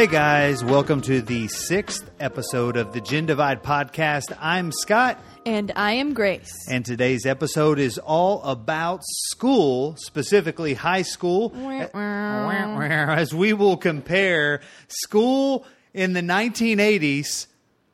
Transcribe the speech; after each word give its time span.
Hey 0.00 0.06
guys, 0.06 0.64
welcome 0.64 1.02
to 1.02 1.20
the 1.20 1.46
sixth 1.48 2.10
episode 2.18 2.78
of 2.78 2.94
the 2.94 3.02
Gen 3.02 3.26
Divide 3.26 3.62
podcast. 3.62 4.34
I'm 4.40 4.72
Scott, 4.72 5.22
And 5.44 5.70
I 5.76 5.92
am 5.92 6.14
Grace. 6.14 6.50
and 6.70 6.86
today's 6.86 7.26
episode 7.26 7.78
is 7.78 7.98
all 7.98 8.42
about 8.44 9.02
school, 9.04 9.96
specifically 9.98 10.72
high 10.72 11.02
school, 11.02 11.52
as 11.94 13.34
we 13.34 13.52
will 13.52 13.76
compare 13.76 14.62
school 14.88 15.66
in 15.92 16.14
the 16.14 16.22
1980s 16.22 17.46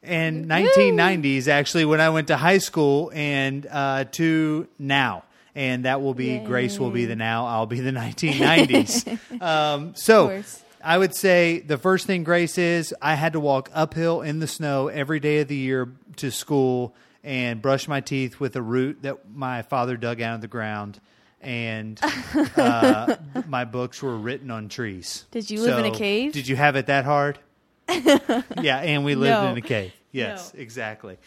and 0.04 0.46
1990s, 0.46 1.48
actually, 1.48 1.86
when 1.86 2.00
I 2.00 2.10
went 2.10 2.28
to 2.28 2.36
high 2.36 2.58
school, 2.58 3.10
and 3.16 3.66
uh, 3.68 4.04
to 4.12 4.68
now. 4.78 5.24
And 5.56 5.86
that 5.86 6.00
will 6.02 6.14
be, 6.14 6.38
Grace 6.38 6.78
will 6.78 6.92
be 6.92 7.06
the 7.06 7.16
now, 7.16 7.46
I'll 7.46 7.66
be 7.66 7.80
the 7.80 7.90
1990s. 7.90 9.42
um, 9.42 9.96
so. 9.96 10.44
I 10.86 10.96
would 10.96 11.16
say 11.16 11.58
the 11.58 11.78
first 11.78 12.06
thing, 12.06 12.22
Grace, 12.22 12.58
is 12.58 12.94
I 13.02 13.16
had 13.16 13.32
to 13.32 13.40
walk 13.40 13.70
uphill 13.74 14.22
in 14.22 14.38
the 14.38 14.46
snow 14.46 14.86
every 14.86 15.18
day 15.18 15.40
of 15.40 15.48
the 15.48 15.56
year 15.56 15.92
to 16.18 16.30
school 16.30 16.94
and 17.24 17.60
brush 17.60 17.88
my 17.88 18.00
teeth 18.00 18.38
with 18.38 18.54
a 18.54 18.62
root 18.62 19.02
that 19.02 19.28
my 19.34 19.62
father 19.62 19.96
dug 19.96 20.20
out 20.20 20.36
of 20.36 20.42
the 20.42 20.46
ground. 20.46 21.00
And 21.40 21.98
uh, 22.56 23.16
my 23.48 23.64
books 23.64 24.00
were 24.00 24.16
written 24.16 24.52
on 24.52 24.68
trees. 24.68 25.24
Did 25.32 25.50
you 25.50 25.60
live 25.60 25.84
in 25.84 25.86
a 25.86 25.90
cave? 25.96 26.32
Did 26.32 26.46
you 26.46 26.54
have 26.54 26.76
it 26.76 26.86
that 26.86 27.04
hard? 27.04 27.40
yeah, 27.88 28.78
and 28.78 29.04
we 29.04 29.16
lived 29.16 29.42
No. 29.42 29.50
in 29.50 29.56
a 29.56 29.62
cave. 29.62 29.92
Yes, 30.12 30.54
No. 30.54 30.60
exactly. 30.60 31.18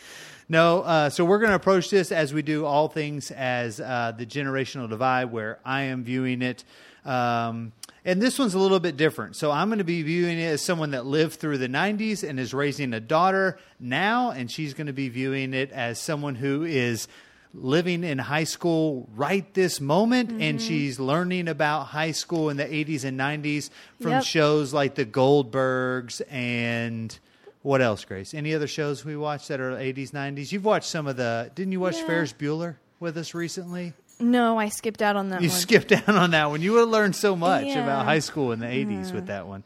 No, 0.47 0.83
uh, 0.83 1.09
so 1.09 1.25
we're 1.25 1.37
going 1.39 1.49
to 1.49 1.55
approach 1.55 1.89
this 1.89 2.13
as 2.13 2.33
we 2.33 2.43
do 2.43 2.65
all 2.65 2.87
things 2.87 3.29
as 3.29 3.81
uh, 3.81 4.13
the 4.17 4.25
generational 4.25 4.89
divide, 4.89 5.25
where 5.25 5.59
I 5.65 5.81
am 5.83 6.05
viewing 6.05 6.41
it. 6.41 6.63
Um, 7.05 7.71
and 8.05 8.21
this 8.21 8.39
one's 8.39 8.53
a 8.53 8.59
little 8.59 8.79
bit 8.79 8.97
different. 8.97 9.35
So 9.35 9.51
I'm 9.51 9.69
going 9.69 9.79
to 9.79 9.83
be 9.83 10.01
viewing 10.03 10.39
it 10.39 10.45
as 10.45 10.61
someone 10.61 10.91
that 10.91 11.05
lived 11.05 11.35
through 11.39 11.57
the 11.57 11.67
90s 11.67 12.27
and 12.27 12.39
is 12.39 12.53
raising 12.53 12.93
a 12.93 12.99
daughter 12.99 13.57
now, 13.79 14.31
and 14.31 14.49
she's 14.49 14.73
going 14.73 14.87
to 14.87 14.93
be 14.93 15.09
viewing 15.09 15.53
it 15.53 15.71
as 15.71 15.99
someone 15.99 16.35
who 16.35 16.63
is 16.63 17.07
living 17.53 18.03
in 18.03 18.17
high 18.19 18.43
school 18.43 19.09
right 19.15 19.53
this 19.53 19.81
moment, 19.81 20.29
Mm-hmm. 20.29 20.41
and 20.41 20.61
she's 20.61 20.99
learning 20.99 21.47
about 21.47 21.85
high 21.87 22.11
school 22.11 22.49
in 22.49 22.57
the 22.57 22.65
80s 22.65 23.03
and 23.03 23.19
90s 23.19 23.69
from 24.01 24.11
Yep. 24.11 24.23
shows 24.23 24.71
like 24.73 24.95
the 24.95 25.05
Goldbergs 25.05 26.21
and 26.29 27.17
what 27.61 27.81
else, 27.81 28.05
Grace? 28.05 28.33
Any 28.33 28.53
other 28.53 28.67
shows 28.67 29.03
we 29.03 29.17
watched 29.17 29.47
that 29.49 29.59
are 29.59 29.71
80s, 29.71 30.11
90s? 30.11 30.51
You've 30.51 30.63
watched 30.63 30.87
some 30.89 31.07
of 31.07 31.17
the. 31.17 31.51
Didn't 31.55 31.73
you 31.73 31.79
watch 31.81 31.97
Yeah. 31.97 32.05
Ferris 32.05 32.33
Bueller 32.33 32.75
with 33.01 33.17
us 33.17 33.33
recently? 33.33 33.93
No, 34.19 34.57
I 34.59 34.69
skipped 34.69 35.01
out 35.01 35.15
on 35.15 35.29
that 35.29 35.41
You 35.41 35.49
one. 35.49 35.57
skipped 35.57 35.91
out 35.91 36.09
on 36.09 36.31
that 36.31 36.49
one. 36.49 36.61
You 36.61 36.73
would 36.73 36.79
have 36.81 36.89
learned 36.89 37.15
so 37.15 37.35
much 37.35 37.65
Yeah. 37.67 37.83
about 37.83 38.05
high 38.05 38.19
school 38.19 38.51
in 38.51 38.59
the 38.59 38.67
80s 38.67 39.13
with 39.13 39.27
that 39.27 39.47
one. 39.47 39.63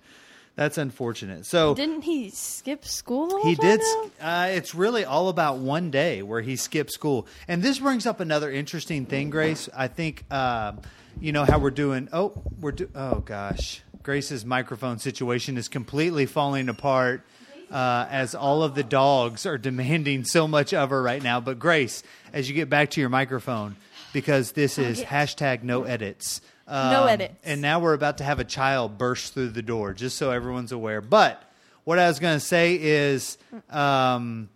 That's 0.56 0.78
unfortunate. 0.78 1.48
So 1.48 1.74
Didn't 1.74 2.04
he 2.04 2.30
skip 2.30 2.86
school 2.86 3.42
he 3.44 3.56
did. 3.56 3.82
Uh, 4.22 4.50
it's 4.52 4.76
really 4.76 5.04
all 5.04 5.30
about 5.30 5.58
one 5.58 5.90
day 5.90 6.22
where 6.22 6.42
he 6.42 6.56
skipped 6.56 6.92
school, 6.92 7.26
and 7.48 7.64
this 7.64 7.80
brings 7.80 8.06
up 8.06 8.20
another 8.20 8.52
interesting 8.52 9.08
thing, 9.08 9.32
Grace. 9.32 9.68
I 9.76 9.88
think 9.88 10.32
um, 10.32 10.82
you 11.20 11.32
know 11.32 11.44
how 11.44 11.58
we're 11.58 11.72
doing. 11.72 12.08
Oh, 12.14 12.34
we're 12.60 12.72
do- 12.74 12.90
oh 12.94 13.22
gosh, 13.22 13.82
Grace's 14.04 14.46
microphone 14.46 15.00
situation 15.00 15.58
is 15.58 15.68
completely 15.68 16.28
falling 16.28 16.70
apart. 16.70 17.24
Uh, 17.72 18.06
as 18.12 18.36
all 18.36 18.62
of 18.62 18.76
the 18.76 18.84
dogs 18.84 19.48
are 19.48 19.58
demanding 19.70 20.24
so 20.24 20.48
much 20.48 20.76
of 20.76 20.92
her 20.92 21.02
right 21.02 21.24
now. 21.24 21.40
But 21.40 21.58
Grace, 21.58 22.04
as 22.32 22.48
you 22.48 22.54
get 22.54 22.70
back 22.70 22.92
to 22.92 23.00
your 23.02 23.10
microphone, 23.10 23.76
because 24.14 24.54
this 24.54 24.78
is 24.78 25.00
yes. 25.00 25.10
hashtag 25.10 25.64
no 25.64 25.84
edits. 25.84 26.40
Um, 26.68 26.92
No 26.92 27.06
edits. 27.06 27.34
And 27.44 27.62
now 27.62 27.80
we're 27.80 27.94
about 27.94 28.20
to 28.20 28.24
have 28.24 28.40
a 28.40 28.46
child 28.46 28.98
burst 28.98 29.34
through 29.34 29.50
the 29.50 29.62
door, 29.62 29.94
just 29.94 30.18
so 30.18 30.32
everyone's 30.32 30.72
aware. 30.72 31.02
But 31.02 31.44
what 31.84 32.00
I 32.00 32.08
was 32.08 32.20
going 32.20 32.36
to 32.40 32.46
say 32.46 32.76
is, 32.82 33.38
um, 33.70 34.50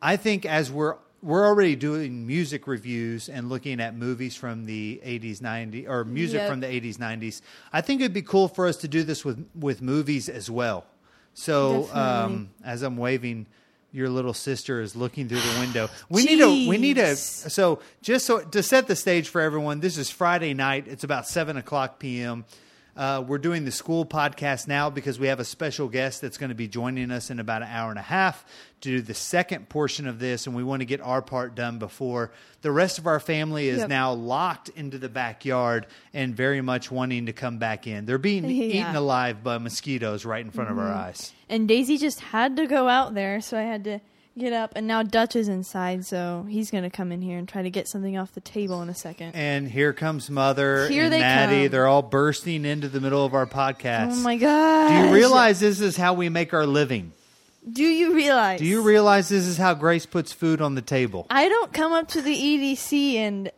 I 0.00 0.16
think 0.16 0.46
as 0.46 0.70
we're 0.70 0.96
we're 1.22 1.44
already 1.46 1.76
doing 1.76 2.26
music 2.26 2.66
reviews 2.66 3.28
and 3.28 3.50
looking 3.50 3.78
at 3.78 3.94
movies 3.94 4.34
from 4.36 4.64
the 4.64 5.02
80s, 5.04 5.40
90s, 5.40 5.86
or 5.86 6.02
music 6.06 6.38
Yep. 6.40 6.48
from 6.48 6.60
the 6.60 6.66
80s, 6.66 6.96
90s. 6.96 7.42
I 7.74 7.82
think 7.82 8.00
it'd 8.00 8.14
be 8.14 8.22
cool 8.22 8.48
for 8.48 8.66
us 8.66 8.78
to 8.78 8.88
do 8.88 9.02
this 9.02 9.22
with 9.22 9.46
with 9.54 9.82
movies 9.82 10.30
as 10.30 10.50
well. 10.50 10.86
So 11.34 11.90
um, 11.92 12.50
as 12.64 12.80
I'm 12.82 12.96
waving. 12.96 13.46
Your 13.92 14.08
little 14.08 14.34
sister 14.34 14.80
is 14.80 14.94
looking 14.94 15.28
through 15.28 15.40
the 15.40 15.58
window. 15.58 15.88
We 16.08 16.24
need 16.24 16.40
a. 16.40 16.68
We 16.68 16.78
need 16.78 16.98
a. 16.98 17.16
So 17.16 17.80
just 18.02 18.24
so 18.24 18.40
to 18.40 18.62
set 18.62 18.86
the 18.86 18.94
stage 18.94 19.28
for 19.28 19.40
everyone, 19.40 19.80
this 19.80 19.98
is 19.98 20.10
Friday 20.10 20.54
night. 20.54 20.86
It's 20.86 21.02
about 21.02 21.26
seven 21.26 21.56
o'clock 21.56 21.98
p.m. 21.98 22.44
Uh, 22.96 23.24
we're 23.26 23.38
doing 23.38 23.64
the 23.64 23.70
school 23.70 24.04
podcast 24.04 24.66
now 24.68 24.90
because 24.90 25.18
we 25.18 25.28
have 25.28 25.40
a 25.40 25.44
special 25.44 25.88
guest 25.88 26.20
that's 26.20 26.36
going 26.38 26.48
to 26.50 26.54
be 26.54 26.68
joining 26.68 27.10
us 27.10 27.30
in 27.30 27.38
about 27.40 27.62
an 27.62 27.68
hour 27.68 27.90
and 27.90 27.98
a 27.98 28.02
half 28.02 28.44
to 28.82 28.90
do 28.90 29.00
the 29.00 29.14
second 29.14 29.68
portion 29.68 30.06
of 30.06 30.18
this, 30.18 30.46
and 30.46 30.56
we 30.56 30.64
want 30.64 30.80
to 30.80 30.86
get 30.86 31.00
our 31.00 31.20
part 31.22 31.54
done 31.54 31.78
before 31.78 32.30
the 32.62 32.70
rest 32.70 32.98
of 32.98 33.06
our 33.06 33.20
family 33.20 33.68
is 33.68 33.78
Yep. 33.80 33.88
now 33.88 34.12
locked 34.12 34.68
into 34.70 34.98
the 34.98 35.08
backyard 35.08 35.86
and 36.12 36.34
very 36.34 36.60
much 36.60 36.90
wanting 36.90 37.26
to 37.26 37.32
come 37.32 37.58
back 37.58 37.86
in. 37.86 38.04
They're 38.06 38.18
being 38.18 38.44
Yeah. 38.48 38.82
eaten 38.82 38.96
alive 38.96 39.42
by 39.44 39.58
mosquitoes 39.58 40.24
right 40.24 40.44
in 40.44 40.50
front 40.50 40.70
of 40.70 40.78
our 40.78 40.92
eyes. 40.92 41.32
And 41.48 41.66
Daisy 41.68 41.96
just 41.96 42.20
had 42.20 42.56
to 42.56 42.66
go 42.66 42.88
out 42.88 43.14
there, 43.14 43.40
so 43.40 43.58
I 43.58 43.62
had 43.62 43.84
to 43.84 44.00
get 44.38 44.52
up. 44.52 44.72
And 44.76 44.86
now 44.86 45.02
Dutch 45.02 45.36
is 45.36 45.48
inside, 45.48 46.04
so 46.06 46.46
he's 46.48 46.70
going 46.70 46.84
to 46.84 46.90
come 46.90 47.12
in 47.12 47.20
here 47.22 47.38
and 47.38 47.48
try 47.48 47.62
to 47.62 47.70
get 47.70 47.88
something 47.88 48.16
off 48.16 48.32
the 48.32 48.40
table 48.40 48.82
in 48.82 48.88
a 48.88 48.94
second. 48.94 49.34
And 49.34 49.68
here 49.68 49.92
comes 49.92 50.30
Mother 50.30 50.88
Here 50.88 51.04
and 51.04 51.12
they 51.12 51.20
Maddie. 51.20 51.64
come. 51.64 51.72
They're 51.72 51.86
all 51.86 52.02
bursting 52.02 52.64
into 52.64 52.88
the 52.88 53.00
middle 53.00 53.24
of 53.24 53.34
our 53.34 53.46
podcast. 53.46 54.12
Oh 54.12 54.16
my 54.16 54.36
god! 54.36 54.88
Do 54.88 55.08
you 55.08 55.14
realize 55.14 55.60
this 55.60 55.80
is 55.80 55.96
how 55.96 56.14
we 56.14 56.28
make 56.28 56.52
our 56.54 56.66
living? 56.66 57.12
Do 57.70 57.84
you 57.84 58.14
realize? 58.14 58.58
Do 58.58 58.64
you 58.64 58.82
realize 58.82 59.28
this 59.28 59.46
is 59.46 59.58
how 59.58 59.74
Grace 59.74 60.06
puts 60.06 60.32
food 60.32 60.62
on 60.62 60.74
the 60.74 60.82
table? 60.82 61.26
I 61.28 61.48
don't 61.48 61.72
come 61.72 61.92
up 61.92 62.08
to 62.08 62.22
the 62.22 62.34
EDC 62.34 63.16
and 63.16 63.50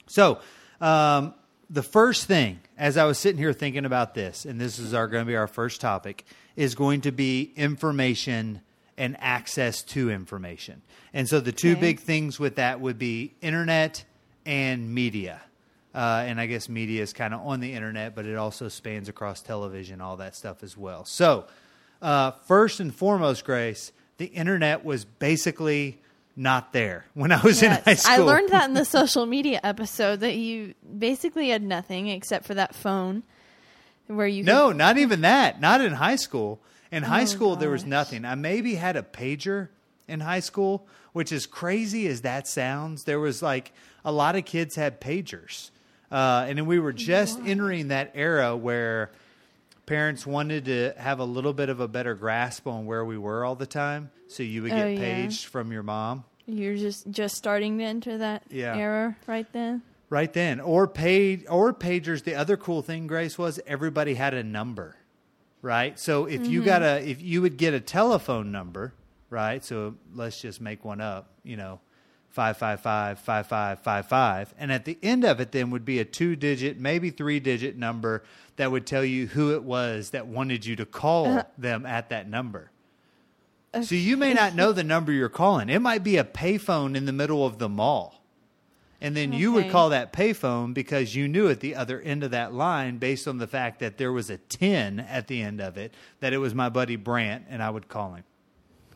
So, 0.08 0.40
um, 0.80 1.34
the 1.70 1.84
first 1.84 2.26
thing, 2.26 2.60
as 2.78 2.98
I 2.98 3.06
was 3.06 3.18
sitting 3.18 3.38
here 3.38 3.54
thinking 3.54 3.86
about 3.86 4.14
this, 4.14 4.46
and 4.46 4.60
this 4.60 4.80
is 4.80 4.94
our 4.94 5.08
going 5.08 5.24
to 5.26 5.28
be 5.28 5.36
our 5.36 5.48
first 5.48 5.82
topic, 5.82 6.26
is 6.56 6.76
going 6.76 7.02
to 7.02 7.12
be 7.12 7.52
information 7.56 8.62
and 8.98 9.18
access 9.20 9.84
to 9.84 10.10
information. 10.10 10.82
And 11.14 11.28
so, 11.28 11.40
the 11.40 11.52
two 11.52 11.72
Okay. 11.72 11.82
big 11.82 12.00
things 12.00 12.40
with 12.40 12.56
that 12.56 12.80
would 12.80 12.98
be 12.98 13.34
internet 13.42 14.04
and 14.46 14.94
media. 14.94 15.42
Uh, 15.94 16.24
and 16.28 16.40
I 16.42 16.46
guess 16.46 16.68
media 16.68 17.02
is 17.02 17.14
kind 17.14 17.34
of 17.34 17.42
on 17.42 17.62
the 17.62 17.74
internet, 17.74 18.16
but 18.16 18.26
it 18.26 18.36
also 18.36 18.68
spans 18.68 19.08
across 19.08 19.42
television, 19.42 20.02
all 20.02 20.18
that 20.18 20.36
stuff 20.36 20.62
as 20.62 20.78
well. 20.78 21.06
So, 21.06 21.46
uh, 22.02 22.32
first 22.48 22.80
and 22.80 22.94
foremost, 22.94 23.46
Grace, 23.46 23.92
the 24.18 24.26
internet 24.26 24.84
was 24.86 25.06
basically 25.06 26.00
not 26.36 26.74
there 26.74 27.06
when 27.14 27.32
I 27.32 27.42
was 27.42 27.64
in 27.64 27.72
high 27.72 27.94
school. 27.96 28.14
I 28.14 28.18
learned 28.18 28.50
that 28.50 28.68
in 28.68 28.74
the 28.74 28.86
social 29.00 29.26
media 29.26 29.60
episode 29.64 30.20
that 30.20 30.36
you 30.36 30.74
basically 30.98 31.50
had 31.50 31.62
nothing 31.64 32.08
except 32.08 32.46
for 32.46 32.54
that 32.56 32.76
phone 32.76 33.24
where 34.08 34.28
you 34.28 34.44
No, 34.44 34.72
not 34.72 34.98
even 34.98 35.22
that. 35.22 35.62
Not 35.62 35.82
in 35.82 35.94
high 35.94 36.18
school. 36.18 36.60
In 36.92 37.04
high 37.04 37.24
Oh, 37.24 37.26
school, 37.26 37.56
there 37.56 37.70
was 37.70 37.86
nothing. 37.86 38.26
I 38.26 38.36
maybe 38.36 38.76
had 38.76 38.96
a 38.96 39.02
pager 39.02 39.70
in 40.08 40.20
high 40.20 40.40
school, 40.40 40.88
which 41.14 41.32
is 41.32 41.46
crazy 41.46 42.08
as 42.08 42.22
that 42.22 42.48
sounds. 42.48 43.06
There 43.06 43.20
was 43.20 43.42
like 43.42 43.72
a 44.04 44.12
lot 44.12 44.36
of 44.36 44.46
kids 44.46 44.76
had 44.76 45.02
pagers. 45.02 45.72
Uh, 46.12 46.46
and 46.48 46.58
then 46.58 46.66
we 46.68 46.80
were 46.80 46.94
just 46.94 47.40
entering 47.46 47.88
that 47.88 48.12
era 48.14 48.56
where 48.56 49.12
parents 49.86 50.26
wanted 50.26 50.66
to 50.66 50.94
have 50.98 51.20
a 51.20 51.26
little 51.26 51.54
bit 51.54 51.70
of 51.70 51.80
a 51.80 51.88
better 51.88 52.16
grasp 52.16 52.68
on 52.68 52.86
where 52.86 53.06
we 53.06 53.18
were 53.18 53.46
all 53.46 53.56
the 53.56 53.66
time, 53.68 54.12
so 54.28 54.44
you 54.44 54.64
would 54.64 54.72
Oh, 54.72 54.76
get 54.76 54.92
yeah. 54.94 55.00
paged 55.00 55.46
from 55.46 55.72
your 55.72 55.84
mom 55.84 56.24
You're 56.48 56.76
just 56.76 57.10
just 57.10 57.36
starting 57.36 57.78
to 57.80 57.84
enter 57.84 58.18
that 58.18 58.44
Yeah. 58.50 58.76
era 58.76 59.16
right 59.28 59.52
then. 59.54 59.82
right 60.10 60.32
then, 60.32 60.60
or 60.60 60.88
paid 60.88 61.46
or 61.50 61.74
pagers. 61.74 62.24
The 62.24 62.36
other 62.36 62.56
cool 62.58 62.82
thing, 62.82 63.08
Grace, 63.08 63.38
was 63.38 63.60
everybody 63.66 64.14
had 64.16 64.34
a 64.34 64.44
number, 64.44 64.96
right? 65.62 65.98
So 66.00 66.26
if 66.26 66.46
you 66.48 66.60
mm-hmm. 66.60 66.66
got 66.68 66.82
a 66.84 67.08
if 67.10 67.22
you 67.22 67.42
would 67.42 67.58
get 67.58 67.74
a 67.74 67.80
telephone 67.80 68.52
number, 68.52 68.94
right? 69.32 69.64
So 69.64 69.96
let's 70.14 70.40
just 70.42 70.62
make 70.62 70.86
one 70.86 71.02
up, 71.02 71.30
you 71.44 71.58
know. 71.58 71.80
555 72.36 73.18
5555 73.18 74.54
and 74.58 74.70
at 74.70 74.84
the 74.84 74.98
end 75.02 75.24
of 75.24 75.40
it 75.40 75.54
then 75.54 75.72
would 75.72 75.86
be 75.86 76.00
a 76.00 76.06
two 76.06 76.36
digit 76.36 76.78
maybe 76.78 77.10
three 77.10 77.40
digit 77.40 77.78
number 77.78 78.24
that 78.58 78.72
would 78.72 78.86
tell 78.86 79.06
you 79.06 79.28
who 79.28 79.54
it 79.54 79.64
was 79.64 80.10
that 80.10 80.28
wanted 80.28 80.66
you 80.66 80.76
to 80.76 80.86
call 80.86 81.28
uh-huh. 81.28 81.44
them 81.58 81.86
at 81.86 82.10
that 82.10 82.30
number. 82.30 82.72
So 83.82 83.96
you 83.96 84.16
may 84.16 84.34
not 84.34 84.56
know 84.56 84.72
the 84.74 84.84
number 84.84 85.12
you're 85.12 85.30
calling. 85.30 85.70
It 85.70 85.82
might 85.82 86.04
be 86.04 86.18
a 86.18 86.24
payphone 86.24 86.96
in 86.96 87.06
the 87.06 87.14
middle 87.14 87.46
of 87.46 87.58
the 87.58 87.70
mall. 87.70 88.22
And 89.02 89.16
then 89.16 89.34
you 89.34 89.52
would 89.52 89.70
call 89.70 89.90
that 89.90 90.14
payphone 90.14 90.74
because 90.74 91.16
you 91.16 91.28
knew 91.28 91.50
at 91.50 91.60
the 91.60 91.76
other 91.76 92.02
end 92.02 92.24
of 92.24 92.32
that 92.32 92.54
line 92.54 92.98
based 92.98 93.28
on 93.28 93.38
the 93.38 93.46
fact 93.46 93.80
that 93.80 93.98
there 93.98 94.12
was 94.12 94.30
a 94.30 94.38
10 94.38 95.00
at 95.00 95.28
the 95.28 95.42
end 95.42 95.62
of 95.62 95.78
it 95.78 95.94
that 96.22 96.34
it 96.34 96.38
was 96.38 96.56
my 96.56 96.70
buddy 96.70 96.96
brant 96.96 97.46
and 97.50 97.62
i 97.62 97.70
would 97.70 97.88
call 97.88 98.14
him 98.14 98.24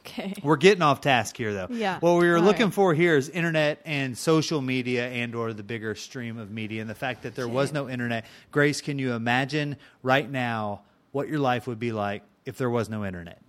Okay. 0.09 0.33
we're 0.43 0.55
getting 0.57 0.81
off 0.81 1.01
task 1.01 1.37
here, 1.37 1.53
though. 1.53 1.67
Yeah. 1.69 1.99
What 1.99 2.19
we 2.19 2.27
were 2.27 2.37
All 2.37 2.43
looking 2.43 2.65
right. 2.67 2.73
for 2.73 2.93
here 2.93 3.15
is 3.15 3.29
internet 3.29 3.81
and 3.85 4.17
social 4.17 4.61
media, 4.61 5.07
and 5.07 5.35
or 5.35 5.53
the 5.53 5.63
bigger 5.63 5.95
stream 5.95 6.37
of 6.37 6.49
media, 6.51 6.81
and 6.81 6.89
the 6.89 6.95
fact 6.95 7.23
that 7.23 7.35
there 7.35 7.47
was 7.47 7.71
no 7.71 7.87
internet. 7.89 8.25
Grace, 8.51 8.81
can 8.81 8.97
you 8.99 9.13
imagine 9.13 9.77
right 10.03 10.29
now 10.29 10.81
what 11.11 11.27
your 11.27 11.39
life 11.39 11.67
would 11.67 11.79
be 11.79 11.91
like 11.91 12.23
if 12.45 12.57
there 12.57 12.69
was 12.69 12.89
no 12.89 13.05
internet? 13.05 13.39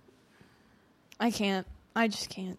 I 1.19 1.31
can't. 1.31 1.67
I 1.95 2.07
just 2.07 2.29
can't. 2.29 2.57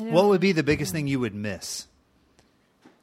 I 0.00 0.04
What 0.04 0.26
would 0.26 0.40
be 0.40 0.52
the 0.52 0.62
biggest 0.62 0.92
thing 0.92 1.06
you 1.06 1.20
would 1.20 1.34
miss 1.34 1.86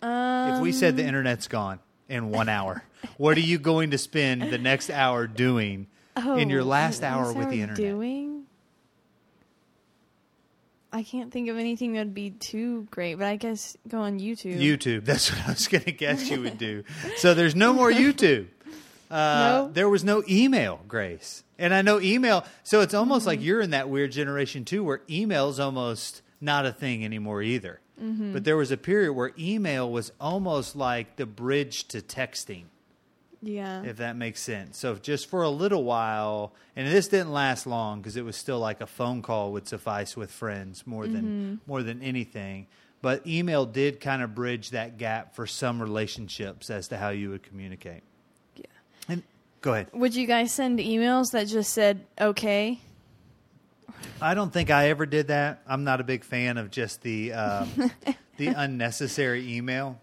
um, 0.01 0.53
if 0.55 0.61
we 0.61 0.71
said 0.71 0.97
the 0.97 1.03
internet's 1.05 1.47
gone 1.47 1.79
in 2.07 2.31
one 2.31 2.49
hour? 2.57 2.83
what 3.17 3.37
are 3.37 3.41
you 3.41 3.57
going 3.59 3.91
to 3.91 3.97
spend 3.97 4.41
the 4.51 4.57
next 4.57 4.89
hour 4.89 5.25
doing 5.27 5.87
in 6.17 6.49
your 6.49 6.61
Oh, 6.61 6.65
last 6.65 7.03
hour 7.03 7.31
with 7.31 7.49
the 7.49 7.61
internet? 7.61 7.77
Doing? 7.77 8.28
I 10.91 11.03
can't 11.03 11.31
think 11.31 11.49
of 11.49 11.57
anything 11.57 11.93
that'd 11.93 12.13
be 12.15 12.31
too 12.31 12.87
great, 12.91 13.15
but 13.15 13.27
I 13.27 13.35
guess 13.35 13.77
go 13.87 13.99
on 13.99 14.19
YouTube. 14.19 14.59
YouTube. 14.59 15.05
That's 15.05 15.31
what 15.31 15.45
I 15.47 15.51
was 15.51 15.67
going 15.67 15.83
to 15.83 15.91
guess 15.91 16.29
you 16.29 16.41
would 16.41 16.57
do. 16.57 16.83
So 17.17 17.33
there's 17.35 17.55
no 17.55 17.73
more 17.73 17.91
YouTube. 17.91 18.47
Uh, 19.11 19.13
No? 19.67 19.69
There 19.73 19.89
was 19.89 20.03
no 20.03 20.23
email, 20.29 20.79
Grace. 20.87 21.43
And 21.57 21.73
I 21.73 21.81
know 21.81 21.99
email. 21.99 22.45
So 22.63 22.81
it's 22.81 22.93
almost 22.93 23.21
Mm-hmm. 23.21 23.27
like 23.27 23.41
you're 23.43 23.61
in 23.61 23.71
that 23.71 23.89
weird 23.89 24.11
generation 24.11 24.65
too, 24.65 24.83
where 24.83 25.01
email's 25.09 25.59
almost 25.59 26.21
not 26.41 26.65
a 26.65 26.71
thing 26.71 27.03
anymore 27.05 27.41
either. 27.41 27.81
Mm-hmm. 28.01 28.33
But 28.33 28.43
there 28.45 28.55
was 28.57 28.71
a 28.71 28.77
period 28.77 29.13
where 29.13 29.31
email 29.37 29.91
was 29.91 30.11
almost 30.21 30.75
like 30.75 31.17
the 31.17 31.25
bridge 31.25 31.85
to 31.89 31.99
texting, 32.01 32.63
Yeah. 33.41 33.83
if 33.83 33.97
that 33.97 34.15
makes 34.17 34.41
sense. 34.41 34.77
So 34.77 34.95
just 34.95 35.29
for 35.29 35.43
a 35.43 35.49
little 35.49 35.83
while, 35.83 36.53
and 36.75 36.87
this 36.87 37.07
didn't 37.07 37.31
last 37.31 37.65
long 37.67 38.01
because 38.01 38.17
it 38.17 38.25
was 38.25 38.35
still 38.35 38.59
like 38.59 38.81
a 38.81 38.85
phone 38.87 39.21
call 39.21 39.51
would 39.53 39.67
suffice 39.67 40.17
with 40.17 40.31
friends 40.31 40.85
more 40.85 41.07
than 41.07 41.23
Mm-hmm. 41.23 41.55
more 41.65 41.83
than 41.83 42.01
anything. 42.01 42.67
But 43.01 43.25
email 43.25 43.65
did 43.65 44.01
kind 44.01 44.21
of 44.21 44.35
bridge 44.35 44.71
that 44.71 44.97
gap 44.97 45.33
for 45.35 45.47
some 45.47 45.81
relationships 45.81 46.69
as 46.69 46.89
to 46.89 46.97
how 46.97 47.09
you 47.09 47.29
would 47.29 47.43
communicate. 47.43 48.03
Yeah. 48.57 48.65
And 49.07 49.23
go 49.61 49.73
ahead. 49.73 49.87
Would 49.93 50.15
you 50.15 50.27
guys 50.27 50.51
send 50.51 50.79
emails 50.79 51.31
that 51.31 51.47
just 51.47 51.73
said 51.73 52.05
okay? 52.19 52.79
I 54.21 54.33
don't 54.33 54.51
think 54.51 54.69
I 54.69 54.89
ever 54.89 55.05
did 55.05 55.27
that. 55.29 55.61
I'm 55.67 55.85
not 55.85 56.01
a 56.01 56.03
big 56.03 56.25
fan 56.25 56.57
of 56.57 56.71
just 56.71 57.01
the 57.01 57.31
uh, 57.33 57.65
the 58.37 58.47
unnecessary 58.47 59.55
email. 59.55 59.97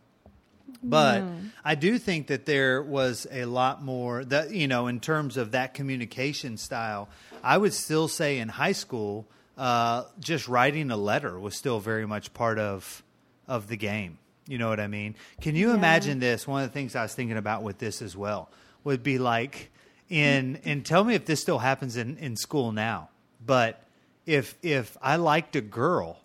But 0.83 1.25
I 1.65 1.75
do 1.75 1.99
think 1.99 2.29
that 2.29 2.47
there 2.47 2.83
was 2.83 3.27
a 3.31 3.45
lot 3.45 3.83
more 3.83 4.25
that 4.25 4.53
you 4.53 4.69
know 4.69 4.87
in 4.87 5.01
terms 5.01 5.37
of 5.37 5.53
that 5.53 5.75
communication 5.75 6.57
style. 6.57 7.09
I 7.43 7.59
would 7.59 7.73
still 7.73 8.09
say 8.09 8.39
in 8.39 8.49
high 8.49 8.73
school, 8.73 9.27
uh, 9.57 10.05
just 10.21 10.49
writing 10.49 10.91
a 10.91 10.97
letter 10.97 11.39
was 11.39 11.57
still 11.57 11.81
very 11.81 12.07
much 12.07 12.33
part 12.35 12.59
of 12.59 13.03
of 13.49 13.69
the 13.69 13.77
game. 13.77 14.19
You 14.49 14.59
know 14.59 14.69
what 14.69 14.79
I 14.81 14.87
mean? 14.87 15.17
Can 15.41 15.57
you 15.57 15.69
Yeah. 15.71 15.75
imagine 15.75 16.21
this? 16.21 16.47
One 16.47 16.63
of 16.63 16.69
the 16.69 16.73
things 16.75 16.95
I 16.95 17.03
was 17.03 17.15
thinking 17.15 17.37
about 17.37 17.63
with 17.63 17.79
this 17.79 18.01
as 18.03 18.17
well 18.17 18.49
would 18.85 19.03
be 19.03 19.19
like 19.19 19.71
in 20.09 20.61
and 20.65 20.85
tell 20.87 21.03
me 21.03 21.15
if 21.15 21.25
this 21.27 21.41
still 21.41 21.59
happens 21.59 21.97
in, 21.97 22.17
in 22.19 22.37
school 22.37 22.71
now. 22.71 23.09
But 23.45 23.83
if 24.25 24.57
if 24.63 24.97
I 25.03 25.17
liked 25.17 25.57
a 25.57 25.61
girl 25.61 26.21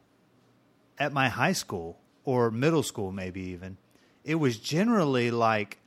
at 1.00 1.14
my 1.14 1.30
high 1.30 1.54
school 1.54 1.98
or 2.24 2.52
middle 2.52 2.84
school, 2.84 3.12
maybe 3.12 3.42
even, 3.42 3.78
it 4.24 4.36
was 4.36 4.58
generally 4.58 5.32
like 5.32 5.78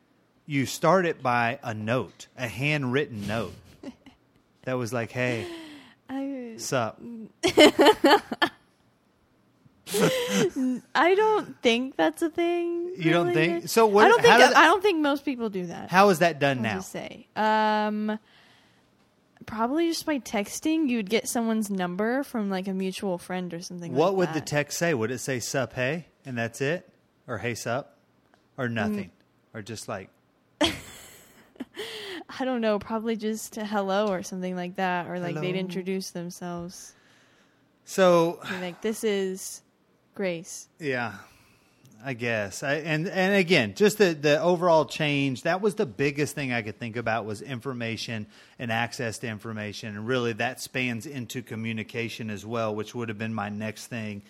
you 0.46 0.66
start 0.66 1.06
it 1.06 1.22
by 1.22 1.58
a 1.62 1.72
note, 1.74 2.26
a 2.36 2.48
handwritten 2.48 3.26
note 3.26 3.54
that 4.64 4.74
was 4.74 4.92
like, 4.92 5.10
"Hey, 5.10 5.46
I 6.08 6.54
sup?" 6.56 7.00
I 10.94 11.14
don't 11.14 11.60
think 11.62 11.96
that's 11.96 12.22
a 12.22 12.30
thing. 12.30 12.92
You 12.96 13.10
don't 13.12 13.28
really. 13.28 13.46
think- 13.60 13.68
so 13.68 13.86
what- 13.86 14.06
I 14.06 14.08
don't 14.08 14.22
think 14.22 14.34
I 14.56 14.64
don't 14.66 14.82
think 14.82 15.00
most 15.00 15.24
people 15.24 15.50
do 15.50 15.66
that. 15.66 15.90
How 15.90 16.08
is 16.08 16.20
that 16.20 16.38
done 16.38 16.58
I'll 16.58 16.76
now? 16.76 16.80
say. 16.80 17.26
Um, 17.36 18.18
probably 19.46 19.88
just 19.88 20.06
by 20.06 20.18
texting. 20.18 20.88
You 20.88 20.96
would 20.98 21.10
get 21.10 21.28
someone's 21.28 21.70
number 21.70 22.22
from 22.24 22.50
like 22.50 22.66
a 22.66 22.72
mutual 22.74 23.18
friend 23.18 23.52
or 23.52 23.60
something. 23.60 23.92
What 23.94 24.14
like 24.14 24.16
would 24.18 24.34
the 24.34 24.40
text 24.40 24.78
say? 24.78 24.94
Would 24.94 25.10
it 25.10 25.18
say 25.18 25.38
"sup, 25.38 25.74
hey," 25.74 26.06
and 26.24 26.36
that's 26.36 26.60
it, 26.60 26.88
or 27.28 27.38
"hey, 27.38 27.54
sup," 27.54 27.93
or 28.56 28.68
nothing, 28.68 29.10
or 29.52 29.62
just 29.62 29.88
like 29.88 30.10
I 32.38 32.44
don't 32.44 32.60
know. 32.60 32.78
Probably 32.78 33.16
just 33.16 33.54
hello 33.56 34.08
or 34.08 34.22
something 34.22 34.56
like 34.56 34.76
that, 34.76 35.08
or 35.08 35.18
like 35.20 35.40
they'd 35.40 35.56
introduce 35.56 36.10
themselves. 36.10 36.94
so? 37.84 38.40
Like, 38.60 38.80
"This 38.80 39.04
is 39.04 39.62
Grace." 40.14 40.68
Yeah, 40.78 41.14
I 42.04 42.14
guess. 42.14 42.62
I, 42.62 42.74
and 42.76 43.08
and 43.08 43.34
again, 43.34 43.74
just 43.74 43.98
the 43.98 44.14
the 44.14 44.40
overall 44.40 44.84
change. 44.84 45.42
That 45.42 45.60
was 45.60 45.74
the 45.74 45.86
biggest 45.86 46.34
thing 46.34 46.52
I 46.52 46.62
could 46.62 46.78
think 46.78 46.96
about 46.96 47.24
was 47.24 47.40
information 47.42 48.26
and 48.58 48.72
access 48.72 49.18
to 49.18 49.26
information, 49.26 49.96
and 49.96 50.06
really 50.06 50.32
that 50.34 50.60
spans 50.60 51.06
into 51.06 51.42
communication 51.42 52.30
as 52.30 52.44
well, 52.44 52.74
which 52.74 52.94
would 52.94 53.08
have 53.08 53.18
been 53.18 53.34
my 53.34 53.48
next 53.48 53.86
thing. 53.86 54.22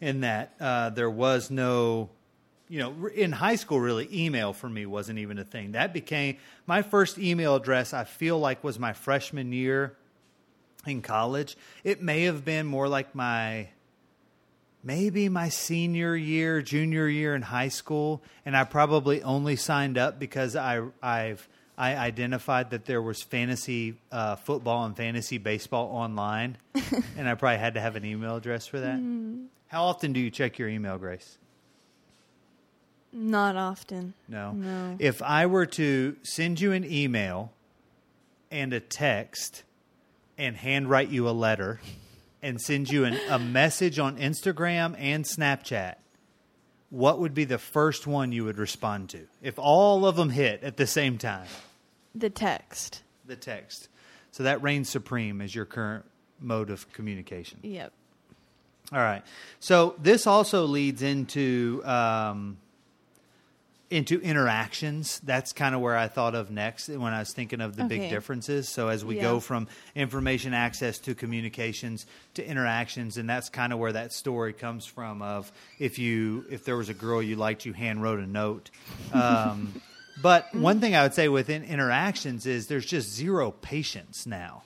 In 0.00 0.20
that 0.20 0.54
uh, 0.60 0.90
there 0.90 1.08
was 1.08 1.50
no, 1.50 2.10
you 2.68 2.78
know, 2.78 3.08
in 3.08 3.32
high 3.32 3.56
school, 3.56 3.78
really 3.78 4.08
email 4.12 4.52
for 4.52 4.68
me 4.68 4.86
wasn't 4.86 5.18
even 5.18 5.38
a 5.38 5.44
thing. 5.44 5.72
That 5.72 5.92
became 5.92 6.38
my 6.66 6.82
first 6.82 7.18
email 7.18 7.56
address. 7.56 7.92
I 7.92 8.04
feel 8.04 8.38
like 8.38 8.64
was 8.64 8.78
my 8.78 8.92
freshman 8.92 9.52
year 9.52 9.96
in 10.86 11.02
college. 11.02 11.56
It 11.82 12.02
may 12.02 12.22
have 12.22 12.44
been 12.44 12.66
more 12.66 12.88
like 12.88 13.14
my 13.14 13.68
maybe 14.82 15.28
my 15.28 15.48
senior 15.48 16.16
year, 16.16 16.62
junior 16.62 17.08
year 17.08 17.34
in 17.34 17.42
high 17.42 17.68
school, 17.68 18.22
and 18.44 18.56
I 18.56 18.64
probably 18.64 19.22
only 19.22 19.56
signed 19.56 19.98
up 19.98 20.18
because 20.18 20.56
I 20.56 20.82
I've 21.02 21.46
I 21.76 21.96
identified 21.96 22.70
that 22.70 22.84
there 22.84 23.02
was 23.02 23.20
fantasy 23.20 23.96
uh, 24.12 24.36
football 24.36 24.84
and 24.84 24.96
fantasy 24.96 25.38
baseball 25.38 25.88
online, 25.88 26.56
and 27.16 27.28
I 27.28 27.34
probably 27.34 27.58
had 27.58 27.74
to 27.74 27.80
have 27.80 27.96
an 27.96 28.04
email 28.04 28.36
address 28.36 28.66
for 28.66 28.80
that. 28.80 28.98
How 29.68 29.84
often 29.84 30.12
do 30.12 30.20
you 30.20 30.30
check 30.30 30.58
your 30.58 30.68
email, 30.68 30.98
Grace? 30.98 31.36
Not 33.14 33.54
often. 33.56 34.14
No. 34.28 34.52
No. 34.52 34.96
If 34.98 35.22
I 35.22 35.46
were 35.46 35.66
to 35.66 36.16
send 36.24 36.60
you 36.60 36.72
an 36.72 36.84
email 36.84 37.52
and 38.50 38.72
a 38.72 38.80
text 38.80 39.62
and 40.36 40.56
handwrite 40.56 41.10
you 41.10 41.28
a 41.28 41.30
letter 41.30 41.80
and 42.42 42.60
send 42.60 42.90
you 42.90 43.04
an, 43.04 43.16
a 43.30 43.38
message 43.38 43.98
on 44.00 44.18
Instagram 44.18 44.96
and 44.98 45.24
Snapchat, 45.24 45.94
what 46.90 47.20
would 47.20 47.34
be 47.34 47.44
the 47.44 47.58
first 47.58 48.06
one 48.06 48.32
you 48.32 48.44
would 48.44 48.58
respond 48.58 49.10
to? 49.10 49.20
If 49.42 49.58
all 49.58 50.06
of 50.06 50.16
them 50.16 50.30
hit 50.30 50.62
at 50.64 50.76
the 50.76 50.86
same 50.86 51.16
time, 51.18 51.46
The 52.16 52.30
text. 52.30 53.02
the 53.24 53.36
text. 53.36 53.88
So 54.32 54.42
that 54.42 54.60
reigns 54.62 54.88
supreme 54.88 55.40
as 55.40 55.54
your 55.54 55.64
current 55.66 56.04
mode 56.40 56.70
of 56.70 56.92
communication. 56.92 57.60
Yep. 57.62 57.92
All 58.92 58.98
right. 58.98 59.22
So 59.60 59.94
this 60.02 60.26
also 60.26 60.66
leads 60.66 61.02
into 61.02 61.80
um, 61.84 62.58
into 63.94 64.20
interactions. 64.20 65.20
That's 65.24 65.52
kind 65.52 65.74
of 65.74 65.80
where 65.80 65.96
I 65.96 66.08
thought 66.08 66.34
of 66.34 66.50
next 66.50 66.88
when 66.88 67.12
I 67.12 67.20
was 67.20 67.32
thinking 67.32 67.60
of 67.60 67.76
the 67.76 67.84
big 67.84 68.10
differences. 68.10 68.68
So 68.68 68.88
as 68.88 69.04
we 69.04 69.16
Yeah. 69.16 69.22
go 69.22 69.40
from 69.40 69.68
information 69.94 70.52
access 70.52 70.98
to 71.00 71.14
communications 71.14 72.06
to 72.34 72.44
interactions, 72.46 73.16
and 73.16 73.28
that's 73.30 73.48
kind 73.48 73.72
of 73.72 73.78
where 73.78 73.92
that 73.92 74.12
story 74.12 74.52
comes 74.52 74.84
from. 74.84 75.22
Of 75.22 75.52
if 75.78 75.98
you 75.98 76.44
if 76.50 76.64
there 76.64 76.76
was 76.76 76.88
a 76.88 76.94
girl 76.94 77.22
you 77.22 77.36
liked, 77.36 77.64
you 77.64 77.72
hand 77.72 78.02
wrote 78.02 78.18
a 78.20 78.26
note. 78.26 78.70
Um, 79.12 79.74
But 80.20 80.54
one 80.54 80.80
thing 80.80 80.94
I 80.94 81.02
would 81.02 81.14
say 81.14 81.28
within 81.28 81.64
interactions 81.64 82.46
is 82.46 82.68
there's 82.68 82.86
just 82.86 83.10
zero 83.12 83.50
patience 83.50 84.26
now. 84.26 84.62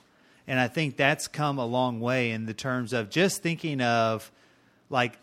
And 0.47 0.59
I 0.59 0.67
think 0.67 0.95
that's 0.97 1.27
come 1.27 1.57
a 1.59 1.65
long 1.65 1.99
way 1.99 2.31
in 2.31 2.45
the 2.45 2.53
terms 2.53 2.93
of 2.93 3.09
just 3.09 3.41
thinking 3.43 3.81
of 3.81 4.31
like 4.89 5.17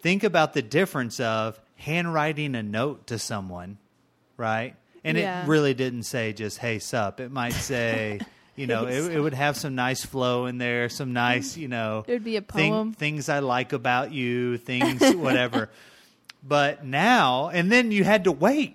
think 0.00 0.22
about 0.24 0.52
the 0.54 0.62
difference 0.62 1.18
of 1.20 1.60
handwriting 1.78 2.54
a 2.54 2.62
note 2.62 3.06
to 3.08 3.18
someone, 3.18 3.78
right? 4.36 4.74
And 5.04 5.16
Yeah. 5.16 5.44
it 5.44 5.48
really 5.48 5.74
didn't 5.74 6.02
say 6.02 6.32
just 6.32 6.58
hey 6.58 6.78
sup. 6.78 7.20
It 7.20 7.30
might 7.32 7.52
say, 7.70 8.20
you 8.56 8.66
know, 8.66 8.86
it, 8.86 9.12
it 9.12 9.20
would 9.20 9.34
have 9.34 9.56
some 9.56 9.74
nice 9.74 10.04
flow 10.04 10.46
in 10.46 10.58
there, 10.58 10.88
some 10.88 11.12
nice, 11.12 11.56
you 11.56 11.68
know, 11.68 12.04
It 12.06 12.12
would 12.12 12.24
be 12.24 12.36
a 12.36 12.40
thing- 12.40 12.72
poem. 12.72 12.92
things 12.92 13.28
I 13.28 13.38
like 13.38 13.72
about 13.72 14.12
you, 14.12 14.58
things 14.58 15.00
whatever. 15.14 15.70
but 16.46 16.84
now, 16.84 17.48
and 17.48 17.70
then 17.70 17.92
you 17.92 18.04
had 18.04 18.24
to 18.24 18.32
wait. 18.32 18.74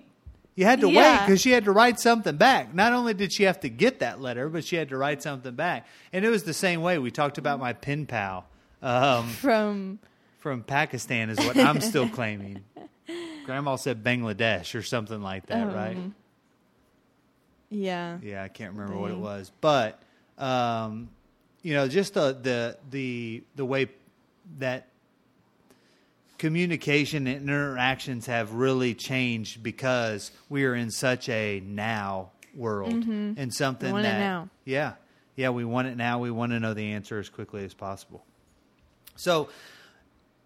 You 0.56 0.64
had 0.64 0.80
to 0.82 0.86
wait 0.88 1.18
because 1.26 1.40
she 1.40 1.50
had 1.50 1.64
to 1.64 1.72
write 1.72 1.98
something 1.98 2.36
back. 2.36 2.72
Not 2.72 2.92
only 2.92 3.12
did 3.12 3.32
she 3.32 3.42
have 3.42 3.58
to 3.60 3.68
get 3.68 3.98
that 3.98 4.20
letter, 4.20 4.48
but 4.48 4.64
she 4.64 4.76
had 4.76 4.88
to 4.90 4.96
write 4.96 5.20
something 5.20 5.52
back. 5.56 5.84
And 6.12 6.24
it 6.24 6.28
was 6.28 6.44
the 6.44 6.54
same 6.54 6.80
way. 6.80 6.96
We 6.98 7.10
talked 7.10 7.38
about 7.38 7.58
my 7.58 7.72
pen 7.72 8.06
pal 8.06 8.46
um, 8.80 9.28
From 9.30 9.98
from 10.38 10.62
Pakistan, 10.62 11.28
is 11.30 11.38
what 11.38 11.56
I'm 11.56 11.80
still 11.80 12.08
claiming. 12.18 12.62
Grandma 13.44 13.76
said 13.76 14.02
Bangladesh 14.02 14.74
or 14.74 14.82
something 14.82 15.22
like 15.22 15.46
that, 15.46 15.72
right? 15.72 15.96
Um, 15.96 16.14
yeah. 17.70 18.18
Yeah, 18.22 18.42
I 18.42 18.48
can't 18.48 18.74
remember 18.74 18.98
what 18.98 19.10
it 19.10 19.18
was, 19.18 19.50
but 19.60 20.00
um, 20.38 21.10
you 21.62 21.74
know, 21.74 21.88
just 21.88 22.14
the 22.14 22.36
the 22.40 22.78
the 22.90 23.44
the 23.56 23.64
way 23.64 23.88
that 24.58 24.88
communication 26.38 27.26
and 27.26 27.48
interactions 27.48 28.26
have 28.26 28.52
really 28.52 28.94
changed 28.94 29.62
because 29.62 30.30
we 30.48 30.64
are 30.64 30.74
in 30.74 30.90
such 30.90 31.28
a 31.28 31.60
now 31.64 32.30
world 32.54 32.92
and 32.92 33.54
something 33.54 33.92
want 33.92 34.04
it 34.04 34.08
that 34.08 34.18
now. 34.18 34.48
yeah. 34.64 34.92
Yeah 35.36 35.50
we 35.50 35.64
want 35.64 35.88
it 35.88 35.96
now. 35.96 36.18
We 36.18 36.30
want 36.30 36.52
to 36.52 36.60
know 36.60 36.74
the 36.74 36.92
answer 36.92 37.18
as 37.18 37.28
quickly 37.28 37.64
as 37.64 37.74
possible. 37.74 38.24
So 39.16 39.48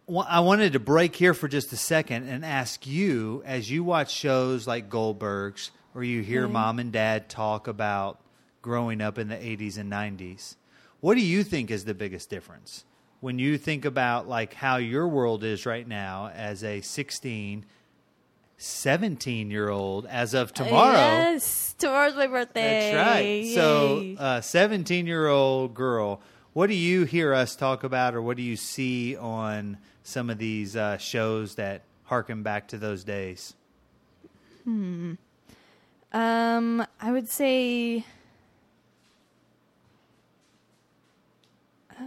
I 0.09 0.41
wanted 0.41 0.73
to 0.73 0.79
break 0.81 1.15
here 1.17 1.35
for 1.35 1.49
just 1.49 1.73
a 1.73 1.77
second 1.77 2.29
and 2.29 2.45
ask 2.45 2.87
you, 2.87 3.43
as 3.45 3.71
you 3.71 3.85
watch 3.85 4.11
shows 4.11 4.67
like 4.67 4.89
Goldberg's, 4.89 5.71
or 5.95 6.03
you 6.03 6.23
hear 6.23 6.45
Okay. 6.45 6.53
mom 6.53 6.79
and 6.79 6.91
dad 6.93 7.29
talk 7.29 7.67
about 7.69 8.19
growing 8.63 9.01
up 9.01 9.19
in 9.19 9.29
the 9.29 9.37
80s 9.37 9.77
and 9.77 9.91
90s, 9.93 10.57
what 11.01 11.15
do 11.15 11.21
you 11.21 11.45
think 11.45 11.71
is 11.71 11.85
the 11.85 11.95
biggest 11.95 12.31
difference? 12.31 12.85
When 13.21 13.39
you 13.39 13.59
think 13.59 13.85
about 13.85 14.29
like 14.29 14.55
how 14.55 14.77
your 14.77 15.07
world 15.09 15.45
is 15.45 15.67
right 15.67 15.87
now 15.87 16.31
as 16.35 16.63
a 16.65 16.81
16, 16.81 17.65
17 18.57 19.51
year 19.51 19.69
old 19.69 20.07
as 20.07 20.35
of 20.35 20.53
tomorrow. 20.53 21.21
Yes, 21.21 21.75
tomorrow's 21.79 22.15
my 22.17 22.27
birthday. 22.27 22.63
That's 22.63 22.95
right. 22.95 23.45
So, 23.55 24.03
Yay. 24.03 24.17
uh, 24.19 24.41
17 24.41 25.07
year 25.07 25.29
old 25.29 25.75
girl, 25.75 26.21
what 26.55 26.69
do 26.69 26.75
you 26.75 27.05
hear 27.05 27.35
us 27.35 27.55
talk 27.55 27.85
about, 27.85 28.15
or 28.15 28.23
what 28.23 28.37
do 28.37 28.43
you 28.43 28.57
see 28.57 29.17
on 29.17 29.79
some 30.09 30.31
of 30.31 30.39
these 30.39 30.75
uh, 30.75 30.97
shows 30.97 31.57
that 31.57 31.83
harken 32.05 32.43
back 32.43 32.69
to 32.69 32.79
those 32.79 33.05
days? 33.05 33.55
Hmm. 34.65 35.15
um, 36.13 36.87
I 37.01 37.13
would 37.13 37.29
say, 37.29 38.05
uh, 41.91 42.05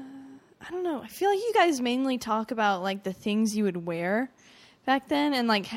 I 0.61 0.71
don't 0.71 0.83
know. 0.83 1.01
I 1.01 1.07
feel 1.07 1.29
like 1.29 1.39
you 1.39 1.51
guys 1.53 1.79
mainly 1.79 2.17
talk 2.17 2.51
about 2.51 2.81
like 2.81 3.03
the 3.03 3.13
things 3.13 3.55
you 3.55 3.63
would 3.63 3.85
wear 3.85 4.31
back 4.85 5.07
then, 5.07 5.33
and 5.33 5.47
like 5.47 5.67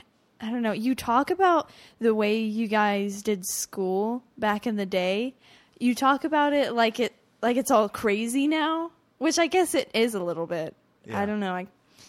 I 0.41 0.51
don't 0.51 0.63
know. 0.63 0.73
You 0.73 0.95
talk 0.95 1.31
about 1.31 1.71
the 2.01 2.15
way 2.15 2.39
you 2.39 2.69
guys 2.69 3.23
did 3.23 3.47
school 3.47 4.23
back 4.39 4.67
in 4.67 4.77
the 4.77 4.87
day. 4.87 5.35
You 5.79 5.95
talk 5.95 6.25
about 6.25 6.53
it 6.53 6.73
like 6.73 7.01
it 7.01 7.15
like 7.43 7.57
it's 7.57 7.71
all 7.71 7.89
crazy 7.89 8.47
now, 8.49 8.91
which 9.19 9.39
I 9.39 9.47
guess 9.47 9.75
it 9.75 9.91
is 9.95 10.15
a 10.15 10.23
little 10.23 10.47
bit. 10.47 10.75
Yeah. 11.07 11.21
I 11.21 11.27
don't 11.27 11.41
know. 11.41 11.53
I 11.53 11.67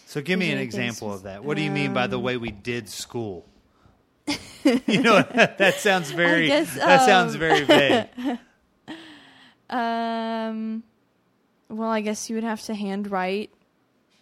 So, 0.08 0.22
give 0.22 0.38
me 0.38 0.52
an 0.52 0.58
example 0.58 1.12
of 1.12 1.24
that. 1.24 1.42
What 1.44 1.56
do 1.56 1.62
you 1.64 1.70
mean 1.70 1.92
by 1.92 2.06
the 2.06 2.16
um, 2.16 2.22
way 2.22 2.36
we 2.36 2.52
did 2.52 2.88
school? 2.88 3.44
you 4.86 5.02
know, 5.02 5.22
that 5.58 5.74
sounds 5.78 6.12
very. 6.12 6.46
guess, 6.46 6.74
that 6.76 7.04
sounds 7.04 7.34
um, 7.34 7.40
very 7.40 7.64
vague. 7.64 8.08
Um, 9.68 10.84
well, 11.68 11.90
I 11.90 12.00
guess 12.00 12.30
you 12.30 12.36
would 12.36 12.44
have 12.44 12.62
to 12.62 12.74
handwrite 12.74 13.50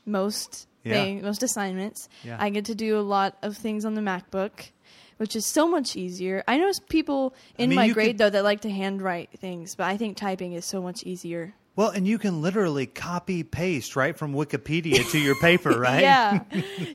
most 0.06 0.66
Yeah. 0.84 0.94
thing, 0.94 1.22
most 1.22 1.42
assignments. 1.42 2.08
Yeah. 2.22 2.38
I 2.40 2.48
get 2.48 2.64
to 2.66 2.74
do 2.74 2.98
a 2.98 3.02
lot 3.02 3.36
of 3.42 3.54
things 3.54 3.84
on 3.84 3.92
the 3.92 4.00
MacBook, 4.00 4.70
which 5.18 5.36
is 5.36 5.44
so 5.44 5.68
much 5.68 5.96
easier. 5.96 6.42
I 6.48 6.56
know 6.56 6.70
people 6.88 7.34
in 7.58 7.68
mean, 7.68 7.76
my 7.76 7.88
grade 7.90 8.12
could- 8.12 8.18
though 8.18 8.30
that 8.30 8.42
like 8.42 8.62
to 8.62 8.70
handwrite 8.70 9.38
things, 9.38 9.74
but 9.74 9.84
I 9.84 9.98
think 9.98 10.16
typing 10.16 10.54
is 10.54 10.64
so 10.64 10.80
much 10.80 11.02
easier. 11.02 11.54
Well, 11.76 11.88
and 11.90 12.07
you 12.07 12.19
can 12.19 12.40
literally 12.40 12.87
copy 12.87 13.43
paste 13.43 13.97
right 13.97 14.16
from 14.16 14.33
Wikipedia 14.33 15.11
to 15.11 15.19
your 15.19 15.35
paper, 15.40 15.71
right? 15.81 16.02
Yeah, 16.02 16.40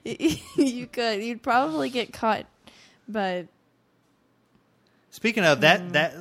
you 0.56 0.88
could. 0.88 1.22
You'd 1.24 1.44
probably 1.44 1.90
get 1.90 2.14
caught, 2.14 2.46
but 3.08 3.48
Speaking 5.12 5.44
of 5.44 5.62
that, 5.62 5.82
Mm. 5.82 5.92
that 5.94 6.14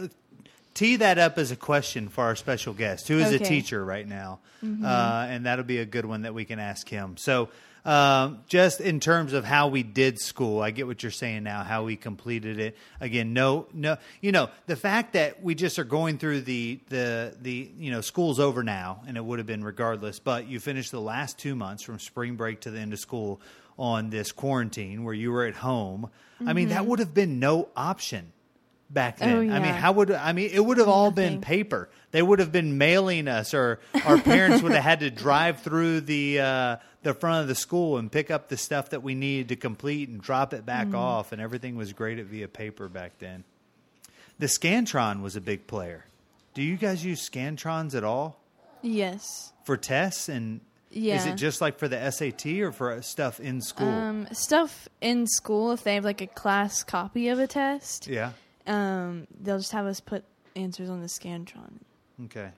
tee 0.74 0.96
that 0.96 1.18
up 1.18 1.38
as 1.38 1.50
a 1.50 1.56
question 1.56 2.08
for 2.08 2.24
our 2.24 2.34
special 2.34 2.72
guest, 2.72 3.06
who 3.08 3.18
is 3.18 3.24
a 3.24 3.34
Okay. 3.34 3.36
Mm-hmm. 3.36 3.44
teacher 3.44 3.84
right 3.84 4.06
now, 4.08 4.40
uh, 4.62 5.26
and 5.28 5.44
that'll 5.46 5.64
be 5.64 5.78
a 5.78 5.84
good 5.84 6.04
one 6.06 6.22
that 6.22 6.34
we 6.34 6.44
can 6.44 6.58
ask 6.58 6.88
him. 6.88 7.16
So, 7.16 7.50
um, 7.84 8.40
just 8.48 8.80
in 8.80 9.00
terms 9.00 9.32
of 9.32 9.44
how 9.44 9.68
we 9.68 9.82
did 9.82 10.18
school, 10.18 10.60
I 10.60 10.70
get 10.70 10.86
what 10.86 11.02
you're 11.02 11.12
saying 11.12 11.42
now. 11.44 11.62
How 11.62 11.84
we 11.84 11.96
completed 11.96 12.58
it. 12.58 12.76
Again, 13.00 13.32
no, 13.32 13.66
no, 13.72 13.96
you 14.20 14.32
know, 14.32 14.50
the 14.66 14.76
fact 14.76 15.14
that 15.14 15.42
we 15.42 15.54
just 15.54 15.78
are 15.78 15.84
going 15.84 16.18
through 16.18 16.42
the 16.42 16.80
the 16.88 17.34
the 17.40 17.70
you 17.78 17.90
know 17.90 18.00
school's 18.00 18.40
over 18.40 18.62
now, 18.62 19.02
and 19.06 19.16
it 19.16 19.24
would 19.24 19.38
have 19.38 19.46
been 19.46 19.64
regardless. 19.64 20.18
But 20.18 20.48
you 20.48 20.60
finished 20.60 20.90
the 20.90 21.00
last 21.00 21.38
two 21.38 21.54
months 21.54 21.82
from 21.82 21.98
spring 21.98 22.36
break 22.36 22.60
to 22.60 22.70
the 22.70 22.78
end 22.78 22.92
of 22.92 22.98
school 22.98 23.40
on 23.78 24.10
this 24.10 24.32
quarantine 24.32 25.04
where 25.04 25.14
you 25.14 25.30
were 25.30 25.46
at 25.46 25.54
home. 25.54 26.10
I 26.46 26.52
mean, 26.52 26.68
that 26.68 26.86
would 26.86 27.00
have 27.00 27.14
been 27.14 27.40
no 27.40 27.68
option 27.76 28.32
back 28.90 29.18
then. 29.18 29.28
Mm-hmm. 29.28 29.52
Oh, 29.52 29.56
I 29.56 29.58
mean, 29.60 29.74
how 29.74 29.92
would 29.92 30.10
I 30.10 30.32
mean? 30.32 30.50
It 30.52 30.64
would 30.64 30.78
have 30.78 30.88
all 30.88 31.10
been 31.10 31.40
paper. 31.40 31.88
They 32.10 32.22
would 32.22 32.38
have 32.38 32.52
been 32.52 32.78
mailing 32.78 33.28
us, 33.28 33.52
or 33.54 33.80
our 34.06 34.18
parents 34.18 34.62
would 34.62 34.72
have 34.72 34.82
had 34.84 35.00
to 35.00 35.10
drive 35.10 35.60
through 35.60 36.02
the 36.02 36.40
uh, 36.40 36.76
the 37.02 37.14
front 37.14 37.42
of 37.42 37.48
the 37.48 37.54
school 37.54 37.98
and 37.98 38.10
pick 38.10 38.30
up 38.30 38.48
the 38.48 38.56
stuff 38.56 38.90
that 38.90 39.02
we 39.02 39.14
needed 39.14 39.48
to 39.48 39.56
complete 39.56 40.08
and 40.08 40.20
drop 40.20 40.52
it 40.54 40.62
Mm. 40.62 40.66
back 40.66 40.94
off. 40.94 41.32
And 41.32 41.40
everything 41.40 41.76
was 41.76 41.92
graded 41.92 42.26
via 42.26 42.48
paper 42.48 42.88
back 42.88 43.18
then. 43.18 43.44
The 44.38 44.46
Scantron 44.46 45.20
was 45.22 45.36
a 45.36 45.40
big 45.40 45.66
player. 45.66 46.04
Do 46.54 46.62
you 46.62 46.76
guys 46.76 47.04
use 47.04 47.28
Scantrons 47.28 47.94
at 47.94 48.04
all 48.04 48.40
yes. 48.82 49.52
for 49.64 49.76
tests? 49.76 50.28
And 50.28 50.60
is 50.90 51.26
it 51.26 51.34
just 51.34 51.60
like 51.60 51.78
for 51.78 51.86
the 51.88 52.10
SAT 52.10 52.46
or 52.60 52.72
for 52.72 53.00
stuff 53.02 53.38
in 53.40 53.60
school? 53.60 53.88
Um, 53.88 54.26
stuff 54.32 54.88
in 55.00 55.26
school 55.26 55.72
if 55.72 55.84
they 55.84 55.94
have 55.96 56.04
like 56.04 56.20
a 56.20 56.26
class 56.26 56.82
copy 56.82 57.28
of 57.28 57.38
a 57.38 57.46
test, 57.46 58.06
yeah. 58.06 58.32
Um, 58.68 59.26
they'll 59.40 59.58
just 59.58 59.72
have 59.72 59.86
us 59.86 59.98
put 60.00 60.24
answers 60.54 60.88
on 60.90 61.00
the 61.00 61.06
Scantron. 61.08 61.78
Okay. 62.26 62.50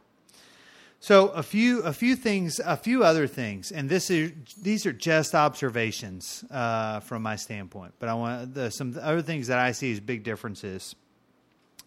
So 1.02 1.28
a 1.28 1.42
few 1.42 1.80
a 1.80 1.94
few 1.94 2.14
things 2.14 2.60
a 2.62 2.76
few 2.76 3.04
other 3.04 3.26
things, 3.26 3.72
and 3.72 3.88
this 3.88 4.10
is 4.10 4.32
these 4.60 4.84
are 4.84 4.92
just 4.92 5.34
observations 5.34 6.44
uh, 6.50 7.00
from 7.00 7.22
my 7.22 7.36
standpoint. 7.36 7.94
But 7.98 8.10
I 8.10 8.14
want 8.14 8.52
the, 8.52 8.70
some 8.70 8.98
other 9.00 9.22
things 9.22 9.46
that 9.46 9.58
I 9.58 9.72
see 9.72 9.92
as 9.92 10.00
big 10.00 10.24
differences. 10.24 10.94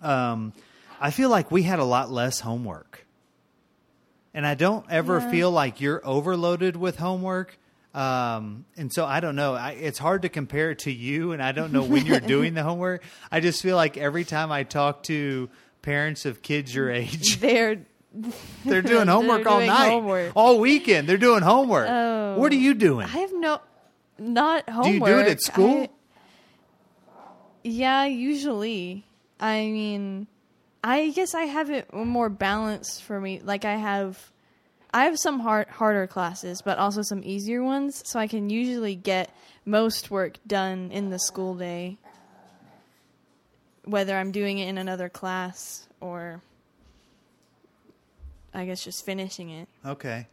Um, 0.01 0.53
I 0.99 1.11
feel 1.11 1.29
like 1.29 1.51
we 1.51 1.61
had 1.61 1.77
a 1.77 1.83
lot 1.83 2.09
less 2.11 2.39
homework, 2.39 3.05
and 4.33 4.47
I 4.47 4.55
don't 4.55 4.85
ever 4.89 5.19
Yeah. 5.19 5.29
feel 5.29 5.51
like 5.51 5.79
you're 5.79 6.01
overloaded 6.03 6.75
with 6.75 6.97
homework. 6.97 7.59
Um, 7.93 8.65
and 8.75 8.91
so 8.91 9.05
I 9.05 9.19
don't 9.19 9.35
know. 9.35 9.53
I, 9.53 9.71
it's 9.71 9.99
hard 9.99 10.23
to 10.23 10.29
compare 10.29 10.71
it 10.71 10.79
to 10.79 10.91
you, 10.91 11.31
and 11.31 11.41
I 11.43 11.51
don't 11.51 11.71
know 11.71 11.83
when 11.83 12.05
you're 12.05 12.19
doing 12.35 12.53
the 12.55 12.63
homework. 12.63 13.03
I 13.31 13.39
just 13.39 13.61
feel 13.61 13.75
like 13.75 13.97
every 13.97 14.23
time 14.23 14.51
I 14.51 14.63
talk 14.63 15.03
to 15.03 15.49
parents 15.83 16.25
of 16.25 16.41
kids 16.41 16.73
your 16.73 16.89
age, 16.89 17.37
They're 17.39 17.85
they're 18.65 18.81
doing 18.83 19.07
homework 19.07 19.43
They're 19.43 19.51
all 19.51 19.57
doing 19.59 19.67
night, 19.69 19.89
homework. 19.89 20.31
all 20.35 20.59
weekend. 20.59 21.09
They're 21.09 21.17
doing 21.17 21.41
homework. 21.41 21.87
Oh. 21.89 22.35
What 22.37 22.51
are 22.51 22.55
you 22.55 22.73
doing? 22.75 23.05
I 23.07 23.17
have 23.17 23.33
no, 23.33 23.59
not 24.19 24.69
homework. 24.69 25.09
Do 25.09 25.11
you 25.11 25.23
do 25.23 25.27
it 25.27 25.27
at 25.31 25.41
school? 25.41 25.81
I- 25.83 25.89
yeah, 27.63 28.05
usually. 28.05 29.05
I 29.39 29.61
mean, 29.67 30.27
I 30.83 31.09
guess 31.11 31.33
I 31.33 31.43
have 31.43 31.69
it 31.69 31.93
more 31.93 32.29
balanced 32.29 33.03
for 33.03 33.19
me. 33.19 33.41
Like 33.43 33.65
I 33.65 33.75
have, 33.77 34.31
I 34.93 35.05
have 35.05 35.17
some 35.17 35.39
hard, 35.39 35.67
harder 35.69 36.05
classes, 36.05 36.61
but 36.61 36.77
also 36.77 37.01
some 37.01 37.23
easier 37.23 37.63
ones, 37.63 38.03
so 38.05 38.19
I 38.19 38.27
can 38.27 38.51
usually 38.51 38.93
get 38.95 39.35
most 39.65 40.11
work 40.11 40.37
done 40.45 40.91
in 40.91 41.09
the 41.09 41.17
school 41.17 41.55
day, 41.55 41.97
whether 43.85 44.15
I'm 44.15 44.31
doing 44.31 44.59
it 44.59 44.67
in 44.67 44.77
another 44.77 45.09
class 45.09 45.87
or. 45.99 46.41
I 48.53 48.65
guess 48.65 48.83
just 48.83 49.03
finishing 49.03 49.49
it. 49.49 49.67
Okay. 49.83 50.27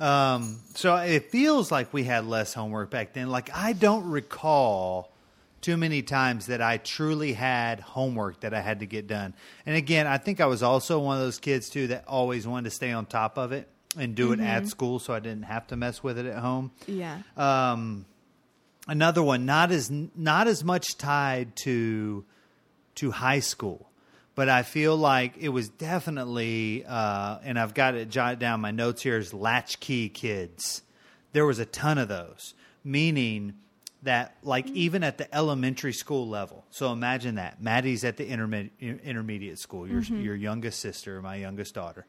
Um, 0.00 0.58
so 0.74 0.96
it 0.96 1.30
feels 1.30 1.70
like 1.70 1.92
we 1.92 2.02
had 2.02 2.26
less 2.26 2.52
homework 2.52 2.90
back 2.90 3.12
then. 3.12 3.30
Like 3.30 3.48
I 3.54 3.74
don't 3.74 4.10
recall 4.10 5.12
too 5.60 5.76
many 5.76 6.02
times 6.02 6.46
that 6.46 6.60
I 6.60 6.78
truly 6.78 7.32
had 7.32 7.78
homework 7.78 8.40
that 8.40 8.52
I 8.52 8.60
had 8.60 8.80
to 8.80 8.86
get 8.86 9.06
done. 9.06 9.34
And 9.66 9.76
again, 9.76 10.08
I 10.08 10.18
think 10.18 10.40
I 10.40 10.46
was 10.46 10.64
also 10.64 10.98
one 10.98 11.18
of 11.18 11.22
those 11.22 11.38
kids 11.38 11.70
too 11.70 11.86
that 11.88 12.08
always 12.08 12.44
wanted 12.44 12.64
to 12.64 12.74
stay 12.74 12.90
on 12.90 13.06
top 13.06 13.38
of 13.38 13.52
it 13.52 13.68
and 13.96 14.14
do 14.14 14.32
it 14.32 14.40
at 14.40 14.68
school 14.68 14.98
so 14.98 15.12
I 15.12 15.20
didn't 15.20 15.44
have 15.44 15.66
to 15.68 15.76
mess 15.76 16.02
with 16.02 16.18
it 16.18 16.26
at 16.26 16.38
home. 16.38 16.70
Yeah. 16.86 17.18
Um, 17.36 18.04
another 18.86 19.22
one, 19.22 19.46
not 19.46 19.72
as 19.72 19.90
not 19.90 20.46
as 20.46 20.62
much 20.64 20.96
tied 20.96 21.56
to 21.64 22.24
to 22.96 23.10
high 23.10 23.40
school, 23.40 23.90
but 24.34 24.48
I 24.48 24.62
feel 24.62 24.96
like 24.96 25.36
it 25.38 25.48
was 25.48 25.68
definitely, 25.68 26.84
uh, 26.86 27.38
and 27.42 27.58
I've 27.58 27.74
got 27.74 27.94
it 27.94 28.10
jotted 28.10 28.38
down. 28.38 28.60
My 28.60 28.70
notes 28.70 29.02
here 29.02 29.18
is 29.18 29.34
latchkey 29.34 30.08
kids. 30.10 30.82
There 31.32 31.46
was 31.46 31.58
a 31.58 31.66
ton 31.66 31.98
of 31.98 32.08
those, 32.08 32.54
meaning 32.84 33.54
that 34.02 34.36
like 34.42 34.66
even 34.68 35.02
at 35.04 35.18
the 35.18 35.32
elementary 35.34 35.92
school 35.92 36.28
level. 36.28 36.64
So 36.70 36.92
imagine 36.92 37.34
that 37.34 37.62
Maddie's 37.62 38.04
at 38.04 38.16
the 38.16 38.26
intermediate 38.26 39.00
intermediate 39.04 39.58
school. 39.58 39.86
Your 39.86 40.02
your 40.02 40.36
youngest 40.36 40.80
sister, 40.80 41.20
my 41.20 41.36
youngest 41.36 41.74
daughter. 41.74 42.06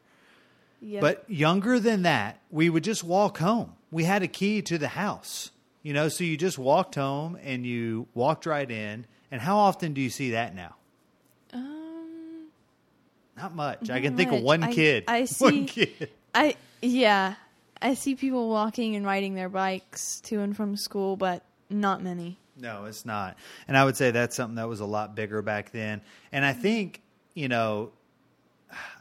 Yep. 0.82 1.02
But 1.02 1.26
younger 1.30 1.80
than 1.80 2.02
that, 2.04 2.40
we 2.50 2.70
would 2.70 2.84
just 2.84 3.04
walk 3.04 3.38
home. 3.38 3.74
We 3.92 4.04
had 4.04 4.24
a 4.24 4.28
key 4.28 4.62
to 4.64 4.78
the 4.78 4.88
house, 4.88 5.52
you 5.84 5.94
know, 5.94 6.10
so 6.10 6.24
you 6.24 6.38
just 6.38 6.58
walked 6.58 6.96
home 6.96 7.38
and 7.44 7.66
you 7.66 8.08
walked 8.16 8.46
right 8.48 8.70
in. 8.70 9.06
And 9.32 9.40
how 9.42 9.58
often 9.58 9.94
do 9.94 10.02
you 10.02 10.10
see 10.10 10.32
that 10.32 10.56
now? 10.56 10.76
um, 11.54 12.48
Not 13.38 13.56
much. 13.56 13.90
I 13.90 13.96
Not 13.96 14.02
can 14.04 14.18
think 14.18 14.32
of 14.32 14.42
one 14.42 14.64
I- 14.64 14.74
kid. 14.74 15.04
I 15.08 15.26
see. 15.26 15.44
One 15.46 15.66
kid. 15.66 16.10
I 16.34 16.56
yeah, 16.82 17.36
I 17.82 17.94
see 17.94 18.16
people 18.16 18.50
walking 18.50 18.96
and 18.96 19.06
riding 19.06 19.36
their 19.36 19.50
bikes 19.50 20.20
to 20.22 20.40
and 20.40 20.56
from 20.56 20.76
school, 20.78 21.16
but 21.16 21.44
not 21.70 22.02
many. 22.02 22.38
No, 22.58 22.86
it's 22.86 23.06
not. 23.06 23.38
And 23.68 23.78
I 23.78 23.86
would 23.86 23.96
say 23.98 24.12
that's 24.12 24.36
something 24.36 24.56
that 24.56 24.68
was 24.68 24.80
a 24.80 24.86
lot 24.86 25.16
bigger 25.16 25.42
back 25.42 25.72
then. 25.72 26.02
And 26.32 26.44
I 26.46 26.54
think, 26.54 27.02
you 27.34 27.48
know, 27.50 27.92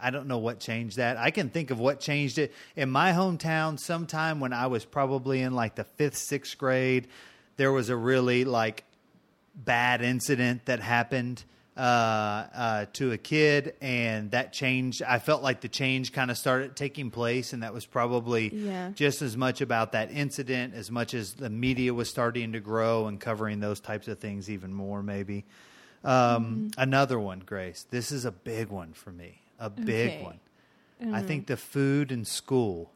I 0.00 0.10
don't 0.10 0.26
know 0.26 0.38
what 0.38 0.60
changed 0.60 0.96
that. 0.96 1.16
I 1.16 1.30
can 1.30 1.48
think 1.50 1.70
of 1.70 1.78
what 1.78 2.00
changed 2.00 2.38
it. 2.38 2.52
In 2.76 2.90
my 2.90 3.12
hometown, 3.12 3.78
sometime 3.78 4.40
when 4.40 4.52
I 4.52 4.66
was 4.66 4.84
probably 4.84 5.40
in 5.42 5.54
like 5.54 5.74
the 5.74 5.84
fifth, 5.84 6.16
sixth 6.16 6.56
grade, 6.58 7.08
there 7.56 7.72
was 7.72 7.88
a 7.88 7.96
really 7.96 8.44
like 8.44 8.84
bad 9.54 10.02
incident 10.02 10.64
that 10.66 10.80
happened 10.80 11.44
uh, 11.76 11.80
uh, 11.80 12.86
to 12.92 13.12
a 13.12 13.16
kid, 13.16 13.74
and 13.80 14.32
that 14.32 14.52
changed. 14.52 15.02
I 15.02 15.18
felt 15.18 15.42
like 15.42 15.60
the 15.62 15.68
change 15.68 16.12
kind 16.12 16.30
of 16.30 16.36
started 16.36 16.76
taking 16.76 17.10
place, 17.10 17.52
and 17.52 17.62
that 17.62 17.72
was 17.72 17.86
probably 17.86 18.52
Yeah. 18.54 18.90
just 18.94 19.22
as 19.22 19.36
much 19.36 19.60
about 19.60 19.92
that 19.92 20.10
incident 20.10 20.74
as 20.74 20.90
much 20.90 21.14
as 21.14 21.32
the 21.34 21.48
media 21.48 21.94
was 21.94 22.10
starting 22.10 22.52
to 22.52 22.60
grow 22.60 23.06
and 23.06 23.18
covering 23.20 23.60
those 23.60 23.80
types 23.80 24.08
of 24.08 24.18
things 24.18 24.50
even 24.50 24.74
more, 24.74 25.02
maybe. 25.02 25.44
Um, 26.04 26.70
Another 26.76 27.18
one, 27.18 27.40
Grace. 27.46 27.86
This 27.90 28.10
is 28.12 28.24
a 28.24 28.32
big 28.32 28.68
one 28.68 28.92
for 28.92 29.12
me. 29.12 29.40
A 29.60 29.70
big 29.70 30.10
Okay. 30.10 30.22
one. 30.22 31.14
I 31.14 31.22
think 31.22 31.46
the 31.46 31.56
food 31.56 32.10
in 32.10 32.24
school 32.24 32.90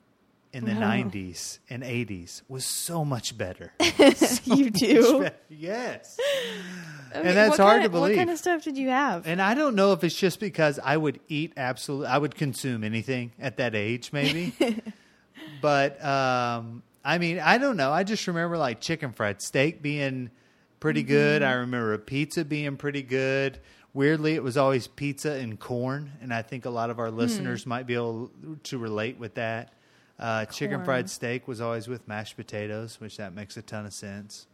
in 0.53 0.65
the 0.67 0.73
Oh. 0.73 0.81
90s 0.81 1.59
and 1.71 1.83
80s 1.83 2.43
was 2.49 2.65
so 2.65 3.05
much 3.05 3.37
better. 3.39 3.73
you 4.45 4.71
do. 4.71 5.29
yes. 5.49 6.19
Okay, 7.17 7.29
And 7.29 7.37
that's 7.37 7.57
hard 7.59 7.81
to 7.83 7.87
of- 7.87 7.93
believe. 7.93 8.13
What 8.17 8.19
kind 8.19 8.31
of 8.31 8.39
stuff 8.39 8.63
did 8.65 8.77
you 8.77 8.89
have? 8.89 9.27
And 9.27 9.41
I 9.43 9.55
don't 9.55 9.75
know 9.75 9.93
if 9.93 10.03
it's 10.05 10.15
just 10.17 10.41
because 10.41 10.79
I 10.83 10.97
would 10.97 11.21
eat 11.29 11.53
absolutely, 11.57 12.07
I 12.09 12.19
would 12.19 12.35
consume 12.35 12.83
anything 12.85 13.33
at 13.39 13.57
that 13.59 13.75
age, 13.75 14.13
maybe. 14.13 14.53
but 15.61 16.03
um, 16.05 16.83
I 17.05 17.19
mean, 17.19 17.39
I 17.41 17.59
don't 17.59 17.77
know. 17.77 17.91
I 17.93 18.05
just 18.05 18.27
remember 18.27 18.57
like 18.59 18.81
chicken 18.81 19.13
fried 19.13 19.43
steak 19.43 19.83
being 19.83 20.31
pretty 20.81 21.03
good. 21.03 21.43
I 21.43 21.53
remember 21.53 21.97
pizza 21.99 22.45
being 22.45 22.77
pretty 22.77 23.03
good. 23.03 23.59
Weirdly, 23.95 24.35
it 24.35 24.43
was 24.43 24.57
always 24.57 24.89
pizza 24.89 25.31
and 25.31 25.59
corn, 25.59 26.11
and 26.21 26.35
I 26.35 26.43
think 26.43 26.65
a 26.65 26.71
lot 26.71 26.91
of 26.91 26.99
our 26.99 27.13
listeners 27.13 27.65
might 27.65 27.87
be 27.87 27.95
able 27.95 28.31
to 28.65 28.79
relate 28.79 29.19
with 29.19 29.35
that. 29.35 29.73
Uh, 30.19 30.45
chicken 30.47 30.85
fried 30.85 31.09
steak 31.09 31.47
was 31.47 31.61
always 31.61 31.87
with 31.87 32.07
mashed 32.09 32.37
potatoes, 32.37 33.01
which 33.01 33.17
that 33.19 33.35
makes 33.35 33.57
a 33.57 33.63
ton 33.63 33.87
of 33.87 33.95
sense. 33.95 34.47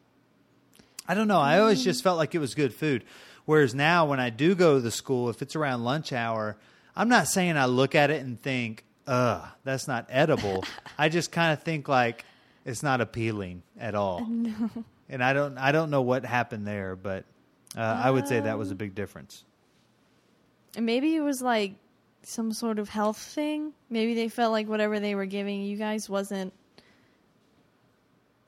I 1.08 1.14
don't 1.14 1.26
know. 1.26 1.40
I 1.40 1.58
always 1.58 1.82
just 1.82 2.02
felt 2.02 2.18
like 2.18 2.34
it 2.34 2.38
was 2.38 2.54
good 2.54 2.74
food. 2.74 3.02
Whereas 3.46 3.74
now, 3.74 4.04
when 4.04 4.20
I 4.20 4.28
do 4.30 4.54
go 4.54 4.74
to 4.74 4.80
the 4.80 4.90
school, 4.90 5.30
if 5.30 5.40
it's 5.40 5.56
around 5.56 5.84
lunch 5.84 6.12
hour, 6.12 6.56
I'm 6.94 7.08
not 7.08 7.26
saying 7.26 7.56
I 7.56 7.64
look 7.64 7.94
at 7.94 8.10
it 8.10 8.20
and 8.20 8.40
think, 8.40 8.84
ugh, 9.06 9.42
that's 9.64 9.88
not 9.88 10.06
edible. 10.10 10.64
I 10.98 11.08
just 11.08 11.32
kind 11.32 11.52
of 11.52 11.62
think 11.62 11.88
like 11.88 12.24
it's 12.66 12.82
not 12.82 13.00
appealing 13.00 13.62
at 13.78 13.94
all. 13.94 14.28
And 15.12 15.24
I 15.24 15.32
don't, 15.32 15.58
I 15.58 15.72
don't 15.72 15.90
know 15.90 16.02
what 16.02 16.24
happened 16.24 16.68
there, 16.68 16.94
but 16.94 17.24
uh, 17.76 17.80
I 17.80 18.10
would 18.10 18.26
say 18.28 18.40
that 18.40 18.58
was 18.58 18.70
a 18.70 18.74
big 18.74 18.94
difference. 18.94 19.44
And 20.76 20.86
maybe 20.86 21.14
it 21.16 21.20
was 21.20 21.40
like 21.42 21.74
some 22.22 22.52
sort 22.52 22.78
of 22.78 22.88
health 22.88 23.18
thing. 23.18 23.72
Maybe 23.88 24.14
they 24.14 24.28
felt 24.28 24.52
like 24.52 24.68
whatever 24.68 25.00
they 25.00 25.14
were 25.14 25.26
giving 25.26 25.62
you 25.62 25.76
guys 25.76 26.08
wasn't 26.08 26.52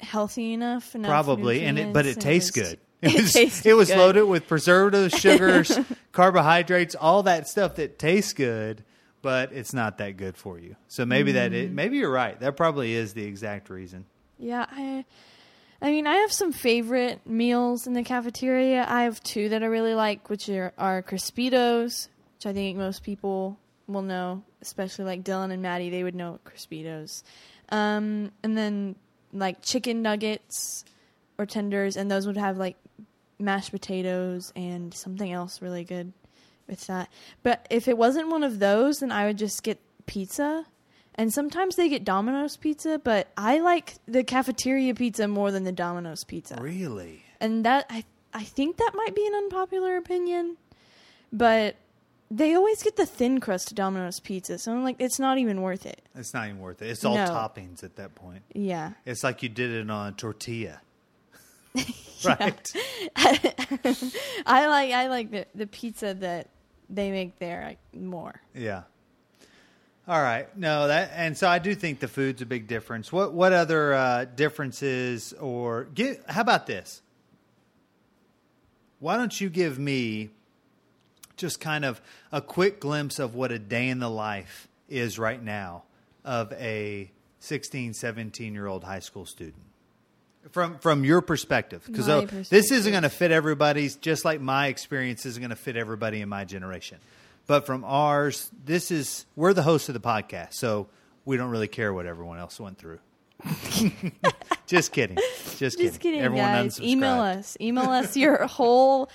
healthy 0.00 0.52
enough. 0.52 0.94
enough 0.94 1.08
Probably, 1.08 1.64
and 1.64 1.78
it, 1.78 1.92
but 1.92 2.06
it 2.06 2.20
tastes 2.20 2.56
and 2.56 2.66
good. 2.66 2.78
It, 3.02 3.14
It 3.16 3.22
was, 3.22 3.32
tastes 3.32 3.66
it 3.66 3.72
was 3.72 3.88
good. 3.88 3.98
loaded 3.98 4.22
with 4.26 4.46
preservatives, 4.46 5.12
sugars, 5.18 5.76
carbohydrates, 6.12 6.94
all 6.94 7.24
that 7.24 7.48
stuff 7.48 7.74
that 7.74 7.98
tastes 7.98 8.32
good, 8.32 8.84
but 9.22 9.52
it's 9.52 9.72
not 9.74 9.98
that 9.98 10.16
good 10.16 10.36
for 10.36 10.56
you. 10.56 10.76
So 10.86 11.04
maybe 11.04 11.32
that 11.32 11.50
Mm. 11.50 11.64
it, 11.64 11.72
maybe 11.72 11.96
you're 11.96 12.12
right. 12.12 12.38
That 12.38 12.56
probably 12.56 12.92
is 12.94 13.12
the 13.12 13.24
exact 13.24 13.70
reason. 13.70 14.04
Yeah, 14.38 14.66
I 14.70 15.04
I 15.82 15.90
mean, 15.90 16.06
I 16.06 16.14
have 16.18 16.32
some 16.32 16.52
favorite 16.52 17.26
meals 17.26 17.88
in 17.88 17.92
the 17.92 18.04
cafeteria. 18.04 18.86
I 18.88 19.02
have 19.02 19.20
two 19.20 19.48
that 19.48 19.64
I 19.64 19.66
really 19.66 19.94
like, 19.94 20.30
which 20.30 20.48
are, 20.48 20.72
are 20.78 21.02
Crispitos, 21.02 22.08
which 22.36 22.46
I 22.46 22.52
think 22.52 22.78
most 22.78 23.02
people 23.02 23.58
will 23.88 24.02
know, 24.02 24.44
especially 24.60 25.04
like 25.04 25.24
Dylan 25.24 25.50
and 25.50 25.60
Maddie, 25.60 25.90
they 25.90 26.04
would 26.04 26.14
know 26.14 26.38
Crispitos. 26.44 27.24
Um, 27.70 28.30
and 28.44 28.56
then 28.56 28.94
like 29.32 29.60
chicken 29.60 30.02
nuggets 30.02 30.84
or 31.36 31.46
tenders, 31.46 31.96
and 31.96 32.08
those 32.08 32.28
would 32.28 32.36
have 32.36 32.58
like 32.58 32.76
mashed 33.40 33.72
potatoes 33.72 34.52
and 34.54 34.94
something 34.94 35.32
else 35.32 35.60
really 35.60 35.82
good 35.82 36.12
with 36.68 36.86
that. 36.86 37.08
But 37.42 37.66
if 37.70 37.88
it 37.88 37.98
wasn't 37.98 38.28
one 38.28 38.44
of 38.44 38.60
those, 38.60 39.00
then 39.00 39.10
I 39.10 39.26
would 39.26 39.38
just 39.38 39.64
get 39.64 39.80
pizza. 40.06 40.64
And 41.14 41.32
sometimes 41.32 41.76
they 41.76 41.88
get 41.88 42.04
Domino's 42.04 42.56
pizza, 42.56 42.98
but 42.98 43.28
I 43.36 43.58
like 43.60 43.94
the 44.06 44.24
cafeteria 44.24 44.94
pizza 44.94 45.28
more 45.28 45.50
than 45.50 45.64
the 45.64 45.72
Domino's 45.72 46.24
pizza. 46.24 46.56
Really? 46.60 47.22
And 47.40 47.64
that 47.64 47.86
I 47.90 48.04
I 48.32 48.44
think 48.44 48.78
that 48.78 48.92
might 48.94 49.14
be 49.14 49.26
an 49.26 49.34
unpopular 49.34 49.96
opinion, 49.98 50.56
but 51.32 51.76
they 52.30 52.54
always 52.54 52.82
get 52.82 52.96
the 52.96 53.04
thin 53.04 53.40
crust 53.40 53.74
Domino's 53.74 54.20
pizza, 54.20 54.58
so 54.58 54.72
I'm 54.72 54.82
like 54.84 54.96
it's 54.98 55.18
not 55.18 55.36
even 55.36 55.60
worth 55.60 55.84
it. 55.84 56.00
It's 56.14 56.32
not 56.32 56.46
even 56.48 56.60
worth 56.60 56.80
it. 56.80 56.88
It's 56.88 57.04
all 57.04 57.14
No. 57.16 57.26
toppings 57.26 57.84
at 57.84 57.96
that 57.96 58.14
point. 58.14 58.42
Yeah. 58.54 58.92
It's 59.04 59.22
like 59.22 59.42
you 59.42 59.50
did 59.50 59.70
it 59.70 59.90
on 59.90 60.08
a 60.08 60.12
tortilla. 60.12 60.80
right? 62.24 62.72
I 63.16 64.66
like 64.66 64.92
I 64.92 65.08
like 65.08 65.30
the 65.30 65.46
the 65.54 65.66
pizza 65.66 66.14
that 66.14 66.48
they 66.88 67.10
make 67.10 67.38
there 67.38 67.64
like, 67.66 68.02
more. 68.02 68.40
Yeah. 68.54 68.82
All 70.08 70.20
right. 70.20 70.54
No, 70.56 70.88
that 70.88 71.12
and 71.14 71.36
so 71.38 71.48
I 71.48 71.60
do 71.60 71.74
think 71.74 72.00
the 72.00 72.08
food's 72.08 72.42
a 72.42 72.46
big 72.46 72.66
difference. 72.66 73.12
What 73.12 73.32
what 73.32 73.52
other 73.52 73.94
uh, 73.94 74.24
differences 74.24 75.32
or 75.34 75.84
give, 75.94 76.18
how 76.28 76.40
about 76.40 76.66
this? 76.66 77.02
Why 78.98 79.16
don't 79.16 79.40
you 79.40 79.48
give 79.48 79.78
me 79.78 80.30
just 81.36 81.60
kind 81.60 81.84
of 81.84 82.00
a 82.30 82.40
quick 82.40 82.80
glimpse 82.80 83.18
of 83.18 83.34
what 83.34 83.52
a 83.52 83.58
day 83.58 83.88
in 83.88 83.98
the 84.00 84.10
life 84.10 84.68
is 84.88 85.18
right 85.18 85.42
now 85.42 85.84
of 86.24 86.52
a 86.52 87.10
16, 87.40 87.94
17 87.94 88.54
year 88.54 88.66
old 88.66 88.84
high 88.84 89.00
school 89.00 89.26
student? 89.26 89.62
From 90.50 90.78
from 90.80 91.04
your 91.04 91.20
perspective, 91.20 91.84
because 91.86 92.08
My 92.08 92.24
this 92.24 92.72
isn't 92.72 92.90
going 92.90 93.04
to 93.04 93.08
fit 93.08 93.30
everybody's. 93.30 93.94
Just 93.94 94.24
like 94.24 94.40
my 94.40 94.66
experience 94.66 95.24
isn't 95.24 95.40
going 95.40 95.50
to 95.50 95.56
fit 95.56 95.76
everybody 95.76 96.20
in 96.20 96.28
my 96.28 96.44
generation, 96.44 96.98
but 97.46 97.66
from 97.66 97.84
ours, 97.84 98.50
this 98.64 98.90
is 98.90 99.26
we're 99.36 99.52
the 99.54 99.62
host 99.62 99.88
of 99.88 99.94
the 99.94 100.00
podcast, 100.00 100.54
so 100.54 100.88
we 101.24 101.36
don't 101.36 101.50
really 101.50 101.68
care 101.68 101.92
what 101.92 102.06
everyone 102.06 102.38
else 102.38 102.58
went 102.60 102.78
through. 102.78 102.98
just 104.66 104.92
kidding, 104.92 105.16
just 105.56 105.76
kidding. 105.76 105.86
Just 105.90 106.00
kidding, 106.00 106.20
Everyone 106.20 106.46
guys. 106.64 106.80
Email 106.80 107.20
us. 107.20 107.56
Email 107.60 107.90
us 107.90 108.16
your 108.16 108.46
whole 108.46 109.10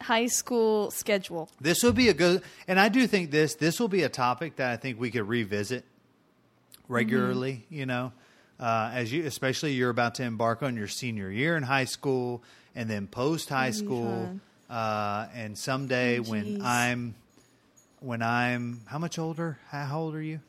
high 0.00 0.26
school 0.26 0.90
schedule. 0.90 1.48
This 1.60 1.82
will 1.82 1.92
be 1.92 2.08
a 2.08 2.14
good, 2.14 2.42
and 2.68 2.78
I 2.78 2.88
do 2.88 3.06
think 3.06 3.30
this 3.30 3.54
this 3.54 3.80
will 3.80 3.88
be 3.88 4.02
a 4.02 4.08
topic 4.08 4.56
that 4.56 4.70
I 4.70 4.76
think 4.76 5.00
we 5.00 5.10
could 5.10 5.26
revisit 5.28 5.84
regularly. 6.88 7.64
Mm-hmm. 7.66 7.74
You 7.74 7.86
know, 7.86 8.12
uh, 8.58 8.90
as 8.92 9.12
you, 9.12 9.24
especially 9.24 9.72
you're 9.72 9.90
about 9.90 10.16
to 10.16 10.24
embark 10.24 10.62
on 10.62 10.76
your 10.76 10.88
senior 10.88 11.30
year 11.30 11.56
in 11.56 11.62
high 11.62 11.84
school, 11.86 12.42
and 12.74 12.88
then 12.88 13.06
post 13.06 13.48
high 13.48 13.70
school, 13.70 14.04
fun. 14.68 14.76
uh, 14.76 15.28
and 15.34 15.56
someday 15.56 16.18
Oh, 16.18 16.22
when. 16.22 16.60
I'm 16.62 17.14
when 18.00 18.22
I'm 18.22 18.80
how 18.86 18.98
much 18.98 19.18
older? 19.18 19.58
How, 19.68 20.00
old 20.00 20.14
are 20.14 20.22
you? 20.22 20.40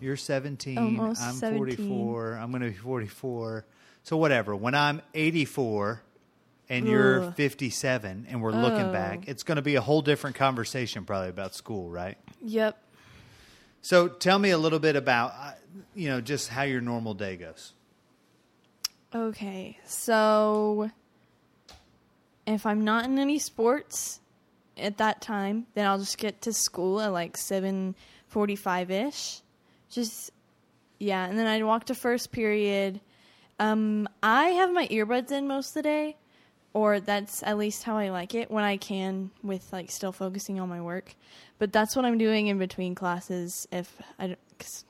You're 0.00 0.16
17. 0.16 0.76
Almost 0.76 1.22
I'm 1.22 1.34
17. 1.34 1.76
44. 1.76 2.34
I'm 2.34 2.50
going 2.50 2.62
to 2.62 2.70
be 2.70 2.76
44. 2.76 3.64
So 4.02 4.16
whatever. 4.16 4.54
When 4.56 4.74
I'm 4.74 5.00
84 5.14 6.02
and 6.68 6.86
you're 6.86 7.32
57 7.32 8.26
and 8.28 8.42
we're 8.42 8.52
looking 8.52 8.86
Oh. 8.88 8.92
back, 8.92 9.28
it's 9.28 9.42
going 9.42 9.56
to 9.56 9.62
be 9.62 9.76
a 9.76 9.80
whole 9.80 10.02
different 10.02 10.36
conversation 10.36 11.04
probably 11.04 11.28
about 11.30 11.54
school, 11.54 11.88
right? 11.90 12.18
Yep. 12.42 12.76
So 13.80 14.08
tell 14.08 14.38
me 14.38 14.50
a 14.50 14.58
little 14.58 14.78
bit 14.78 14.96
about, 14.96 15.32
uh, 15.38 15.52
you 15.94 16.08
know, 16.08 16.20
just 16.20 16.48
how 16.48 16.62
your 16.62 16.80
normal 16.80 17.14
day 17.14 17.36
goes. 17.36 17.72
Okay, 19.14 19.78
so 19.86 20.90
if 22.46 22.66
I'm 22.66 22.82
not 22.82 23.04
in 23.04 23.18
any 23.18 23.38
sports 23.38 24.20
at 24.76 24.98
that 24.98 25.20
time, 25.20 25.66
then 25.74 25.86
I'll 25.86 25.98
just 25.98 26.18
get 26.18 26.42
to 26.42 26.52
school 26.52 27.00
at 27.00 27.12
like 27.12 27.36
seven 27.36 27.94
forty-five 28.28 28.90
ish. 28.90 29.40
Just 29.90 30.30
yeah, 30.98 31.24
and 31.26 31.38
then 31.38 31.46
I'd 31.46 31.64
walk 31.64 31.86
to 31.86 31.94
first 31.94 32.32
period. 32.32 33.00
Um, 33.58 34.08
I 34.22 34.46
have 34.50 34.72
my 34.72 34.88
earbuds 34.88 35.30
in 35.30 35.46
most 35.46 35.68
of 35.68 35.74
the 35.74 35.82
day, 35.82 36.16
or 36.72 36.98
that's 37.00 37.42
at 37.42 37.56
least 37.56 37.84
how 37.84 37.96
I 37.96 38.10
like 38.10 38.34
it 38.34 38.50
when 38.50 38.64
I 38.64 38.76
can, 38.76 39.30
with 39.42 39.72
like 39.72 39.90
still 39.90 40.12
focusing 40.12 40.58
on 40.58 40.68
my 40.68 40.80
work. 40.80 41.14
But 41.58 41.72
that's 41.72 41.94
what 41.94 42.04
I'm 42.04 42.18
doing 42.18 42.48
in 42.48 42.58
between 42.58 42.94
classes. 42.94 43.68
If 43.70 44.00
I, 44.18 44.26
don't- 44.28 44.38
cause 44.58 44.84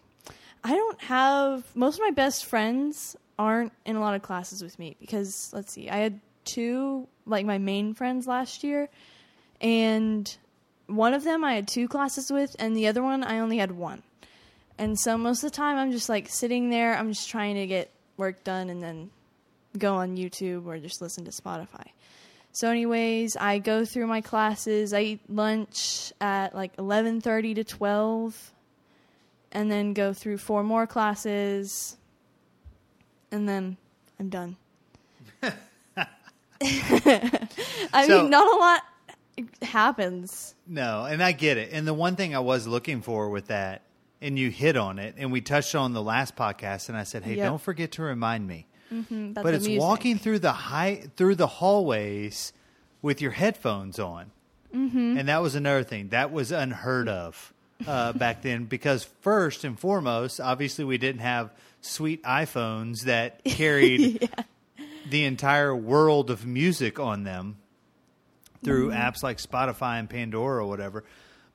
I 0.62 0.70
don't 0.70 1.00
have 1.02 1.64
most 1.76 1.96
of 1.96 2.00
my 2.00 2.10
best 2.10 2.46
friends 2.46 3.16
aren't 3.38 3.72
in 3.84 3.96
a 3.96 4.00
lot 4.00 4.14
of 4.14 4.22
classes 4.22 4.62
with 4.62 4.78
me 4.78 4.96
because 4.98 5.50
let's 5.52 5.72
see, 5.72 5.90
I 5.90 5.96
had 5.96 6.20
two 6.44 7.06
like 7.26 7.44
my 7.44 7.58
main 7.58 7.92
friends 7.94 8.26
last 8.26 8.64
year, 8.64 8.88
and 9.64 10.36
one 10.86 11.14
of 11.14 11.24
them 11.24 11.42
I 11.42 11.54
had 11.54 11.66
two 11.66 11.88
classes 11.88 12.30
with, 12.30 12.54
and 12.58 12.76
the 12.76 12.86
other 12.86 13.02
one 13.02 13.24
I 13.24 13.38
only 13.40 13.56
had 13.58 13.72
one. 13.72 14.02
And 14.78 14.98
so 15.00 15.16
most 15.16 15.42
of 15.42 15.50
the 15.50 15.56
time 15.56 15.78
I'm 15.78 15.90
just 15.90 16.08
like 16.08 16.28
sitting 16.28 16.68
there, 16.70 16.94
I'm 16.96 17.08
just 17.12 17.28
trying 17.30 17.54
to 17.56 17.66
get 17.66 17.90
work 18.16 18.44
done 18.44 18.68
and 18.70 18.82
then 18.82 19.10
go 19.78 19.94
on 19.96 20.16
YouTube 20.16 20.66
or 20.66 20.78
just 20.78 21.00
listen 21.00 21.24
to 21.24 21.30
Spotify. 21.30 21.86
So 22.52 22.68
anyways, 22.68 23.36
I 23.36 23.58
go 23.58 23.84
through 23.84 24.06
my 24.06 24.20
classes. 24.20 24.92
I 24.92 25.00
eat 25.00 25.20
lunch 25.28 26.12
at 26.20 26.54
like 26.54 26.76
11:30 26.76 27.54
to 27.56 27.64
12 27.64 28.52
and 29.52 29.70
then 29.70 29.92
go 29.94 30.12
through 30.12 30.38
four 30.38 30.62
more 30.62 30.86
classes 30.86 31.96
and 33.32 33.48
then 33.48 33.76
I'm 34.20 34.28
done. 34.28 34.56
I 36.62 38.06
So- 38.06 38.22
mean, 38.22 38.30
not 38.30 38.46
a 38.46 38.56
lot 38.58 38.82
happens. 39.62 40.54
No, 40.66 41.04
and 41.04 41.22
I 41.22 41.32
get 41.32 41.56
it. 41.56 41.70
And 41.72 41.86
the 41.86 41.94
one 41.94 42.16
thing 42.16 42.34
I 42.34 42.40
was 42.40 42.66
looking 42.66 43.02
for 43.02 43.28
with 43.28 43.48
that, 43.48 43.82
and 44.20 44.38
you 44.38 44.50
hit 44.50 44.76
on 44.76 44.98
it, 44.98 45.14
and 45.18 45.32
we 45.32 45.40
touched 45.40 45.74
on 45.74 45.92
the 45.92 46.02
last 46.02 46.36
podcast, 46.36 46.88
and 46.88 46.96
I 46.96 47.04
said, 47.04 47.24
"Hey, 47.24 47.36
Yep. 47.36 47.46
don't 47.46 47.60
forget 47.60 47.92
to 47.92 48.02
remind 48.02 48.46
me." 48.46 48.66
About 48.90 49.42
but 49.42 49.54
it's 49.54 49.66
music. 49.66 49.80
walking 49.80 50.18
through 50.18 50.38
the 50.38 50.52
high 50.52 51.04
through 51.16 51.34
the 51.34 51.46
hallways 51.46 52.52
with 53.02 53.20
your 53.20 53.32
headphones 53.32 53.98
on, 53.98 54.30
mm-hmm. 54.74 55.18
and 55.18 55.28
that 55.28 55.42
was 55.42 55.54
another 55.54 55.82
thing 55.82 56.08
that 56.10 56.32
was 56.32 56.52
unheard 56.52 57.08
of 57.08 57.52
uh, 57.86 58.12
back 58.12 58.42
then. 58.42 58.64
Because 58.66 59.04
first 59.20 59.64
and 59.64 59.78
foremost, 59.78 60.40
obviously, 60.40 60.84
we 60.84 60.96
didn't 60.98 61.22
have 61.22 61.50
sweet 61.80 62.22
iPhones 62.22 63.02
that 63.02 63.42
carried 63.44 64.30
the 65.10 65.24
entire 65.24 65.74
world 65.74 66.30
of 66.30 66.46
music 66.46 67.00
on 67.00 67.24
them 67.24 67.56
through 68.64 68.88
Mm-hmm. 68.90 68.98
apps 69.00 69.22
like 69.22 69.38
Spotify 69.38 69.98
and 69.98 70.08
Pandora 70.10 70.64
or 70.64 70.66
whatever. 70.66 71.04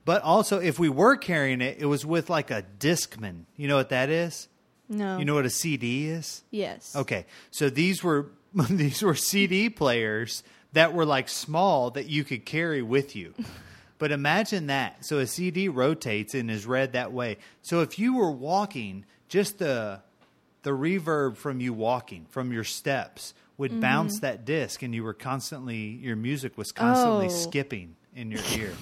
But 0.04 0.22
also, 0.22 0.58
if 0.60 0.78
we 0.78 0.88
were 0.88 1.16
carrying 1.16 1.60
it, 1.60 1.76
it 1.80 1.86
was 1.86 2.06
with 2.06 2.30
like 2.30 2.50
a 2.50 2.64
Discman. 2.78 3.44
You 3.56 3.68
know 3.68 3.76
what 3.76 3.90
that 3.90 4.08
is? 4.08 4.48
No. 4.88 5.18
You 5.18 5.24
know 5.24 5.34
what 5.34 5.44
a 5.46 5.50
CD 5.50 6.06
is? 6.08 6.42
Yes. 6.50 6.96
Okay, 6.96 7.26
so 7.50 7.68
these 7.70 8.02
were 8.02 8.30
these 8.70 9.02
were 9.02 9.14
CD 9.14 9.68
players 9.70 10.42
that 10.72 10.94
were 10.94 11.04
like 11.04 11.28
small 11.28 11.90
that 11.92 12.06
you 12.06 12.24
could 12.24 12.44
carry 12.46 12.82
with 12.82 13.14
you. 13.16 13.34
But 13.98 14.12
imagine 14.12 14.68
that. 14.68 15.04
So 15.04 15.18
a 15.18 15.26
CD 15.26 15.68
rotates 15.68 16.32
and 16.32 16.50
is 16.50 16.64
read 16.64 16.94
that 16.94 17.12
way. 17.12 17.36
So 17.60 17.82
if 17.82 17.98
you 17.98 18.16
were 18.16 18.30
walking, 18.30 19.04
just 19.28 19.58
the 19.58 20.00
the 20.62 20.70
reverb 20.70 21.36
from 21.36 21.60
you 21.60 21.74
walking, 21.74 22.24
from 22.30 22.50
your 22.50 22.64
steps, 22.64 23.34
would 23.60 23.70
Mm-hmm. 23.72 23.80
bounce 23.80 24.20
that 24.20 24.44
disc, 24.44 24.82
and 24.82 24.94
you 24.94 25.04
were 25.04 25.12
constantly 25.14 25.76
your 26.02 26.16
music 26.16 26.56
was 26.58 26.72
constantly 26.72 27.26
Oh. 27.26 27.28
skipping 27.28 27.94
in 28.16 28.30
your 28.30 28.40
ear. 28.58 28.72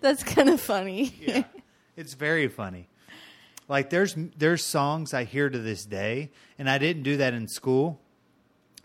That's 0.00 0.22
kind 0.22 0.48
of 0.48 0.60
funny. 0.60 1.12
yeah, 1.20 1.44
it's 1.96 2.14
very 2.14 2.48
funny. 2.48 2.88
Like 3.68 3.90
there's 3.90 4.14
there's 4.36 4.62
songs 4.64 5.14
I 5.14 5.24
hear 5.24 5.48
to 5.48 5.58
this 5.58 5.84
day, 5.84 6.30
and 6.58 6.68
I 6.68 6.78
didn't 6.78 7.02
do 7.02 7.16
that 7.18 7.34
in 7.34 7.48
school, 7.48 8.00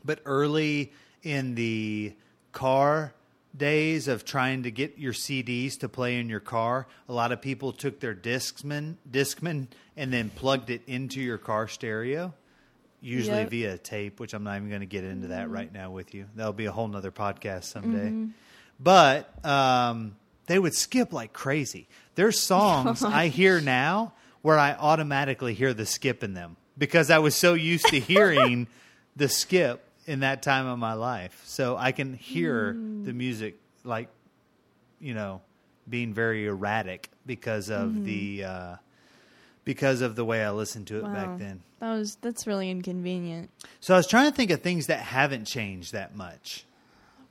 but 0.04 0.20
early 0.26 0.92
in 1.22 1.56
the 1.56 2.14
car 2.52 3.14
days 3.56 4.08
of 4.08 4.24
trying 4.26 4.64
to 4.64 4.72
get 4.72 4.98
your 4.98 5.12
CDs 5.14 5.78
to 5.80 5.90
play 5.90 6.18
in 6.20 6.30
your 6.30 6.40
car, 6.40 6.88
a 7.10 7.14
lot 7.14 7.32
of 7.32 7.42
people 7.42 7.72
took 7.74 8.00
their 8.00 8.16
Discman 8.16 8.96
Discman 9.10 9.68
and 9.98 10.14
then 10.14 10.30
plugged 10.30 10.70
it 10.70 10.82
into 10.88 11.20
your 11.22 11.38
car 11.38 11.68
stereo. 11.68 12.34
Usually 13.02 13.40
Yep. 13.40 13.50
via 13.50 13.78
tape, 13.78 14.20
which 14.20 14.34
I'm 14.34 14.44
not 14.44 14.58
even 14.58 14.70
going 14.70 14.82
to 14.82 14.86
get 14.88 15.04
into 15.04 15.28
that 15.30 15.50
right 15.50 15.72
now 15.72 15.92
with 15.92 16.14
you. 16.14 16.26
That'll 16.36 16.54
be 16.54 16.66
a 16.66 16.72
whole 16.72 16.88
nother 16.88 17.12
podcast 17.12 17.64
someday. 17.66 18.14
But 18.80 19.46
um, 19.46 20.16
they 20.48 20.60
would 20.60 20.74
skip 20.74 21.14
like 21.14 21.34
crazy. 21.34 21.88
There's 22.16 22.42
songs 22.44 23.04
I 23.04 23.28
hear 23.28 23.62
now 23.62 24.14
where 24.42 24.58
I 24.58 24.74
automatically 24.74 25.54
hear 25.54 25.74
the 25.74 25.86
skip 25.86 26.24
in 26.24 26.34
them 26.34 26.58
because 26.78 27.10
I 27.10 27.20
was 27.20 27.36
so 27.36 27.54
used 27.54 27.86
to 27.88 28.00
hearing 28.00 28.68
the 29.16 29.28
skip 29.30 29.86
in 30.06 30.22
that 30.22 30.42
time 30.42 30.66
of 30.66 30.80
my 30.80 30.94
life. 30.94 31.42
So 31.46 31.78
I 31.78 31.92
can 31.92 32.14
hear 32.14 32.74
the 33.04 33.14
music 33.14 33.60
like, 33.84 34.10
you 35.00 35.14
know, 35.14 35.42
being 35.90 36.14
very 36.14 36.46
erratic 36.48 37.10
because 37.26 37.70
of 37.70 38.04
the 38.06 38.44
uh, 38.46 38.76
because 39.66 40.02
of 40.02 40.16
the 40.16 40.26
way 40.26 40.44
I 40.44 40.52
listened 40.52 40.88
to 40.88 40.98
it 40.98 41.04
Wow. 41.04 41.14
back 41.14 41.38
then. 41.38 41.62
That 41.80 41.94
was 41.94 42.18
that's 42.22 42.46
really 42.48 42.70
inconvenient. 42.70 43.50
So 43.80 43.94
I 43.94 43.98
was 43.98 44.08
trying 44.08 44.30
to 44.30 44.36
think 44.36 44.52
of 44.52 44.62
things 44.62 44.88
that 44.88 45.00
haven't 45.00 45.46
changed 45.46 45.94
that 45.94 46.16
much. 46.16 46.66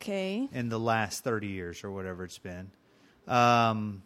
Okay. 0.01 0.49
in 0.53 0.69
the 0.69 0.79
last 0.79 1.25
30 1.25 1.49
years 1.49 1.83
or 1.83 1.91
whatever 1.91 2.23
it's 2.23 2.39
been. 2.39 2.71
Um, 3.27 4.03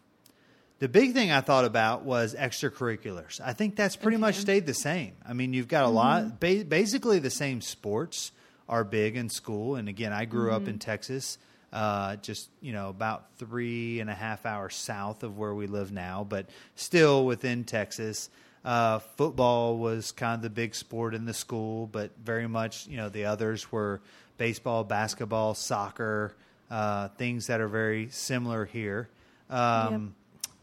the 0.78 0.88
big 0.88 1.12
thing 1.12 1.30
I 1.30 1.42
thought 1.42 1.66
about 1.66 2.02
was 2.04 2.34
extracurriculars. 2.34 3.42
I 3.44 3.52
think 3.52 3.76
that's 3.76 3.94
pretty 3.94 4.16
much 4.16 4.36
stayed 4.36 4.64
the 4.66 4.72
same. 4.74 5.12
I 5.28 5.34
mean, 5.34 5.52
you've 5.52 5.68
got 5.68 5.84
a 5.84 5.88
lot, 5.88 6.40
ba- 6.40 6.64
basically 6.66 7.18
the 7.18 7.28
same 7.30 7.60
sports 7.60 8.32
are 8.70 8.84
big 8.84 9.16
in 9.16 9.28
school. 9.28 9.76
And 9.76 9.86
again, 9.88 10.14
I 10.14 10.24
grew 10.24 10.50
up 10.50 10.66
in 10.66 10.78
Texas, 10.78 11.36
uh, 11.72 12.16
just, 12.16 12.50
you 12.60 12.72
know, 12.72 12.88
about 12.88 13.34
three 13.38 14.00
and 14.00 14.10
a 14.10 14.14
half 14.14 14.44
hours 14.46 14.74
south 14.74 15.22
of 15.22 15.38
where 15.38 15.54
we 15.54 15.66
live 15.66 15.90
now, 15.92 16.26
but 16.28 16.46
still 16.76 17.24
within 17.24 17.64
Texas. 17.64 18.28
Uh, 18.64 19.00
football 19.16 19.76
was 19.76 20.12
kind 20.12 20.36
of 20.36 20.42
the 20.42 20.50
big 20.50 20.74
sport 20.74 21.14
in 21.14 21.24
the 21.24 21.34
school, 21.34 21.86
but 21.86 22.10
very 22.22 22.46
much, 22.46 22.86
you 22.86 22.96
know, 22.96 23.08
the 23.08 23.24
others 23.24 23.72
were 23.72 24.00
baseball, 24.38 24.84
basketball, 24.84 25.54
soccer, 25.54 26.34
uh, 26.70 27.08
things 27.16 27.48
that 27.48 27.60
are 27.60 27.68
very 27.68 28.08
similar 28.10 28.64
here. 28.64 29.08
Um, 29.50 30.14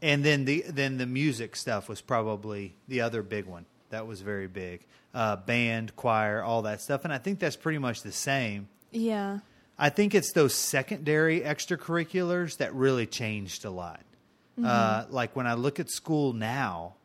And 0.02 0.24
then 0.24 0.46
the 0.46 0.64
then 0.68 0.98
the 0.98 1.06
music 1.06 1.58
stuff 1.58 1.90
was 1.90 2.00
probably 2.00 2.74
the 2.88 3.02
other 3.02 3.22
big 3.22 3.46
one 3.46 3.66
that 3.90 4.08
was 4.08 4.22
very 4.22 4.48
big. 4.48 4.86
Uh, 5.14 5.36
band, 5.36 5.94
choir, 5.96 6.42
all 6.42 6.62
that 6.62 6.80
stuff, 6.82 7.04
and 7.04 7.12
I 7.12 7.18
think 7.18 7.40
that's 7.40 7.58
pretty 7.58 7.80
much 7.80 8.02
the 8.02 8.12
same. 8.12 8.70
Yeah. 8.92 9.40
I 9.80 9.90
think 9.90 10.14
it's 10.14 10.34
those 10.34 10.54
secondary 10.54 11.42
extracurriculars 11.42 12.58
that 12.58 12.74
really 12.76 13.08
changed 13.08 13.64
a 13.66 13.70
lot. 13.72 14.02
Uh, 14.64 15.06
like 15.10 15.38
when 15.38 15.48
I 15.48 15.54
look 15.54 15.80
at 15.80 15.90
school 15.90 16.34
now, 16.34 16.96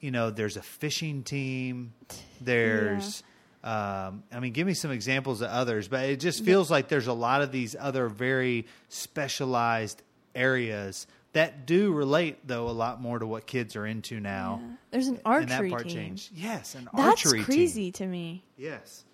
you 0.00 0.10
know, 0.10 0.30
there's 0.30 0.56
a 0.56 0.62
fishing 0.62 1.22
team. 1.24 1.92
There's, 2.40 3.22
um, 3.62 4.22
I 4.32 4.40
mean, 4.40 4.52
give 4.54 4.66
me 4.66 4.72
some 4.72 4.90
examples 4.90 5.42
of 5.42 5.48
others, 5.50 5.88
but 5.88 6.06
it 6.06 6.20
just 6.20 6.42
feels 6.42 6.70
like 6.70 6.88
there's 6.88 7.06
a 7.06 7.12
lot 7.12 7.42
of 7.42 7.52
these 7.52 7.76
other 7.78 8.08
very 8.08 8.66
specialized 8.88 10.00
areas 10.34 11.06
that 11.34 11.66
do 11.66 11.92
relate, 11.92 12.38
though, 12.48 12.68
a 12.68 12.72
lot 12.72 12.98
more 13.02 13.18
to 13.18 13.26
what 13.26 13.46
kids 13.46 13.76
are 13.76 13.84
into 13.84 14.18
now. 14.20 14.62
There's 14.90 15.08
an 15.08 15.20
And 15.26 15.48
that 15.48 15.52
archery 15.60 15.68
part 15.70 15.82
team. 15.82 15.92
changed. 15.92 16.30
Yes, 16.34 16.74
an 16.74 16.88
That's 16.96 17.26
archery 17.26 17.42
crazy 17.42 17.84
team. 17.90 17.92
to 17.92 18.06
me. 18.06 18.44
Yes. 18.56 19.04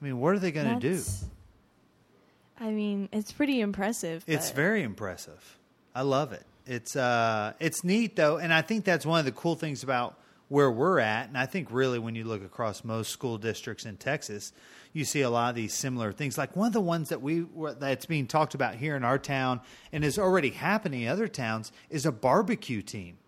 I 0.00 0.04
mean, 0.04 0.20
what 0.20 0.34
are 0.34 0.38
they 0.38 0.52
going 0.52 0.78
to 0.78 0.90
do? 0.90 1.00
I 2.60 2.70
mean, 2.70 3.08
it's 3.10 3.32
pretty 3.32 3.60
impressive. 3.60 4.22
It's 4.26 4.50
but- 4.50 4.56
very 4.56 4.82
impressive. 4.82 5.58
I 5.94 6.02
love 6.02 6.32
it. 6.32 6.44
It's 6.66 6.94
uh 6.94 7.54
it's 7.58 7.82
neat 7.82 8.14
though, 8.14 8.36
and 8.36 8.52
I 8.52 8.62
think 8.62 8.84
that's 8.84 9.04
one 9.04 9.18
of 9.18 9.24
the 9.24 9.32
cool 9.32 9.56
things 9.56 9.82
about 9.82 10.16
where 10.48 10.70
we're 10.70 11.00
at. 11.00 11.28
And 11.28 11.38
I 11.38 11.46
think 11.46 11.68
really 11.70 11.98
when 11.98 12.14
you 12.14 12.24
look 12.24 12.44
across 12.44 12.84
most 12.84 13.10
school 13.10 13.38
districts 13.38 13.86
in 13.86 13.96
Texas, 13.96 14.52
you 14.92 15.04
see 15.04 15.22
a 15.22 15.30
lot 15.30 15.50
of 15.50 15.54
these 15.54 15.74
similar 15.74 16.12
things. 16.12 16.36
Like 16.36 16.54
one 16.54 16.66
of 16.66 16.72
the 16.72 16.80
ones 16.80 17.08
that 17.08 17.22
we 17.22 17.46
that's 17.78 18.06
being 18.06 18.26
talked 18.26 18.54
about 18.54 18.74
here 18.74 18.94
in 18.94 19.04
our 19.04 19.18
town 19.18 19.60
and 19.92 20.04
is 20.04 20.18
already 20.18 20.50
happening 20.50 21.02
in 21.02 21.08
other 21.08 21.28
towns 21.28 21.72
is 21.88 22.04
a 22.06 22.12
barbecue 22.12 22.82
team. 22.82 23.18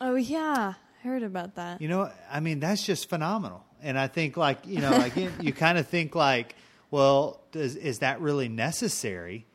Oh 0.00 0.14
yeah, 0.16 0.74
I 0.78 1.06
heard 1.06 1.22
about 1.22 1.56
that. 1.56 1.80
You 1.80 1.88
know, 1.88 2.10
I 2.30 2.40
mean, 2.40 2.60
that's 2.60 2.84
just 2.84 3.08
phenomenal. 3.08 3.64
And 3.82 3.98
I 3.98 4.06
think, 4.06 4.36
like, 4.36 4.66
you 4.66 4.80
know, 4.80 4.92
again, 4.92 5.32
you 5.40 5.52
kind 5.66 5.76
of 5.78 5.86
think 5.86 6.14
like, 6.14 6.56
Well, 6.94 7.40
does, 7.50 7.74
is 7.74 7.98
that 7.98 8.20
really 8.20 8.48
necessary? 8.48 9.46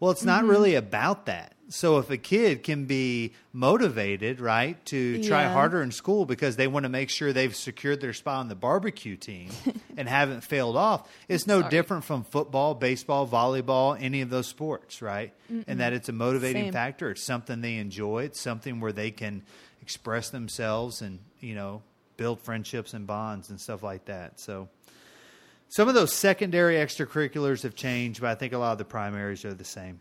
Well, 0.00 0.10
it's 0.10 0.20
Mm-hmm. 0.20 0.26
not 0.26 0.44
really 0.44 0.74
about 0.74 1.24
that. 1.26 1.52
So 1.70 1.96
if 1.96 2.10
a 2.10 2.18
kid 2.18 2.62
can 2.62 2.84
be 2.84 3.32
motivated, 3.54 4.38
right, 4.38 4.76
to 4.86 5.18
try 5.20 5.42
Yeah. 5.44 5.52
harder 5.52 5.80
in 5.82 5.92
school 5.92 6.26
because 6.26 6.56
they 6.56 6.66
want 6.66 6.82
to 6.84 6.90
make 6.90 7.08
sure 7.08 7.32
they've 7.32 7.56
secured 7.56 8.02
their 8.02 8.12
spot 8.12 8.40
on 8.40 8.48
the 8.48 8.54
barbecue 8.54 9.16
team 9.16 9.48
and 9.96 10.06
haven't 10.06 10.42
failed 10.42 10.76
off, 10.76 11.08
it's 11.26 11.46
no 11.46 11.60
Sorry. 11.60 11.70
different 11.70 12.04
from 12.04 12.22
football, 12.24 12.74
baseball, 12.74 13.26
volleyball, 13.26 13.96
any 13.98 14.20
of 14.20 14.28
those 14.28 14.46
sports, 14.46 15.00
right? 15.00 15.32
And 15.66 15.80
that 15.80 15.94
it's 15.94 16.10
a 16.10 16.12
motivating 16.12 16.64
Same. 16.64 16.72
factor. 16.72 17.10
It's 17.12 17.22
something 17.22 17.62
they 17.62 17.76
enjoy. 17.78 18.24
It's 18.24 18.40
something 18.42 18.78
where 18.80 18.92
they 18.92 19.10
can 19.10 19.42
express 19.80 20.28
themselves 20.28 21.00
and, 21.00 21.18
you 21.40 21.54
know, 21.54 21.80
build 22.18 22.40
friendships 22.42 22.92
and 22.92 23.06
bonds 23.06 23.48
and 23.48 23.58
stuff 23.58 23.82
like 23.82 24.04
that. 24.04 24.38
So 24.38 24.68
some 25.74 25.88
of 25.88 25.94
those 25.96 26.12
secondary 26.14 26.76
extracurriculars 26.76 27.64
have 27.64 27.74
changed, 27.74 28.20
but 28.20 28.30
I 28.30 28.36
think 28.36 28.52
a 28.52 28.58
lot 28.58 28.70
of 28.70 28.78
the 28.78 28.84
primaries 28.84 29.44
are 29.44 29.52
the 29.52 29.64
same. 29.64 29.98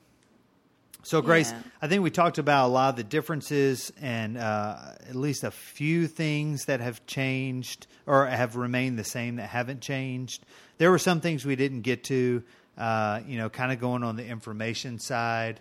So, 1.02 1.20
Grace, 1.20 1.52
Yeah. 1.52 1.62
I 1.82 1.88
think 1.88 2.04
we 2.04 2.12
talked 2.12 2.38
about 2.38 2.68
a 2.68 2.72
lot 2.72 2.90
of 2.92 2.96
the 2.96 3.04
differences 3.04 3.92
and 4.00 4.38
uh, 4.38 4.78
at 5.10 5.16
least 5.16 5.44
a 5.44 5.50
few 5.50 6.06
things 6.06 6.66
that 6.66 6.80
have 6.80 7.04
changed 7.08 7.88
or 8.06 8.28
have 8.28 8.56
remained 8.56 9.00
the 9.00 9.04
same 9.04 9.38
that 9.38 9.50
haven't 9.50 9.82
changed. 9.82 10.46
There 10.78 10.92
were 10.92 11.00
some 11.00 11.22
things 11.22 11.44
we 11.44 11.56
didn't 11.56 11.82
get 11.82 12.04
to, 12.04 12.44
uh, 12.78 13.22
you 13.26 13.40
know, 13.40 13.50
kind 13.50 13.72
of 13.72 13.80
going 13.80 14.04
on 14.04 14.16
the 14.16 14.26
information 14.28 15.00
side. 15.00 15.60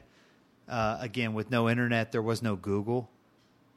Uh, 0.68 0.98
again, 1.01 1.33
with 1.33 1.51
no 1.51 1.70
internet, 1.70 2.12
there 2.12 2.20
was 2.22 2.42
no 2.42 2.55
Google. 2.55 3.09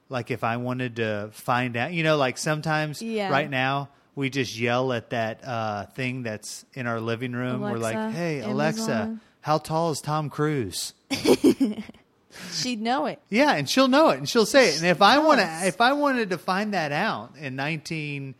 Like 0.10 0.32
if 0.32 0.44
I 0.44 0.58
wanted 0.58 0.98
to 0.98 1.30
find 1.32 1.78
out, 1.78 1.94
you 1.94 2.04
know, 2.04 2.18
like 2.18 2.38
sometimes 2.38 3.02
Yeah. 3.02 3.30
right 3.30 3.50
now 3.50 3.88
we 4.16 4.30
just 4.30 4.58
yell 4.58 4.94
at 4.94 5.10
that 5.12 5.44
uh, 5.46 5.86
thing 5.88 6.24
that's 6.24 6.66
in 6.74 6.88
our 6.88 7.00
living 7.00 7.34
room. 7.34 7.62
We're 7.62 7.78
like, 7.78 7.96
Alexa, 7.96 8.18
"Hey, 8.18 8.40
Alexa, 8.42 9.20
how 9.42 9.58
tall 9.58 9.92
is 9.92 10.02
Tom 10.02 10.30
Cruise?" 10.30 10.94
She'd 12.52 12.82
know 12.82 13.06
it. 13.06 13.20
Yeah, 13.30 13.54
and 13.54 13.70
she'll 13.70 13.88
know 13.88 14.10
it, 14.10 14.18
and 14.18 14.28
she'll 14.28 14.46
say 14.46 14.70
it. 14.70 14.78
And 14.78 14.86
if 14.86 15.02
I 15.02 15.20
want 15.20 15.40
to, 15.40 15.60
if 15.64 15.80
I 15.80 15.94
wanted 15.94 16.32
to 16.32 16.38
find 16.38 16.74
that 16.74 16.92
out 16.92 17.32
in 17.38 17.56
nineteen, 17.56 18.36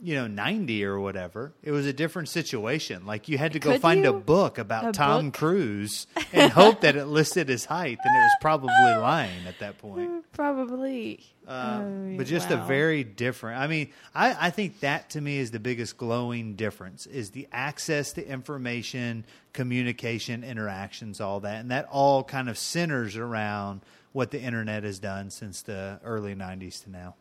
you 0.00 0.14
know, 0.14 0.28
ninety 0.28 0.84
or 0.84 1.00
whatever, 1.00 1.52
it 1.62 1.72
was 1.72 1.86
a 1.86 1.92
different 1.92 2.28
situation. 2.28 3.04
Like 3.04 3.28
you 3.28 3.38
had 3.38 3.54
to 3.54 3.58
go 3.58 3.72
Could 3.72 3.80
find 3.82 4.04
a 4.04 4.12
book 4.12 4.58
about 4.58 4.88
A 4.88 4.92
Tom 4.92 5.26
book? 5.26 5.34
Cruise 5.34 6.06
and 6.32 6.52
hope 6.52 6.82
that 6.82 6.94
it 6.94 7.06
listed 7.06 7.48
his 7.48 7.64
height, 7.64 7.98
and 8.04 8.16
it 8.16 8.20
was 8.20 8.32
probably 8.40 8.68
lying 8.84 9.46
at 9.48 9.58
that 9.58 9.78
point. 9.78 10.24
Probably. 10.32 11.24
Um, 11.46 11.86
Oh, 12.12 12.16
but 12.16 12.26
just 12.26 12.50
a 12.50 12.56
very 12.58 13.04
different. 13.04 13.58
I 13.60 13.66
mean, 13.66 13.88
I, 14.14 14.48
I 14.48 14.50
think 14.50 14.80
that 14.80 15.10
to 15.10 15.20
me 15.20 15.38
is 15.38 15.50
the 15.50 15.58
biggest 15.58 15.96
glowing 15.96 16.54
difference 16.56 17.06
is 17.06 17.30
the 17.30 17.48
access 17.50 18.12
to 18.12 18.26
information, 18.26 19.24
communication, 19.52 20.44
interactions, 20.44 21.20
all 21.20 21.40
that, 21.40 21.60
and 21.60 21.70
that 21.70 21.88
all 21.90 22.22
kind 22.22 22.48
of 22.50 22.58
centers 22.58 23.16
around 23.16 23.80
what 24.12 24.30
the 24.30 24.40
internet 24.40 24.84
has 24.84 24.98
done 24.98 25.30
since 25.30 25.62
the 25.62 25.98
early 26.04 26.34
'90s 26.34 26.84
to 26.84 26.90
now. 26.90 27.14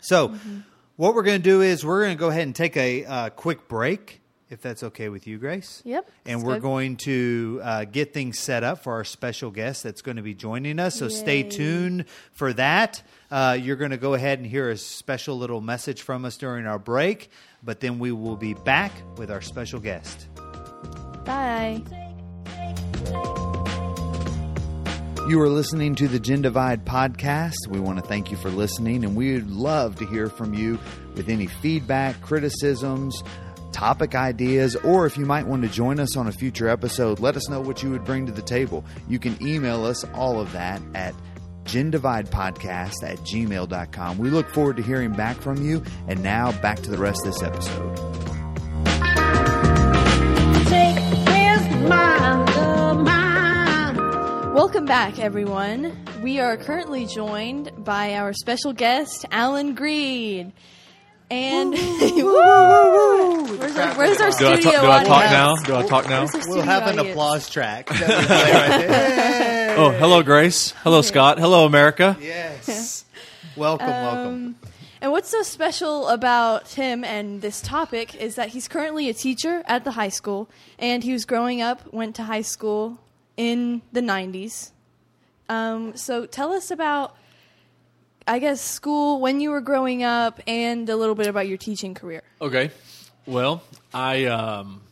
So, 0.00 0.28
Mm-hmm. 0.30 0.58
what 0.96 1.14
we're 1.14 1.22
going 1.22 1.40
to 1.40 1.48
do 1.50 1.62
is 1.62 1.84
we're 1.86 2.02
going 2.04 2.16
to 2.16 2.20
go 2.20 2.28
ahead 2.30 2.42
and 2.42 2.54
take 2.54 2.76
a 2.76 3.04
uh, 3.04 3.30
quick 3.30 3.68
break, 3.68 4.20
if 4.50 4.60
that's 4.60 4.82
okay 4.82 5.08
with 5.08 5.26
you, 5.26 5.38
Grace. 5.38 5.82
Yep, 5.84 6.10
And 6.26 6.42
we're 6.42 6.54
good. 6.54 6.62
going 6.62 6.96
to 6.98 7.60
uh, 7.62 7.84
get 7.84 8.12
things 8.14 8.38
set 8.38 8.62
up 8.62 8.82
for 8.84 8.92
our 8.94 9.04
special 9.04 9.50
guest 9.50 9.82
that's 9.82 10.02
going 10.02 10.16
to 10.16 10.22
be 10.22 10.34
joining 10.34 10.78
us. 10.78 10.96
So 10.98 11.08
stay 11.08 11.42
tuned 11.42 12.04
for 12.32 12.52
that. 12.52 13.02
Uh, 13.30 13.58
you're 13.60 13.76
going 13.76 13.90
to 13.90 13.96
go 13.96 14.14
ahead 14.14 14.38
and 14.38 14.46
hear 14.46 14.70
a 14.70 14.76
special 14.76 15.36
little 15.38 15.60
message 15.60 16.02
from 16.02 16.24
us 16.24 16.36
during 16.36 16.66
our 16.66 16.78
break, 16.78 17.30
but 17.62 17.80
then 17.80 17.98
we 17.98 18.12
will 18.12 18.36
be 18.36 18.54
back 18.54 18.92
with 19.16 19.30
our 19.30 19.40
special 19.40 19.80
guest. 19.80 20.28
Bye. 21.24 21.82
You 25.26 25.40
are 25.40 25.48
listening 25.48 25.94
to 25.94 26.06
the 26.06 26.20
Gen 26.20 26.42
Divide 26.42 26.84
podcast. 26.84 27.66
We 27.70 27.80
want 27.80 27.98
to 27.98 28.04
thank 28.04 28.30
you 28.30 28.36
for 28.36 28.50
listening, 28.50 29.04
and 29.04 29.16
we 29.16 29.32
would 29.32 29.50
love 29.50 29.96
to 29.96 30.06
hear 30.06 30.28
from 30.28 30.52
you 30.52 30.78
with 31.14 31.30
any 31.30 31.46
feedback, 31.46 32.20
criticisms, 32.20 33.22
topic 33.74 34.14
ideas, 34.14 34.76
or 34.76 35.04
if 35.04 35.18
you 35.18 35.26
might 35.26 35.46
want 35.46 35.62
to 35.62 35.68
join 35.68 35.98
us 35.98 36.16
on 36.16 36.28
a 36.28 36.32
future 36.32 36.68
episode, 36.68 37.18
let 37.18 37.36
us 37.36 37.48
know 37.50 37.60
what 37.60 37.82
you 37.82 37.90
would 37.90 38.04
bring 38.04 38.24
to 38.24 38.32
the 38.32 38.40
table. 38.40 38.84
You 39.08 39.18
can 39.18 39.36
email 39.46 39.84
us 39.84 40.04
all 40.14 40.40
of 40.40 40.52
that 40.52 40.80
at 40.94 41.12
gendividepodcast 41.64 43.02
at 43.02 43.18
gmail.com. 43.18 44.18
We 44.18 44.30
look 44.30 44.48
forward 44.48 44.76
to 44.76 44.82
hearing 44.82 45.12
back 45.12 45.36
from 45.36 45.62
you. 45.62 45.82
And 46.06 46.22
now 46.22 46.52
back 46.62 46.80
to 46.82 46.90
the 46.90 46.98
rest 46.98 47.26
of 47.26 47.32
this 47.34 47.42
episode. 47.42 47.98
Welcome 54.54 54.84
back, 54.84 55.18
everyone. 55.18 55.98
We 56.22 56.38
are 56.38 56.56
currently 56.56 57.06
joined 57.06 57.72
by 57.84 58.14
our 58.14 58.32
special 58.32 58.72
guest, 58.72 59.26
Alan 59.32 59.74
Greed. 59.74 60.52
And 61.30 61.72
where's 61.72 62.12
our, 63.76 63.94
where's 63.94 64.20
our 64.20 64.30
Do 64.30 64.46
I, 64.48 64.60
studio 64.60 64.72
talk, 64.72 64.82
do 64.82 64.90
I 64.90 65.04
talk 65.04 65.24
audience? 65.24 65.32
now? 65.32 65.56
Do 65.64 65.76
I 65.76 65.86
talk 65.86 66.08
now? 66.08 66.18
Where's 66.20 66.30
the 66.32 66.38
We'll 66.38 66.44
studio 66.44 66.62
have 66.64 66.82
an 66.84 66.98
audience? 66.98 67.10
applause 67.10 67.50
track. 67.50 67.86
that 67.88 68.00
we 68.00 68.26
play 68.26 68.52
right 68.52 68.88
there. 68.88 69.78
Oh, 69.78 69.90
hello, 69.90 70.22
Grace. 70.22 70.70
Hello, 70.82 71.02
Scott. 71.02 71.38
Hello, 71.38 71.64
America. 71.64 72.16
Yes. 72.20 73.04
Welcome, 73.56 73.86
welcome. 73.88 74.34
Um, 74.34 74.56
and 75.00 75.12
what's 75.12 75.28
so 75.30 75.42
special 75.42 76.08
about 76.08 76.68
him 76.68 77.04
and 77.04 77.40
this 77.42 77.60
topic 77.60 78.14
is 78.14 78.36
that 78.36 78.50
he's 78.50 78.68
currently 78.68 79.08
a 79.08 79.14
teacher 79.14 79.62
at 79.66 79.84
the 79.84 79.92
high 79.92 80.08
school, 80.10 80.48
and 80.78 81.02
he 81.02 81.12
was 81.12 81.24
growing 81.24 81.60
up, 81.62 81.92
went 81.92 82.14
to 82.16 82.22
high 82.22 82.42
school 82.42 82.98
in 83.36 83.82
the 83.92 84.00
90s. 84.00 84.70
Um, 85.48 85.96
so 85.96 86.26
tell 86.26 86.52
us 86.52 86.70
about, 86.70 87.16
I 88.26 88.38
guess, 88.38 88.60
school 88.60 89.20
when 89.20 89.40
you 89.40 89.50
were 89.50 89.60
growing 89.60 90.02
up, 90.02 90.40
and 90.46 90.88
a 90.88 90.96
little 90.96 91.14
bit 91.14 91.26
about 91.26 91.46
your 91.46 91.58
teaching 91.58 91.94
career. 91.94 92.22
Okay. 92.40 92.70
Well, 93.26 93.62
I 93.92 94.26
um, 94.26 94.82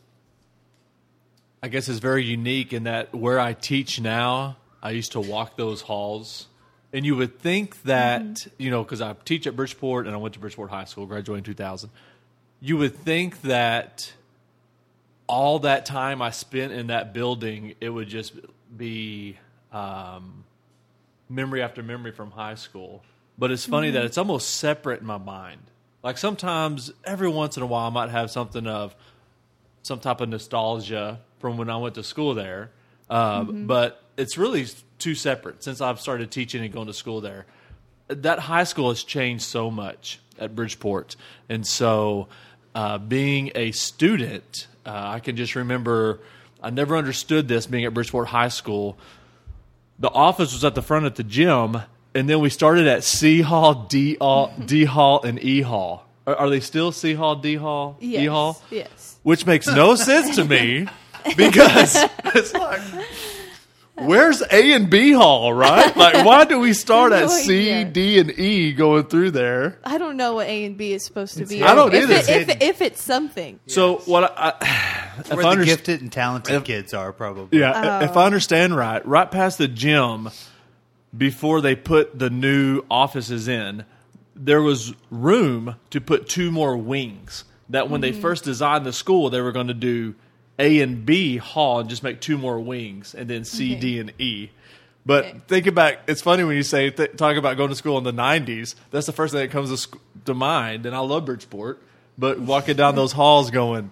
I 1.63 1.69
guess 1.69 1.89
it's 1.89 1.99
very 1.99 2.25
unique 2.25 2.73
in 2.73 2.85
that 2.85 3.15
where 3.15 3.39
I 3.39 3.53
teach 3.53 4.01
now, 4.01 4.57
I 4.83 4.91
used 4.91 5.13
to 5.13 5.21
walk 5.21 5.57
those 5.57 5.83
halls, 5.83 6.47
and 6.93 7.07
you 7.07 7.15
would 7.17 7.39
think 7.39 7.83
that 7.83 8.47
you 8.59 8.71
know 8.71 8.83
because 8.83 9.01
I 9.01 9.15
teach 9.25 9.47
at 9.47 9.55
Bridgeport 9.55 10.07
and 10.07 10.15
I 10.15 10.19
went 10.19 10.35
to 10.35 10.41
Bridgeport 10.41 10.71
High 10.71 10.85
School, 10.85 11.07
graduated 11.07 11.47
in 11.49 11.55
2000. 11.55 11.91
You 12.61 12.77
would 12.79 12.97
think 12.97 13.43
that 13.43 14.13
all 15.27 15.61
that 15.61 15.87
time 15.87 16.21
I 16.21 16.31
spent 16.31 16.73
in 16.73 16.89
that 16.89 17.13
building, 17.13 17.75
it 17.81 17.89
would 17.91 18.09
just 18.09 18.35
be 18.77 19.39
um, 19.73 20.45
memory 21.29 21.63
after 21.63 21.83
memory 21.83 22.13
from 22.13 22.31
high 22.31 22.55
school. 22.55 23.03
But 23.43 23.51
it's 23.51 23.67
funny 23.67 23.91
that 23.91 24.05
it's 24.05 24.19
almost 24.19 24.51
separate 24.51 25.01
in 25.01 25.07
my 25.09 25.19
mind. 25.19 25.63
Like 26.01 26.17
sometimes, 26.17 26.93
every 27.03 27.29
once 27.29 27.57
in 27.57 27.65
a 27.65 27.67
while, 27.67 27.89
I 27.89 27.91
might 27.91 28.11
have 28.11 28.31
something 28.31 28.69
of 28.69 28.95
some 29.83 29.99
type 29.99 30.21
of 30.21 30.29
nostalgia 30.29 31.19
from 31.41 31.57
when 31.57 31.69
I 31.69 31.77
went 31.79 31.97
to 31.97 32.05
school 32.05 32.35
there. 32.35 32.71
Uh, 33.11 33.43
But 33.43 34.01
it's 34.17 34.39
really 34.39 34.69
two 35.01 35.17
separate 35.17 35.65
since 35.65 35.81
I've 35.81 36.01
started 36.01 36.31
teaching 36.31 36.63
and 36.63 36.73
going 36.73 36.87
to 36.87 36.93
school 36.93 37.21
there. 37.21 37.47
That 38.07 38.39
high 38.39 38.63
school 38.63 38.91
has 38.91 39.03
changed 39.03 39.43
so 39.43 39.73
much 39.73 40.21
at 40.39 40.55
Bridgeport. 40.55 41.17
And 41.49 41.67
so, 41.67 42.29
uh, 42.77 42.99
being 42.99 43.51
a 43.57 43.73
student, 43.73 44.69
uh, 44.87 44.93
I 44.95 45.19
can 45.19 45.35
just 45.35 45.57
remember 45.57 46.21
I 46.63 46.71
never 46.71 46.97
understood 46.97 47.49
this 47.49 47.67
being 47.67 47.87
at 47.87 47.93
Bridgeport 47.93 48.29
High 48.29 48.51
School 48.51 48.97
the 49.99 50.11
office 50.11 50.53
was 50.53 50.65
at 50.65 50.75
the 50.75 50.83
front 50.83 51.07
at 51.07 51.15
the 51.15 51.23
gym, 51.23 51.81
and 52.15 52.29
then 52.29 52.41
we 52.41 52.51
started 52.51 52.87
at 52.87 53.05
C 53.05 53.41
Hall, 53.41 53.75
D 53.89 54.17
uh, 54.21 54.25
Hall, 54.25 54.55
D 54.65 54.85
Hall, 54.85 55.23
and 55.23 55.43
E 55.43 55.61
Hall. 55.61 56.07
Are, 56.27 56.37
are 56.37 56.51
they 56.51 56.61
still 56.61 56.93
C 56.93 57.15
Hall, 57.15 57.37
D 57.37 57.55
Hall, 57.57 57.97
Yes. 58.01 58.23
E 58.23 58.27
Hall? 58.27 58.63
Yes. 58.71 59.19
Which 59.23 59.47
makes 59.47 59.67
no 59.75 59.95
sense 59.95 60.37
to 60.37 60.45
me 60.45 60.89
because 61.37 61.97
it's 62.27 62.53
like, 62.55 62.81
where's 63.95 64.43
A 64.43 64.73
and 64.73 64.91
B 64.91 65.13
Hall, 65.13 65.53
right? 65.53 65.97
Like, 65.97 66.25
why 66.25 66.45
do 66.45 66.59
we 66.59 66.73
start 66.75 67.13
at 67.13 67.23
No 67.23 67.29
C, 67.29 67.71
and 67.71 67.97
E 67.97 68.73
going 68.73 69.05
through 69.05 69.33
there? 69.33 69.79
I 69.85 69.99
don't 69.99 70.17
know 70.17 70.35
what 70.35 70.49
A 70.49 70.65
and 70.65 70.77
B 70.77 70.93
is 70.93 71.05
supposed 71.05 71.39
to 71.39 71.47
be. 71.47 71.63
I 71.63 71.75
don't 71.75 71.93
if 71.95 72.05
either. 72.05 72.15
It, 72.15 72.29
It's 72.29 72.51
if, 72.51 72.63
if 72.63 72.81
it's 72.83 73.03
something. 73.03 73.59
So 73.67 73.99
what 73.99 74.25
I, 74.37 74.53
I 74.61 74.93
if 75.19 75.33
Where 75.33 75.47
I 75.47 75.55
the 75.55 75.63
underst- 75.63 75.65
gifted 75.67 76.01
and 76.03 76.13
talented 76.13 76.65
kids 76.65 76.95
are, 76.95 77.13
probably. 77.13 77.59
Yeah, 77.59 78.05
if 78.05 78.17
I 78.17 78.23
oh. 78.23 78.27
understand 78.27 78.77
right, 78.77 79.05
right 79.07 79.31
past 79.31 79.59
the 79.59 79.69
gym, 79.69 80.31
before 81.17 81.61
they 81.61 81.75
put 81.75 82.19
the 82.19 82.31
new 82.31 82.83
offices 82.91 83.49
in, 83.49 83.85
there 84.35 84.63
was 84.63 84.95
room 85.11 85.77
to 85.91 86.01
put 86.01 86.29
two 86.29 86.51
more 86.51 86.77
wings. 86.77 87.45
That 87.69 87.89
when 87.89 88.01
they 88.01 88.13
mm-hmm. 88.13 88.21
first 88.21 88.45
designed 88.45 88.85
the 88.85 88.93
school, 88.93 89.31
they 89.31 89.41
were 89.41 89.53
going 89.53 89.69
to 89.69 89.75
do 89.75 90.15
A 90.59 90.81
and 90.81 91.07
B 91.07 91.37
hall 91.39 91.81
and 91.81 91.89
just 91.89 92.03
make 92.03 92.21
two 92.21 92.37
more 92.37 92.61
wings, 92.61 93.15
and 93.15 93.29
then 93.29 93.45
C, 93.45 93.73
Okay. 93.73 93.81
D, 93.81 93.99
and 94.01 94.13
E. 94.19 94.51
But 95.05 95.25
Okay. 95.25 95.41
think 95.49 95.67
about 95.67 95.95
it's 96.07 96.23
funny 96.23 96.45
when 96.45 96.57
you 96.57 96.63
say 96.63 96.91
th- 96.91 97.17
talk 97.17 97.37
about 97.37 97.57
going 97.57 97.71
to 97.71 97.75
school 97.77 97.99
in 97.99 98.05
the 98.05 98.13
'90s. 98.13 98.75
That's 98.91 99.07
the 99.07 99.13
first 99.13 99.33
thing 99.33 99.43
that 99.43 99.51
comes 99.51 99.71
to, 99.71 99.77
sc- 99.77 99.99
to 100.27 100.35
mind, 100.35 100.87
and 100.87 100.95
I 100.95 101.01
love 101.01 101.25
Bridgeport. 101.25 101.83
But 102.19 102.41
walking 102.41 102.77
down 102.77 102.95
those 102.97 103.13
halls, 103.13 103.51
going, 103.51 103.91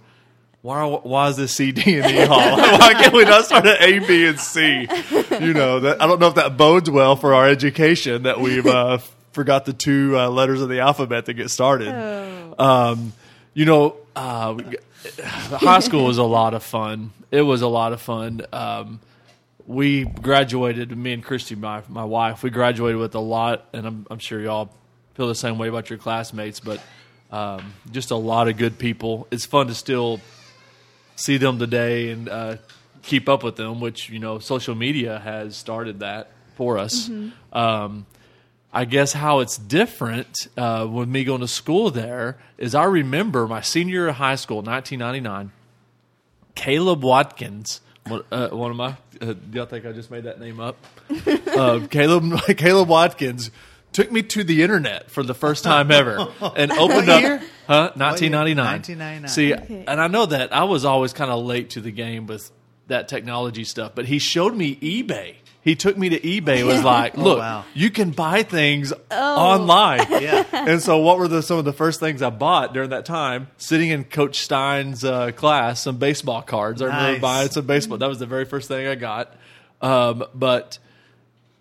why, 0.62 0.84
why 0.84 1.28
is 1.28 1.36
this 1.36 1.54
C, 1.54 1.72
D, 1.72 1.98
and 1.98 2.10
E 2.10 2.26
hall? 2.26 2.56
why 2.78 2.92
can't 2.94 3.14
we 3.14 3.24
not 3.24 3.46
start 3.46 3.64
at 3.66 3.80
A, 3.80 3.98
B, 4.00 4.26
and 4.26 4.38
C? 4.38 4.86
You 5.40 5.54
know, 5.54 5.80
that, 5.80 6.02
I 6.02 6.06
don't 6.06 6.20
know 6.20 6.28
if 6.28 6.34
that 6.34 6.56
bodes 6.58 6.90
well 6.90 7.16
for 7.16 7.34
our 7.34 7.48
education 7.48 8.24
that 8.24 8.40
we've 8.40 8.66
uh, 8.66 8.98
forgot 9.32 9.64
the 9.64 9.72
two 9.72 10.18
uh, 10.18 10.28
letters 10.28 10.60
of 10.60 10.68
the 10.68 10.80
alphabet 10.80 11.26
to 11.26 11.32
get 11.32 11.50
started. 11.50 11.88
Um, 12.58 13.14
you 13.54 13.64
know, 13.64 13.96
uh, 14.14 14.58
high 15.22 15.80
school 15.80 16.04
was 16.04 16.18
a 16.18 16.24
lot 16.24 16.52
of 16.52 16.62
fun. 16.62 17.12
It 17.30 17.42
was 17.42 17.62
a 17.62 17.68
lot 17.68 17.94
of 17.94 18.02
fun. 18.02 18.42
Um, 18.52 19.00
we 19.66 20.04
graduated, 20.04 20.96
me 20.96 21.12
and 21.12 21.24
Christy, 21.24 21.54
my 21.54 21.82
my 21.88 22.04
wife, 22.04 22.42
we 22.42 22.50
graduated 22.50 23.00
with 23.00 23.14
a 23.14 23.20
lot, 23.20 23.68
and 23.72 23.86
I'm, 23.86 24.06
I'm 24.10 24.18
sure 24.18 24.40
y'all 24.40 24.74
feel 25.14 25.28
the 25.28 25.34
same 25.34 25.58
way 25.58 25.68
about 25.68 25.88
your 25.88 25.98
classmates, 25.98 26.60
but 26.60 26.80
um, 27.30 27.72
just 27.92 28.10
a 28.10 28.16
lot 28.16 28.48
of 28.48 28.56
good 28.56 28.78
people. 28.78 29.28
It's 29.30 29.46
fun 29.46 29.68
to 29.68 29.74
still 29.74 30.20
see 31.20 31.36
them 31.36 31.58
today 31.58 32.10
and 32.10 32.28
uh, 32.28 32.56
keep 33.02 33.28
up 33.28 33.42
with 33.42 33.56
them, 33.56 33.80
which 33.80 34.08
you 34.08 34.18
know, 34.18 34.38
social 34.38 34.74
media 34.74 35.18
has 35.18 35.56
started 35.56 36.00
that 36.00 36.30
for 36.56 36.78
us. 36.78 37.08
Um, 37.52 38.06
I 38.72 38.84
guess 38.84 39.12
how 39.12 39.40
it's 39.40 39.56
different 39.58 40.46
uh, 40.56 40.86
with 40.90 41.08
me 41.08 41.24
going 41.24 41.40
to 41.40 41.48
school 41.48 41.90
there 41.90 42.38
is 42.56 42.74
I 42.74 42.84
remember 42.84 43.48
my 43.48 43.62
senior 43.62 43.92
year 43.92 44.08
of 44.08 44.16
high 44.16 44.36
school, 44.36 44.62
1999. 44.62 45.52
Caleb 46.54 47.02
Watkins, 47.02 47.80
one, 48.06 48.22
uh, 48.30 48.48
one 48.48 48.70
of 48.70 48.76
my. 48.76 48.96
Uh, 49.20 49.32
do 49.32 49.38
y'all 49.52 49.66
think 49.66 49.86
I 49.86 49.92
just 49.92 50.10
made 50.10 50.24
that 50.24 50.38
name 50.40 50.60
up? 50.60 50.76
uh, 51.26 51.86
Caleb 51.90 52.38
Caleb 52.56 52.88
Watkins 52.88 53.50
took 53.92 54.10
me 54.12 54.22
to 54.22 54.44
the 54.44 54.62
internet 54.62 55.10
for 55.10 55.22
the 55.22 55.34
first 55.34 55.64
time 55.64 55.90
ever 55.90 56.28
and 56.56 56.70
opened 56.72 57.08
up. 57.08 57.20
year? 57.20 57.38
Huh? 57.66 57.92
1999. 57.94 58.64
1999. 58.66 59.28
See, 59.28 59.54
Okay. 59.54 59.84
and 59.86 60.00
I 60.00 60.06
know 60.08 60.26
that 60.26 60.52
I 60.54 60.64
was 60.64 60.84
always 60.84 61.12
kind 61.12 61.30
of 61.30 61.44
late 61.44 61.70
to 61.70 61.80
the 61.80 61.90
game 61.92 62.26
with 62.26 62.50
that 62.88 63.08
technology 63.08 63.64
stuff, 63.64 63.92
but 63.94 64.06
he 64.06 64.18
showed 64.18 64.54
me 64.54 64.76
eBay. 64.76 65.36
He 65.62 65.74
took 65.76 65.96
me 65.98 66.08
to 66.08 66.18
eBay. 66.20 66.66
Was 66.66 66.82
like, 66.84 67.16
look, 67.18 67.38
wow. 67.38 67.64
you 67.74 67.90
can 67.90 68.10
buy 68.12 68.42
things 68.44 68.92
online. 69.10 70.06
Yeah. 70.20 70.44
And 70.52 70.80
so, 70.82 70.98
what 70.98 71.18
were 71.18 71.28
the, 71.28 71.42
some 71.42 71.58
of 71.58 71.64
the 71.64 71.72
first 71.72 72.00
things 72.00 72.22
I 72.22 72.30
bought 72.30 72.72
during 72.74 72.90
that 72.90 73.04
time? 73.04 73.48
Sitting 73.58 73.90
in 73.90 74.04
Coach 74.04 74.38
Stein's 74.40 75.04
uh, 75.04 75.32
class, 75.32 75.80
some 75.82 75.98
baseball 75.98 76.42
cards. 76.42 76.80
I 76.82 76.86
remember 76.86 77.12
Nice. 77.12 77.20
buying 77.20 77.50
some 77.50 77.66
baseball. 77.66 77.98
That 77.98 78.08
was 78.08 78.18
the 78.18 78.26
very 78.26 78.44
first 78.46 78.68
thing 78.68 78.86
I 78.86 78.94
got. 78.94 79.34
Um, 79.82 80.24
but 80.34 80.78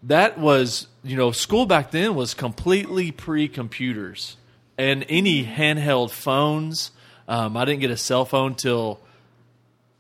that 0.03 0.37
was, 0.37 0.87
you 1.03 1.15
know, 1.17 1.31
school 1.31 1.65
back 1.65 1.91
then 1.91 2.15
was 2.15 2.33
completely 2.33 3.11
pre 3.11 3.47
computers 3.47 4.37
and 4.77 5.05
any 5.09 5.45
handheld 5.45 6.11
phones. 6.11 6.91
Um, 7.27 7.57
I 7.57 7.65
didn't 7.65 7.81
get 7.81 7.91
a 7.91 7.97
cell 7.97 8.25
phone 8.25 8.55
till 8.55 8.99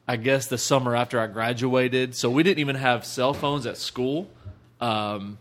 I 0.07 0.15
guess 0.15 0.47
the 0.47 0.57
summer 0.57 0.95
after 0.95 1.19
I 1.19 1.27
graduated. 1.27 2.15
So 2.15 2.31
we 2.31 2.43
didn't 2.43 2.59
even 2.59 2.77
have 2.77 3.05
cell 3.05 3.33
phones 3.33 3.65
at 3.65 3.77
school. 3.77 4.29
Um, 4.81 5.37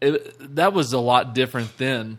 it, 0.00 0.56
that 0.56 0.72
was 0.72 0.92
a 0.92 0.98
lot 0.98 1.34
different 1.34 1.78
then 1.78 2.18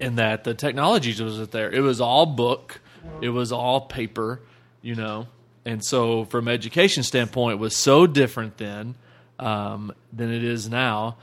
in 0.00 0.16
that 0.16 0.42
the 0.42 0.54
technology 0.54 1.10
wasn't 1.22 1.52
there. 1.52 1.70
It 1.70 1.80
was 1.80 2.00
all 2.00 2.26
book, 2.26 2.80
it 3.20 3.28
was 3.28 3.52
all 3.52 3.82
paper, 3.82 4.40
you 4.80 4.94
know. 4.94 5.28
And 5.64 5.84
so, 5.84 6.24
from 6.24 6.48
education 6.48 7.04
standpoint, 7.04 7.60
was 7.60 7.76
so 7.76 8.08
different 8.08 8.56
then 8.56 8.96
um, 9.42 9.92
than 10.12 10.32
it 10.32 10.44
is 10.44 10.68
now. 10.68 11.16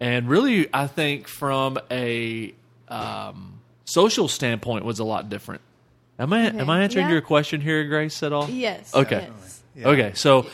And 0.00 0.28
really, 0.28 0.68
I 0.72 0.86
think 0.86 1.28
from 1.28 1.78
a 1.90 2.54
um, 2.88 3.60
social 3.84 4.28
standpoint, 4.28 4.84
was 4.84 4.98
a 4.98 5.04
lot 5.04 5.28
different. 5.28 5.60
Am 6.18 6.32
I 6.32 6.46
am 6.46 6.70
I 6.70 6.82
answering 6.82 7.06
Yeah. 7.06 7.12
your 7.12 7.20
question 7.22 7.60
here, 7.60 7.84
Grace? 7.84 8.22
At 8.22 8.32
all? 8.32 8.48
Yes. 8.48 8.94
Okay. 8.94 9.28
yes. 9.74 9.84
Okay, 9.84 10.12
so 10.14 10.46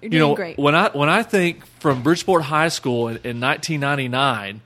You're 0.00 0.12
you 0.12 0.18
know 0.20 0.34
great. 0.36 0.58
when 0.58 0.74
I 0.76 0.90
when 0.90 1.08
I 1.08 1.22
think 1.24 1.66
from 1.80 2.02
Bridgeport 2.02 2.44
High 2.44 2.68
School 2.68 3.08
in, 3.08 3.16
in 3.24 3.40
1999, 3.40 4.60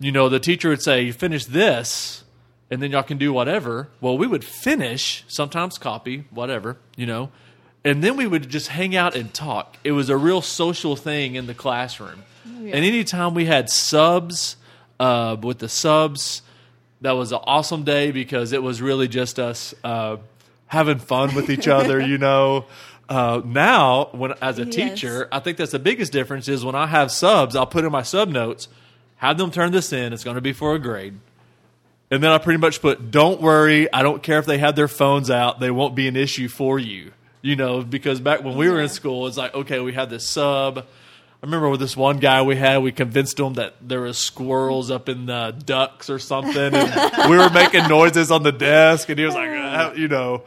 you 0.00 0.12
know 0.12 0.28
the 0.28 0.40
teacher 0.40 0.68
would 0.70 0.80
say, 0.82 1.02
"You 1.02 1.12
finish 1.12 1.44
this, 1.44 2.24
and 2.70 2.80
then 2.82 2.90
y'all 2.92 3.02
can 3.02 3.18
do 3.18 3.32
whatever." 3.32 3.88
Well, 4.00 4.16
we 4.16 4.26
would 4.26 4.44
finish, 4.44 5.24
sometimes 5.28 5.76
copy, 5.76 6.24
whatever, 6.30 6.78
you 6.96 7.04
know, 7.06 7.30
and 7.88 8.04
then 8.04 8.16
we 8.16 8.26
would 8.26 8.48
just 8.48 8.68
hang 8.68 8.94
out 8.94 9.16
and 9.16 9.32
talk. 9.32 9.76
It 9.84 9.92
was 9.92 10.10
a 10.10 10.16
real 10.16 10.42
social 10.42 10.94
thing 10.96 11.34
in 11.34 11.46
the 11.46 11.54
classroom, 11.54 12.22
yeah. 12.60 12.76
and 12.76 12.84
anytime 12.84 13.34
we 13.34 13.46
had 13.46 13.70
subs 13.70 14.56
uh, 15.00 15.36
with 15.40 15.58
the 15.58 15.68
subs, 15.68 16.42
that 17.00 17.12
was 17.12 17.32
an 17.32 17.38
awesome 17.44 17.84
day 17.84 18.10
because 18.10 18.52
it 18.52 18.62
was 18.62 18.82
really 18.82 19.08
just 19.08 19.38
us 19.38 19.74
uh, 19.84 20.16
having 20.66 20.98
fun 20.98 21.34
with 21.34 21.48
each 21.50 21.68
other, 21.68 22.00
you 22.06 22.18
know. 22.18 22.66
Uh, 23.08 23.40
now, 23.44 24.10
when 24.12 24.34
as 24.42 24.58
a 24.58 24.64
Yes. 24.66 24.74
teacher, 24.74 25.28
I 25.32 25.38
think 25.40 25.56
that's 25.56 25.72
the 25.72 25.78
biggest 25.78 26.12
difference 26.12 26.46
is 26.46 26.62
when 26.64 26.74
I 26.74 26.86
have 26.86 27.10
subs, 27.10 27.56
I'll 27.56 27.66
put 27.66 27.84
in 27.84 27.90
my 27.90 28.02
sub 28.02 28.28
notes, 28.28 28.68
have 29.16 29.38
them 29.38 29.50
turn 29.50 29.72
this 29.72 29.92
in. 29.94 30.12
It's 30.12 30.24
going 30.24 30.34
to 30.34 30.42
be 30.42 30.52
for 30.52 30.74
a 30.74 30.78
grade, 30.78 31.14
and 32.10 32.22
then 32.22 32.30
I 32.30 32.36
pretty 32.38 32.58
much 32.58 32.82
put, 32.82 33.10
"Don't 33.10 33.40
worry, 33.40 33.90
I 33.92 34.02
don't 34.02 34.22
care 34.22 34.38
if 34.38 34.44
they 34.46 34.58
have 34.58 34.76
their 34.76 34.88
phones 34.88 35.30
out; 35.30 35.58
they 35.58 35.70
won't 35.70 35.94
be 35.94 36.06
an 36.06 36.16
issue 36.16 36.48
for 36.48 36.78
you." 36.78 37.12
You 37.40 37.56
know, 37.56 37.82
because 37.82 38.20
back 38.20 38.42
when 38.42 38.56
we 38.56 38.68
were 38.68 38.80
in 38.80 38.88
school, 38.88 39.26
it's 39.26 39.36
like, 39.36 39.54
okay, 39.54 39.78
we 39.78 39.92
had 39.92 40.10
this 40.10 40.26
sub. 40.26 40.78
I 40.78 41.46
remember 41.46 41.68
with 41.68 41.78
this 41.78 41.96
one 41.96 42.18
guy 42.18 42.42
we 42.42 42.56
had, 42.56 42.78
we 42.78 42.90
convinced 42.90 43.38
him 43.38 43.54
that 43.54 43.76
there 43.80 44.00
was 44.00 44.18
squirrels 44.18 44.90
up 44.90 45.08
in 45.08 45.26
the 45.26 45.54
ducts 45.64 46.10
or 46.10 46.18
something, 46.18 46.74
and 46.74 47.30
we 47.30 47.36
were 47.36 47.50
making 47.50 47.86
noises 47.86 48.32
on 48.32 48.42
the 48.42 48.50
desk, 48.50 49.08
and 49.08 49.18
he 49.18 49.24
was 49.24 49.34
like, 49.34 49.48
uh, 49.48 49.92
you 49.94 50.08
know. 50.08 50.42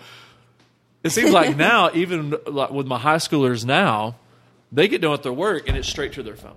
It 1.04 1.12
seems 1.12 1.32
like 1.32 1.56
now, 1.58 1.92
even 1.94 2.36
like 2.46 2.72
with 2.72 2.88
my 2.88 3.00
high 3.00 3.18
schoolers 3.18 3.66
now, 3.66 4.16
they 4.72 4.88
get 4.88 5.02
done 5.02 5.12
with 5.12 5.24
their 5.24 5.34
work 5.34 5.68
and 5.68 5.78
it's 5.78 5.88
straight 5.88 6.14
to 6.14 6.24
their 6.24 6.36
phone. 6.36 6.56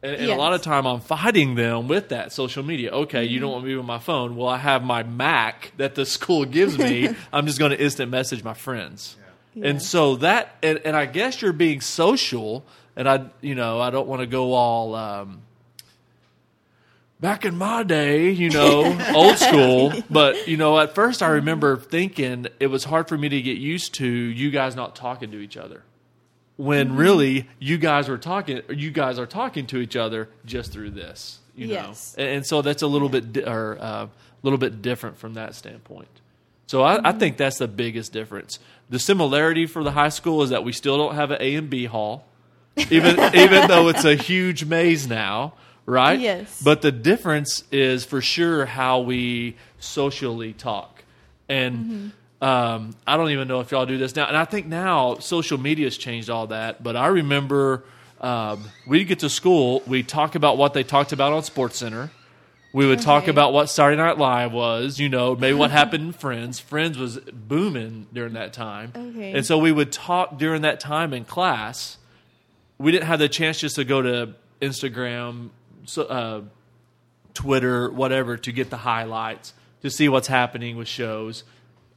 And, 0.00 0.14
and 0.14 0.30
a 0.30 0.36
lot 0.36 0.52
of 0.52 0.62
time 0.62 0.86
I'm 0.86 1.00
fighting 1.00 1.56
them 1.56 1.88
with 1.88 2.10
that 2.10 2.32
social 2.32 2.62
media. 2.62 2.92
Okay, 2.92 3.24
you 3.24 3.40
don't 3.40 3.50
want 3.50 3.64
me 3.64 3.74
with 3.74 3.84
my 3.84 3.98
phone. 3.98 4.36
Well, 4.36 4.48
I 4.48 4.58
have 4.58 4.84
my 4.84 5.02
Mac 5.02 5.72
that 5.76 5.96
the 5.96 6.06
school 6.06 6.44
gives 6.44 6.78
me. 6.78 7.08
I'm 7.32 7.46
just 7.46 7.58
going 7.58 7.72
to 7.72 7.82
instant 7.82 8.10
message 8.10 8.44
my 8.44 8.54
friends. 8.54 9.16
And 9.16 9.27
Yeah. 9.64 9.78
so 9.78 10.16
that, 10.16 10.56
and, 10.62 10.78
and 10.84 10.96
I 10.96 11.06
guess 11.06 11.40
you're 11.42 11.52
being 11.52 11.80
social. 11.80 12.64
And 12.96 13.08
I, 13.08 13.26
you 13.40 13.54
know, 13.54 13.80
I 13.80 13.90
don't 13.90 14.08
want 14.08 14.20
to 14.20 14.26
go 14.26 14.52
all 14.54 14.94
um, 14.94 15.42
back 17.20 17.44
in 17.44 17.56
my 17.56 17.82
day, 17.82 18.30
you 18.30 18.50
know, 18.50 18.98
old 19.14 19.36
school. 19.38 19.92
But 20.10 20.48
you 20.48 20.56
know, 20.56 20.78
at 20.78 20.94
first 20.94 21.22
I 21.22 21.28
remember 21.28 21.76
thinking 21.76 22.46
it 22.60 22.68
was 22.68 22.84
hard 22.84 23.08
for 23.08 23.16
me 23.16 23.28
to 23.28 23.42
get 23.42 23.58
used 23.58 23.94
to 23.94 24.06
you 24.06 24.50
guys 24.50 24.74
not 24.76 24.96
talking 24.96 25.30
to 25.32 25.38
each 25.38 25.56
other. 25.56 25.82
When 26.56 26.96
really 26.96 27.48
you 27.60 27.78
guys 27.78 28.08
were 28.08 28.18
talking, 28.18 28.62
or 28.68 28.74
you 28.74 28.90
guys 28.90 29.20
are 29.20 29.26
talking 29.26 29.66
to 29.68 29.78
each 29.78 29.94
other 29.94 30.28
just 30.44 30.72
through 30.72 30.90
this, 30.90 31.38
you 31.54 31.68
Yes. 31.68 32.16
know, 32.16 32.24
and, 32.24 32.36
and 32.38 32.46
so 32.46 32.62
that's 32.62 32.82
a 32.82 32.88
little 32.88 33.08
bit 33.08 33.32
di- 33.32 33.44
or 33.44 33.74
a 33.74 33.80
uh, 33.80 34.06
little 34.42 34.58
bit 34.58 34.82
different 34.82 35.18
from 35.18 35.34
that 35.34 35.54
standpoint. 35.54 36.08
So 36.66 36.82
I, 36.82 37.10
I 37.10 37.12
think 37.12 37.36
that's 37.36 37.58
the 37.58 37.68
biggest 37.68 38.12
difference. 38.12 38.58
The 38.90 38.98
similarity 38.98 39.66
for 39.66 39.84
the 39.84 39.92
high 39.92 40.08
school 40.08 40.42
is 40.42 40.50
that 40.50 40.64
we 40.64 40.72
still 40.72 40.96
don't 40.96 41.14
have 41.14 41.30
an 41.30 41.38
A 41.40 41.54
and 41.56 41.68
B 41.68 41.84
hall, 41.84 42.26
even 42.90 43.18
even 43.34 43.68
though 43.68 43.88
it's 43.88 44.04
a 44.04 44.14
huge 44.14 44.64
maze 44.64 45.06
now, 45.06 45.54
right? 45.84 46.18
Yes. 46.18 46.62
But 46.62 46.82
the 46.82 46.92
difference 46.92 47.64
is 47.70 48.04
for 48.04 48.20
sure 48.20 48.66
how 48.66 49.00
we 49.00 49.56
socially 49.78 50.52
talk, 50.52 51.04
and 51.48 52.12
um, 52.40 52.94
I 53.06 53.16
don't 53.16 53.30
even 53.30 53.48
know 53.48 53.60
if 53.60 53.70
y'all 53.70 53.86
do 53.86 53.98
this 53.98 54.14
now. 54.14 54.26
And 54.26 54.36
I 54.36 54.44
think 54.44 54.66
now 54.66 55.16
social 55.18 55.58
media 55.58 55.86
has 55.86 55.96
changed 55.96 56.30
all 56.30 56.46
that. 56.48 56.82
But 56.82 56.96
I 56.96 57.08
remember 57.08 57.84
um, 58.20 58.64
we'd 58.86 59.04
get 59.04 59.20
to 59.20 59.30
school, 59.30 59.82
we 59.86 60.02
talk 60.02 60.34
about 60.34 60.56
what 60.56 60.74
they 60.74 60.82
talked 60.82 61.12
about 61.12 61.32
on 61.32 61.42
Sports 61.42 61.78
Center. 61.78 62.10
We 62.72 62.86
would 62.86 63.00
talk 63.00 63.28
about 63.28 63.52
what 63.54 63.70
Saturday 63.70 63.96
Night 63.96 64.18
Live 64.18 64.52
was, 64.52 65.00
you 65.00 65.08
know, 65.08 65.34
maybe 65.34 65.56
what 65.56 65.70
happened 65.70 66.04
in 66.04 66.12
Friends. 66.12 66.58
Friends 66.60 66.98
was 66.98 67.16
booming 67.18 68.06
during 68.12 68.34
that 68.34 68.52
time. 68.52 68.92
Okay. 68.94 69.32
And 69.32 69.44
so 69.46 69.56
we 69.58 69.72
would 69.72 69.90
talk 69.90 70.38
during 70.38 70.62
that 70.62 70.78
time 70.78 71.14
in 71.14 71.24
class. 71.24 71.96
We 72.76 72.92
didn't 72.92 73.06
have 73.06 73.18
the 73.18 73.28
chance 73.28 73.58
just 73.58 73.76
to 73.76 73.84
go 73.84 74.02
to 74.02 74.34
Instagram, 74.60 75.48
so, 75.86 76.02
uh, 76.02 76.40
Twitter, 77.34 77.90
whatever, 77.90 78.36
to 78.36 78.52
get 78.52 78.68
the 78.70 78.76
highlights, 78.76 79.54
to 79.82 79.90
see 79.90 80.08
what's 80.08 80.28
happening 80.28 80.76
with 80.76 80.88
shows. 80.88 81.44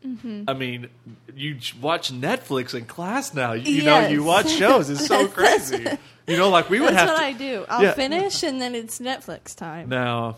Mm-hmm. 0.06 0.44
I 0.48 0.54
mean, 0.54 0.88
you 1.36 1.58
watch 1.82 2.12
Netflix 2.14 2.74
in 2.74 2.86
class 2.86 3.34
now. 3.34 3.54
You, 3.54 3.72
you 3.76 3.84
know, 3.84 4.08
you 4.08 4.24
watch 4.24 4.50
shows. 4.50 4.90
It's 4.90 5.06
so 5.06 5.28
crazy. 5.30 5.86
You 6.28 6.38
know, 6.38 6.50
like 6.50 6.70
we 6.70 6.80
would 6.80 6.94
That's 6.94 7.00
have 7.00 7.10
what 7.10 7.18
to. 7.20 7.24
I 7.26 7.34
do. 7.34 7.66
I'll 7.70 7.84
Yeah. 7.84 7.94
finish 7.94 8.42
and 8.44 8.62
then 8.62 8.74
it's 8.74 9.00
Netflix 9.00 9.56
time. 9.56 9.90
Now, 9.90 10.38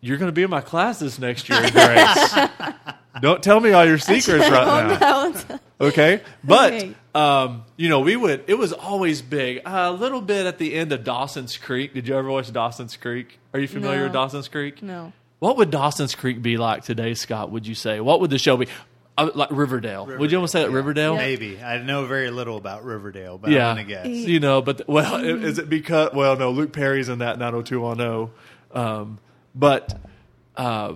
you're 0.00 0.16
going 0.18 0.28
to 0.28 0.32
be 0.32 0.42
in 0.42 0.50
my 0.50 0.60
classes 0.60 1.18
next 1.18 1.48
year, 1.48 1.60
Grace. 1.70 2.34
Don't 3.20 3.42
tell 3.42 3.58
me 3.58 3.72
all 3.72 3.84
your 3.84 3.98
secrets 3.98 4.48
right 4.48 5.00
now. 5.00 5.58
Okay, 5.80 6.20
but 6.44 6.86
um, 7.14 7.64
you 7.76 7.88
know, 7.88 8.00
we 8.00 8.14
would. 8.16 8.44
It 8.46 8.54
was 8.54 8.72
always 8.72 9.22
big. 9.22 9.60
a 9.64 9.90
little 9.92 10.20
bit 10.20 10.46
at 10.46 10.58
the 10.58 10.74
end 10.74 10.92
of 10.92 11.02
Dawson's 11.04 11.56
Creek. 11.56 11.94
Did 11.94 12.06
you 12.06 12.16
ever 12.16 12.28
watch 12.28 12.52
Dawson's 12.52 12.96
Creek? 12.96 13.38
Are 13.54 13.58
you 13.60 13.66
familiar 13.68 13.98
No. 13.98 14.04
with 14.04 14.12
Dawson's 14.12 14.48
Creek? 14.48 14.82
no. 14.82 15.12
What 15.40 15.56
would 15.58 15.70
Dawson's 15.70 16.16
Creek 16.16 16.42
be 16.42 16.56
like 16.56 16.82
today, 16.82 17.14
Scott? 17.14 17.52
Would 17.52 17.64
you 17.64 17.76
say? 17.76 18.00
What 18.00 18.20
would 18.20 18.30
the 18.30 18.38
show 18.38 18.56
be? 18.56 18.66
uh, 19.16 19.30
like 19.36 19.50
Riverdale. 19.52 20.04
Would 20.06 20.32
you 20.32 20.38
almost 20.38 20.52
say 20.52 20.62
that 20.62 20.70
Riverdale? 20.70 21.14
Maybe 21.16 21.62
I 21.62 21.78
know 21.78 22.06
very 22.06 22.30
little 22.30 22.56
about 22.56 22.84
Riverdale, 22.84 23.38
but 23.38 23.50
Yeah, 23.52 23.68
I'm 23.68 23.76
gonna 23.76 23.88
guess. 23.88 24.06
you 24.08 24.40
know, 24.40 24.62
but 24.62 24.88
well, 24.88 25.14
i- 25.16 25.22
is 25.22 25.58
it 25.60 25.68
because? 25.68 26.10
Well, 26.12 26.36
no, 26.36 26.50
Luke 26.50 26.72
Perry's 26.72 27.08
in 27.08 27.18
that 27.20 27.38
90210, 27.38 28.30
um, 28.74 29.18
but 29.54 29.98
uh, 30.56 30.94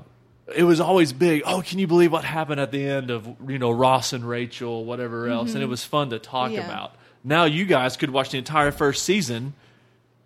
it 0.55 0.65
was 0.65 0.81
always 0.81 1.13
big. 1.13 1.43
Oh, 1.47 1.63
can 1.65 1.79
you 1.79 1.87
believe 1.87 2.13
what 2.13 2.25
happened 2.25 2.61
at 2.61 2.71
the 2.73 2.85
end 2.85 3.11
of 3.11 3.29
you 3.49 3.59
know 3.59 3.71
Ross 3.71 4.13
and 4.13 4.29
Rachel, 4.29 4.85
whatever 4.85 5.29
else, 5.29 5.55
and 5.55 5.63
it 5.63 5.67
was 5.67 5.85
fun 5.85 6.11
to 6.11 6.19
talk 6.19 6.51
Yeah. 6.53 6.65
about. 6.67 6.95
Now 7.25 7.45
you 7.45 7.65
guys 7.65 7.97
could 7.97 8.11
watch 8.11 8.31
the 8.31 8.39
entire 8.39 8.73
first 8.73 9.05
season 9.05 9.55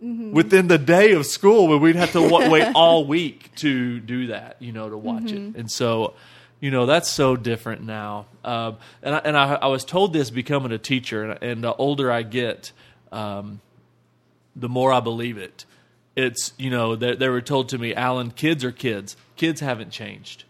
within 0.00 0.68
the 0.68 0.78
day 0.78 1.12
of 1.12 1.24
school, 1.26 1.68
but 1.68 1.78
we'd 1.78 1.96
have 1.96 2.12
to 2.12 2.20
wa- 2.22 2.48
wait 2.50 2.70
all 2.74 3.06
week 3.06 3.54
to 3.56 3.98
do 4.00 4.26
that, 4.28 4.56
you 4.60 4.70
know, 4.72 4.88
to 4.90 4.96
watch 4.96 5.32
it. 5.32 5.56
And 5.56 5.70
so, 5.70 6.12
you 6.60 6.70
know, 6.70 6.84
that's 6.86 7.08
so 7.10 7.34
different 7.34 7.82
now. 7.82 8.26
Um, 8.44 8.76
and 9.02 9.14
I, 9.14 9.18
and 9.18 9.36
I, 9.38 9.54
I 9.54 9.66
was 9.68 9.84
told 9.86 10.12
this 10.12 10.30
becoming 10.30 10.70
a 10.72 10.78
teacher, 10.78 11.24
and, 11.30 11.42
and 11.42 11.64
the 11.64 11.74
older 11.74 12.10
I 12.12 12.22
get, 12.22 12.72
um, 13.10 13.60
the 14.54 14.68
more 14.68 14.92
I 14.92 15.00
believe 15.00 15.38
it. 15.38 15.64
It's, 16.16 16.52
you 16.58 16.70
know, 16.70 16.96
they, 16.96 17.14
they 17.14 17.28
were 17.28 17.42
told 17.42 17.68
to 17.68 17.78
me, 17.78 17.94
Alan, 17.94 18.30
kids 18.30 18.64
are 18.64 18.72
kids. 18.72 19.16
Kids 19.36 19.60
haven't 19.60 19.90
changed. 19.90 20.44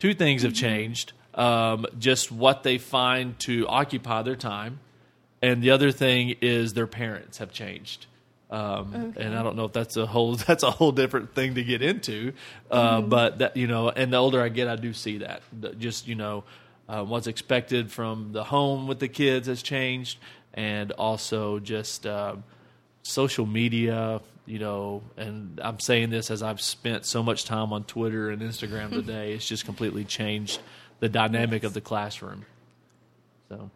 Two 0.00 0.12
things 0.14 0.42
have 0.42 0.52
changed 0.52 1.12
um, 1.34 1.86
just 1.98 2.30
what 2.30 2.62
they 2.62 2.78
find 2.78 3.38
to 3.40 3.66
occupy 3.68 4.22
their 4.22 4.36
time, 4.36 4.80
and 5.40 5.62
the 5.62 5.70
other 5.70 5.90
thing 5.90 6.36
is 6.40 6.74
their 6.74 6.86
parents 6.86 7.38
have 7.38 7.52
changed. 7.52 8.06
Um, 8.50 9.14
And 9.16 9.34
I 9.34 9.42
don't 9.42 9.56
know 9.56 9.64
if 9.64 9.72
that's 9.72 9.96
a 9.96 10.04
whole 10.04 10.34
that's 10.46 10.62
a 10.62 10.70
whole 10.70 10.92
different 10.92 11.34
thing 11.34 11.54
to 11.54 11.64
get 11.64 11.82
into, 11.82 12.34
uh, 12.70 13.00
but 13.00 13.38
that 13.38 13.56
you 13.56 13.66
know, 13.66 13.88
and 13.88 14.12
the 14.12 14.18
older 14.18 14.42
I 14.42 14.50
get, 14.50 14.68
I 14.68 14.76
do 14.76 14.92
see 14.92 15.18
that. 15.18 15.42
Just 15.78 16.06
you 16.06 16.14
know, 16.14 16.44
uh, 16.88 17.02
what's 17.04 17.26
expected 17.26 17.90
from 17.90 18.32
the 18.32 18.44
home 18.44 18.86
with 18.86 18.98
the 18.98 19.08
kids 19.08 19.48
has 19.48 19.62
changed, 19.62 20.18
and 20.52 20.92
also 20.92 21.60
just 21.60 22.06
um, 22.06 22.44
social 23.02 23.46
media. 23.46 24.20
You 24.46 24.58
know, 24.58 25.02
and 25.16 25.60
I'm 25.62 25.78
saying 25.78 26.10
this 26.10 26.30
as 26.30 26.42
I've 26.42 26.60
spent 26.60 27.06
so 27.06 27.22
much 27.22 27.44
time 27.44 27.72
on 27.72 27.84
Twitter 27.84 28.30
and 28.30 28.42
Instagram 28.42 28.90
today. 28.92 29.32
It's 29.34 29.46
just 29.46 29.64
completely 29.64 30.04
changed 30.04 30.60
the 31.00 31.08
dynamic 31.08 31.62
of 31.64 31.74
the 31.74 31.80
classroom. 31.80 32.44
So, 33.48 33.70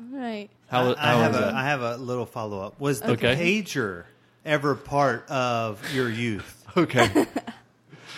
All 0.00 0.06
right. 0.18 0.48
how, 0.68 0.94
I, 0.94 0.96
how 0.96 1.18
have 1.20 1.32
is 1.32 1.36
a 1.38 1.40
that? 1.40 1.54
I 1.54 1.64
have 1.64 1.82
a 1.82 1.96
little 1.96 2.26
follow 2.26 2.60
up. 2.60 2.78
Was 2.80 3.00
the 3.00 3.12
Okay. 3.12 3.34
pager 3.62 4.04
ever 4.44 4.74
part 4.76 5.28
of 5.28 5.82
your 5.94 6.08
youth? 6.10 6.64
okay. 6.76 7.26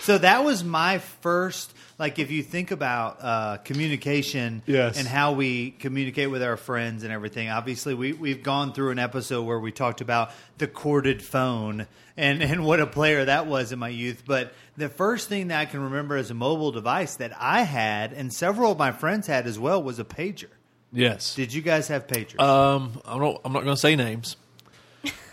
So 0.09 0.17
that 0.17 0.43
was 0.43 0.65
my 0.65 1.01
first. 1.21 1.71
Like, 1.99 2.19
if 2.19 2.31
you 2.31 2.43
think 2.43 2.71
about 2.71 3.19
uh, 3.21 3.57
communication 3.59 4.63
Yes. 4.65 4.99
and 4.99 5.07
how 5.07 5.33
we 5.33 5.71
communicate 5.73 6.31
with 6.31 6.43
our 6.43 6.57
friends 6.57 7.03
and 7.03 7.13
everything, 7.13 7.51
obviously 7.51 7.93
we 7.93 8.15
we've 8.15 8.43
gone 8.43 8.73
through 8.73 8.93
an 8.93 8.99
episode 8.99 9.43
where 9.43 9.61
we 9.61 9.71
talked 9.71 10.01
about 10.01 10.31
the 10.57 10.67
corded 10.67 11.23
phone 11.23 11.87
and 12.17 12.43
and 12.43 12.65
what 12.65 12.81
a 12.81 12.87
player 12.87 13.27
that 13.27 13.47
was 13.47 13.71
in 13.71 13.79
my 13.79 13.91
youth. 13.91 14.23
But 14.27 14.55
the 14.79 14.89
first 14.89 15.29
thing 15.29 15.49
that 15.49 15.61
I 15.61 15.67
can 15.67 15.81
remember 15.83 16.17
as 16.17 16.31
a 16.31 16.35
mobile 16.35 16.73
device 16.73 17.17
that 17.17 17.33
I 17.39 17.65
had 17.65 18.15
and 18.15 18.33
several 18.33 18.73
of 18.73 18.79
my 18.79 18.93
friends 18.93 19.27
had 19.27 19.47
as 19.47 19.59
well 19.59 19.83
was 19.83 19.99
a 19.99 20.05
pager. 20.05 20.49
Yes. 20.91 21.35
Did 21.35 21.53
you 21.53 21.61
guys 21.61 21.89
have 21.89 22.07
pagers? 22.07 22.41
Um, 22.41 22.99
I'm 23.05 23.21
not. 23.21 23.43
I'm 23.45 23.53
not 23.53 23.63
going 23.63 23.75
to 23.77 23.81
say 23.81 23.95
names. 23.95 24.39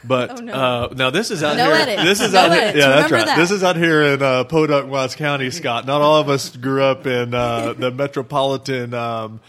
But 0.07 0.31
Oh, 0.31 0.35
no. 0.43 0.53
uh, 0.53 0.93
now 0.95 1.09
this 1.09 1.31
is 1.31 1.41
out 1.43 1.57
No 1.57 1.65
here. 1.65 1.75
edits. 1.75 2.03
This 2.03 2.21
is 2.21 2.33
No 2.33 2.39
out 2.39 2.51
here. 2.51 2.61
edits. 2.61 2.77
Yeah, 2.77 2.87
that's 2.89 3.11
right. 3.11 3.25
that. 3.25 3.37
This 3.37 3.51
is 3.51 3.63
out 3.63 3.75
here 3.75 4.01
in 4.01 4.21
uh, 4.21 4.43
Podunk, 4.45 4.89
Wise 4.91 5.15
County, 5.15 5.49
Scott. 5.51 5.85
Not 5.85 6.01
all 6.01 6.17
of 6.21 6.29
us 6.29 6.55
grew 6.55 6.83
up 6.83 7.07
in 7.07 7.33
uh, 7.33 7.73
the 7.77 7.91
metropolitan 7.91 8.93
um, 8.93 9.39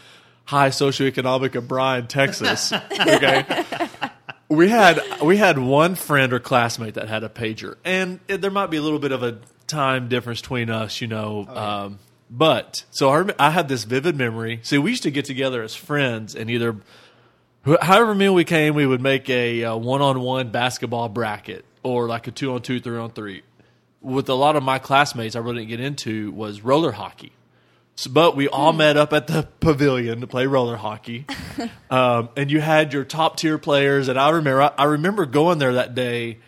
high 0.45 0.69
socioeconomic 0.71 1.55
of 1.55 1.69
Bryan, 1.69 2.07
Texas. 2.07 2.73
Okay. 2.99 3.65
We 4.49 4.69
had 4.69 5.01
we 5.23 5.39
had 5.39 5.59
one 5.59 5.97
friend 5.97 6.33
or 6.33 6.39
classmate 6.39 6.95
that 6.95 7.09
had 7.09 7.25
a 7.25 7.29
pager, 7.29 7.75
and 7.85 8.21
it, 8.29 8.41
there 8.41 8.51
might 8.53 8.71
be 8.71 8.77
a 8.77 8.81
little 8.83 9.01
bit 9.01 9.11
of 9.11 9.25
a 9.25 9.39
time 9.67 10.09
difference 10.09 10.41
between 10.41 10.71
us, 10.71 11.01
you 11.01 11.09
know. 11.09 11.47
um, 11.49 11.99
but 12.31 12.85
so 12.91 13.11
I, 13.11 13.17
rem- 13.19 13.35
I 13.41 13.51
had 13.51 13.69
this 13.69 13.83
vivid 13.83 14.15
memory. 14.17 14.61
See, 14.63 14.79
we 14.79 14.91
used 14.91 15.03
to 15.03 15.11
get 15.11 15.25
together 15.25 15.65
as 15.65 15.75
friends 15.75 16.37
and 16.37 16.49
either 16.49 16.77
however 17.81 18.15
many 18.15 18.31
we 18.31 18.45
came, 18.45 18.75
we 18.75 18.87
would 18.87 19.01
make 19.01 19.29
a 19.29 19.65
uh, 19.65 19.77
one-on-one 19.77 20.51
basketball 20.51 21.09
bracket 21.09 21.65
or 21.83 22.07
like 22.07 22.27
a 22.27 22.31
two-on-two, 22.31 22.81
three-on-three. 22.81 23.43
With 24.01 24.29
a 24.29 24.35
lot 24.35 24.57
of 24.57 24.63
my 24.63 24.79
classmates, 24.79 25.35
I 25.35 25.41
really 25.41 25.67
didn't 25.67 25.71
get 25.71 25.81
into 25.81 26.31
was 26.33 26.61
roller 26.61 26.93
hockey. 26.93 27.33
So, 27.97 28.11
but 28.11 28.37
we 28.37 28.47
all 28.47 28.73
met 28.73 28.97
up 28.97 29.13
at 29.13 29.27
the 29.27 29.49
pavilion 29.61 30.21
to 30.21 30.27
play 30.27 30.47
roller 30.47 30.77
hockey, 30.77 31.27
um, 31.91 32.29
and 32.37 32.51
you 32.51 32.61
had 32.61 32.93
your 32.93 33.05
top 33.05 33.37
tier 33.37 33.59
players. 33.59 34.09
And 34.09 34.19
I 34.19 34.31
remember, 34.31 34.63
I, 34.63 34.73
I 34.79 34.85
remember 34.85 35.27
going 35.27 35.59
there 35.59 35.75
that 35.75 35.95
day, 35.95 36.39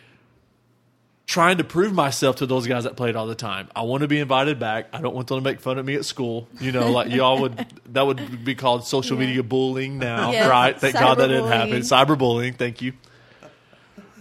trying 1.29 1.59
to 1.59 1.63
prove 1.63 1.93
myself 1.93 2.37
to 2.37 2.47
those 2.47 2.65
guys 2.65 2.85
that 2.85 2.95
played 2.95 3.15
all 3.15 3.27
the 3.27 3.35
time. 3.35 3.69
I 3.75 3.83
want 3.83 4.01
to 4.01 4.07
be 4.07 4.17
invited 4.19 4.57
back. 4.57 4.87
I 4.91 4.99
don't 4.99 5.13
want 5.13 5.27
them 5.27 5.37
to 5.37 5.43
make 5.43 5.59
fun 5.59 5.77
of 5.77 5.85
me 5.85 5.93
at 5.93 6.03
school. 6.03 6.47
You 6.59 6.71
know, 6.71 6.91
like 6.91 7.11
y'all 7.11 7.41
would. 7.41 7.65
That 7.93 8.05
would 8.05 8.43
be 8.45 8.53
called 8.55 8.85
social 8.85 9.17
Yeah. 9.19 9.25
media 9.27 9.43
bullying 9.43 9.97
now, 9.97 10.31
Yes, 10.31 10.47
right? 10.47 10.79
Thank 10.79 10.93
God 10.95 11.15
that 11.19 11.27
didn't 11.27 11.47
happen. 11.47 11.79
cyberbullying. 11.81 12.17
Cyberbullying. 12.53 12.55
Thank 12.55 12.81
you. 12.83 12.93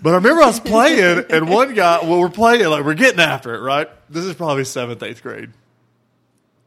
But 0.03 0.11
I 0.11 0.17
remember 0.17 0.43
I 0.43 0.47
was 0.47 0.61
playing, 0.61 1.25
and 1.31 1.49
one 1.51 1.75
guy. 1.75 1.99
Well, 2.03 2.21
we're 2.21 2.29
playing 2.29 2.67
like 2.69 2.85
we're 2.85 2.95
getting 2.95 3.21
after 3.21 3.55
it, 3.55 3.61
right? 3.61 3.89
This 4.11 4.25
is 4.25 4.35
probably 4.35 4.65
seventh, 4.65 5.03
eighth 5.03 5.23
grade. 5.23 5.51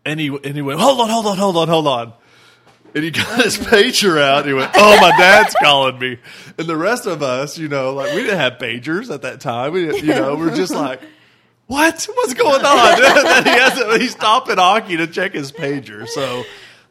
And 0.06 0.20
he 0.20 0.28
and 0.28 0.56
he 0.56 0.62
went, 0.62 0.80
hold 0.80 1.00
on, 1.00 1.10
hold 1.10 1.26
on, 1.28 1.38
hold 1.38 1.58
on, 1.58 1.68
hold 1.68 1.88
on. 1.88 2.14
And 2.94 3.04
he 3.04 3.12
got 3.12 3.40
oh, 3.40 3.44
his 3.44 3.58
pager 3.58 4.22
out. 4.22 4.40
And 4.40 4.48
he 4.48 4.54
went, 4.54 4.72
"Oh, 4.76 5.00
my 5.00 5.12
dad's 5.12 5.56
calling 5.62 5.98
me." 5.98 6.18
And 6.58 6.68
the 6.68 6.76
rest 6.76 7.06
of 7.06 7.24
us, 7.24 7.58
you 7.58 7.68
know, 7.68 7.94
like 7.94 8.14
we 8.14 8.24
didn't 8.24 8.40
have 8.40 8.54
pagers 8.54 9.14
at 9.14 9.22
that 9.22 9.40
time. 9.40 9.74
We, 9.74 9.86
didn't, 9.86 10.04
you 10.04 10.14
know, 10.14 10.36
we're 10.36 10.56
just 10.56 10.74
like, 10.74 11.02
"What? 11.68 12.08
What's 12.14 12.34
going 12.34 12.66
on?" 12.66 13.04
and 13.38 13.46
he 13.46 13.52
has 13.54 13.80
to, 13.80 13.98
he's 14.00 14.12
stopping 14.12 14.58
hockey 14.58 14.98
to 14.98 15.08
check 15.08 15.34
his 15.34 15.52
pager. 15.52 16.08
So, 16.08 16.44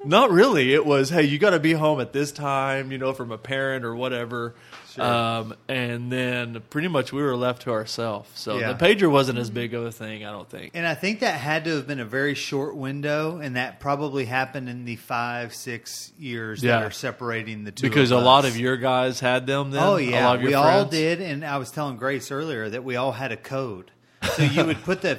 not 0.04 0.30
really. 0.30 0.72
It 0.72 0.86
was, 0.86 1.10
"Hey, 1.10 1.24
you 1.24 1.38
got 1.38 1.50
to 1.50 1.60
be 1.60 1.72
home 1.72 2.00
at 2.00 2.12
this 2.12 2.32
time," 2.32 2.92
you 2.92 2.98
know, 2.98 3.12
from 3.12 3.30
a 3.30 3.38
parent 3.38 3.84
or 3.84 3.94
whatever. 3.94 4.54
Um, 4.98 5.54
and 5.68 6.10
then 6.10 6.62
pretty 6.70 6.88
much 6.88 7.12
we 7.12 7.22
were 7.22 7.36
left 7.36 7.62
to 7.62 7.70
ourselves. 7.70 8.28
So 8.34 8.58
Yeah. 8.58 8.72
the 8.72 8.84
pager 8.84 9.10
wasn't 9.10 9.38
as 9.38 9.50
big 9.50 9.74
of 9.74 9.84
a 9.84 9.92
thing, 9.92 10.24
I 10.24 10.30
don't 10.30 10.48
think. 10.48 10.72
And 10.74 10.86
I 10.86 10.94
think 10.94 11.20
that 11.20 11.34
had 11.38 11.64
to 11.64 11.76
have 11.76 11.86
been 11.86 12.00
a 12.00 12.04
very 12.04 12.34
short 12.34 12.76
window, 12.76 13.38
and 13.38 13.56
that 13.56 13.78
probably 13.80 14.24
happened 14.24 14.68
in 14.68 14.84
the 14.84 14.96
five, 14.96 15.54
six 15.54 16.12
years 16.18 16.62
Yeah. 16.62 16.78
that 16.80 16.86
are 16.86 16.90
separating 16.90 17.64
the 17.64 17.70
two. 17.72 17.88
Because 17.88 18.10
a 18.10 18.18
lot 18.18 18.44
of 18.44 18.56
your 18.56 18.76
guys 18.76 19.20
had 19.20 19.46
them 19.46 19.70
then. 19.70 19.82
oh 19.82 19.96
a 19.96 20.00
yeah, 20.00 20.26
lot 20.26 20.36
of 20.36 20.42
your 20.42 20.50
we 20.50 20.54
all 20.54 20.84
did, 20.84 21.20
and 21.20 21.44
I 21.44 21.58
was 21.58 21.70
telling 21.70 21.96
Grace 21.96 22.30
earlier 22.30 22.68
that 22.68 22.82
we 22.84 22.96
all 22.96 23.12
had 23.12 23.32
a 23.32 23.36
code. 23.36 23.90
So 24.36 24.42
you 24.42 24.64
would 24.66 24.82
put 24.84 25.00
the 25.00 25.18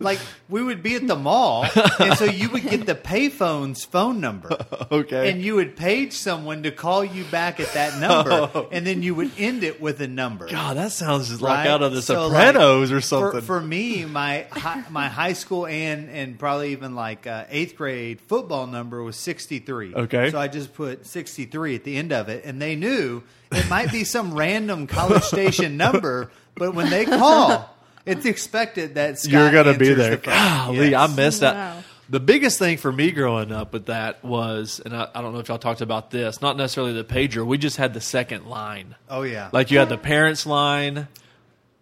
like 0.00 0.20
we 0.48 0.62
would 0.62 0.82
be 0.82 0.94
at 0.94 1.06
the 1.06 1.16
mall, 1.16 1.66
and 1.98 2.16
so 2.16 2.24
you 2.24 2.48
would 2.50 2.62
get 2.62 2.86
the 2.86 2.94
payphone's 2.94 3.84
phone 3.84 4.20
number. 4.20 4.56
Okay. 4.90 5.30
And 5.30 5.42
you 5.42 5.56
would 5.56 5.76
page 5.76 6.14
someone 6.14 6.62
to 6.62 6.70
call 6.70 7.04
you 7.04 7.24
back 7.24 7.60
at 7.60 7.74
that 7.74 8.00
number, 8.00 8.66
and 8.72 8.86
then 8.86 9.02
you 9.02 9.14
would 9.14 9.30
end 9.36 9.62
it 9.62 9.82
with 9.82 10.00
a 10.00 10.08
number. 10.08 10.48
God, 10.48 10.78
that 10.78 10.92
sounds 10.92 11.28
just 11.28 11.42
like 11.42 11.66
out 11.66 11.82
of 11.82 11.92
the 11.92 12.00
So, 12.00 12.28
Sopranos 12.30 12.90
like, 12.90 12.96
or 12.96 13.00
something. 13.02 13.40
For, 13.40 13.46
for 13.46 13.60
me, 13.60 14.06
my 14.06 14.46
hi, 14.50 14.82
my 14.88 15.08
high 15.08 15.34
school 15.34 15.66
and 15.66 16.08
and 16.08 16.38
probably 16.38 16.72
even 16.72 16.94
like 16.94 17.26
uh, 17.26 17.44
eighth 17.50 17.76
grade 17.76 18.20
football 18.22 18.66
number 18.66 19.02
was 19.02 19.16
sixty 19.16 19.58
three. 19.58 19.94
Okay. 19.94 20.30
so 20.30 20.38
I 20.38 20.48
just 20.48 20.72
put 20.72 21.04
sixty 21.04 21.44
three 21.44 21.74
at 21.74 21.84
the 21.84 21.96
end 21.96 22.12
of 22.12 22.30
it, 22.30 22.46
and 22.46 22.62
they 22.62 22.74
knew 22.74 23.22
it 23.52 23.68
might 23.68 23.92
be 23.92 24.04
some 24.04 24.32
random 24.32 24.86
College 24.86 25.24
Station 25.24 25.76
number, 25.76 26.30
but 26.54 26.74
when 26.74 26.88
they 26.88 27.04
call, 27.04 27.76
it's 28.06 28.26
expected 28.26 28.94
that 28.96 29.18
Scott 29.18 29.32
You're 29.32 29.50
gonna 29.52 29.78
be 29.78 29.92
there. 29.94 30.16
the. 30.16 30.18
Golly, 30.18 30.90
Yes. 30.90 31.10
I 31.10 31.14
missed 31.14 31.40
that. 31.40 31.54
Wow. 31.54 31.82
The 32.10 32.20
biggest 32.20 32.58
thing 32.58 32.78
for 32.78 32.90
me 32.90 33.10
growing 33.10 33.52
up 33.52 33.74
with 33.74 33.86
that 33.86 34.24
was, 34.24 34.80
and 34.82 34.96
I, 34.96 35.08
I 35.14 35.20
don't 35.20 35.34
know 35.34 35.40
if 35.40 35.48
y'all 35.48 35.58
talked 35.58 35.82
about 35.82 36.10
this, 36.10 36.40
not 36.40 36.56
necessarily 36.56 36.94
the 36.94 37.04
pager. 37.04 37.44
We 37.46 37.58
just 37.58 37.76
had 37.76 37.92
the 37.92 38.00
second 38.00 38.46
line. 38.46 38.94
Oh 39.10 39.22
yeah, 39.22 39.50
Like 39.52 39.70
you 39.70 39.78
had 39.78 39.90
the 39.90 39.98
parents 39.98 40.46
line. 40.46 41.06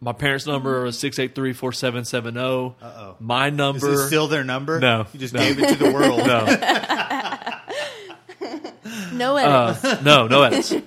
My 0.00 0.12
parents' 0.12 0.44
number 0.46 0.82
was 0.82 0.98
six 0.98 1.18
eight 1.20 1.34
three 1.36 1.52
four 1.52 1.70
seven 1.72 2.04
seven 2.04 2.34
zero. 2.34 2.74
Uh-oh. 2.82 3.16
My 3.20 3.50
number. 3.50 3.88
is 3.88 3.98
this 4.00 4.06
still 4.08 4.26
their 4.26 4.42
number? 4.44 4.80
No, 4.80 5.06
you 5.12 5.20
just 5.20 5.32
no. 5.32 5.40
gave 5.40 5.60
it 5.60 5.68
to 5.68 5.76
the 5.84 5.92
world. 5.92 6.18
no, 6.18 6.44
No 9.12 9.36
edits. 9.36 9.84
uh, 9.84 10.00
no, 10.04 10.26
no 10.28 10.42
edits. 10.42 10.74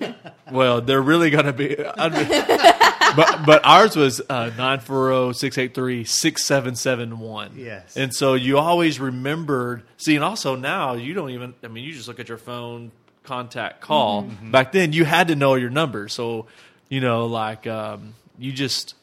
Well, 0.52 0.82
they're 0.82 1.02
really 1.02 1.30
going 1.30 1.46
to 1.46 1.54
be. 1.54 1.78
I'd 1.84 2.14
but 3.16 3.46
but 3.46 3.66
ours 3.66 3.96
was 3.96 4.22
uh, 4.30 4.52
nine 4.58 4.80
four 4.80 5.08
zero 5.10 5.32
six 5.32 5.58
eight 5.58 5.74
three 5.74 6.04
six 6.04 6.46
seven 6.46 6.76
seven 6.76 7.20
one. 7.20 7.54
Yes. 7.56 7.98
and 7.98 8.14
so 8.14 8.34
you 8.36 8.58
always 8.58 9.00
remembered. 9.00 9.84
See, 9.98 10.16
and 10.16 10.24
also 10.24 10.56
now 10.56 10.94
you 10.94 11.14
don't 11.14 11.32
even. 11.32 11.54
I 11.64 11.68
mean, 11.68 11.84
you 11.84 11.94
just 11.94 12.08
look 12.08 12.20
at 12.20 12.30
your 12.30 12.38
phone, 12.38 12.92
contact, 13.24 13.82
call. 13.82 14.24
Mm-hmm. 14.24 14.52
Back 14.52 14.72
then, 14.72 14.94
you 14.94 15.06
had 15.06 15.30
to 15.30 15.36
know 15.36 15.56
your 15.56 15.70
number. 15.70 16.08
So 16.08 16.46
you 16.90 17.02
know, 17.02 17.26
like 17.26 17.68
um, 17.68 18.14
you 18.38 18.52
just 18.52 18.96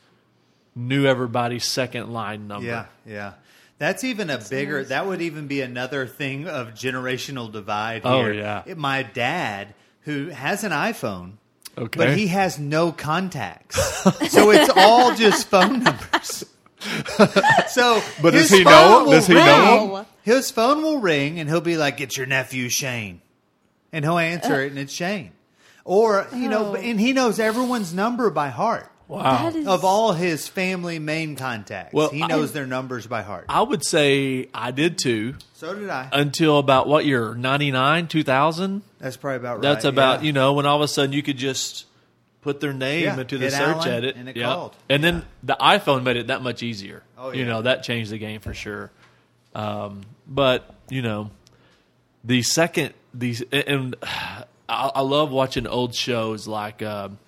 knew 0.75 1.07
everybody's 1.07 1.65
second 1.65 2.13
line 2.13 2.49
number. 2.49 2.67
Yeah, 2.67 2.87
yeah. 3.07 3.33
That's 3.79 4.05
even 4.05 4.31
a 4.31 4.39
bigger. 4.39 4.85
That 4.85 5.07
would 5.07 5.21
even 5.21 5.49
be 5.49 5.61
another 5.61 6.07
thing 6.07 6.49
of 6.49 6.69
generational 6.69 7.53
divide. 7.53 8.03
Oh, 8.05 8.27
yeah. 8.27 8.63
It- 8.65 8.79
my 8.79 9.03
dad, 9.03 9.75
who 10.07 10.29
has 10.31 10.65
an 10.65 10.73
iPhone, 10.73 11.33
Okay. 11.77 11.99
but 11.99 12.17
he 12.17 12.29
has 12.29 12.59
no 12.59 12.91
contacts, 12.93 13.77
so 14.33 14.51
it's 14.51 14.71
all 14.75 15.15
just 15.15 15.49
phone 15.49 15.83
numbers. 15.83 16.45
so, 17.69 18.01
But 18.23 18.31
does 18.33 18.49
his 18.49 18.59
he 18.59 18.65
phone 18.65 18.73
know- 18.73 19.05
will 19.05 19.11
does 19.13 19.27
he 19.27 19.35
ring. 19.35 19.45
know 19.45 19.97
him? 19.99 20.07
His 20.23 20.51
phone 20.51 20.83
will 20.83 20.99
ring, 21.01 21.39
and 21.39 21.49
he'll 21.49 21.61
be 21.61 21.77
like, 21.77 22.01
"It's 22.01 22.17
your 22.17 22.27
nephew 22.27 22.69
Shane," 22.69 23.21
and 23.93 24.05
he'll 24.05 24.19
answer 24.19 24.63
it, 24.63 24.71
and 24.71 24.79
it's 24.79 24.93
Shane. 24.93 25.33
Or 25.85 26.27
you 26.35 26.49
know, 26.49 26.71
Oh. 26.71 26.75
and 26.75 26.99
he 27.01 27.13
knows 27.13 27.39
everyone's 27.39 27.93
number 27.95 28.29
by 28.31 28.49
heart 28.49 28.91
wow. 29.09 29.23
That 29.23 29.55
is 29.57 29.67
of 29.67 29.85
all 29.85 30.13
his 30.13 30.49
family 30.49 30.99
main 30.99 31.37
contacts. 31.37 31.93
Well, 31.93 32.11
he 32.11 32.27
knows 32.27 32.53
their 32.53 32.67
numbers 32.67 33.07
by 33.07 33.23
heart. 33.23 33.47
I 33.49 33.63
would 33.63 33.85
say 33.85 34.49
I 34.55 34.71
did 34.71 34.99
too 34.99 35.35
So 35.55 35.75
did 35.75 35.89
I. 35.91 36.09
until 36.13 36.59
about 36.59 36.89
what 36.89 37.05
year? 37.07 37.35
99, 37.35 38.09
2000? 38.09 38.83
That's 38.99 39.17
probably 39.17 39.37
about 39.37 39.55
right. 39.57 39.63
That's 39.63 39.85
about, 39.85 40.21
yeah. 40.21 40.27
you 40.27 40.33
know, 40.33 40.53
when 40.55 40.67
all 40.67 40.77
of 40.77 40.83
a 40.83 40.89
sudden 40.89 41.13
you 41.13 41.23
could 41.23 41.37
just 41.39 41.87
put 42.43 42.61
their 42.61 42.73
name 42.73 43.05
Yeah, 43.05 43.19
into 43.21 43.39
the 43.39 43.47
hit 43.47 43.53
search 43.55 43.77
Alan, 43.77 43.89
edit. 43.89 44.17
and 44.17 44.29
it 44.29 44.37
Yeah. 44.37 44.47
called. 44.47 44.77
And 44.89 45.03
then 45.03 45.25
the 45.43 45.57
iPhone 45.61 46.03
made 46.05 46.17
it 46.17 46.29
that 46.29 46.43
much 46.43 46.63
easier. 46.63 47.03
Oh, 47.19 47.31
yeah. 47.33 47.39
You 47.41 47.45
know, 47.47 47.63
that 47.63 47.83
changed 47.83 48.11
the 48.13 48.19
game 48.19 48.41
for 48.41 48.55
sure. 48.55 48.91
Um, 49.55 50.03
but, 50.29 50.75
you 50.89 51.03
know, 51.03 51.31
the 52.25 52.43
second, 52.43 52.95
these, 53.15 53.43
and 53.53 53.97
I, 54.03 54.45
I 54.69 55.01
love 55.03 55.31
watching 55.31 55.67
old 55.67 55.95
shows 55.95 56.47
like, 56.47 56.83
um, 56.83 57.19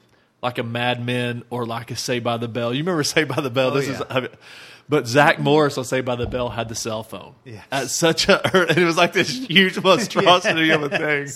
like 0.43 0.59
a 0.59 0.63
Mad 0.63 1.05
Men 1.05 1.43
or 1.51 1.67
like 1.67 1.91
a 1.91 1.97
Saved 1.97 2.25
by 2.25 2.37
the 2.37 2.49
Bell. 2.49 2.73
You 2.73 2.81
remember 2.81 3.03
Saved 3.05 3.35
by 3.35 3.41
the 3.41 3.51
Bell? 3.51 3.71
Oh, 3.71 3.75
this 3.75 3.89
yeah. 3.89 3.95
is, 3.95 4.03
I 4.09 4.21
mean, 4.21 4.31
but 4.89 5.07
Zach 5.07 5.39
Morris 5.39 5.77
on 5.77 5.85
Saved 5.85 6.07
by 6.07 6.17
the 6.17 6.27
Bell 6.27 6.49
had 6.49 6.69
the 6.69 6.75
cell 6.75 7.03
phone. 7.03 7.35
Yes. 7.45 7.65
At 7.71 7.91
such 7.91 8.29
a, 8.29 8.69
and 8.71 8.79
it 8.79 8.85
was 8.85 8.97
like 8.97 9.13
this 9.13 9.29
huge 9.29 9.81
monstrosity 9.83 10.71
of 10.71 10.83
a 10.83 10.89
thing. 10.89 11.29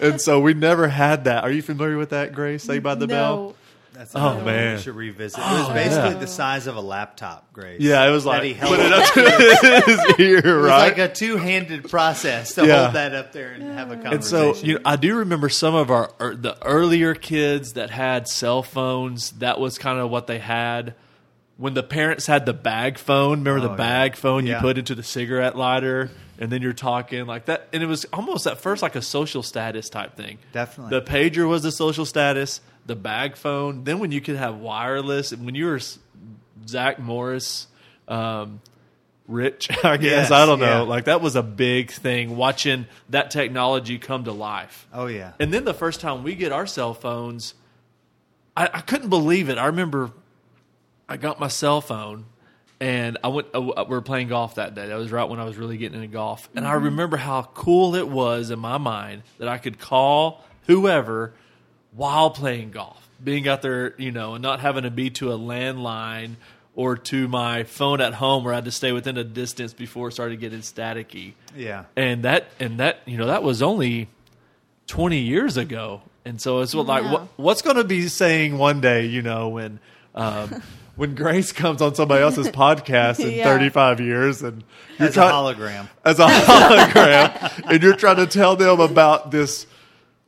And 0.00 0.20
so 0.20 0.40
we 0.40 0.54
never 0.54 0.86
had 0.88 1.24
that. 1.24 1.42
Are 1.42 1.50
you 1.50 1.62
familiar 1.62 1.96
with 1.96 2.10
that, 2.10 2.32
Grace? 2.32 2.62
Say 2.62 2.78
by 2.78 2.94
the 2.94 3.08
Bell? 3.08 3.56
No. 4.00 4.04
That's 4.04 4.16
Oh, 4.16 4.18
another 4.20 4.36
one 4.36 4.44
man. 4.46 4.76
we 4.76 4.82
should 4.82 4.96
revisit. 4.96 5.38
It 5.38 5.42
was 5.42 5.68
basically 5.68 6.10
yeah. 6.12 6.18
the 6.18 6.26
size 6.26 6.66
of 6.66 6.76
a 6.76 6.80
laptop, 6.80 7.52
Grace. 7.52 7.80
Yeah, 7.80 8.06
it 8.06 8.10
was 8.10 8.24
like 8.24 8.42
he 8.42 8.54
held 8.54 8.76
put 8.76 8.80
it 8.86 8.92
up 8.92 9.02
up 9.08 9.14
to. 9.14 9.22
to 9.22 9.82
his 9.86 10.18
ear, 10.18 10.38
It 10.38 10.44
was 10.62 10.70
like 10.70 10.98
a 10.98 11.08
two-handed 11.08 11.90
process 11.90 12.54
to 12.54 12.66
Yeah. 12.66 12.82
hold 12.84 12.94
that 12.94 13.14
up 13.14 13.32
there 13.32 13.52
and 13.52 13.62
have 13.74 13.90
a 13.90 13.96
conversation. 13.96 14.14
and 14.14 14.56
so 14.56 14.66
you 14.66 14.74
know, 14.74 14.80
I 14.84 14.96
do 14.96 15.16
remember 15.16 15.48
some 15.50 15.74
of 15.74 15.90
our 15.90 16.10
er, 16.20 16.34
the 16.34 16.56
earlier 16.64 17.14
kids 17.14 17.74
that 17.74 17.90
had 17.90 18.26
cell 18.28 18.62
phones. 18.62 19.32
That 19.32 19.60
was 19.60 19.76
kind 19.78 19.98
of 19.98 20.10
what 20.10 20.26
they 20.26 20.38
had 20.38 20.94
when 21.58 21.74
the 21.74 21.82
parents 21.82 22.26
had 22.26 22.46
the 22.46 22.54
bag 22.54 22.96
phone. 22.96 23.40
Remember 23.40 23.58
Oh, 23.58 23.62
the 23.62 23.68
yeah. 23.70 23.76
bag 23.76 24.16
phone 24.16 24.46
you 24.46 24.52
Yeah. 24.52 24.60
put 24.60 24.78
into 24.78 24.94
the 24.94 25.02
cigarette 25.02 25.56
lighter, 25.56 26.10
and 26.38 26.50
then 26.50 26.62
you're 26.62 26.72
talking 26.72 27.26
like 27.26 27.44
that. 27.46 27.68
And 27.74 27.82
it 27.82 27.86
was 27.86 28.06
almost 28.14 28.46
at 28.46 28.56
first 28.58 28.82
like 28.82 28.96
a 28.96 29.02
social 29.02 29.42
status 29.42 29.90
type 29.90 30.16
thing. 30.16 30.38
Definitely. 30.52 30.98
the 30.98 31.04
pager 31.04 31.46
was 31.46 31.62
the 31.62 31.72
social 31.72 32.06
status. 32.06 32.62
The 32.86 32.96
bag 32.96 33.36
phone. 33.36 33.84
Then 33.84 33.98
when 33.98 34.12
you 34.12 34.20
could 34.20 34.36
have 34.36 34.56
wireless, 34.58 35.32
and 35.32 35.44
when 35.46 35.54
you 35.54 35.66
were 35.66 35.80
Zach 36.66 36.98
Morris. 36.98 37.66
Um, 38.08 38.60
rich, 39.28 39.68
I 39.84 39.96
guess. 39.96 40.04
Yes, 40.04 40.30
I 40.32 40.44
don't 40.46 40.58
know. 40.58 40.66
yeah. 40.66 40.80
Like 40.80 41.04
that 41.04 41.20
was 41.20 41.36
a 41.36 41.42
big 41.42 41.90
thing 41.92 42.36
watching 42.36 42.86
that 43.10 43.30
technology 43.30 43.98
come 43.98 44.24
to 44.24 44.32
life. 44.32 44.88
oh 44.92 45.06
yeah, 45.06 45.32
And 45.38 45.54
then 45.54 45.64
the 45.64 45.74
first 45.74 46.00
time 46.00 46.24
we 46.24 46.34
get 46.34 46.50
our 46.52 46.66
cell 46.66 46.94
phones, 46.94 47.54
I, 48.56 48.64
I 48.72 48.80
couldn't 48.80 49.08
believe 49.08 49.48
it. 49.48 49.58
I 49.58 49.66
remember 49.66 50.10
I 51.08 51.16
got 51.16 51.38
my 51.38 51.46
cell 51.48 51.80
phone 51.80 52.26
and 52.80 53.18
I 53.22 53.28
went. 53.28 53.48
Uh, 53.54 53.60
we 53.60 53.94
were 53.94 54.00
playing 54.00 54.28
golf 54.28 54.56
that 54.56 54.74
day. 54.74 54.88
That 54.88 54.96
was 54.96 55.12
right 55.12 55.28
when 55.28 55.38
I 55.38 55.44
was 55.44 55.56
really 55.56 55.76
getting 55.76 56.02
into 56.02 56.12
golf, 56.12 56.48
and 56.54 56.66
I 56.66 56.72
remember 56.72 57.16
how 57.16 57.42
cool 57.42 57.94
it 57.94 58.08
was 58.08 58.50
in 58.50 58.58
my 58.58 58.78
mind 58.78 59.22
that 59.38 59.48
I 59.48 59.58
could 59.58 59.78
call 59.78 60.44
whoever 60.66 61.34
while 61.94 62.30
playing 62.30 62.70
golf, 62.70 63.08
being 63.22 63.48
out 63.48 63.62
there, 63.62 63.94
you 63.98 64.12
know, 64.12 64.34
and 64.34 64.42
not 64.42 64.60
having 64.60 64.84
to 64.84 64.90
be 64.90 65.10
to 65.10 65.32
a 65.32 65.38
landline 65.38 66.34
or 66.76 66.96
to 66.96 67.26
my 67.28 67.64
phone 67.64 68.00
at 68.00 68.14
home 68.14 68.44
where 68.44 68.52
I 68.52 68.56
had 68.58 68.64
to 68.66 68.70
stay 68.70 68.92
within 68.92 69.18
a 69.18 69.24
distance 69.24 69.72
before 69.72 70.08
it 70.08 70.12
started 70.12 70.38
getting 70.40 70.60
staticky 70.60 71.32
yeah. 71.56 71.84
and 71.96 72.22
that 72.22 72.46
and 72.60 72.78
that 72.78 73.00
you 73.06 73.18
know 73.18 73.26
that 73.26 73.42
was 73.42 73.60
only 73.60 74.08
20 74.86 75.18
years 75.18 75.56
ago 75.56 76.00
and 76.24 76.40
so 76.40 76.60
it's 76.60 76.72
what 76.74 76.86
like 76.86 77.02
Yeah. 77.02 77.12
what, 77.12 77.22
what's 77.36 77.62
going 77.62 77.76
to 77.76 77.84
be 77.84 78.06
saying 78.06 78.56
one 78.56 78.80
day 78.80 79.06
you 79.06 79.20
know 79.20 79.48
when 79.48 79.80
um, 80.14 80.62
when 80.96 81.16
grace 81.16 81.50
comes 81.52 81.82
on 81.82 81.96
somebody 81.96 82.22
else's 82.22 82.48
podcast 82.50 83.18
in 83.18 83.32
Yeah. 83.32 83.44
35 83.44 84.00
years 84.00 84.40
and 84.42 84.62
you're 84.98 85.08
As 85.08 85.16
a 85.16 85.20
try- 85.20 85.30
hologram. 85.32 85.88
as 86.04 86.20
a 86.20 86.26
hologram 86.26 87.70
and 87.70 87.82
you're 87.82 87.96
trying 87.96 88.16
to 88.16 88.26
tell 88.26 88.54
them 88.56 88.80
about 88.80 89.30
this 89.32 89.66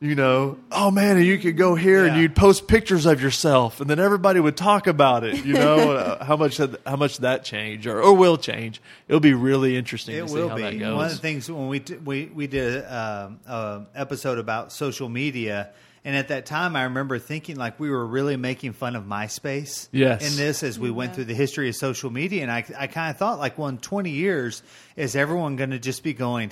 you 0.03 0.15
know 0.15 0.57
oh 0.71 0.91
man 0.91 1.15
and 1.15 1.25
you 1.25 1.37
could 1.39 1.55
go 1.55 1.75
here 1.75 2.05
and 2.05 2.17
you'd 2.17 2.35
post 2.35 2.67
pictures 2.67 3.05
of 3.05 3.21
yourself 3.21 3.79
and 3.79 3.89
then 3.89 3.99
everybody 3.99 4.39
would 4.39 4.57
talk 4.57 4.85
about 4.85 5.23
it 5.23 5.45
you 5.45 5.53
know 5.53 5.91
uh, 5.95 6.23
how 6.25 6.35
much 6.35 6.57
that- 6.57 6.81
how 6.85 6.97
much 6.97 7.19
that 7.19 7.43
change 7.45 7.87
or, 7.87 8.01
or 8.01 8.13
will 8.13 8.35
change 8.37 8.81
it'll 9.07 9.19
be 9.21 9.33
really 9.33 9.77
interesting 9.77 10.15
It 10.15 10.21
to 10.23 10.27
see 10.27 10.33
will 10.35 10.49
how 10.49 10.57
that 10.57 10.71
be 10.71 10.79
goes 10.79 10.95
one 10.95 11.05
of 11.05 11.11
the 11.11 11.17
things 11.19 11.49
when 11.49 11.69
we 11.69 11.79
t- 11.79 11.95
we 11.95 12.25
we 12.25 12.47
did 12.47 12.83
um, 12.85 13.39
a 13.47 13.83
episode 13.95 14.39
about 14.39 14.73
social 14.73 15.07
media, 15.07 15.69
and 16.03 16.17
at 16.17 16.27
that 16.27 16.45
time 16.45 16.75
I 16.75 16.83
remember 16.83 17.17
thinking 17.17 17.55
like 17.55 17.79
we 17.79 17.89
were 17.89 18.05
really 18.05 18.35
making 18.35 18.73
fun 18.73 18.97
of 18.97 19.05
MySpace. 19.05 19.87
Yes. 19.93 20.29
in 20.29 20.35
this 20.35 20.63
as 20.63 20.77
we 20.77 20.91
went 20.91 21.15
through 21.15 21.25
the 21.25 21.33
history 21.33 21.69
of 21.69 21.75
social 21.77 22.09
media, 22.09 22.41
and 22.41 22.51
I 22.51 22.65
I 22.77 22.87
kind 22.87 23.09
of 23.09 23.15
thought 23.17 23.39
like, 23.39 23.57
well, 23.57 23.69
in 23.69 23.77
twenty 23.77 24.09
years, 24.11 24.63
is 24.97 25.15
everyone 25.15 25.55
going 25.55 25.69
to 25.71 25.79
just 25.79 26.03
be 26.03 26.13
going? 26.13 26.51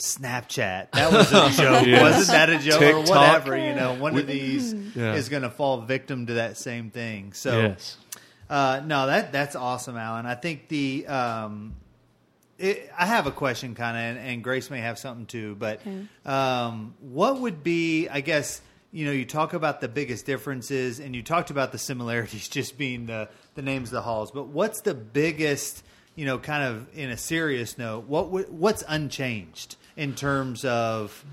Shh, 0.00 0.16
Snapchat. 0.16 0.90
That 0.92 1.12
was 1.12 1.30
a 1.32 1.50
joke. 1.62 1.86
Yes. 1.86 2.02
Wasn't 2.02 2.28
that 2.28 2.50
a 2.50 2.58
joke 2.58 2.82
or 2.82 3.00
whatever? 3.02 3.56
You 3.56 3.74
know, 3.74 3.94
one 3.94 4.16
of 4.18 4.26
these 4.26 4.72
Yeah. 4.72 5.14
is 5.14 5.28
going 5.28 5.42
to 5.42 5.50
fall 5.50 5.80
victim 5.82 6.26
to 6.26 6.34
that 6.34 6.56
same 6.56 6.90
thing. 6.90 7.32
So, 7.32 7.60
yes 7.60 7.96
uh, 8.48 8.82
no, 8.84 9.06
that 9.06 9.30
that's 9.30 9.54
awesome, 9.54 9.96
Alan. 9.96 10.26
I 10.26 10.34
think 10.34 10.66
the 10.66 11.06
um, 11.06 11.76
it, 12.58 12.90
I 12.98 13.06
have 13.06 13.28
a 13.28 13.30
question, 13.30 13.76
kind 13.76 13.96
of, 13.96 14.02
and, 14.02 14.28
and 14.32 14.42
Grace 14.44 14.70
may 14.70 14.80
have 14.80 14.98
something 14.98 15.26
too. 15.26 15.54
But 15.54 15.80
um, 16.26 16.94
what 17.00 17.38
would 17.38 17.62
be, 17.62 18.08
I 18.08 18.20
guess, 18.22 18.60
you 18.92 19.06
know, 19.06 19.12
you 19.12 19.24
talk 19.24 19.52
about 19.54 19.80
the 19.80 19.86
biggest 19.88 20.26
differences, 20.26 20.98
and 20.98 21.14
you 21.14 21.22
talked 21.22 21.50
about 21.50 21.70
the 21.70 21.78
similarities, 21.78 22.48
just 22.58 22.76
being 22.76 23.06
the 23.06 23.28
the 23.54 23.62
names 23.62 23.90
of 23.90 23.92
the 23.92 24.02
halls. 24.02 24.32
But 24.32 24.48
what's 24.48 24.80
the 24.80 24.94
biggest, 24.94 25.84
you 26.16 26.26
know, 26.26 26.38
kind 26.38 26.64
of 26.64 26.88
in 26.98 27.10
a 27.10 27.16
serious 27.16 27.78
note, 27.78 28.06
what 28.06 28.30
would- 28.30 28.50
what's 28.50 28.82
unchanged 28.88 29.76
in 29.96 30.14
terms 30.14 30.64
of 30.64 31.24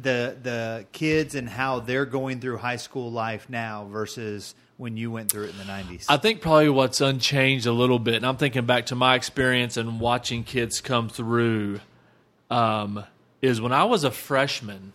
the 0.00 0.36
the 0.42 0.86
kids 0.92 1.34
and 1.34 1.48
how 1.48 1.80
they're 1.80 2.06
going 2.06 2.40
through 2.40 2.58
high 2.58 2.76
school 2.76 3.10
life 3.10 3.48
now 3.48 3.86
versus 3.90 4.54
when 4.76 4.96
you 4.96 5.10
went 5.10 5.30
through 5.30 5.44
it 5.44 5.50
in 5.50 5.58
the 5.58 5.64
nineties? 5.64 6.06
I 6.08 6.16
think 6.18 6.40
probably 6.40 6.68
what's 6.68 7.00
unchanged 7.00 7.66
a 7.66 7.72
little 7.72 7.98
bit, 7.98 8.16
and 8.16 8.26
I'm 8.26 8.36
thinking 8.36 8.66
back 8.66 8.86
to 8.86 8.94
my 8.94 9.14
experience 9.14 9.76
and 9.76 10.00
watching 10.00 10.44
kids 10.44 10.80
come 10.80 11.08
through, 11.08 11.80
um, 12.50 13.04
is 13.40 13.60
when 13.60 13.72
I 13.72 13.84
was 13.84 14.04
a 14.04 14.10
freshman, 14.10 14.92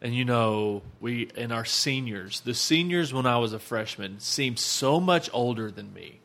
and 0.00 0.14
you 0.14 0.24
know, 0.24 0.82
we 1.00 1.30
and 1.36 1.52
our 1.52 1.64
seniors, 1.64 2.40
the 2.40 2.54
seniors 2.54 3.12
when 3.12 3.26
I 3.26 3.38
was 3.38 3.52
a 3.52 3.58
freshman 3.58 4.20
seemed 4.20 4.58
so 4.58 5.00
much 5.00 5.28
older 5.32 5.70
than 5.70 5.92
me, 5.92 6.20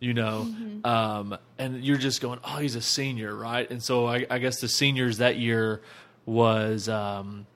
you 0.00 0.14
know, 0.14 0.46
um, 0.84 1.36
and 1.58 1.84
you're 1.84 1.98
just 1.98 2.20
going, 2.20 2.38
oh, 2.44 2.56
he's 2.58 2.76
a 2.76 2.82
senior, 2.82 3.34
right? 3.34 3.68
And 3.70 3.82
so 3.82 4.06
I, 4.06 4.26
I 4.30 4.38
guess 4.38 4.60
the 4.60 4.68
seniors 4.68 5.18
that 5.18 5.36
year 5.36 5.80
was. 6.26 6.88
Um, 6.88 7.46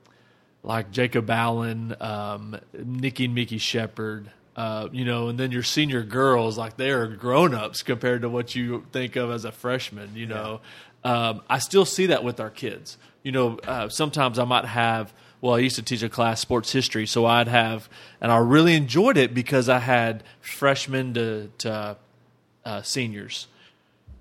like 0.62 0.90
Jacob 0.90 1.28
Allen, 1.30 1.94
um, 2.00 2.58
Nikki 2.72 3.26
and 3.26 3.34
Mickey 3.34 3.58
Shepard, 3.58 4.30
uh, 4.56 4.88
you 4.92 5.04
know, 5.04 5.28
and 5.28 5.38
then 5.38 5.50
your 5.50 5.62
senior 5.62 6.02
girls, 6.02 6.56
like 6.56 6.76
they 6.76 6.90
are 6.90 7.06
grown 7.06 7.54
ups 7.54 7.82
compared 7.82 8.22
to 8.22 8.28
what 8.28 8.54
you 8.54 8.84
think 8.92 9.16
of 9.16 9.30
as 9.30 9.44
a 9.44 9.52
freshman, 9.52 10.10
you 10.14 10.26
know. 10.26 10.60
Um, 11.04 11.42
I 11.48 11.58
still 11.58 11.84
see 11.84 12.06
that 12.06 12.22
with 12.22 12.38
our 12.38 12.50
kids. 12.50 12.96
You 13.22 13.32
know, 13.32 13.58
uh, 13.66 13.88
sometimes 13.88 14.38
I 14.38 14.44
might 14.44 14.64
have, 14.64 15.12
well, 15.40 15.54
I 15.54 15.58
used 15.58 15.76
to 15.76 15.82
teach 15.82 16.02
a 16.02 16.08
class, 16.08 16.40
sports 16.40 16.70
history, 16.70 17.06
so 17.06 17.26
I'd 17.26 17.48
have, 17.48 17.88
and 18.20 18.30
I 18.30 18.38
really 18.38 18.74
enjoyed 18.74 19.16
it 19.16 19.34
because 19.34 19.68
I 19.68 19.80
had 19.80 20.22
freshmen 20.40 21.14
to, 21.14 21.50
to 21.58 21.96
uh, 22.64 22.82
seniors. 22.82 23.46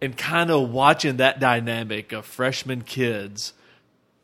And 0.01 0.17
kind 0.17 0.49
of 0.49 0.71
watching 0.71 1.17
that 1.17 1.39
dynamic 1.39 2.11
of 2.11 2.25
freshman 2.25 2.81
kids 2.81 3.53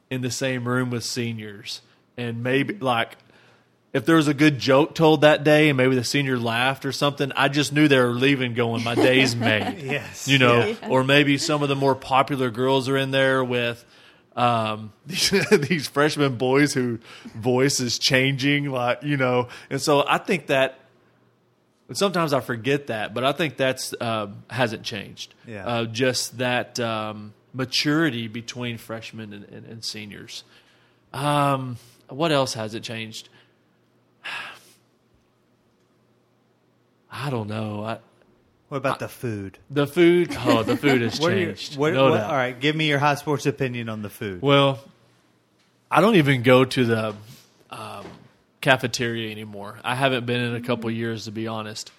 in 0.09 0.21
the 0.21 0.31
same 0.31 0.67
room 0.67 0.89
with 0.89 1.03
seniors 1.03 1.81
and 2.17 2.41
maybe 2.41 2.73
like 2.79 3.15
if 3.93 4.05
there 4.05 4.15
was 4.15 4.27
a 4.29 4.33
good 4.33 4.57
joke 4.57 4.95
told 4.95 5.21
that 5.21 5.43
day 5.43 5.67
and 5.69 5.75
maybe 5.77 5.95
the 5.95 6.03
senior 6.03 6.39
laughed 6.39 6.85
or 6.85 6.93
something 6.93 7.29
i 7.35 7.49
just 7.49 7.73
knew 7.73 7.87
they 7.89 7.99
were 7.99 8.07
leaving 8.11 8.53
going 8.53 8.81
my 8.85 8.95
day's 8.95 9.35
made 9.35 9.77
Yes. 9.83 10.27
you 10.27 10.39
know 10.39 10.65
Yeah. 10.65 10.87
or 10.89 11.03
maybe 11.03 11.37
some 11.37 11.61
of 11.61 11.67
the 11.69 11.75
more 11.75 11.93
popular 11.93 12.49
girls 12.49 12.87
are 12.87 12.95
in 12.97 13.11
there 13.11 13.43
with 13.43 13.83
um, 14.37 14.93
these, 15.05 15.29
these 15.51 15.87
freshman 15.89 16.37
boys 16.37 16.73
who 16.73 16.99
voice 17.35 17.79
is 17.81 17.99
changing 17.99 18.71
like 18.71 19.03
you 19.03 19.17
know 19.17 19.49
and 19.69 19.81
so 19.81 20.05
i 20.07 20.17
think 20.17 20.47
that 20.47 20.79
And 21.87 21.97
sometimes 21.97 22.33
I 22.33 22.41
forget 22.41 22.87
that, 22.87 23.13
but 23.13 23.23
I 23.23 23.31
think 23.31 23.55
that's 23.57 23.93
uh, 24.01 24.27
hasn't 24.49 24.83
changed. 24.83 25.33
Yeah. 25.45 25.65
Uh, 25.65 25.85
just 25.85 26.37
that 26.39 26.79
um, 26.79 27.33
maturity 27.53 28.27
between 28.27 28.77
freshmen 28.77 29.31
and, 29.33 29.45
and, 29.45 29.65
and 29.65 29.85
seniors. 29.85 30.43
Um, 31.13 31.77
what 32.09 32.31
else 32.33 32.53
has 32.55 32.73
it 32.73 32.83
changed? 32.83 33.29
I 37.11 37.29
don't 37.29 37.47
know. 37.47 37.83
I, 37.83 37.99
What 38.69 38.77
about 38.77 38.99
the 38.99 39.07
food? 39.07 39.57
the 39.69 39.87
food, 39.87 40.35
oh, 40.45 40.63
the 40.63 40.75
food 40.83 41.01
has 41.01 41.19
What 41.19 41.31
are 41.33 41.37
your, 41.37 41.45
changed. 41.53 41.77
what, 41.77 41.93
no 41.93 42.09
what- 42.11 42.17
doubt. 42.17 42.29
all 42.29 42.35
right, 42.35 42.59
give 42.59 42.75
me 42.75 42.87
your 42.87 42.99
high 42.99 43.15
sports 43.15 43.45
opinion 43.45 43.89
on 43.89 44.01
the 44.01 44.09
food. 44.09 44.41
Well, 44.41 44.79
I 45.89 46.01
don't 46.01 46.15
even 46.15 46.43
go 46.43 46.65
to 46.65 46.85
the 46.85 47.15
cafeteria 48.61 49.31
anymore. 49.31 49.79
I 49.83 49.95
haven't 49.95 50.25
been 50.25 50.41
in 50.41 50.55
a 50.55 50.61
couple 50.61 50.89
years, 50.91 51.25
to 51.25 51.31
be 51.31 51.47
honest. 51.47 51.91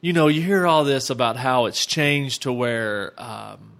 You 0.00 0.12
know, 0.12 0.28
you 0.28 0.42
hear 0.42 0.66
all 0.66 0.84
this 0.84 1.10
about 1.10 1.36
how 1.36 1.66
it's 1.66 1.86
changed 1.86 2.42
to 2.42 2.52
where 2.52 3.12
um, 3.20 3.72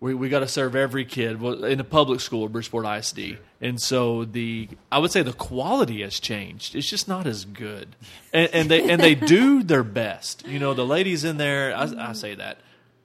we 0.00 0.14
we 0.14 0.28
got 0.28 0.40
to 0.40 0.48
serve 0.48 0.74
every 0.74 1.04
kid 1.04 1.40
in 1.40 1.78
a 1.78 1.84
public 1.84 2.18
school, 2.18 2.48
Bridgeport 2.48 2.84
ISD, 2.84 3.38
and 3.60 3.80
so 3.80 4.24
the 4.24 4.68
I 4.90 4.98
would 4.98 5.12
say 5.12 5.22
the 5.22 5.32
quality 5.32 6.02
has 6.02 6.18
changed. 6.18 6.74
It's 6.74 6.90
just 6.90 7.06
not 7.06 7.26
as 7.26 7.44
good, 7.44 7.94
and, 8.32 8.50
and 8.52 8.68
they 8.68 8.90
and 8.90 9.00
they 9.00 9.14
do 9.14 9.62
their 9.62 9.84
best. 9.84 10.44
You 10.46 10.58
know, 10.58 10.74
the 10.74 10.84
ladies 10.84 11.22
in 11.22 11.36
there. 11.36 11.74
I, 11.74 12.10
I 12.10 12.12
say 12.14 12.34
that. 12.34 12.58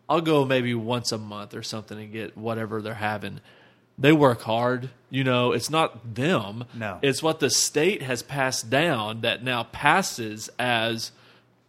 I'll 0.09 0.21
go 0.21 0.43
maybe 0.43 0.73
once 0.73 1.11
a 1.11 1.19
month 1.19 1.53
or 1.53 1.61
something 1.61 1.99
and 1.99 2.11
get 2.11 2.35
whatever 2.35 2.81
they're 2.81 2.95
having. 2.95 3.41
They 3.99 4.11
work 4.11 4.41
hard. 4.41 4.89
You 5.09 5.23
know, 5.23 5.53
it's 5.53 5.69
not 5.69 6.15
them. 6.15 6.65
No. 6.73 6.99
It's 7.01 7.23
what 7.23 7.39
the 7.39 7.49
state 7.49 8.01
has 8.01 8.21
passed 8.21 8.69
down 8.69 9.21
that 9.21 9.43
now 9.43 9.63
passes 9.63 10.49
as 10.59 11.11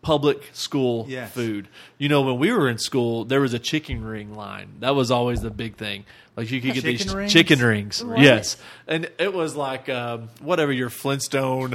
public 0.03 0.51
school 0.53 1.07
Yes. 1.09 1.32
food. 1.32 1.68
You 1.99 2.09
know, 2.09 2.22
when 2.22 2.39
we 2.39 2.53
were 2.53 2.68
in 2.68 2.78
school, 2.78 3.24
there 3.24 3.41
was 3.41 3.53
a 3.55 3.59
chicken 3.59 4.05
ring 4.05 4.34
line. 4.34 4.74
That 4.80 4.95
was 4.95 5.11
always 5.11 5.41
the 5.41 5.51
big 5.51 5.76
thing. 5.76 6.05
Like 6.36 6.51
you 6.51 6.61
could 6.61 6.74
get 6.74 6.82
Chicken 6.84 6.91
these 7.07 7.14
rings? 7.14 7.32
chicken 7.32 7.59
rings. 7.61 8.05
What? 8.05 8.20
Yes. 8.20 8.57
And 8.86 9.11
it 9.18 9.32
was 9.34 9.57
like 9.57 9.89
um, 9.89 10.28
whatever 10.41 10.72
your 10.72 10.89
Flintstone 10.91 11.74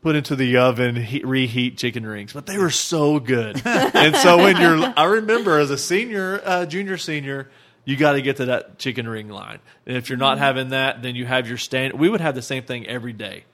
put 0.00 0.16
into 0.16 0.34
the 0.36 0.56
oven, 0.56 0.96
heat, 0.96 1.26
reheat 1.26 1.76
chicken 1.76 2.06
rings, 2.06 2.32
but 2.32 2.46
they 2.46 2.56
were 2.56 2.70
so 2.70 3.18
good. 3.20 3.60
and 3.66 4.16
so 4.16 4.38
when 4.38 4.56
you're, 4.58 4.94
I 4.96 5.04
remember 5.04 5.58
as 5.58 5.70
a 5.70 5.76
senior, 5.76 6.40
uh, 6.42 6.64
junior, 6.64 6.96
senior, 6.96 7.50
you 7.90 7.96
got 7.96 8.12
to 8.12 8.22
get 8.22 8.36
to 8.36 8.46
that 8.46 8.78
chicken 8.78 9.08
ring 9.08 9.28
line. 9.28 9.58
And 9.84 9.96
if 9.96 10.08
you're 10.08 10.18
not 10.18 10.36
mm-hmm. 10.36 10.44
having 10.44 10.68
that, 10.70 11.02
then 11.02 11.16
you 11.16 11.26
have 11.26 11.48
your 11.48 11.58
stand. 11.58 11.94
We 11.94 12.08
would 12.08 12.20
have 12.20 12.34
the 12.34 12.42
same 12.42 12.62
thing 12.62 12.86
every 12.86 13.12
day: 13.12 13.44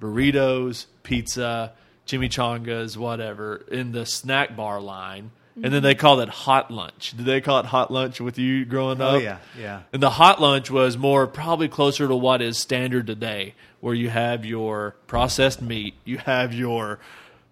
burritos, 0.00 0.86
pizza, 1.02 1.72
chimichangas, 2.06 2.96
whatever, 2.96 3.64
in 3.70 3.92
the 3.92 4.04
snack 4.04 4.56
bar 4.56 4.80
line. 4.80 5.30
And 5.54 5.64
then 5.64 5.72
mm-hmm. 5.72 5.84
they 5.84 5.94
call 5.94 6.20
it 6.20 6.28
hot 6.28 6.70
lunch. 6.70 7.14
Did 7.16 7.24
they 7.24 7.40
call 7.40 7.60
it 7.60 7.64
hot 7.64 7.90
lunch 7.90 8.20
with 8.20 8.38
you 8.38 8.66
growing 8.66 9.00
oh, 9.00 9.06
up? 9.06 9.14
Oh, 9.14 9.18
yeah, 9.18 9.38
yeah. 9.58 9.82
And 9.90 10.02
the 10.02 10.10
hot 10.10 10.38
lunch 10.38 10.70
was 10.70 10.98
more 10.98 11.26
probably 11.26 11.68
closer 11.68 12.06
to 12.06 12.14
what 12.14 12.42
is 12.42 12.58
standard 12.58 13.06
today, 13.06 13.54
where 13.80 13.94
you 13.94 14.10
have 14.10 14.44
your 14.44 14.96
processed 15.06 15.62
meat, 15.62 15.94
you 16.04 16.18
have 16.18 16.52
your 16.52 16.98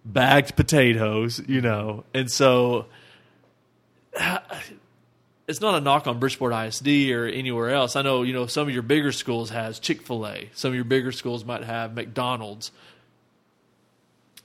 bagged 0.05 0.55
potatoes, 0.55 1.41
you 1.49 1.63
know. 1.63 2.05
And 2.13 2.31
so 2.31 2.89
it's 5.47 5.61
not 5.61 5.75
a 5.75 5.81
knock 5.81 6.07
on 6.07 6.19
Bridgeport 6.19 6.53
ISD 6.53 7.11
or 7.11 7.27
anywhere 7.27 7.71
else. 7.71 7.97
I 7.97 8.03
know, 8.03 8.23
you 8.23 8.33
know, 8.33 8.47
some 8.47 8.67
of 8.67 8.73
your 8.73 8.83
bigger 8.83 9.13
schools 9.13 9.51
has 9.51 9.79
Chick-fil-A. 9.79 10.51
Some 10.55 10.71
of 10.71 10.75
your 10.75 10.85
bigger 10.85 11.13
schools 11.13 11.45
might 11.45 11.65
have 11.65 11.95
McDonald's. 11.95 12.71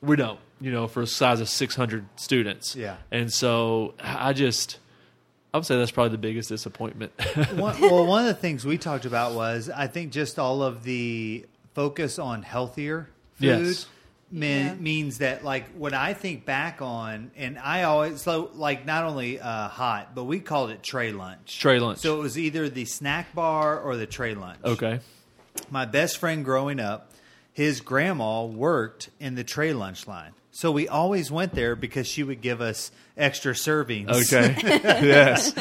We 0.01 0.15
don't, 0.15 0.39
you 0.59 0.71
know, 0.71 0.87
for 0.87 1.01
a 1.01 1.07
size 1.07 1.41
of 1.41 1.49
600 1.49 2.05
students. 2.17 2.75
Yeah. 2.75 2.97
And 3.11 3.31
so 3.31 3.93
I 3.99 4.33
just 4.33 4.77
I 5.53 5.57
would 5.57 5.65
say 5.65 5.77
that's 5.77 5.91
probably 5.91 6.11
the 6.11 6.19
biggest 6.19 6.49
disappointment. 6.49 7.11
one, 7.55 7.79
well, 7.81 8.05
one 8.05 8.21
of 8.21 8.27
the 8.27 8.39
things 8.39 8.65
we 8.65 8.77
talked 8.77 9.05
about 9.05 9.33
was 9.33 9.69
I 9.69 9.87
think 9.87 10.11
just 10.11 10.37
all 10.37 10.61
of 10.61 10.83
the 10.83 11.45
focus 11.73 12.19
on 12.19 12.43
healthier 12.43 13.09
food 13.35 13.65
Yes. 13.65 13.87
Mean, 14.31 14.65
Yeah. 14.65 14.73
means 14.75 15.17
that 15.19 15.43
like 15.43 15.69
when 15.77 15.93
I 15.93 16.13
think 16.13 16.45
back 16.45 16.81
on, 16.81 17.31
and 17.35 17.57
I 17.59 17.83
always 17.83 18.21
so 18.21 18.49
like 18.53 18.85
not 18.85 19.05
only 19.05 19.39
uh, 19.39 19.67
hot, 19.67 20.13
but 20.15 20.25
we 20.25 20.39
called 20.39 20.69
it 20.71 20.83
tray 20.83 21.11
lunch. 21.11 21.59
Tray 21.59 21.79
lunch. 21.79 21.99
So 21.99 22.17
it 22.17 22.21
was 22.21 22.37
either 22.37 22.69
the 22.69 22.85
snack 22.85 23.33
bar 23.33 23.79
or 23.79 23.95
the 23.97 24.05
tray 24.07 24.35
lunch. 24.35 24.59
okay. 24.63 24.99
my 25.69 25.85
best 25.85 26.17
friend 26.17 26.45
growing 26.45 26.79
up, 26.79 27.11
his 27.53 27.81
grandma 27.81 28.45
worked 28.45 29.09
in 29.19 29.35
the 29.35 29.43
tray 29.43 29.73
lunch 29.73 30.07
line. 30.07 30.31
So 30.51 30.71
we 30.71 30.87
always 30.87 31.31
went 31.31 31.53
there 31.53 31.75
because 31.75 32.07
she 32.07 32.23
would 32.23 32.41
give 32.41 32.59
us 32.59 32.91
extra 33.15 33.53
servings. 33.53 34.09
Okay. 34.09 34.55
yes. 34.63 35.55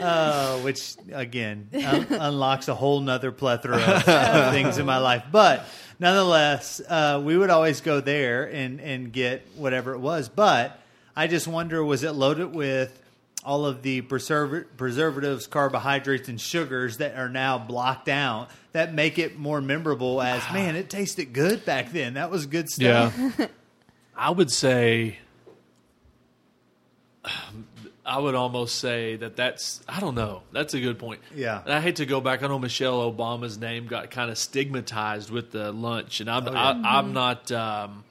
Uh, 0.00 0.58
which 0.62 0.94
again 1.12 1.68
un- 1.74 2.06
unlocks 2.10 2.68
a 2.68 2.74
whole 2.74 3.00
nother 3.00 3.32
plethora 3.32 3.76
of, 3.78 4.08
of 4.08 4.52
things 4.52 4.78
in 4.78 4.86
my 4.86 4.98
life. 4.98 5.24
But 5.32 5.64
nonetheless, 5.98 6.80
uh, 6.88 7.20
we 7.24 7.36
would 7.36 7.50
always 7.50 7.80
go 7.80 8.00
there 8.00 8.44
and, 8.44 8.80
and 8.80 9.12
get 9.12 9.46
whatever 9.56 9.92
it 9.92 9.98
was. 9.98 10.28
But 10.28 10.78
I 11.14 11.26
just 11.26 11.48
wonder 11.48 11.84
was 11.84 12.02
it 12.02 12.12
loaded 12.12 12.54
with 12.54 13.02
all 13.44 13.64
of 13.64 13.82
the 13.82 14.02
preserv- 14.02 14.66
preservatives, 14.76 15.46
carbohydrates, 15.46 16.28
and 16.28 16.40
sugars 16.40 16.98
that 16.98 17.16
are 17.16 17.28
now 17.28 17.58
blocked 17.58 18.08
out 18.08 18.50
that 18.72 18.92
make 18.92 19.18
it 19.18 19.38
more 19.38 19.60
memorable 19.60 20.20
as, 20.20 20.42
man, 20.52 20.74
it 20.74 20.90
tasted 20.90 21.32
good 21.32 21.64
back 21.64 21.92
then. 21.92 22.14
That 22.14 22.30
was 22.30 22.46
good 22.46 22.68
stuff. 22.68 23.16
Yeah. 23.16 23.46
I 24.16 24.30
would 24.30 24.50
say, 24.50 25.18
I 28.06 28.18
would 28.18 28.34
almost 28.36 28.76
say 28.76 29.16
that 29.16 29.34
that's, 29.36 29.80
I 29.88 29.98
don't 30.00 30.14
know. 30.14 30.42
That's 30.52 30.74
a 30.74 30.80
good 30.80 30.98
point. 30.98 31.20
Yeah. 31.34 31.60
And 31.64 31.72
I 31.72 31.80
hate 31.80 31.96
to 31.96 32.06
go 32.06 32.20
back. 32.20 32.42
I 32.42 32.46
know 32.46 32.58
Michelle 32.58 33.12
Obama's 33.12 33.58
name 33.58 33.86
got 33.86 34.10
kind 34.12 34.30
of 34.30 34.38
stigmatized 34.38 35.30
with 35.30 35.50
the 35.50 35.72
lunch, 35.72 36.20
and 36.20 36.30
I'm, 36.30 36.46
Oh, 36.46 36.52
yeah. 36.52 36.58
I, 36.84 36.98
I'm 36.98 37.12
not, 37.12 37.50
um, 37.50 38.04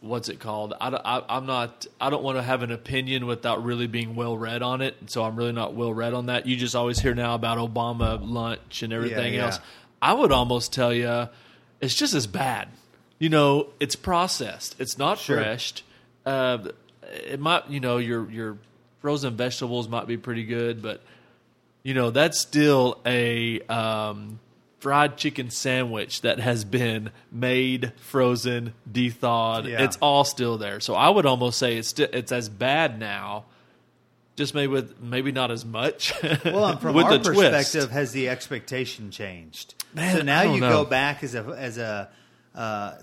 what's 0.00 0.28
it 0.28 0.40
called? 0.40 0.74
I, 0.80 0.88
I, 0.88 1.36
I'm 1.36 1.46
not, 1.46 1.86
I 2.00 2.10
don't 2.10 2.22
want 2.22 2.38
to 2.38 2.42
have 2.42 2.62
an 2.62 2.70
opinion 2.72 3.26
without 3.26 3.64
really 3.64 3.86
being 3.86 4.14
well 4.14 4.36
read 4.36 4.62
on 4.62 4.80
it. 4.82 4.96
So 5.06 5.22
I'm 5.24 5.36
really 5.36 5.52
not 5.52 5.74
well 5.74 5.92
read 5.94 6.14
on 6.14 6.26
that. 6.26 6.46
You 6.46 6.56
just 6.56 6.74
always 6.74 6.98
hear 6.98 7.14
now 7.14 7.34
about 7.34 7.58
Obama 7.58 8.18
lunch 8.20 8.82
and 8.82 8.92
everything 8.92 9.34
yeah. 9.34 9.46
else. 9.46 9.60
I 10.00 10.12
would 10.12 10.32
almost 10.32 10.72
tell 10.72 10.92
you 10.92 11.28
it's 11.80 11.94
just 11.94 12.14
as 12.14 12.26
bad. 12.26 12.68
You 13.18 13.28
know, 13.28 13.68
it's 13.80 13.96
processed. 13.96 14.76
It's 14.80 14.96
not 14.98 15.18
Sure. 15.18 15.36
fresh. 15.38 15.82
Uh, 16.24 16.58
it 17.12 17.40
might, 17.40 17.68
you 17.70 17.80
know, 17.80 17.98
your 17.98 18.30
your 18.30 18.58
frozen 19.00 19.36
vegetables 19.36 19.88
might 19.88 20.06
be 20.06 20.16
pretty 20.16 20.44
good, 20.44 20.82
but 20.82 21.00
you 21.82 21.94
know 21.94 22.10
that's 22.10 22.38
still 22.40 23.00
a 23.06 23.60
um, 23.62 24.40
fried 24.80 25.16
chicken 25.16 25.50
sandwich 25.50 26.20
that 26.22 26.38
has 26.40 26.64
been 26.64 27.10
made, 27.32 27.92
frozen, 28.00 28.74
de-thawed. 28.90 29.66
Yeah. 29.66 29.82
It's 29.84 29.96
all 30.00 30.24
still 30.24 30.58
there. 30.58 30.80
So 30.80 30.94
I 30.94 31.08
would 31.08 31.26
almost 31.26 31.58
say 31.58 31.76
it's 31.76 31.88
sti- 31.88 32.08
it's 32.12 32.32
as 32.32 32.48
bad 32.48 32.98
now, 32.98 33.44
just 34.36 34.54
maybe 34.54 34.68
with 34.72 35.00
maybe 35.00 35.32
not 35.32 35.50
as 35.50 35.64
much. 35.64 36.12
Well, 36.44 36.66
and 36.66 36.80
from 36.80 36.94
with 36.94 37.06
our 37.06 37.18
the 37.18 37.32
twist. 37.32 37.40
perspective, 37.52 37.90
has 37.90 38.12
the 38.12 38.28
expectation 38.28 39.10
changed? 39.10 39.74
Man, 39.94 40.16
so 40.16 40.22
now 40.22 40.42
you 40.42 40.60
know. 40.60 40.70
go 40.70 40.84
back 40.84 41.22
as 41.24 41.34
a 41.34 41.42
as 41.56 41.78
a 41.78 42.08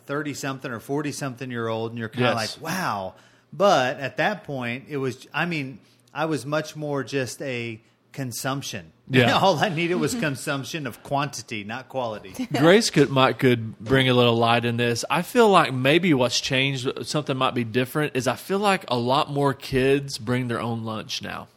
thirty 0.05 0.33
something 0.33 0.69
or 0.71 0.79
forty 0.79 1.11
something 1.11 1.49
year 1.49 1.67
old, 1.67 1.91
and 1.91 1.99
you're 1.99 2.09
kind 2.09 2.25
of 2.27 2.37
Yes. 2.37 2.57
like, 2.61 2.63
wow. 2.73 3.13
But 3.55 3.99
at 3.99 4.17
that 4.17 4.43
point, 4.43 4.85
it 4.89 4.97
was. 4.97 5.27
I 5.33 5.45
mean, 5.45 5.79
I 6.13 6.25
was 6.25 6.45
much 6.45 6.75
more 6.75 7.03
just 7.03 7.41
a 7.41 7.81
consumption. 8.11 8.91
Yeah. 9.07 9.37
all 9.37 9.59
I 9.59 9.69
needed 9.69 9.95
was 9.95 10.15
consumption 10.15 10.87
of 10.87 11.03
quantity, 11.03 11.63
not 11.63 11.89
quality. 11.89 12.47
Grace 12.57 12.89
could 12.89 13.11
might 13.11 13.37
could 13.37 13.77
bring 13.77 14.09
a 14.09 14.15
little 14.15 14.35
light 14.35 14.65
in 14.65 14.77
this. 14.77 15.05
I 15.11 15.21
feel 15.21 15.47
like 15.47 15.71
maybe 15.71 16.11
what's 16.15 16.41
changed, 16.41 17.05
something 17.05 17.37
might 17.37 17.53
be 17.53 17.63
different, 17.63 18.15
is 18.15 18.27
I 18.27 18.35
feel 18.35 18.57
like 18.57 18.83
a 18.87 18.97
lot 18.97 19.29
more 19.29 19.53
kids 19.53 20.17
bring 20.17 20.47
their 20.47 20.59
own 20.59 20.85
lunch 20.85 21.21
now. 21.21 21.49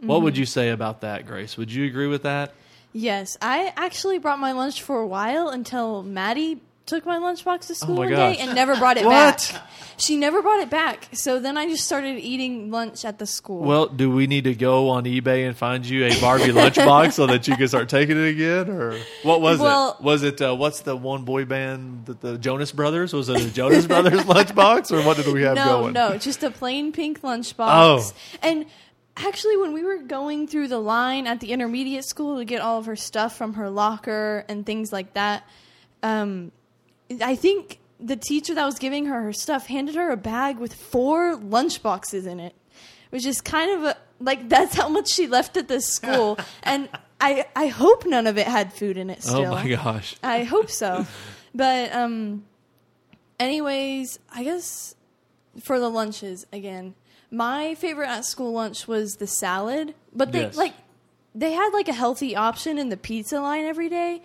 What 0.00 0.22
would 0.22 0.32
mm-hmm. 0.32 0.40
you 0.40 0.46
say 0.46 0.70
about 0.70 1.02
that, 1.02 1.26
Grace? 1.26 1.58
Would 1.58 1.70
you 1.70 1.84
agree 1.84 2.06
with 2.06 2.22
that? 2.22 2.54
Yes, 2.94 3.36
I 3.42 3.72
actually 3.76 4.18
brought 4.18 4.38
my 4.38 4.52
lunch 4.52 4.82
for 4.82 4.98
a 4.98 5.06
while 5.06 5.50
until 5.50 6.02
Maddie 6.02 6.62
took 6.92 7.06
my 7.06 7.18
lunchbox 7.18 7.66
to 7.68 7.74
school 7.74 7.94
Oh 7.96 7.98
one 8.00 8.10
gosh. 8.10 8.36
day 8.36 8.42
and 8.42 8.54
never 8.54 8.76
brought 8.76 8.96
it 8.98 9.04
What? 9.06 9.50
back. 9.52 9.62
She 9.96 10.16
never 10.16 10.42
brought 10.42 10.60
it 10.60 10.68
back. 10.70 11.08
So 11.12 11.38
then 11.38 11.56
I 11.56 11.66
just 11.66 11.84
started 11.84 12.18
eating 12.18 12.70
lunch 12.70 13.04
at 13.04 13.18
the 13.18 13.26
school. 13.26 13.60
Well, 13.62 13.86
do 13.86 14.10
we 14.10 14.26
need 14.26 14.44
to 14.44 14.54
go 14.54 14.88
on 14.90 15.04
eBay 15.04 15.46
and 15.46 15.56
find 15.56 15.86
you 15.86 16.04
a 16.06 16.20
Barbie 16.20 16.44
lunchbox 16.52 17.12
so 17.12 17.26
that 17.28 17.46
you 17.48 17.56
can 17.56 17.68
start 17.68 17.88
taking 17.88 18.16
it 18.16 18.28
again, 18.28 18.68
or 18.70 18.98
what 19.22 19.40
was 19.40 19.58
Well- 19.60 19.96
it? 19.98 20.04
Was 20.04 20.22
it 20.22 20.40
uh, 20.42 20.54
what's 20.56 20.80
the 20.80 20.96
one 20.96 21.24
boy 21.24 21.44
band, 21.44 22.06
the, 22.06 22.14
the 22.14 22.38
Jonas 22.38 22.72
Brothers? 22.72 23.12
Was 23.12 23.28
it 23.28 23.40
a 23.40 23.50
Jonas 23.52 23.86
Brothers 23.86 24.20
lunchbox, 24.34 24.90
or 24.92 25.06
what 25.06 25.16
did 25.16 25.26
we 25.32 25.42
have 25.42 25.54
no, 25.56 25.64
going? 25.82 25.92
no, 25.92 26.18
just 26.18 26.42
a 26.42 26.50
plain 26.50 26.92
pink 26.92 27.22
lunchbox. 27.22 27.54
Oh. 27.68 28.12
And 28.42 28.66
actually, 29.16 29.56
when 29.58 29.72
we 29.72 29.84
were 29.84 29.98
going 29.98 30.48
through 30.48 30.68
the 30.68 30.78
line 30.80 31.26
at 31.26 31.38
the 31.40 31.52
intermediate 31.52 32.04
school 32.04 32.38
to 32.38 32.44
get 32.44 32.60
all 32.60 32.78
of 32.78 32.86
her 32.86 32.96
stuff 32.96 33.36
from 33.36 33.54
her 33.54 33.70
locker 33.70 34.44
and 34.48 34.66
things 34.66 34.92
like 34.92 35.12
that, 35.14 35.44
um, 36.02 36.50
I 37.20 37.34
think 37.36 37.78
the 38.00 38.16
teacher 38.16 38.54
that 38.54 38.64
was 38.64 38.78
giving 38.78 39.06
her 39.06 39.22
her 39.22 39.32
stuff 39.32 39.66
handed 39.66 39.94
her 39.96 40.10
a 40.10 40.16
bag 40.16 40.58
with 40.58 40.74
four 40.74 41.36
lunch 41.36 41.82
boxes 41.82 42.26
in 42.26 42.40
it, 42.40 42.54
which 43.10 43.26
is 43.26 43.40
kind 43.40 43.70
of 43.70 43.84
a, 43.84 43.96
like 44.20 44.48
that's 44.48 44.74
how 44.74 44.88
much 44.88 45.10
she 45.12 45.26
left 45.26 45.56
at 45.56 45.68
this 45.68 45.86
school. 45.86 46.38
and 46.62 46.88
I 47.20 47.46
I 47.54 47.66
hope 47.68 48.06
none 48.06 48.26
of 48.26 48.38
it 48.38 48.46
had 48.46 48.72
food 48.72 48.96
in 48.96 49.10
it. 49.10 49.22
Still, 49.22 49.46
Oh 49.46 49.50
my 49.50 49.68
gosh. 49.68 50.16
I 50.22 50.44
hope 50.44 50.70
so. 50.70 51.06
But 51.54 51.92
um 51.94 52.44
anyways, 53.38 54.18
I 54.34 54.44
guess 54.44 54.94
for 55.60 55.78
the 55.78 55.88
lunches 55.88 56.46
again, 56.52 56.94
my 57.30 57.74
favorite 57.74 58.08
at 58.08 58.24
school 58.24 58.52
lunch 58.52 58.88
was 58.88 59.16
the 59.16 59.26
salad, 59.26 59.94
but 60.14 60.32
they 60.32 60.40
Yes. 60.42 60.56
like 60.56 60.74
they 61.34 61.52
had 61.52 61.70
like 61.72 61.88
a 61.88 61.92
healthy 61.92 62.36
option 62.36 62.78
in 62.78 62.88
the 62.90 62.96
pizza 62.96 63.40
line 63.40 63.64
every 63.64 63.88
day. 63.88 64.22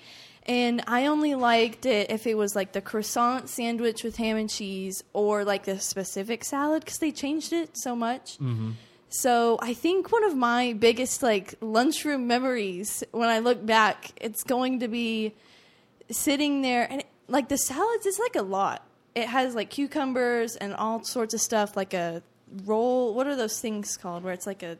And 0.47 0.81
I 0.87 1.07
only 1.07 1.35
liked 1.35 1.85
it 1.85 2.09
if 2.09 2.25
it 2.25 2.37
was 2.37 2.55
like 2.55 2.71
the 2.71 2.79
croissant 2.81 3.49
sandwich 3.49 4.03
with 4.03 4.15
ham 4.15 4.37
and 4.37 4.49
cheese 4.49 5.03
or 5.11 5.43
like 5.43 5.65
the 5.65 5.79
specific 5.79 6.45
salad 6.45 6.85
because 6.85 6.99
they 6.99 7.11
changed 7.11 7.51
it 7.51 7.71
so 7.77 7.95
much. 7.95 8.37
Mm-hmm. 8.37 8.71
So 9.09 9.57
I 9.61 9.73
think 9.73 10.11
one 10.11 10.23
of 10.23 10.35
my 10.37 10.73
biggest 10.73 11.21
like 11.21 11.55
lunchroom 11.59 12.27
memories 12.27 13.03
when 13.11 13.27
I 13.29 13.39
look 13.39 13.65
back, 13.65 14.11
it's 14.21 14.43
going 14.43 14.79
to 14.79 14.87
be 14.87 15.33
sitting 16.09 16.61
there 16.61 16.87
and 16.89 17.03
like 17.27 17.49
the 17.49 17.57
salads 17.57 18.05
is 18.05 18.17
like 18.17 18.35
a 18.37 18.41
lot. 18.41 18.83
It 19.15 19.27
has 19.27 19.53
like 19.53 19.69
cucumbers 19.69 20.55
and 20.55 20.73
all 20.73 21.03
sorts 21.03 21.33
of 21.33 21.41
stuff, 21.41 21.75
like 21.75 21.93
a 21.93 22.21
roll. 22.65 23.13
What 23.13 23.27
are 23.27 23.35
those 23.35 23.59
things 23.59 23.97
called? 23.97 24.23
Where 24.23 24.33
it's 24.33 24.47
like 24.47 24.63
a 24.63 24.77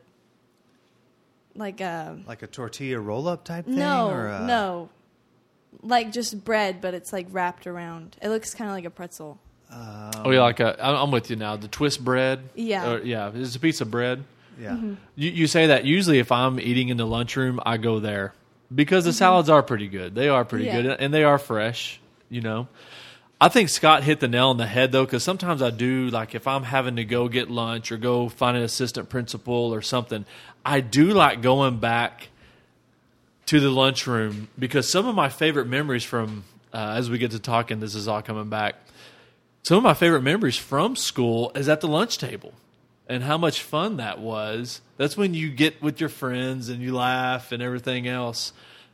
like 1.54 1.80
a 1.80 2.18
Like 2.26 2.42
a 2.42 2.46
tortilla 2.46 3.00
roll 3.00 3.28
up 3.28 3.44
type 3.44 3.66
thing? 3.66 3.76
no 3.76 4.10
or 4.10 4.28
a, 4.28 4.46
no 4.46 4.88
like 5.82 6.12
just 6.12 6.44
bread, 6.44 6.80
but 6.80 6.94
it's 6.94 7.12
like 7.12 7.26
wrapped 7.30 7.66
around. 7.66 8.16
It 8.22 8.28
looks 8.28 8.54
kind 8.54 8.70
of 8.70 8.74
like 8.76 8.84
a 8.84 8.90
pretzel. 8.90 9.38
Oh 9.70 10.30
yeah, 10.30 10.40
like 10.40 10.60
a, 10.60 10.76
I'm 10.84 10.96
I'm 10.96 11.10
with 11.10 11.28
you 11.30 11.36
now. 11.36 11.56
The 11.56 11.68
twist 11.68 12.02
bread. 12.04 12.40
Yeah. 12.54 12.90
Or, 12.92 13.02
yeah. 13.02 13.30
It's 13.34 13.54
a 13.54 13.60
piece 13.60 13.80
of 13.80 13.90
bread. 13.90 14.24
Yeah. 14.60 14.70
Mm-hmm. 14.72 14.94
You, 15.14 15.30
you 15.30 15.46
say 15.46 15.66
that 15.68 15.84
usually 15.84 16.18
if 16.18 16.32
I'm 16.32 16.58
eating 16.58 16.88
in 16.88 16.96
the 16.96 17.06
lunchroom, 17.06 17.60
I 17.64 17.76
go 17.76 18.00
there 18.00 18.32
because 18.74 19.04
the 19.04 19.12
salads 19.12 19.48
are 19.48 19.62
pretty 19.62 19.88
good. 19.88 20.14
They 20.14 20.28
are 20.28 20.44
pretty 20.44 20.66
Mm-hmm. 20.66 20.76
Yeah. 20.76 20.82
good 20.82 21.00
and 21.00 21.14
they 21.14 21.22
are 21.24 21.38
fresh. 21.38 22.00
You 22.30 22.40
know, 22.40 22.68
I 23.40 23.48
think 23.48 23.68
Scott 23.68 24.02
hit 24.02 24.20
the 24.20 24.28
nail 24.28 24.48
on 24.48 24.56
the 24.56 24.66
head 24.66 24.90
though, 24.90 25.04
because 25.04 25.22
sometimes 25.22 25.62
I 25.62 25.70
do 25.70 26.08
like 26.08 26.34
if 26.34 26.46
I'm 26.46 26.62
having 26.64 26.96
to 26.96 27.04
go 27.04 27.28
get 27.28 27.50
lunch 27.50 27.92
or 27.92 27.98
go 27.98 28.28
find 28.28 28.56
an 28.56 28.62
assistant 28.62 29.08
principal 29.10 29.72
or 29.72 29.80
something, 29.82 30.24
I 30.64 30.80
do 30.80 31.12
like 31.12 31.40
going 31.40 31.78
back 31.78 32.28
to 33.48 33.60
the 33.60 33.70
lunchroom 33.70 34.48
because 34.58 34.90
some 34.90 35.06
of 35.06 35.14
my 35.14 35.30
favorite 35.30 35.66
memories 35.66 36.04
from 36.04 36.44
uh, 36.72 36.94
as 36.96 37.08
we 37.08 37.16
get 37.16 37.30
to 37.30 37.38
talking, 37.38 37.80
this 37.80 37.94
is 37.94 38.06
all 38.06 38.20
coming 38.20 38.50
back. 38.50 38.74
Some 39.62 39.78
of 39.78 39.82
my 39.82 39.94
favorite 39.94 40.22
memories 40.22 40.56
from 40.56 40.96
school 40.96 41.50
is 41.54 41.66
at 41.66 41.80
the 41.80 41.88
lunch 41.88 42.18
table 42.18 42.52
and 43.08 43.22
how 43.22 43.38
much 43.38 43.62
fun 43.62 43.96
that 43.96 44.18
was. 44.18 44.82
That's 44.98 45.16
when 45.16 45.32
you 45.32 45.50
get 45.50 45.80
with 45.80 45.98
your 45.98 46.10
friends 46.10 46.68
and 46.68 46.82
you 46.82 46.94
laugh 46.94 47.50
and 47.50 47.62
everything 47.62 48.06
else. 48.06 48.52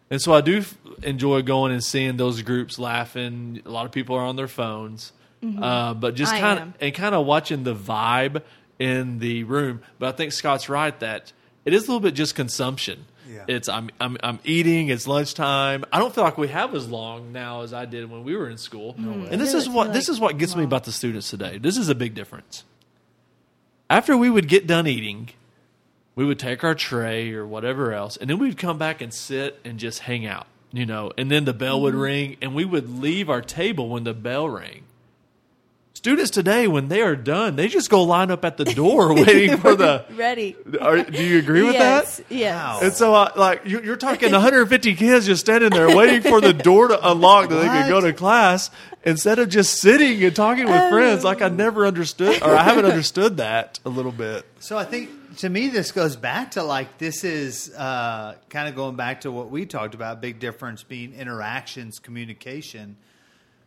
And 0.09 0.23
so 0.23 0.33
I 0.33 0.41
do 0.41 0.59
f- 0.59 0.77
enjoy 1.03 1.43
going 1.43 1.73
and 1.73 1.83
seeing 1.83 2.17
those 2.17 2.43
groups 2.43 2.79
laughing. 2.79 3.61
A 3.67 3.71
lot 3.71 3.87
of 3.87 3.93
people 3.93 4.15
are 4.15 4.25
on 4.25 4.37
their 4.37 4.47
phones, 4.49 5.13
uh, 5.61 5.95
but 5.95 6.15
just 6.15 6.33
kind 6.33 6.59
of 6.61 6.75
and 6.81 6.95
kind 6.95 7.15
of 7.15 7.27
watching 7.27 7.65
the 7.65 7.75
vibe 7.75 8.43
in 8.79 9.19
the 9.19 9.43
room. 9.45 9.83
But 9.99 10.15
I 10.15 10.17
think 10.17 10.33
Scott's 10.33 10.69
right 10.69 10.99
that 11.01 11.33
it 11.65 11.75
is 11.75 11.85
a 11.85 11.87
little 11.87 12.01
bit 12.01 12.15
just 12.15 12.37
consumption. 12.37 13.07
Yeah. 13.29 13.45
It's 13.49 13.69
I'm 13.69 13.91
I'm 14.01 14.17
I'm 14.23 14.39
eating. 14.45 14.89
It's 14.89 15.07
lunchtime. 15.07 15.85
I 15.93 15.99
don't 15.99 16.15
feel 16.15 16.25
like 16.25 16.39
we 16.39 16.49
have 16.49 16.75
as 16.75 16.89
long 16.89 17.33
now 17.33 17.63
as 17.63 17.73
I 17.73 17.85
did 17.85 18.11
when 18.11 18.25
we 18.25 18.37
were 18.37 18.49
in 18.49 18.59
school. 18.59 18.95
No 18.99 19.27
And 19.31 19.41
this 19.41 19.55
is 19.55 19.69
what 19.69 19.89
like- 19.89 19.95
this 19.95 20.09
is 20.09 20.21
what 20.21 20.39
gets 20.39 20.55
me 20.57 20.65
about 20.65 20.85
the 20.85 20.93
students 20.93 21.31
today. 21.31 21.59
This 21.59 21.77
is 21.77 21.89
a 21.89 21.95
big 21.95 22.15
difference. 22.15 22.65
After 23.91 24.17
we 24.17 24.31
would 24.31 24.49
get 24.49 24.67
done 24.67 24.87
eating, 24.87 25.31
we 26.15 26.25
would 26.25 26.39
take 26.39 26.65
our 26.65 26.75
tray 26.75 27.33
or 27.33 27.47
whatever 27.47 27.93
else, 27.93 28.17
and 28.17 28.31
then 28.31 28.39
we'd 28.39 28.57
come 28.57 28.79
back 28.79 29.01
and 29.01 29.13
sit 29.13 29.61
and 29.65 29.79
just 29.79 30.01
hang 30.01 30.27
out, 30.27 30.47
you 30.73 30.87
know. 30.87 31.13
And 31.19 31.31
then 31.31 31.45
the 31.45 31.53
bell 31.53 31.81
would 31.83 31.93
mm-hmm. 31.93 32.03
ring, 32.03 32.37
and 32.41 32.55
we 32.55 32.65
would 32.65 32.89
leave 32.89 33.29
our 33.29 33.43
table 33.43 33.89
when 33.89 34.05
the 34.05 34.15
bell 34.15 34.49
rang. 34.49 34.85
Students 36.05 36.31
today, 36.31 36.69
when 36.69 36.89
they 36.89 37.01
are 37.01 37.17
done, 37.17 37.57
they 37.57 37.67
just 37.67 37.89
go 37.89 38.03
line 38.03 38.31
up 38.31 38.45
at 38.45 38.59
the 38.59 38.67
door 38.67 39.15
waiting 39.25 39.57
for 39.57 39.75
the. 39.75 40.05
Ready? 40.15 40.55
Are, 40.79 41.03
do 41.03 41.25
you 41.25 41.39
agree 41.39 41.63
with 41.63 41.73
yes, 41.73 42.19
that? 42.19 42.27
Yes. 42.29 42.55
Wow. 42.55 42.81
And 42.83 42.93
so, 42.93 43.15
uh, 43.15 43.33
like, 43.37 43.63
you, 43.65 43.81
you're 43.81 43.97
talking 43.97 44.31
150 44.31 44.97
kids 44.97 45.25
just 45.25 45.41
standing 45.41 45.71
there 45.71 45.97
waiting 45.97 46.21
for 46.21 46.43
the 46.43 46.53
door 46.53 46.89
to 46.89 47.11
unlock 47.11 47.49
that 47.49 47.55
they 47.55 47.65
can 47.69 47.89
go 47.89 48.03
to 48.03 48.13
class 48.13 48.71
instead 49.03 49.39
of 49.39 49.49
just 49.49 49.81
sitting 49.81 50.23
and 50.23 50.37
talking 50.37 50.67
with 50.67 50.91
friends. 50.91 51.25
Like, 51.25 51.41
I 51.41 51.49
never 51.49 51.87
understood, 51.87 52.43
or 52.43 52.55
I 52.55 52.65
haven't 52.65 52.85
understood 52.85 53.39
that 53.39 53.81
a 53.87 53.89
little 53.89 54.13
bit. 54.13 54.45
So 54.61 54.77
I 54.77 54.85
think 54.85 55.09
to 55.39 55.49
me 55.49 55.69
this 55.69 55.91
goes 55.91 56.17
back 56.17 56.51
to 56.51 56.63
like 56.65 56.99
this 56.99 57.25
is 57.25 57.75
uh, 57.75 58.35
kind 58.51 58.69
of 58.69 58.75
going 58.75 58.97
back 58.97 59.23
to 59.23 59.33
what 59.33 59.49
we 59.49 59.65
talked 59.65 59.95
about. 59.95 60.21
Big 60.21 60.39
difference 60.39 60.83
being 60.83 61.15
interactions, 61.15 61.99
communication. 61.99 62.97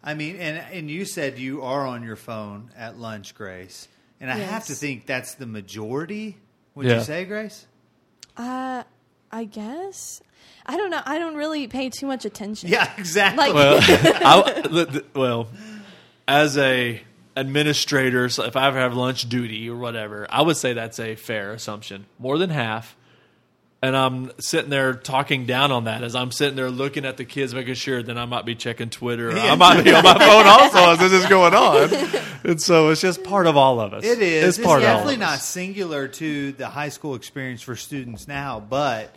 I 0.04 0.14
mean, 0.14 0.38
and 0.38 0.58
and 0.72 0.90
you 0.90 1.06
said 1.06 1.38
you 1.40 1.64
are 1.64 1.86
on 1.86 2.04
your 2.04 2.16
phone 2.16 2.72
at 2.78 2.98
lunch, 2.98 3.36
Grace, 3.36 3.88
and 4.22 4.32
I 4.32 4.38
have 4.38 4.66
to 4.68 4.74
think 4.74 5.06
that's 5.06 5.36
the 5.36 5.46
majority. 5.48 6.38
Would 6.76 6.86
Yeah. 6.86 7.00
you 7.00 7.04
say, 7.04 7.26
Grace? 7.26 7.66
Uh, 8.38 8.84
I 9.32 9.44
guess. 9.46 10.22
I 10.66 10.78
don't 10.78 10.90
know. 10.92 11.02
I 11.06 11.18
don't 11.18 11.36
really 11.36 11.68
pay 11.68 11.90
too 11.90 12.06
much 12.08 12.26
attention. 12.26 12.70
Yeah, 12.70 12.92
exactly. 12.98 13.46
Like- 13.46 13.54
Well, 13.56 13.80
I, 13.82 14.62
the, 14.62 14.86
the- 14.86 15.06
well, 15.20 15.48
as 16.28 16.58
a 16.58 17.02
administrator, 17.36 18.28
so 18.30 18.44
if 18.44 18.56
I 18.58 18.68
ever 18.68 18.78
have 18.80 18.94
lunch 18.96 19.30
duty 19.30 19.70
or 19.70 19.78
whatever, 19.78 20.28
I 20.30 20.42
would 20.42 20.58
say 20.58 20.74
that's 20.74 21.00
a 21.00 21.16
fair 21.16 21.54
assumption. 21.54 22.06
More 22.20 22.38
than 22.38 22.50
half. 22.50 22.96
And 23.80 23.96
I'm 23.96 24.32
sitting 24.40 24.72
there 24.72 24.96
talking 24.96 25.46
down 25.46 25.72
on 25.72 25.84
that 25.84 26.04
as 26.04 26.16
I'm 26.16 26.32
sitting 26.32 26.56
there 26.56 26.72
looking 26.72 27.06
at 27.06 27.18
the 27.18 27.26
kids, 27.26 27.54
making 27.54 27.76
sure 27.76 28.02
that 28.02 28.18
I 28.18 28.26
might 28.26 28.44
be 28.44 28.56
checking 28.56 28.90
Twitter. 28.90 29.30
Or 29.30 29.38
I 29.38 29.56
might 29.56 29.84
be 29.84 29.94
on 29.94 30.04
my 30.04 30.14
phone 30.18 30.48
also 30.48 30.92
as 30.94 31.00
this 31.00 31.14
is 31.14 31.26
going 31.28 31.54
on. 31.54 31.90
And 32.44 32.62
so 32.62 32.90
it's 32.90 33.02
just 33.02 33.24
part 33.24 33.46
of 33.46 33.56
all 33.56 33.80
of 33.80 33.94
us. 33.94 34.04
It 34.04 34.20
is. 34.20 34.58
It's 34.58 34.66
part 34.66 34.82
of 34.82 34.88
all 34.88 34.96
definitely 34.96 35.18
not 35.18 35.40
singular 35.40 36.08
to 36.08 36.54
the 36.54 36.68
high 36.68 36.90
school 36.90 37.14
experience 37.14 37.62
for 37.62 37.76
students 37.76 38.28
now, 38.28 38.60
but 38.60 39.14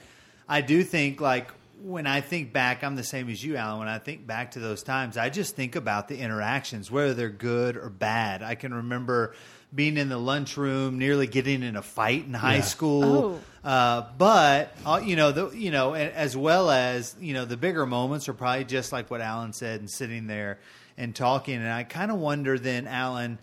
I 0.47 0.61
do 0.61 0.83
think 0.85 1.23
like 1.23 1.51
when 1.83 2.07
I 2.07 2.21
think 2.21 2.53
back, 2.53 2.85
I'm 2.85 2.97
the 2.97 3.05
same 3.05 3.31
as 3.31 3.43
you, 3.43 3.57
Alan. 3.57 3.79
When 3.79 3.89
I 3.89 3.99
think 3.99 4.27
back 4.27 4.53
to 4.53 4.59
those 4.59 4.83
times, 4.83 5.17
I 5.17 5.31
just 5.31 5.57
think 5.57 5.77
about 5.77 6.09
the 6.09 6.19
interactions, 6.19 6.91
whether 6.91 7.15
they're 7.15 7.31
good 7.31 7.77
or 7.77 7.89
bad. 7.89 8.43
I 8.43 8.55
can 8.55 8.75
remember 8.75 9.35
being 9.75 9.97
in 9.97 10.09
the 10.09 10.19
lunchroom, 10.19 10.99
nearly 10.99 11.27
getting 11.27 11.63
in 11.63 11.77
a 11.77 11.83
fight 11.83 12.25
in 12.27 12.35
high 12.35 12.57
Yeah. 12.57 12.61
school. 12.63 13.41
Uh, 13.63 14.05
but 14.19 14.75
uh, 14.87 15.01
you 15.05 15.17
know, 15.17 15.33
the, 15.33 15.51
you 15.51 15.71
know, 15.71 15.95
as 15.95 16.37
well 16.37 16.71
as 16.71 17.15
you 17.21 17.35
know, 17.35 17.45
the 17.45 17.57
bigger 17.57 17.85
moments 17.87 18.29
are 18.29 18.33
probably 18.35 18.65
just 18.65 18.91
like 18.93 19.11
what 19.11 19.21
Alan 19.21 19.53
said, 19.53 19.81
and 19.81 19.91
sitting 19.91 20.27
there 20.27 20.59
and 20.97 21.15
talking. 21.15 21.57
And 21.57 21.69
I 21.69 21.85
kind 21.85 22.11
of 22.11 22.19
wonder 22.19 22.59
then, 22.59 22.87
Alan, 22.87 23.39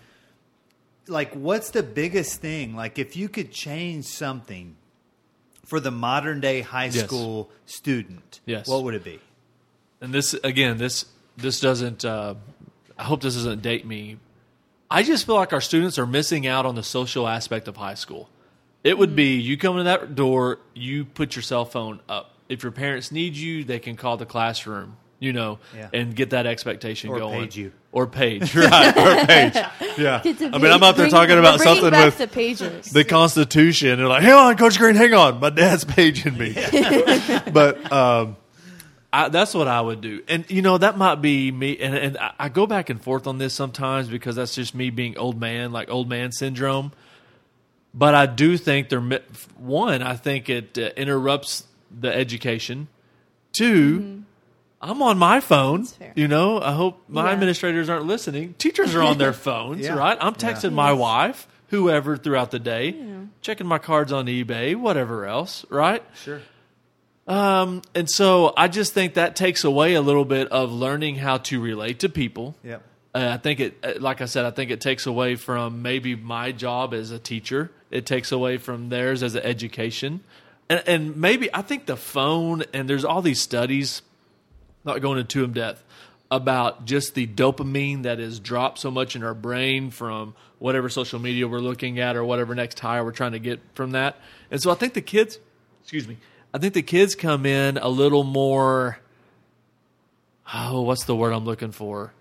like 1.08 1.34
what's 1.34 1.70
the 1.72 1.84
biggest 1.84 2.42
thing 2.42 2.76
like 2.76 3.00
if 3.00 3.16
you 3.16 3.30
could 3.30 3.52
change 3.52 4.06
something 4.06 4.76
for 5.66 5.80
the 5.80 5.92
modern 5.92 6.42
day 6.42 6.60
high 6.62 6.86
Yes. 6.90 7.06
school 7.06 7.50
student 7.66 8.42
Yes. 8.46 8.68
what 8.68 8.84
would 8.84 8.94
it 8.94 9.04
be 9.06 9.20
and 10.02 10.14
this 10.14 10.34
again 10.44 10.78
this 10.78 11.06
this 11.38 11.62
doesn't 11.62 12.04
uh, 12.04 12.36
i 12.98 13.04
hope 13.04 13.22
this 13.22 13.36
doesn't 13.36 13.62
date 13.62 13.86
me 13.86 14.18
i 14.90 15.04
just 15.04 15.26
feel 15.26 15.36
like 15.36 15.54
our 15.54 15.62
students 15.62 15.98
are 16.00 16.06
missing 16.08 16.48
out 16.48 16.66
on 16.66 16.76
the 16.76 16.84
social 16.84 17.28
aspect 17.28 17.68
of 17.68 17.78
high 17.78 17.94
school 17.96 18.30
it 18.84 18.98
would 18.98 19.16
be 19.16 19.36
you 19.40 19.58
come 19.58 19.78
to 19.78 19.84
that 19.84 20.16
door 20.16 20.60
you 20.74 21.06
put 21.06 21.36
your 21.36 21.44
cell 21.44 21.66
phone 21.66 22.00
up 22.08 22.34
if 22.50 22.64
your 22.64 22.72
parents 22.72 23.12
need 23.12 23.36
you 23.36 23.64
they 23.64 23.80
can 23.80 23.96
call 23.96 24.18
the 24.18 24.26
classroom 24.26 24.96
you 25.20 25.34
know 25.34 25.58
Yeah. 25.76 25.90
and 25.94 26.16
get 26.16 26.30
that 26.30 26.46
expectation 26.46 27.10
Or 27.10 27.18
going 27.20 27.42
page 27.46 27.58
you. 27.58 27.72
or 27.92 28.06
page 28.06 28.56
right 28.56 28.96
or 28.96 29.26
page 29.26 29.56
yeah 29.98 30.22
i 30.24 30.58
mean 30.60 30.72
i'm 30.72 30.84
out 30.84 30.96
there 30.96 31.06
bring- 31.06 31.10
talking 31.10 31.40
about 31.40 31.60
something 31.60 31.92
with 31.92 32.18
the 32.20 32.28
pages. 32.28 32.92
the 32.92 33.04
Constitution. 33.04 33.98
They're 33.98 34.08
like, 34.08 34.22
hang 34.22 34.34
on, 34.34 34.58
Coach 34.58 34.78
Green, 34.78 34.96
hang 34.96 35.14
on. 35.16 35.40
My 35.40 35.50
dad's 35.50 35.84
paging 35.86 36.38
me. 36.38 36.54
but 37.52 37.92
um, 37.92 38.38
I, 39.14 39.30
that's 39.30 39.54
what 39.54 39.68
I 39.68 39.80
would 39.80 40.02
do. 40.02 40.22
And, 40.28 40.46
you 40.50 40.62
know, 40.62 40.78
that 40.78 40.98
might 40.98 41.22
be 41.22 41.52
me. 41.52 41.78
And, 41.78 41.96
and 41.96 42.18
I, 42.18 42.34
I 42.40 42.50
go 42.50 42.68
back 42.68 42.90
and 42.90 43.02
forth 43.02 43.26
on 43.26 43.38
this 43.38 43.54
sometimes 43.54 44.10
because 44.10 44.36
that's 44.36 44.54
just 44.54 44.76
me 44.76 44.90
being 44.90 45.18
old 45.18 45.40
man, 45.40 45.72
like 45.72 45.90
old 45.90 46.10
man 46.10 46.32
syndrome. 46.32 46.92
But 47.94 48.14
I 48.16 48.26
do 48.26 48.58
think 48.58 48.90
there, 48.90 49.02
mi- 49.02 49.20
one, 49.58 50.02
I 50.04 50.16
think 50.16 50.50
it 50.50 50.78
uh, 50.78 50.90
interrupts 50.98 51.64
the 51.90 52.14
education. 52.14 52.90
2 53.54 54.24
I'm 54.80 55.02
on 55.02 55.18
my 55.18 55.40
phone. 55.40 55.86
fair. 55.86 56.14
You 56.16 56.28
know, 56.28 56.62
I 56.62 56.72
hope 56.74 57.02
my 57.08 57.26
Yeah. 57.28 57.32
administrators 57.34 57.90
aren't 57.90 58.06
listening. 58.06 58.54
Teachers 58.60 58.94
are 58.94 59.02
on 59.02 59.18
their 59.18 59.34
phones, 59.48 59.86
Yeah. 59.86 59.96
right? 59.96 60.16
I'm 60.22 60.36
texting 60.36 60.74
my 60.74 60.94
wife, 60.94 61.48
whoever 61.70 62.16
throughout 62.16 62.52
the 62.52 62.60
day, 62.60 62.96
checking 63.42 63.66
my 63.66 63.80
cards 63.80 64.12
on 64.14 64.28
eBay, 64.28 64.76
whatever 64.76 65.26
else, 65.26 65.66
right? 65.70 66.04
sure 66.24 66.42
Um, 67.28 67.82
and 67.94 68.10
so 68.10 68.54
I 68.56 68.70
just 68.70 68.94
think 68.94 69.16
that 69.16 69.36
takes 69.36 69.64
away 69.64 69.96
a 69.96 70.02
little 70.02 70.26
bit 70.26 70.48
of 70.48 70.72
learning 70.72 71.18
how 71.18 71.38
to 71.38 71.60
relate 71.60 72.00
to 72.00 72.10
people. 72.10 72.56
yep 72.64 72.82
Uh, 73.14 73.32
I 73.34 73.38
think 73.38 73.60
it, 73.60 73.78
uh, 73.84 73.94
like 74.00 74.22
I 74.22 74.26
said, 74.26 74.46
I 74.46 74.52
think 74.52 74.72
it 74.72 74.80
takes 74.80 75.06
away 75.06 75.36
from 75.36 75.82
maybe 75.82 76.16
my 76.16 76.52
job 76.52 76.94
as 76.94 77.12
a 77.12 77.20
teacher. 77.20 77.72
It 77.92 78.06
takes 78.06 78.32
away 78.32 78.58
from 78.58 78.90
theirs 78.90 79.24
as 79.24 79.36
an 79.36 79.44
education, 79.44 80.22
and, 80.70 80.84
and 80.88 81.18
maybe 81.18 81.50
I 81.54 81.64
think 81.64 81.86
the 81.86 81.98
phone 81.98 82.64
and 82.74 82.90
there's 82.90 83.06
all 83.06 83.22
these 83.22 83.42
studies, 83.42 84.02
not 84.86 85.02
going 85.02 85.20
into 85.20 85.44
in 85.44 85.54
depth, 85.54 85.84
about 86.30 86.86
just 86.86 87.16
the 87.16 87.26
dopamine 87.26 88.04
that 88.04 88.20
is 88.20 88.40
dropped 88.40 88.80
so 88.80 88.92
much 88.92 89.16
in 89.16 89.24
our 89.24 89.34
brain 89.34 89.90
from 89.92 90.36
whatever 90.60 90.90
social 90.90 91.20
media 91.20 91.48
we're 91.48 91.60
looking 91.60 92.00
at 92.00 92.16
or 92.16 92.24
whatever 92.24 92.54
next 92.56 92.80
high 92.80 93.02
we're 93.02 93.12
trying 93.12 93.32
to 93.32 93.40
get 93.40 93.60
from 93.74 93.92
that. 93.92 94.18
And 94.52 94.62
so 94.62 94.72
I 94.72 94.76
think 94.76 94.94
the 94.94 95.02
kids, 95.02 95.40
excuse 95.82 96.08
me, 96.08 96.18
I 96.54 96.58
think 96.60 96.74
the 96.74 96.82
kids 96.82 97.16
come 97.16 97.46
in 97.46 97.78
a 97.78 97.90
little 97.90 98.24
more. 98.24 99.00
Oh, 100.54 100.82
what's 100.82 101.04
the 101.06 101.16
word 101.16 101.34
I'm 101.34 101.46
looking 101.46 101.72
for? 101.72 102.14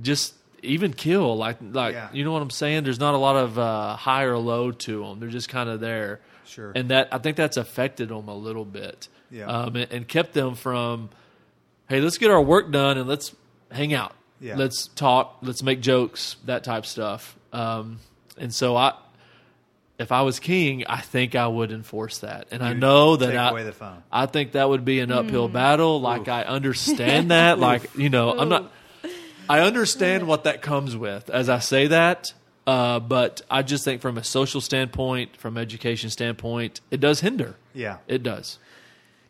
Just 0.00 0.34
even 0.62 0.92
kill, 0.92 1.36
like 1.36 1.58
like 1.60 1.94
Yeah. 1.94 2.08
you 2.12 2.24
know 2.24 2.32
what 2.32 2.42
I'm 2.42 2.50
saying. 2.50 2.84
There's 2.84 3.00
not 3.00 3.14
a 3.14 3.18
lot 3.18 3.36
of 3.36 3.58
uh, 3.58 3.96
high 3.96 4.24
or 4.24 4.38
low 4.38 4.70
to 4.70 5.04
them. 5.04 5.20
They're 5.20 5.28
just 5.28 5.48
kind 5.48 5.68
of 5.68 5.80
there. 5.80 6.20
Sure. 6.46 6.72
And 6.74 6.90
that 6.90 7.08
I 7.12 7.18
think 7.18 7.36
that's 7.36 7.56
affected 7.56 8.08
them 8.08 8.28
a 8.28 8.34
little 8.34 8.64
bit. 8.64 9.08
Yeah. 9.30 9.46
Um, 9.46 9.76
and, 9.76 9.92
and 9.92 10.08
kept 10.08 10.32
them 10.32 10.54
from, 10.54 11.10
hey, 11.88 12.00
let's 12.00 12.18
get 12.18 12.30
our 12.30 12.42
work 12.42 12.70
done 12.70 12.98
and 12.98 13.08
let's 13.08 13.34
hang 13.70 13.94
out. 13.94 14.14
Yeah. 14.40 14.56
Let's 14.56 14.86
talk. 14.88 15.38
Let's 15.42 15.62
make 15.62 15.80
jokes. 15.80 16.36
That 16.46 16.64
type 16.64 16.86
stuff. 16.86 17.36
Um, 17.52 17.98
and 18.38 18.54
so 18.54 18.76
I, 18.76 18.94
if 20.00 20.12
I 20.12 20.22
was 20.22 20.40
king, 20.40 20.84
I 20.88 21.02
think 21.02 21.34
I 21.34 21.46
would 21.46 21.70
enforce 21.70 22.18
that. 22.18 22.48
And 22.50 22.62
I 22.62 22.70
You'd 22.70 22.80
know 22.80 23.16
that 23.16 23.26
take 23.26 23.36
I, 23.36 23.50
away 23.50 23.64
the 23.64 23.72
phone. 23.72 24.02
I 24.10 24.24
think 24.24 24.52
that 24.52 24.66
would 24.66 24.84
be 24.84 25.00
an 25.00 25.12
uphill 25.12 25.46
battle. 25.48 26.00
Like 26.00 26.26
I 26.26 26.42
understand 26.42 27.30
that. 27.30 27.58
like 27.60 27.94
you 27.96 28.08
know, 28.08 28.36
I'm 28.36 28.48
not. 28.48 28.72
I 29.48 29.60
understand 29.60 30.26
what 30.26 30.44
that 30.44 30.62
comes 30.62 30.96
with 30.96 31.28
as 31.28 31.48
I 31.48 31.58
say 31.58 31.88
that. 31.88 32.32
Uh, 32.66 33.00
but 33.00 33.42
I 33.50 33.62
just 33.62 33.84
think 33.84 34.00
from 34.00 34.16
a 34.16 34.24
social 34.24 34.60
standpoint, 34.60 35.36
from 35.36 35.58
education 35.58 36.08
standpoint, 36.08 36.80
it 36.90 37.00
does 37.00 37.20
hinder. 37.20 37.56
Yeah. 37.74 37.98
It 38.06 38.22
does. 38.22 38.58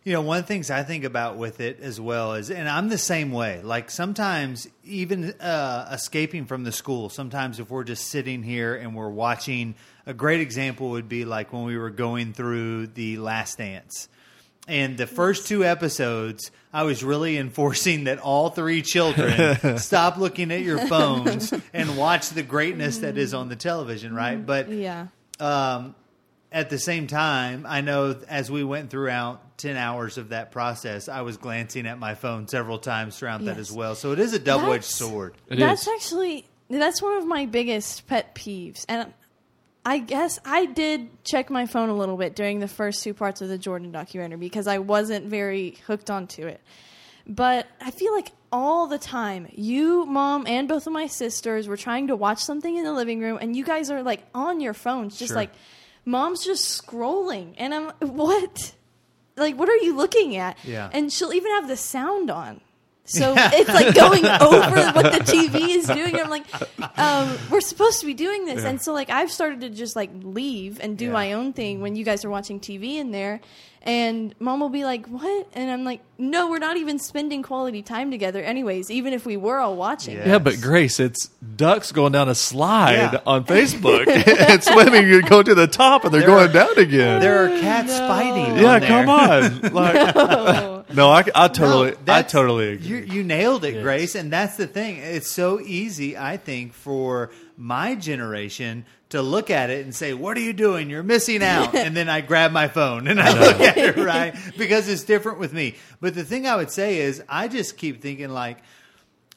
You 0.05 0.15
know, 0.15 0.23
one 0.23 0.39
of 0.39 0.45
the 0.45 0.49
things 0.49 0.71
I 0.71 0.83
think 0.83 1.05
about 1.05 1.37
with 1.37 1.61
it 1.61 1.81
as 1.81 2.01
well 2.01 2.35
is, 2.35 2.51
and 2.51 2.69
I'm 2.69 2.89
the 2.89 2.99
same 2.99 3.33
way. 3.33 3.61
Like 3.63 3.91
sometimes, 3.91 4.67
even 4.85 5.33
uh, 5.41 5.89
escaping 5.93 6.47
from 6.47 6.65
the 6.65 6.73
school, 6.73 7.09
sometimes 7.09 7.61
if 7.61 7.71
we're 7.71 7.85
just 7.85 8.09
sitting 8.09 8.43
here 8.43 8.75
and 8.75 8.95
we're 8.95 9.11
watching, 9.11 9.75
a 10.07 10.15
great 10.15 10.41
example 10.41 10.91
would 10.91 11.09
be 11.09 11.25
like 11.25 11.53
when 11.53 11.65
we 11.65 11.77
were 11.77 11.91
going 11.91 12.33
through 12.33 12.89
The 12.89 13.19
Last 13.19 13.59
Dance. 13.59 14.09
And 14.69 14.97
the 14.97 15.07
first 15.07 15.49
two 15.49 15.65
episodes, 15.65 16.51
I 16.73 16.85
was 16.85 17.03
really 17.03 17.37
enforcing 17.39 18.05
that 18.05 18.19
all 18.21 18.51
three 18.51 18.83
children 18.83 19.79
stop 19.79 20.17
looking 20.17 20.53
at 20.53 20.61
your 20.61 20.79
phones 20.79 21.53
and 21.73 21.97
watch 21.97 22.29
the 22.31 22.43
greatness 22.43 22.99
that 22.99 23.17
is 23.19 23.35
on 23.35 23.49
the 23.49 23.57
television, 23.57 24.15
right? 24.15 24.45
But 24.45 24.69
Yeah. 24.69 25.09
um, 25.41 25.95
at 26.53 26.71
the 26.71 26.79
same 26.79 27.07
time, 27.07 27.65
I 27.69 27.81
know 27.81 28.17
as 28.29 28.51
we 28.51 28.63
went 28.63 28.91
throughout 28.91 29.59
10 29.59 29.77
hours 29.77 30.19
of 30.19 30.29
that 30.31 30.53
process, 30.53 31.09
I 31.09 31.23
was 31.23 31.37
glancing 31.37 31.87
at 31.87 31.99
my 31.99 32.15
phone 32.15 32.47
several 32.49 32.79
times 32.79 33.19
throughout 33.19 33.45
that 33.47 33.59
as 33.59 33.71
well. 33.73 33.95
So 33.95 34.13
it 34.13 34.19
is 34.21 34.35
a 34.35 34.39
double 34.39 34.73
edged 34.73 34.85
sword. 34.85 35.35
It 35.49 35.59
that's 35.59 35.83
is. 35.83 35.89
actually 35.89 36.47
that's 36.69 37.03
one 37.03 37.17
of 37.19 37.27
my 37.27 37.47
biggest 37.47 38.07
pet 38.07 38.35
peeves 38.37 38.85
and 38.89 39.13
i 39.85 39.99
guess 39.99 40.39
i 40.45 40.67
did 40.67 41.09
check 41.25 41.51
my 41.51 41.67
phone 41.67 41.89
a 41.89 41.95
little 41.95 42.17
bit 42.17 42.35
during 42.37 42.61
the 42.61 42.69
first 42.69 43.03
two 43.03 43.15
parts 43.15 43.41
of 43.41 43.49
the 43.49 43.59
jordan 43.59 43.91
documentary 43.91 44.39
because 44.39 44.67
i 44.67 44.79
wasn't 44.79 45.25
very 45.27 45.77
hooked 45.87 46.11
onto 46.11 46.47
it 46.47 46.61
but 47.27 47.67
i 47.81 47.91
feel 47.91 48.13
like 48.13 48.33
all 48.53 48.87
the 48.89 48.99
time 48.99 49.47
you 49.53 50.05
mom 50.07 50.47
and 50.47 50.69
both 50.69 50.87
of 50.87 50.93
my 50.93 51.07
sisters 51.07 51.69
were 51.69 51.77
trying 51.77 52.09
to 52.09 52.17
watch 52.17 52.39
something 52.41 52.77
in 52.77 52.85
the 52.85 52.93
living 52.93 53.21
room 53.21 53.39
and 53.41 53.55
you 53.57 53.65
guys 53.65 53.91
are 53.91 54.03
like 54.03 54.23
on 54.35 54.61
your 54.61 54.75
phones 54.75 55.17
just 55.19 55.29
Sure. 55.31 55.37
like 55.37 55.51
mom's 56.05 56.45
just 56.45 56.65
scrolling 56.87 57.55
and 57.59 57.73
i'm 57.75 57.91
what 58.01 58.75
like 59.37 59.57
what 59.57 59.69
are 59.69 59.77
you 59.77 59.97
looking 59.97 60.37
at 60.37 60.59
Yeah. 60.65 60.91
and 60.93 61.13
she'll 61.13 61.33
even 61.33 61.53
have 61.53 61.69
the 61.69 61.77
sound 61.77 62.31
on 62.31 62.61
so 63.11 63.35
it's 63.37 63.69
like 63.69 63.95
going 63.95 64.25
over 64.25 64.93
what 64.93 65.13
the 65.13 65.21
TV 65.25 65.69
is 65.77 65.87
doing. 65.87 66.17
I'm 66.17 66.31
like, 66.31 66.45
um, 66.99 67.37
we're 67.51 67.61
supposed 67.61 68.01
to 68.01 68.07
be 68.07 68.15
doing 68.15 68.45
this, 68.45 68.65
and 68.65 68.81
so 68.81 68.93
like 68.93 69.11
I've 69.11 69.31
started 69.31 69.61
to 69.63 69.71
just 69.71 69.97
like 69.97 70.11
leave 70.23 70.81
and 70.81 70.97
do 70.97 71.07
Yeah. 71.07 71.13
my 71.13 71.33
own 71.35 71.53
thing 71.53 71.81
when 71.81 71.97
you 71.97 72.05
guys 72.05 72.25
are 72.25 72.31
watching 72.31 72.61
TV 72.61 72.97
in 72.97 73.11
there, 73.11 73.41
and 73.83 74.35
mom 74.39 74.61
will 74.61 74.69
be 74.69 74.85
like, 74.85 75.07
"What?" 75.07 75.47
and 75.55 75.71
I'm 75.71 75.85
like, 75.85 76.01
"No, 76.19 76.51
we're 76.51 76.59
not 76.59 76.77
even 76.77 76.99
spending 76.99 77.43
quality 77.43 77.83
time 77.83 78.11
together, 78.11 78.43
anyways. 78.43 78.91
Even 78.91 79.13
if 79.15 79.25
we 79.27 79.37
were 79.37 79.59
all 79.59 79.75
watching." 79.77 80.17
Yeah. 80.17 80.29
Yeah, 80.29 80.39
but 80.39 80.61
Grace, 80.61 81.01
it's 81.01 81.29
ducks 81.57 81.91
going 81.91 82.13
down 82.13 82.29
a 82.29 82.35
slide 82.35 82.95
Yeah. 83.15 83.21
on 83.27 83.45
Facebook 83.45 84.07
and 84.51 84.63
swimming. 84.63 85.09
You 85.09 85.23
go 85.23 85.43
to 85.43 85.55
the 85.55 85.67
top 85.67 86.05
and 86.05 86.13
they're 86.13 86.21
There 86.21 86.29
going 86.31 86.51
are- 86.51 86.53
down 86.53 86.79
again. 86.79 87.21
There 87.21 87.45
are 87.45 87.61
cats 87.61 87.99
fighting. 87.99 88.57
yeah, 88.59 88.75
on 88.75 88.81
there. 88.81 88.89
come 88.89 89.09
on. 89.09 89.61
Like, 89.81 90.13
Oh, 90.17 90.70
no, 90.95 91.11
I, 91.11 91.25
I 91.35 91.49
totally, 91.49 91.93
No, 92.07 92.15
I 92.15 92.23
totally 92.23 92.73
agree. 92.73 92.87
You, 92.87 92.97
you 92.97 93.23
nailed 93.25 93.65
it, 93.65 93.75
Yes. 93.75 93.83
Grace. 93.83 94.15
And 94.15 94.33
that's 94.33 94.57
the 94.57 94.67
thing. 94.67 94.97
It's 94.99 95.31
so 95.31 95.61
easy, 95.61 96.17
I 96.17 96.37
think, 96.37 96.73
for 96.73 97.31
my 97.57 97.95
generation 97.95 98.85
to 99.11 99.23
look 99.23 99.51
at 99.51 99.71
it 99.71 99.85
and 99.85 99.95
say, 99.95 100.15
What 100.15 100.37
are 100.37 100.41
you 100.41 100.53
doing? 100.53 100.89
You're 100.91 101.03
missing 101.03 101.43
out. 101.43 101.75
and 101.75 101.97
then 101.97 102.09
I 102.09 102.21
grab 102.21 102.53
my 102.53 102.69
phone 102.69 103.07
and 103.09 103.21
I 103.21 103.39
look 103.39 103.61
at 103.61 103.77
it, 103.77 103.97
right? 103.97 104.35
Because 104.57 104.89
it's 104.89 105.05
different 105.05 105.39
with 105.39 105.53
me. 105.53 105.77
But 106.01 106.15
the 106.15 106.25
thing 106.25 106.47
I 106.47 106.57
would 106.57 106.71
say 106.71 107.01
is, 107.01 107.23
I 107.29 107.49
just 107.49 107.77
keep 107.77 108.01
thinking, 108.01 108.31
like, 108.31 108.59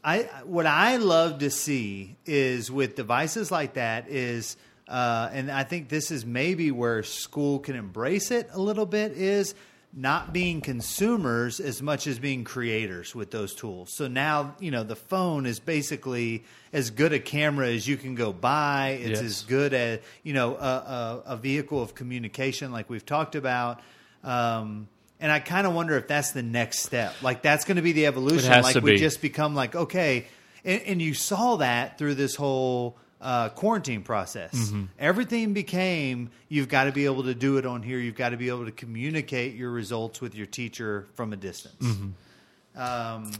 I 0.04 0.24
what 0.44 0.66
I 0.66 0.98
love 0.98 1.40
to 1.40 1.50
see 1.50 2.18
is 2.26 2.70
with 2.70 2.96
devices 2.96 3.52
like 3.52 3.76
that 3.76 4.10
is, 4.10 4.58
uh, 4.88 5.30
and 5.32 5.50
I 5.50 5.64
think 5.64 5.88
this 5.88 6.12
is 6.12 6.26
maybe 6.26 6.72
where 6.72 7.04
school 7.04 7.60
can 7.60 7.76
embrace 7.76 8.30
it 8.30 8.50
a 8.52 8.60
little 8.60 8.86
bit 8.86 9.14
is 9.14 9.56
not 9.96 10.34
being 10.34 10.60
consumers 10.60 11.60
as 11.60 11.82
much 11.82 12.08
as 12.08 12.18
being 12.18 12.44
creators 12.44 13.14
with 13.14 13.30
those 13.30 13.54
tools. 13.54 13.94
So 13.94 14.08
now 14.08 14.56
you 14.60 14.72
know 14.72 14.84
the 14.84 14.96
phone 14.96 15.46
is 15.46 15.60
basically 15.60 16.44
as 16.72 16.90
good 16.90 17.14
a 17.14 17.20
camera 17.20 17.68
as 17.70 17.88
you 17.88 17.98
can 17.98 18.16
go 18.16 18.34
buy. 18.34 18.98
It's 19.02 19.22
Yes. 19.22 19.22
as 19.22 19.42
good 19.44 19.74
as 19.74 20.00
you 20.24 20.34
know 20.34 20.56
a, 20.56 20.58
a, 20.58 21.24
a 21.34 21.38
vehicle 21.38 21.82
of 21.82 21.94
communication 21.96 22.72
like 22.72 22.90
we've 22.90 23.06
talked 23.06 23.36
about. 23.36 23.82
Um, 24.24 24.88
and 25.20 25.32
I 25.32 25.40
kind 25.40 25.68
of 25.68 25.74
wonder 25.74 25.96
if 25.96 26.08
that's 26.08 26.32
the 26.32 26.44
next 26.44 26.80
step. 26.80 27.14
Like 27.22 27.42
that's 27.42 27.64
going 27.66 27.78
to 27.78 27.84
be 27.84 27.92
the 27.92 28.08
evolution. 28.08 28.52
like 28.64 28.76
we 28.76 28.92
be. 28.94 28.98
just 28.98 29.22
become 29.22 29.54
like 29.56 29.76
okay, 29.76 30.26
and, 30.66 30.82
and 30.82 31.02
you 31.02 31.14
saw 31.14 31.58
that 31.58 31.98
through 31.98 32.16
this 32.16 32.36
whole 32.36 32.98
uh, 33.24 33.50
quarantine 33.50 34.04
process. 34.04 34.54
Mm-hmm. 34.54 34.84
Everything 35.00 35.54
became 35.54 36.30
you've 36.50 36.68
got 36.68 36.84
to 36.84 36.92
be 36.92 37.06
able 37.06 37.24
to 37.24 37.34
do 37.34 37.58
it 37.58 37.66
on 37.66 37.82
here. 37.82 37.98
You've 37.98 38.18
got 38.18 38.30
to 38.30 38.38
be 38.38 38.50
able 38.50 38.66
to 38.66 38.72
communicate 38.72 39.56
your 39.56 39.72
results 39.72 40.20
with 40.22 40.36
your 40.36 40.46
teacher 40.46 41.08
from 41.16 41.32
a 41.34 41.38
distance. 41.38 41.76
Mm-hmm. 41.82 42.80
Um, 42.80 43.32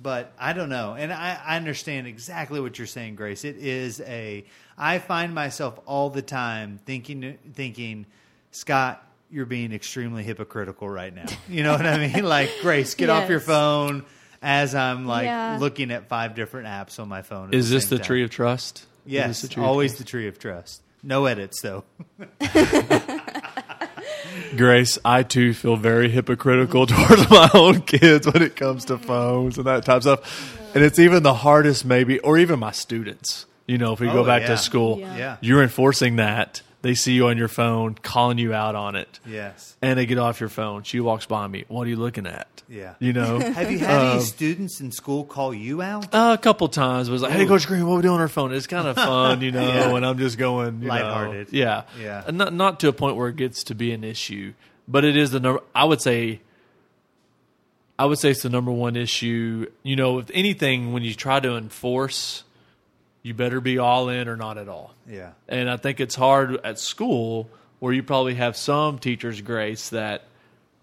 but 0.00 0.32
I 0.38 0.52
don't 0.54 0.70
know, 0.70 0.94
and 0.94 1.12
I, 1.12 1.38
I 1.44 1.56
understand 1.56 2.06
exactly 2.06 2.60
what 2.60 2.78
you're 2.78 2.86
saying, 2.86 3.16
Grace. 3.16 3.44
It 3.44 3.56
is 3.56 4.00
a. 4.00 4.44
I 4.78 4.98
find 5.00 5.34
myself 5.34 5.78
all 5.84 6.08
the 6.08 6.22
time 6.22 6.78
thinking, 6.86 7.36
thinking, 7.52 8.06
Scott, 8.52 9.06
you're 9.30 9.44
being 9.44 9.72
extremely 9.72 10.22
hypocritical 10.22 10.88
right 10.88 11.14
now. 11.14 11.26
You 11.48 11.62
know 11.62 11.72
what 11.72 11.84
I 11.84 11.98
mean? 12.08 12.24
Like, 12.24 12.50
Grace, 12.62 12.94
get 12.94 13.10
off 13.10 13.28
your 13.28 13.40
phone. 13.40 14.04
As 14.44 14.74
I'm 14.74 15.06
like 15.06 15.24
Yeah. 15.26 15.58
looking 15.60 15.92
at 15.92 16.08
five 16.08 16.34
different 16.34 16.66
apps 16.66 16.98
on 16.98 17.08
my 17.08 17.22
phone. 17.22 17.54
Is 17.54 17.70
this 17.70 17.86
the 17.86 17.98
time. 17.98 18.06
tree 18.06 18.24
of 18.24 18.30
trust? 18.30 18.86
Is 19.06 19.12
Yes, 19.12 19.40
this 19.42 19.54
the 19.54 19.60
always 19.62 19.96
the 19.96 20.04
tree 20.04 20.28
of 20.28 20.38
trust. 20.38 20.82
No 21.02 21.26
edits 21.26 21.60
though. 21.62 21.84
Grace, 24.56 24.98
I 25.04 25.22
too 25.22 25.54
feel 25.54 25.76
very 25.76 26.08
hypocritical 26.10 26.86
towards 26.88 27.28
my 27.30 27.50
own 27.54 27.82
kids 27.82 28.26
when 28.26 28.42
it 28.42 28.54
comes 28.56 28.84
to 28.86 28.98
phones 28.98 29.56
and 29.58 29.66
that 29.66 29.84
type 29.84 29.96
of 29.98 30.02
stuff. 30.02 30.74
And 30.74 30.84
it's 30.84 30.98
even 30.98 31.22
the 31.22 31.34
hardest, 31.34 31.84
maybe, 31.84 32.18
or 32.20 32.38
even 32.38 32.58
my 32.58 32.70
students. 32.72 33.46
You 33.66 33.78
know, 33.78 33.92
if 33.92 34.00
we 34.00 34.08
Oh, 34.08 34.12
go 34.12 34.24
back 34.24 34.42
yeah. 34.42 34.48
to 34.48 34.56
school, 34.58 34.98
Yeah. 35.00 35.16
Yeah. 35.16 35.36
you're 35.40 35.62
enforcing 35.62 36.16
that. 36.16 36.62
They 36.82 36.94
see 36.94 37.12
you 37.12 37.28
on 37.28 37.38
your 37.38 37.48
phone, 37.48 37.94
calling 37.94 38.38
you 38.38 38.52
out 38.52 38.74
on 38.74 38.96
it. 38.96 39.20
Yes. 39.24 39.76
And 39.80 39.96
they 39.98 40.04
get 40.04 40.18
off 40.18 40.40
your 40.40 40.48
phone. 40.48 40.82
She 40.82 40.98
walks 40.98 41.26
by 41.26 41.46
me. 41.46 41.64
What 41.68 41.86
are 41.86 41.90
you 41.90 41.96
looking 41.96 42.26
at? 42.26 42.48
Yeah. 42.68 42.94
You 42.98 43.12
know? 43.12 43.38
Have 43.52 43.70
you 43.70 43.78
had 43.78 44.00
Um, 44.00 44.06
any 44.16 44.20
students 44.24 44.80
in 44.80 44.90
school 44.90 45.24
call 45.24 45.54
you 45.54 45.80
out? 45.80 46.12
Uh, 46.12 46.36
a 46.36 46.42
couple 46.42 46.66
times 46.68 47.08
was 47.08 47.22
like, 47.22 47.30
"Hey, 47.32 47.46
Coach 47.46 47.66
Green, 47.68 47.86
what 47.86 47.92
are 47.94 47.96
we 47.96 48.02
doing 48.02 48.14
on 48.14 48.20
our 48.20 48.28
phone?" 48.28 48.52
It's 48.52 48.66
kind 48.66 48.88
of 48.88 48.96
fun, 48.96 49.42
you 49.42 49.52
know. 49.52 49.60
Yeah. 49.66 49.94
And 49.94 50.04
I'm 50.04 50.18
just 50.18 50.38
going, 50.38 50.82
you 50.82 50.88
know, 50.88 50.94
Lighthearted. 50.94 51.52
yeah, 51.52 51.84
Yeah. 52.00 52.24
And 52.26 52.36
not 52.38 52.52
not 52.52 52.80
to 52.80 52.88
a 52.88 52.92
point 52.92 53.16
where 53.16 53.28
it 53.28 53.36
gets 53.36 53.62
to 53.64 53.74
be 53.76 53.92
an 53.92 54.02
issue, 54.04 54.52
but 54.88 55.04
it 55.04 55.16
is 55.16 55.30
the 55.30 55.38
number. 55.40 55.60
I 55.74 55.84
would 55.84 56.00
say, 56.00 56.40
I 57.98 58.06
would 58.06 58.18
say 58.18 58.30
it's 58.30 58.42
the 58.42 58.50
number 58.50 58.72
one 58.72 58.96
issue. 58.96 59.66
You 59.82 59.94
know, 59.96 60.14
with 60.14 60.30
anything 60.34 60.92
when 60.92 61.02
you 61.04 61.14
try 61.14 61.38
to 61.40 61.56
enforce, 61.56 62.42
you 63.22 63.34
better 63.34 63.60
be 63.60 63.78
all 63.78 64.08
in 64.08 64.28
or 64.28 64.36
not 64.36 64.58
at 64.58 64.68
all. 64.68 64.94
Yeah. 65.08 65.32
And 65.48 65.70
I 65.70 65.76
think 65.76 66.00
it's 66.00 66.14
hard 66.14 66.56
at 66.64 66.78
school 66.78 67.48
where 67.78 67.92
you 67.92 68.02
probably 68.02 68.34
have 68.34 68.56
some 68.56 68.98
teachers, 68.98 69.40
Grace, 69.40 69.88
that 69.90 70.24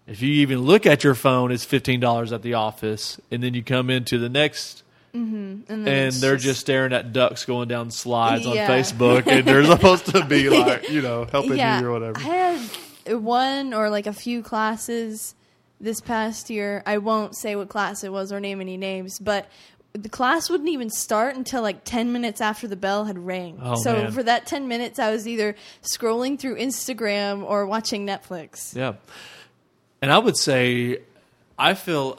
if 0.06 0.22
you 0.22 0.32
even 0.34 0.62
look 0.62 0.86
at 0.86 1.04
your 1.04 1.14
phone, 1.14 1.52
it's 1.52 1.64
fifteen 1.64 2.00
dollars 2.00 2.32
at 2.32 2.42
the 2.42 2.54
office, 2.54 3.20
and 3.30 3.42
then 3.42 3.54
you 3.54 3.62
come 3.62 3.90
into 3.90 4.18
the 4.18 4.28
next 4.28 4.82
mm-hmm. 5.14 5.34
and, 5.34 5.64
then 5.66 5.78
and 5.78 6.06
it's 6.08 6.20
they're 6.20 6.36
just 6.36 6.60
staring 6.60 6.92
at 6.92 7.12
ducks 7.12 7.44
going 7.44 7.68
down 7.68 7.90
slides 7.90 8.46
on 8.46 8.56
Facebook, 8.56 9.26
and 9.26 9.46
they're 9.46 9.64
supposed 9.66 10.06
to 10.06 10.24
be 10.24 10.48
like, 10.48 10.90
you 10.90 11.00
know, 11.00 11.26
helping 11.26 11.56
yeah. 11.56 11.80
you 11.80 11.86
or 11.86 11.92
whatever. 11.92 12.18
I 12.18 12.22
had 12.22 13.14
one 13.14 13.72
or 13.72 13.88
like 13.88 14.06
a 14.06 14.12
few 14.12 14.42
classes 14.42 15.34
this 15.80 16.00
past 16.00 16.50
year. 16.50 16.82
I 16.86 16.98
won't 16.98 17.36
say 17.36 17.56
what 17.56 17.68
class 17.68 18.04
it 18.04 18.12
was 18.12 18.32
or 18.32 18.40
name 18.40 18.60
any 18.60 18.76
names, 18.76 19.18
but 19.18 19.48
the 19.92 20.08
class 20.08 20.48
wouldn't 20.48 20.68
even 20.68 20.90
start 20.90 21.36
until 21.36 21.62
like 21.62 21.84
10 21.84 22.12
minutes 22.12 22.40
after 22.40 22.68
the 22.68 22.76
bell 22.76 23.04
had 23.04 23.18
rang. 23.18 23.58
Oh, 23.62 23.74
so 23.74 23.94
man. 23.94 24.12
for 24.12 24.22
that 24.22 24.46
10 24.46 24.68
minutes, 24.68 24.98
I 24.98 25.10
was 25.10 25.26
either 25.26 25.56
scrolling 25.82 26.38
through 26.38 26.56
Instagram 26.56 27.42
or 27.42 27.66
watching 27.66 28.06
Netflix. 28.06 28.74
Yeah. 28.74 28.94
And 30.00 30.12
I 30.12 30.18
would 30.18 30.36
say, 30.36 30.98
I 31.58 31.74
feel, 31.74 32.18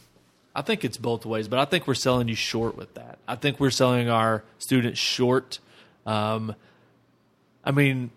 I 0.54 0.62
think 0.62 0.84
it's 0.84 0.96
both 0.96 1.26
ways, 1.26 1.46
but 1.46 1.58
I 1.58 1.64
think 1.64 1.86
we're 1.86 1.94
selling 1.94 2.28
you 2.28 2.34
short 2.34 2.76
with 2.76 2.94
that. 2.94 3.18
I 3.28 3.36
think 3.36 3.60
we're 3.60 3.70
selling 3.70 4.08
our 4.08 4.42
students 4.58 4.98
short. 4.98 5.58
Um, 6.06 6.54
I 7.64 7.70
mean, 7.70 8.10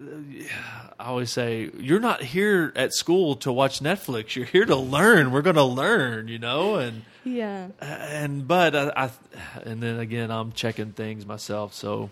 I 0.00 1.04
always 1.06 1.30
say, 1.30 1.70
you're 1.76 1.98
not 1.98 2.22
here 2.22 2.72
at 2.76 2.94
school 2.94 3.34
to 3.36 3.52
watch 3.52 3.80
Netflix. 3.80 4.36
You're 4.36 4.46
here 4.46 4.64
to 4.64 4.76
learn. 4.76 5.32
We're 5.32 5.42
going 5.42 5.56
to 5.56 5.64
learn, 5.64 6.28
you 6.28 6.38
know? 6.38 6.76
And, 6.76 7.02
Yeah. 7.24 7.68
Uh, 7.82 7.84
and, 7.84 8.46
but 8.46 8.76
I, 8.76 8.92
I, 8.96 9.10
and 9.64 9.82
then 9.82 9.98
again, 9.98 10.30
I'm 10.30 10.52
checking 10.52 10.92
things 10.92 11.26
myself. 11.26 11.74
So 11.74 12.10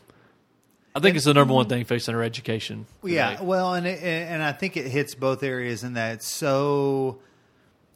I 0.96 0.98
think 0.98 1.14
it's 1.14 1.26
the 1.26 1.34
number 1.34 1.54
one 1.54 1.66
mm-hmm. 1.66 1.74
thing 1.74 1.84
facing 1.84 2.14
our 2.14 2.22
education. 2.22 2.86
Yeah, 3.04 3.32
today. 3.32 3.44
well, 3.44 3.74
and 3.74 3.86
it, 3.86 4.02
and 4.02 4.42
I 4.42 4.52
think 4.52 4.76
it 4.76 4.86
hits 4.86 5.14
both 5.14 5.42
areas 5.42 5.84
in 5.84 5.92
that 5.92 6.14
it's 6.14 6.26
so 6.26 7.18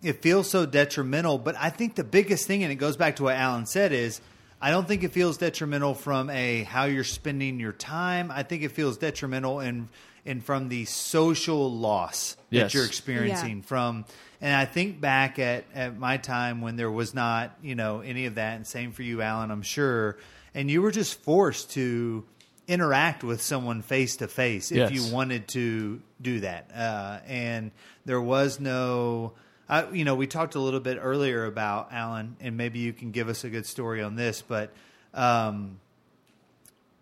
it 0.03 0.23
feels 0.23 0.51
so 0.51 0.67
detrimental. 0.67 1.39
But 1.39 1.57
I 1.59 1.71
think 1.71 1.95
the 1.95 2.05
biggest 2.05 2.47
thing, 2.47 2.63
and 2.63 2.71
it 2.71 2.77
goes 2.77 2.97
back 2.97 3.17
to 3.17 3.25
what 3.25 3.37
Alan 3.37 3.67
said, 3.67 3.93
is 3.93 4.21
I 4.61 4.71
don't 4.71 4.87
think 4.87 5.05
it 5.05 5.13
feels 5.13 5.39
detrimental 5.39 5.95
from 5.95 6.29
a 6.31 6.65
how 6.65 6.85
you're 6.85 7.05
spending 7.05 7.59
your 7.61 7.73
time. 7.73 8.31
I 8.31 8.43
think 8.43 8.63
it 8.63 8.73
feels 8.73 8.99
detrimental 8.99 9.61
and 9.61 9.89
in 10.27 10.43
from 10.43 10.69
the 10.69 10.85
social 10.85 11.73
loss 11.73 12.37
Yes. 12.51 12.65
that 12.73 12.75
you're 12.75 12.85
experiencing 12.85 13.59
Yeah. 13.59 13.63
from. 13.65 14.05
And 14.43 14.55
I 14.55 14.67
think 14.67 15.01
back 15.01 15.39
at, 15.39 15.65
at 15.75 15.99
my 15.99 16.19
time 16.19 16.61
when 16.61 16.77
there 16.77 16.91
was 16.91 17.15
not, 17.15 17.57
you 17.63 17.75
know, 17.75 18.01
any 18.01 18.27
of 18.27 18.35
that, 18.35 18.57
and 18.57 18.67
same 18.67 18.93
for 18.93 19.03
you, 19.03 19.23
Alan, 19.23 19.51
I'm 19.51 19.63
sure. 19.63 20.19
And 20.55 20.71
you 20.71 20.83
were 20.83 20.91
just 20.91 21.21
forced 21.23 21.71
to 21.73 22.25
interact 22.69 23.25
with 23.25 23.41
someone 23.41 23.81
face 23.83 24.17
to 24.17 24.29
face 24.29 24.71
if 24.71 24.77
Yes. 24.77 24.93
you 24.93 25.13
wanted 25.13 25.49
to 25.49 26.01
do 26.21 26.41
that. 26.41 26.71
Uh, 26.75 27.19
and 27.27 27.71
there 28.05 28.21
was 28.21 28.61
no, 28.61 29.33
I, 29.71 29.89
you 29.93 30.05
know, 30.05 30.17
we 30.17 30.27
talked 30.27 30.57
a 30.57 30.61
little 30.61 30.81
bit 30.81 30.99
earlier 31.01 31.45
about 31.45 31.93
Alan, 31.93 32.37
and 32.41 32.57
maybe 32.57 32.81
you 32.81 32.93
can 32.93 33.13
give 33.13 33.29
us 33.29 33.45
a 33.45 33.49
good 33.49 33.67
story 33.67 34.03
on 34.03 34.17
this, 34.17 34.43
but 34.43 34.73
um, 35.15 35.79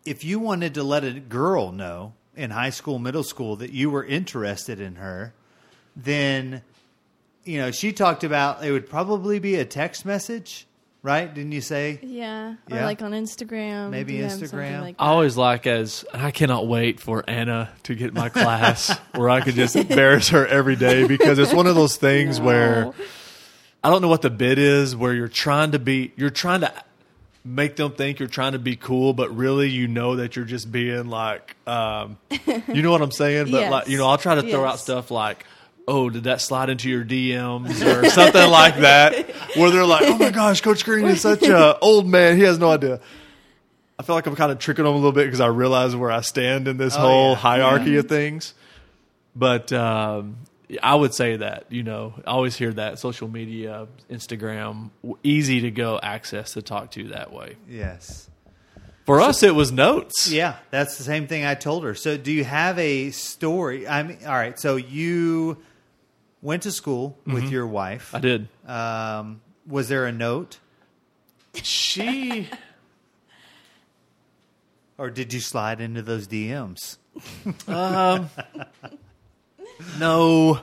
if 0.04 0.22
you 0.22 0.38
wanted 0.38 0.74
to 0.74 0.82
let 0.82 1.02
a 1.02 1.12
girl 1.12 1.72
know 1.72 2.12
in 2.36 2.50
high 2.50 2.68
school, 2.68 2.98
middle 2.98 3.24
school 3.24 3.56
that 3.56 3.72
you 3.72 3.88
were 3.88 4.04
interested 4.04 4.80
in 4.80 4.96
her, 4.96 5.32
then 5.96 6.60
you 7.44 7.58
know 7.58 7.70
she 7.70 7.90
talked 7.90 8.22
about 8.22 8.62
it 8.62 8.70
would 8.70 8.88
probably 8.88 9.38
be 9.38 9.54
a 9.54 9.64
text 9.64 10.04
message, 10.04 10.66
right? 11.02 11.32
Didn't 11.32 11.52
you 11.52 11.60
say? 11.60 11.98
Yeah. 12.02 12.54
Or 12.70 12.82
like 12.82 13.02
on 13.02 13.12
Instagram. 13.12 13.90
Maybe 13.90 14.14
DM, 14.14 14.26
Instagram. 14.30 14.80
Like 14.82 14.96
I 14.98 15.06
always 15.08 15.36
like 15.36 15.66
as 15.66 16.04
and 16.12 16.22
I 16.22 16.30
cannot 16.30 16.66
wait 16.66 17.00
for 17.00 17.24
Anna 17.28 17.70
to 17.84 17.94
get 17.94 18.14
my 18.14 18.28
class 18.28 18.96
where 19.14 19.30
I 19.30 19.40
could 19.40 19.54
just 19.54 19.76
embarrass 19.76 20.28
her 20.30 20.46
every 20.46 20.76
day 20.76 21.06
because 21.06 21.38
it's 21.38 21.52
one 21.52 21.66
of 21.66 21.74
those 21.74 21.96
things 21.96 22.40
where 22.48 22.92
I 23.82 23.90
don't 23.90 24.02
know 24.02 24.08
what 24.08 24.22
the 24.22 24.30
bid 24.30 24.58
is 24.58 24.96
where 24.96 25.14
you're 25.14 25.28
trying 25.28 25.72
to 25.72 25.78
be 25.78 26.12
you're 26.16 26.30
trying 26.30 26.62
to 26.62 26.72
make 27.44 27.76
them 27.76 27.92
think 27.92 28.18
you're 28.18 28.28
trying 28.28 28.52
to 28.52 28.58
be 28.58 28.76
cool 28.76 29.14
but 29.14 29.34
really 29.34 29.70
you 29.70 29.86
know 29.88 30.16
that 30.16 30.36
you're 30.36 30.44
just 30.44 30.70
being 30.70 31.08
like 31.08 31.56
um 31.66 32.18
you 32.66 32.82
know 32.82 32.90
what 32.90 33.00
I'm 33.00 33.12
saying 33.12 33.50
but 33.50 33.60
Yes. 33.60 33.72
like 33.72 33.88
you 33.88 33.96
know 33.96 34.06
I'll 34.08 34.18
try 34.18 34.34
to 34.34 34.42
throw 34.42 34.64
out 34.66 34.80
stuff 34.80 35.10
like 35.10 35.46
oh 35.88 36.08
did 36.10 36.24
that 36.24 36.40
slide 36.40 36.70
into 36.70 36.88
your 36.88 37.04
DMs 37.04 37.84
or 37.84 38.08
something 38.10 38.48
like 38.50 38.76
that 38.78 39.28
where 39.56 39.70
they're 39.70 39.84
like 39.84 40.04
oh 40.06 40.16
my 40.18 40.30
gosh 40.30 40.60
coach 40.60 40.84
Green 40.84 41.06
is 41.06 41.20
such 41.20 41.42
a 41.42 41.76
old 41.80 42.06
man 42.06 42.36
he 42.36 42.42
has 42.44 42.58
no 42.58 42.70
idea 42.70 43.00
I 43.98 44.04
feel 44.04 44.14
like 44.14 44.26
I'm 44.26 44.36
kind 44.36 44.52
of 44.52 44.60
tricking 44.60 44.84
them 44.84 44.92
a 44.94 44.96
little 44.96 45.10
bit 45.10 45.24
because 45.24 45.40
I 45.40 45.48
realize 45.48 45.96
where 45.96 46.12
I 46.12 46.20
stand 46.20 46.68
in 46.68 46.76
this 46.76 46.94
Oh, 46.94 47.00
whole 47.00 47.30
yeah. 47.30 47.36
hierarchy 47.36 47.96
of 47.96 48.08
things. 48.08 48.54
But 49.34 49.72
um, 49.72 50.36
I 50.80 50.94
would 50.94 51.14
say 51.14 51.36
that 51.38 51.64
you 51.70 51.82
know, 51.82 52.14
I 52.24 52.30
always 52.30 52.54
hear 52.56 52.72
that 52.74 53.00
social 53.00 53.26
media, 53.26 53.88
Instagram, 54.08 54.90
easy 55.24 55.62
to 55.62 55.72
go 55.72 55.98
access 56.00 56.52
to 56.52 56.62
talk 56.62 56.92
to 56.92 57.08
that 57.08 57.32
way. 57.32 57.56
Yes. 57.68 58.30
For 59.04 59.20
us, 59.20 59.42
it 59.42 59.54
was 59.56 59.72
notes. 59.72 60.30
Yeah, 60.30 60.56
that's 60.70 60.96
the 60.98 61.02
same 61.02 61.26
thing 61.26 61.44
I 61.44 61.54
told 61.56 61.82
her. 61.82 61.94
So, 61.96 62.16
do 62.16 62.30
you 62.30 62.44
have 62.44 62.78
a 62.78 63.10
story? 63.10 63.88
I 63.88 64.04
mean, 64.04 64.18
all 64.24 64.32
right. 64.32 64.56
So 64.60 64.76
you 64.76 65.56
went 66.42 66.62
to 66.64 66.70
school 66.72 67.18
with 67.26 67.50
your 67.50 67.66
wife. 67.66 68.08
Mm-hmm. 68.08 68.16
I 68.16 68.20
did. 68.20 68.48
Um, 68.66 69.40
was 69.66 69.88
there 69.88 70.04
a 70.06 70.12
note, 70.12 70.58
She. 71.54 72.48
or 74.98 75.10
did 75.10 75.32
you 75.32 75.40
slide 75.40 75.80
into 75.80 76.02
those 76.02 76.26
DMs? 76.28 76.98
No. 79.98 80.60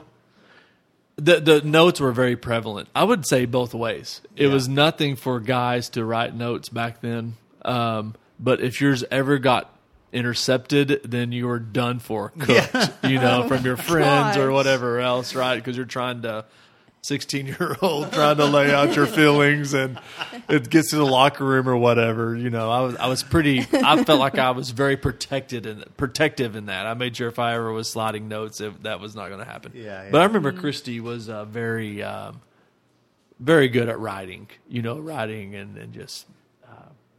The 1.16 1.40
the 1.40 1.62
notes 1.62 2.00
were 2.00 2.12
very 2.12 2.36
prevalent. 2.36 2.88
I 2.94 3.04
would 3.04 3.26
say 3.26 3.46
both 3.46 3.72
ways. 3.72 4.20
It 4.36 4.48
Yeah. 4.48 4.52
was 4.52 4.68
nothing 4.68 5.16
for 5.16 5.40
guys 5.40 5.88
to 5.90 6.04
write 6.04 6.34
notes 6.34 6.68
back 6.68 7.00
then. 7.00 7.36
Um, 7.64 8.14
but 8.38 8.60
if 8.60 8.80
yours 8.82 9.02
ever 9.10 9.38
got 9.38 9.74
intercepted, 10.12 11.00
then 11.04 11.32
you 11.32 11.48
are 11.50 11.58
done 11.58 11.98
for, 11.98 12.30
cooked. 12.38 12.92
You 13.04 13.18
know, 13.18 13.46
from 13.48 13.64
your 13.64 13.76
friends 13.90 14.36
or 14.36 14.50
whatever 14.52 15.00
else, 15.00 15.34
right? 15.34 15.56
Because 15.56 15.76
you're 15.76 15.86
trying 15.86 16.22
to. 16.22 16.44
16 17.02 17.46
year 17.46 17.76
old 17.82 18.12
trying 18.12 18.36
to 18.36 18.44
lay 18.46 18.74
out 18.74 18.96
your 18.96 19.06
feelings 19.06 19.74
and 19.74 19.96
it 20.48 20.68
gets 20.68 20.90
to 20.90 20.96
the 20.96 21.06
locker 21.06 21.44
room 21.44 21.68
or 21.68 21.76
whatever 21.76 22.34
you 22.34 22.50
know 22.50 22.68
i 22.68 22.80
was 22.80 22.96
i 22.96 23.06
was 23.06 23.22
pretty 23.22 23.60
i 23.74 24.02
felt 24.02 24.18
like 24.18 24.38
i 24.38 24.50
was 24.50 24.70
very 24.70 24.96
protected 24.96 25.66
and 25.66 25.84
protective 25.96 26.56
in 26.56 26.66
that 26.66 26.84
i 26.84 26.94
made 26.94 27.16
sure 27.16 27.28
if 27.28 27.38
i 27.38 27.54
ever 27.54 27.70
was 27.70 27.88
sliding 27.88 28.26
notes 28.26 28.60
if 28.60 28.82
that 28.82 28.98
was 28.98 29.14
not 29.14 29.28
going 29.28 29.38
to 29.38 29.44
happen 29.44 29.70
Yeah, 29.72 29.82
yeah. 30.02 30.08
but 30.10 30.20
i 30.20 30.24
remember 30.24 30.50
christy 30.50 30.98
was 30.98 31.28
uh, 31.28 31.44
very 31.44 32.02
um, 32.02 32.40
very 33.38 33.68
good 33.68 33.88
at 33.88 34.00
writing 34.00 34.48
you 34.68 34.82
know 34.82 34.98
writing 34.98 35.54
and, 35.54 35.76
and 35.78 35.92
just 35.92 36.26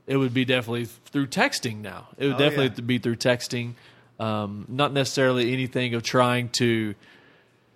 it 0.07 0.17
would 0.17 0.33
be 0.33 0.45
definitely 0.45 0.85
through 0.85 1.27
texting 1.27 1.81
now 1.81 2.07
it 2.17 2.25
would 2.27 2.35
Oh, 2.35 2.39
definitely 2.39 2.73
yeah. 2.77 2.87
be 2.87 2.97
through 2.97 3.17
texting 3.17 3.73
um, 4.19 4.65
not 4.67 4.93
necessarily 4.93 5.53
anything 5.53 5.93
of 5.93 6.01
trying 6.01 6.49
to 6.53 6.95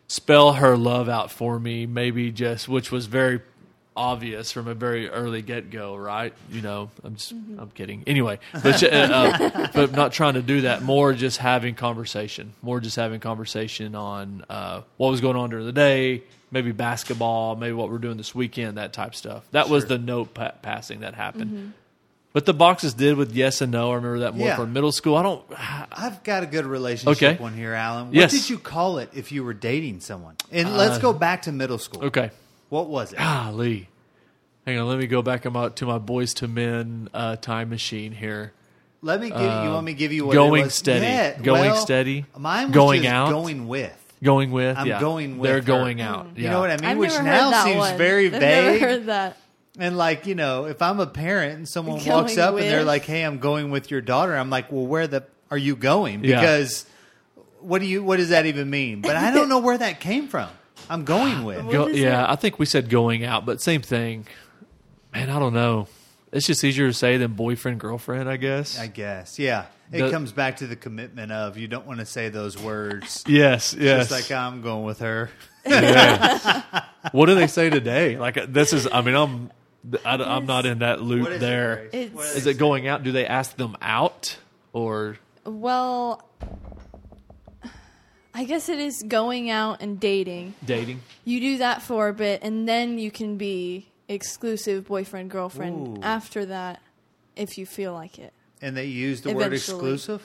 spell 0.07 0.53
her 0.53 0.75
love 0.75 1.07
out 1.07 1.31
for 1.31 1.59
me, 1.59 1.85
maybe 1.85 2.31
just 2.31 2.67
which 2.67 2.91
was 2.91 3.05
very 3.05 3.41
obvious 3.95 4.51
from 4.51 4.67
a 4.67 4.73
very 4.73 5.09
early 5.09 5.41
get 5.41 5.69
go, 5.69 5.95
right? 5.95 6.33
You 6.49 6.61
know, 6.61 6.89
I'm 7.03 7.15
just 7.15 7.31
I'm 7.31 7.69
kidding. 7.75 8.03
Anyway, 8.07 8.39
but 8.63 8.81
uh, 8.83 8.87
uh, 8.87 9.67
but 9.73 9.91
not 9.91 10.13
trying 10.13 10.33
to 10.35 10.41
do 10.41 10.61
that. 10.61 10.81
More 10.81 11.13
just 11.13 11.37
having 11.37 11.75
conversation. 11.75 12.53
More 12.61 12.79
just 12.79 12.95
having 12.95 13.19
conversation 13.19 13.93
on 13.95 14.43
uh, 14.49 14.81
what 14.97 15.11
was 15.11 15.21
going 15.21 15.35
on 15.37 15.49
during 15.51 15.65
the 15.65 15.71
day. 15.73 16.23
Maybe 16.53 16.71
basketball, 16.73 17.55
maybe 17.55 17.71
what 17.73 17.89
we're 17.89 17.97
doing 17.99 18.17
this 18.17 18.35
weekend, 18.35 18.77
that 18.77 18.91
type 18.91 19.15
stuff. 19.15 19.45
That 19.51 19.69
was 19.69 19.85
the 19.85 19.97
note 19.97 20.33
pa- 20.33 20.51
passing 20.61 20.99
that 21.01 21.13
happened. 21.15 21.73
But 22.33 22.45
the 22.45 22.53
boxes 22.53 22.93
did 22.93 23.17
with 23.17 23.33
yes 23.33 23.59
and 23.61 23.73
no. 23.73 23.91
I 23.91 23.95
remember 23.95 24.19
that 24.19 24.35
more 24.35 24.47
Yeah. 24.47 24.55
from 24.55 24.71
middle 24.71 24.91
school. 24.93 25.15
I 25.17 25.23
don't. 25.23 25.43
I've 25.91 26.23
got 26.23 26.43
a 26.43 26.45
good 26.45 26.65
relationship 26.65 27.21
Okay. 27.21 27.41
one 27.41 27.53
here, 27.53 27.73
Alan. 27.73 28.05
What 28.07 28.15
Yes. 28.15 28.31
did 28.31 28.49
you 28.49 28.57
call 28.57 28.99
it 28.99 29.09
if 29.13 29.31
you 29.33 29.43
were 29.43 29.53
dating 29.53 29.99
someone? 29.99 30.35
And 30.51 30.77
let's 30.77 30.97
go 30.97 31.11
back 31.11 31.41
to 31.43 31.51
middle 31.51 31.77
school. 31.77 32.05
Okay. 32.05 32.31
What 32.69 32.87
was 32.87 33.11
it? 33.11 33.17
Golly. 33.19 33.89
Hang 34.65 34.79
on, 34.79 34.87
let 34.87 34.97
me 34.99 35.07
go 35.07 35.21
back 35.21 35.43
about 35.45 35.75
to 35.77 35.85
my 35.85 35.97
Boyz 35.99 36.41
II 36.41 36.47
Men 36.47 37.09
uh, 37.13 37.35
time 37.35 37.69
machine 37.69 38.11
here. 38.13 38.53
Let 39.01 39.19
me 39.19 39.29
give 39.29 39.41
you. 39.41 39.47
You 39.47 39.69
want 39.71 39.85
me 39.85 39.93
give 39.93 40.13
you 40.13 40.25
what 40.27 40.33
going 40.33 40.61
it 40.61 40.65
was? 40.65 40.75
steady. 40.75 41.05
Yeah, 41.07 41.37
Going 41.41 41.71
well, 41.71 41.75
steady. 41.75 42.25
Mine 42.37 42.67
was 42.67 42.75
Going 42.75 43.01
just 43.01 43.11
out. 43.13 43.29
Going 43.29 43.67
with. 43.67 43.97
Going 44.23 44.51
with. 44.51 44.77
I'm 44.77 44.85
yeah. 44.85 44.99
going 44.99 45.39
with 45.39 45.49
They're 45.49 45.55
her. 45.57 45.61
going 45.65 45.99
out. 45.99 46.27
You 46.37 46.47
know 46.49 46.59
what 46.59 46.69
I 46.69 46.75
mean? 46.77 46.85
I've 46.85 46.97
Which 46.97 47.09
never 47.09 47.23
now 47.23 47.43
heard 47.45 47.53
that 47.53 47.63
seems 47.65 47.77
one. 47.77 47.97
very 47.97 48.25
I've 48.27 48.31
vague. 48.39 48.41
never 48.41 48.79
heard 48.79 49.05
that. 49.07 49.37
And 49.79 49.97
like 49.97 50.27
you 50.27 50.35
know, 50.35 50.65
if 50.65 50.81
I'm 50.81 50.99
a 50.99 51.07
parent 51.07 51.55
and 51.55 51.67
someone 51.67 51.97
Going 52.03 52.09
walks 52.09 52.37
up 52.37 52.55
and 52.55 52.63
they're 52.63 52.83
like, 52.83 53.05
"Hey, 53.05 53.23
I'm 53.23 53.39
going 53.39 53.71
with 53.71 53.89
your 53.89 54.01
daughter," 54.01 54.35
I'm 54.35 54.49
like, 54.49 54.71
"Well, 54.71 54.85
where 54.85 55.07
the 55.07 55.23
are 55.49 55.57
you 55.57 55.75
going?" 55.75 56.23
Yeah. 56.23 56.39
Because 56.41 56.85
what 57.59 57.79
do 57.79 57.85
you 57.87 58.03
what 58.03 58.17
does 58.17 58.29
that 58.29 58.45
even 58.45 58.69
mean? 58.69 59.01
But 59.01 59.15
I 59.15 59.31
don't 59.31 59.49
know 59.49 59.59
where 59.59 59.77
that 59.77 59.99
came 59.99 60.27
from. 60.27 60.49
I'm 60.89 61.05
going 61.05 61.45
with. 61.45 61.69
Go, 61.71 61.87
yeah, 61.87 62.09
that? 62.09 62.29
I 62.31 62.35
think 62.35 62.59
we 62.59 62.65
said 62.65 62.89
going 62.89 63.23
out, 63.23 63.45
but 63.45 63.61
same 63.61 63.81
thing. 63.81 64.27
Man, 65.13 65.29
I 65.29 65.39
don't 65.39 65.53
know. 65.53 65.87
It's 66.33 66.47
just 66.47 66.63
easier 66.63 66.87
to 66.87 66.93
say 66.93 67.17
than 67.17 67.33
boyfriend 67.33 67.79
girlfriend, 67.79 68.29
I 68.29 68.37
guess. 68.37 68.79
I 68.79 68.87
guess, 68.87 69.37
yeah. 69.37 69.65
It 69.91 70.01
The- 70.03 70.11
comes 70.11 70.31
back 70.31 70.57
to 70.57 70.67
the 70.67 70.77
commitment 70.77 71.31
of 71.31 71.57
you 71.57 71.67
don't 71.67 71.85
want 71.85 71.99
to 71.99 72.05
say 72.05 72.29
those 72.29 72.57
words. 72.57 73.23
yes, 73.27 73.73
yes. 73.77 74.09
Just 74.09 74.11
like 74.11 74.37
I'm 74.37 74.61
going 74.61 74.83
with 74.83 74.99
her. 74.99 75.29
Yeah. 75.65 76.83
what 77.11 77.25
do 77.27 77.35
they 77.35 77.47
say 77.47 77.69
today? 77.69 78.17
Like 78.17 78.51
this 78.51 78.73
is. 78.73 78.87
I 78.91 79.01
mean, 79.01 79.15
I'm 79.15 79.51
I, 80.05 80.37
am 80.37 80.45
not 80.45 80.65
in 80.65 80.79
that 80.79 81.01
loop 81.01 81.23
What 81.23 81.31
is 81.33 81.37
it, 81.37 81.39
there. 81.41 81.75
Grace? 81.75 81.89
It's- 81.93 82.13
What 82.15 82.37
Is 82.37 82.45
it 82.45 82.57
going 82.57 82.87
out? 82.87 83.03
Do 83.03 83.11
they 83.11 83.25
ask 83.25 83.55
them 83.57 83.75
out 83.81 84.37
or 84.73 85.17
Well, 85.45 86.23
I 88.33 88.43
guess 88.45 88.69
it 88.69 88.79
is 88.79 89.03
going 89.03 89.49
out 89.49 89.81
and 89.81 89.99
dating. 89.99 90.53
dating? 90.65 91.01
You 91.25 91.39
do 91.39 91.57
that 91.59 91.81
for 91.81 92.07
a 92.07 92.13
bit, 92.13 92.41
and 92.43 92.67
then 92.67 92.97
you 92.97 93.11
can 93.11 93.37
be 93.37 93.87
exclusive 94.07 94.85
boyfriend 94.87 95.29
girlfriend 95.31 95.97
Ooh. 95.97 96.01
after 96.01 96.45
that, 96.45 96.81
if 97.35 97.57
you 97.57 97.65
feel 97.65 97.93
like 97.93 98.19
it. 98.19 98.33
And 98.61 98.75
they 98.77 98.85
use 98.85 99.21
the 99.21 99.33
word 99.33 99.53
exclusive? 99.53 100.21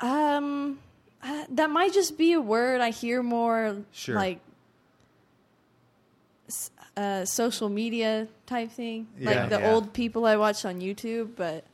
Um, 0.00 0.78
uh, 1.22 1.44
that 1.50 1.70
might 1.70 1.92
just 1.92 2.18
be 2.18 2.32
a 2.32 2.40
word 2.40 2.80
I 2.80 2.90
hear 2.90 3.22
more, 3.22 3.76
Sure. 3.92 4.14
like 4.16 4.36
s- 4.36 4.42
uh, 6.98 7.24
social 7.24 7.68
media 7.68 8.26
type 8.46 8.72
thing, 8.72 9.06
Yeah, 9.18 9.30
like 9.30 9.50
the 9.50 9.60
yeah. 9.60 9.72
old 9.72 9.92
people 9.92 10.26
I 10.26 10.36
watch 10.36 10.64
on 10.64 10.80
YouTube. 10.80 11.30
But 11.36 11.64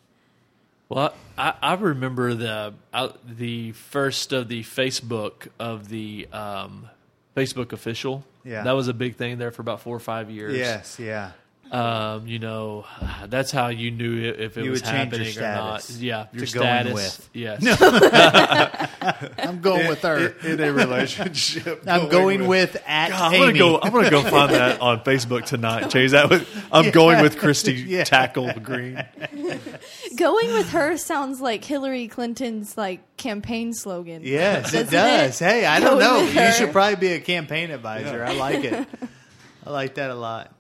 Well, 0.91 1.15
I, 1.39 1.55
I 1.63 1.75
remember 1.75 2.35
the 2.35 2.75
uh, 2.93 3.09
the 3.27 3.73
first 3.73 4.33
of 4.33 4.49
the 4.49 4.63
Facebook 4.63 5.49
of 5.59 5.89
the 5.89 6.29
um, 6.33 6.89
Facebook 7.35 7.73
official. 7.73 8.25
Yeah. 8.45 8.63
that 8.65 8.73
was 8.73 8.89
a 8.89 8.95
big 8.95 9.17
thing 9.17 9.39
there 9.39 9.51
for 9.51 9.63
about 9.63 9.81
four 9.81 9.97
or 9.97 10.01
five 10.01 10.31
years. 10.31 10.55
Yes, 10.59 10.99
yeah. 11.01 11.33
Um, 11.75 12.27
you 12.29 12.39
know, 12.39 12.87
that's 13.27 13.51
how 13.51 13.69
you 13.69 13.91
knew 13.91 14.17
i- 14.31 14.35
if 14.43 14.57
it 14.57 14.65
You 14.65 14.71
was 14.71 14.83
would 14.83 14.91
change 14.91 15.13
your 15.13 15.25
happening 15.25 15.39
or 15.39 15.71
not. 15.73 15.91
Yeah, 15.99 16.27
your 16.33 16.47
status. 16.47 16.95
with. 16.95 17.31
Yes. 17.33 17.61
I'm 19.39 19.61
going 19.61 19.89
with 19.89 20.03
her. 20.03 20.29
in 20.45 20.61
a 20.61 20.73
relationship. 20.73 21.83
I'm 21.87 22.09
going 22.09 22.47
with 22.47 22.77
at 22.87 23.11
God, 23.11 23.35
I'm 23.35 23.41
gonna 23.41 23.59
go. 23.59 23.81
I'm 23.81 23.93
gonna 23.93 24.11
go 24.11 24.23
find 24.23 24.53
that 24.55 24.81
on 24.81 25.01
Facebook 25.01 25.45
tonight. 25.47 25.91
Change 25.91 26.13
that 26.13 26.31
with. 26.31 26.49
I'm 26.73 26.91
going 26.91 27.21
with 27.23 27.39
Christy 27.39 27.73
Yeah. 27.95 28.05
Tackle 28.05 28.53
Green. 28.63 29.03
going 30.17 30.53
with 30.53 30.71
her 30.71 30.97
sounds 30.97 31.41
like 31.41 31.65
Hillary 31.65 32.09
Clinton's 32.09 32.77
like 32.77 33.17
campaign 33.17 33.73
slogan. 33.73 34.23
Yes, 34.25 34.73
it 34.75 34.91
Doesn't 34.91 35.45
it? 35.45 35.51
Hey, 35.53 35.67
I 35.67 35.81
don't 35.81 35.99
Go 35.99 36.21
know. 36.25 36.47
You 36.47 36.53
should 36.53 36.73
probably 36.73 36.97
be 36.97 37.13
a 37.15 37.21
campaign 37.21 37.71
advisor. 37.71 38.25
I 38.25 38.33
like 38.35 38.65
it. 38.65 38.87
I 39.67 39.71
like 39.71 39.95
that 39.97 40.11
a 40.11 40.15
lot. 40.15 40.53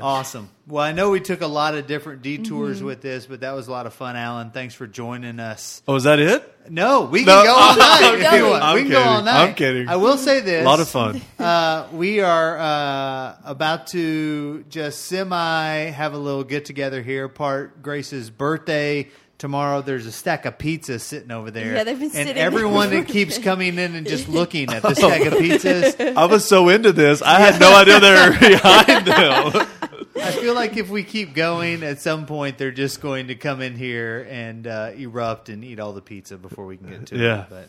Awesome. 0.00 0.48
Well, 0.66 0.82
I 0.84 0.92
know 0.92 1.10
we 1.10 1.20
took 1.20 1.40
a 1.40 1.46
lot 1.46 1.74
of 1.74 1.86
different 1.86 2.22
detours 2.22 2.78
Mm-hmm. 2.78 2.86
with 2.86 3.00
this, 3.02 3.26
but 3.26 3.40
that 3.40 3.52
was 3.52 3.68
a 3.68 3.70
lot 3.72 3.86
of 3.86 3.92
fun, 3.94 4.16
Alan. 4.16 4.50
Thanks 4.50 4.74
for 4.74 4.86
joining 4.86 5.40
us. 5.40 5.82
Oh, 5.88 5.96
is 5.96 6.04
that 6.04 6.18
it? 6.20 6.48
No, 6.70 7.02
we 7.02 7.24
can 7.24 7.26
No, 7.26 7.42
go 7.42 7.52
all 7.54 7.76
night 7.76 8.00
I'm 8.02 8.20
if 8.22 8.32
you 8.32 8.48
want. 8.48 8.62
kidding. 8.62 8.74
we 8.74 8.82
can 8.82 8.90
go 8.92 9.02
I'm 9.02 9.08
all 9.08 9.22
night. 9.22 9.48
I'm 9.48 9.54
kidding. 9.54 9.88
I 9.88 9.96
will 9.96 10.16
say 10.16 10.40
this. 10.40 10.62
A 10.62 10.64
lot 10.64 10.80
of 10.80 10.88
fun. 10.88 11.20
Uh, 11.38 11.88
we 11.92 12.20
are 12.20 12.56
uh, 12.56 13.36
about 13.44 13.88
to 13.88 14.62
just 14.68 15.02
semi 15.06 15.90
have 15.90 16.14
a 16.14 16.18
little 16.18 16.44
get 16.44 16.64
together 16.64 17.02
here. 17.02 17.26
Part 17.28 17.82
Grace's 17.82 18.30
birthday 18.30 19.08
tomorrow. 19.38 19.82
There's 19.82 20.06
a 20.06 20.12
stack 20.12 20.44
of 20.46 20.56
pizza 20.56 21.00
sitting 21.00 21.32
over 21.32 21.50
there. 21.50 21.74
Yeah, 21.74 21.82
they've 21.84 21.96
been 21.98 22.04
and 22.04 22.12
sitting 22.28 22.36
everyone 22.36 22.90
that 22.90 23.08
keeps 23.08 23.38
coming 23.38 23.76
in 23.76 23.96
and 23.96 24.06
just 24.06 24.28
looking 24.28 24.72
at 24.72 24.82
the 24.82 24.94
stack 24.94 25.22
of 25.22 25.32
pizzas. 25.32 26.16
I 26.16 26.26
was 26.26 26.44
so 26.44 26.68
into 26.68 26.92
this, 26.92 27.22
I 27.22 27.40
had 27.40 27.60
no 27.60 27.74
idea 27.74 27.98
they 27.98 28.12
were 28.12 28.38
behind 28.38 29.06
them. 29.08 29.68
I 30.16 30.30
feel 30.32 30.54
like 30.54 30.76
if 30.76 30.90
we 30.90 31.04
keep 31.04 31.34
going, 31.34 31.82
at 31.82 32.00
some 32.00 32.26
point 32.26 32.58
they're 32.58 32.70
just 32.70 33.00
going 33.00 33.28
to 33.28 33.34
come 33.34 33.60
in 33.62 33.76
here 33.76 34.26
and 34.30 34.66
uh, 34.66 34.90
erupt 34.96 35.48
and 35.48 35.64
eat 35.64 35.80
all 35.80 35.92
the 35.92 36.02
pizza 36.02 36.36
before 36.36 36.66
we 36.66 36.76
can 36.76 36.90
get 36.90 37.06
to 37.06 37.16
Yeah. 37.18 37.42
it. 37.44 37.46
But 37.50 37.68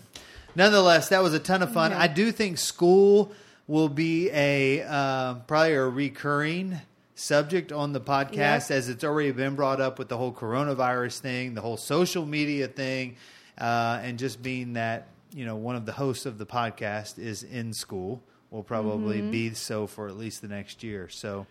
nonetheless, 0.56 1.10
that 1.10 1.24
was 1.24 1.34
a 1.34 1.40
ton 1.40 1.62
of 1.64 1.72
fun. 1.74 1.92
Yeah. 1.92 2.02
I 2.02 2.08
do 2.08 2.32
think 2.32 2.58
school 2.58 3.32
will 3.68 3.90
be 3.90 4.30
a 4.32 4.82
uh, 4.84 5.36
probably 5.48 5.74
a 5.74 5.84
recurring 5.88 6.80
subject 7.16 7.72
on 7.72 7.94
the 7.94 8.02
podcast 8.02 8.70
Yep. 8.70 8.72
as 8.72 8.90
it's 8.90 9.04
already 9.04 9.32
been 9.32 9.56
brought 9.56 9.80
up 9.80 9.98
with 10.00 10.10
the 10.10 10.18
whole 10.18 10.34
coronavirus 10.34 11.20
thing, 11.20 11.54
the 11.54 11.62
whole 11.62 11.78
social 11.78 12.26
media 12.26 12.68
thing, 12.68 13.16
uh, 13.58 14.00
and 14.04 14.20
just 14.20 14.42
being 14.44 14.74
that 14.74 15.08
you 15.32 15.46
know 15.46 15.56
one 15.56 15.76
of 15.76 15.86
the 15.86 15.94
hosts 15.94 16.26
of 16.26 16.38
the 16.38 16.46
podcast 16.46 17.18
is 17.20 17.44
in 17.44 17.74
school 17.74 18.22
will 18.52 18.64
probably 18.64 19.20
Mm-hmm. 19.20 19.32
be 19.32 19.54
so 19.54 19.88
for 19.88 20.08
at 20.08 20.18
least 20.18 20.42
the 20.42 20.48
next 20.50 20.84
year. 20.84 21.08
So. 21.10 21.48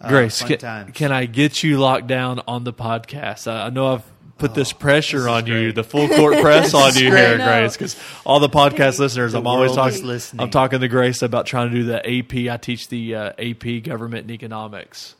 Uh, 0.00 0.08
Grace, 0.08 0.40
fun 0.40 0.48
can, 0.48 0.58
times. 0.58 0.90
can 0.94 1.12
I 1.12 1.26
get 1.26 1.62
you 1.62 1.78
locked 1.78 2.06
down 2.06 2.40
on 2.46 2.64
the 2.64 2.72
podcast? 2.72 3.50
I, 3.50 3.66
I 3.66 3.70
know 3.70 3.94
I've 3.94 4.02
put 4.38 4.54
this 4.54 4.72
pressure 4.72 5.28
on 5.28 5.46
you, 5.46 5.70
the 5.72 5.84
full 5.84 6.08
court 6.08 6.40
press 6.40 6.74
on 6.74 6.94
you 6.94 7.14
here, 7.14 7.36
great. 7.36 7.44
Grace, 7.46 7.76
because 7.76 7.96
all 8.24 8.40
the 8.40 8.48
podcast 8.48 8.98
listeners, 8.98 9.32
The 9.32 9.38
I'm 9.38 9.46
always 9.46 9.76
world 9.76 9.88
is 9.88 9.94
talking. 9.94 10.08
listening. 10.08 10.40
I'm 10.42 10.50
talking 10.50 10.80
to 10.80 10.88
Grace 10.88 11.22
about 11.22 11.46
trying 11.46 11.70
to 11.70 11.74
do 11.76 11.84
the 11.84 11.98
AP. 12.18 12.52
I 12.52 12.56
teach 12.56 12.88
the 12.88 13.14
uh, 13.14 13.32
AP 13.38 13.84
Government 13.84 14.22
and 14.22 14.32
Economics. 14.32 15.14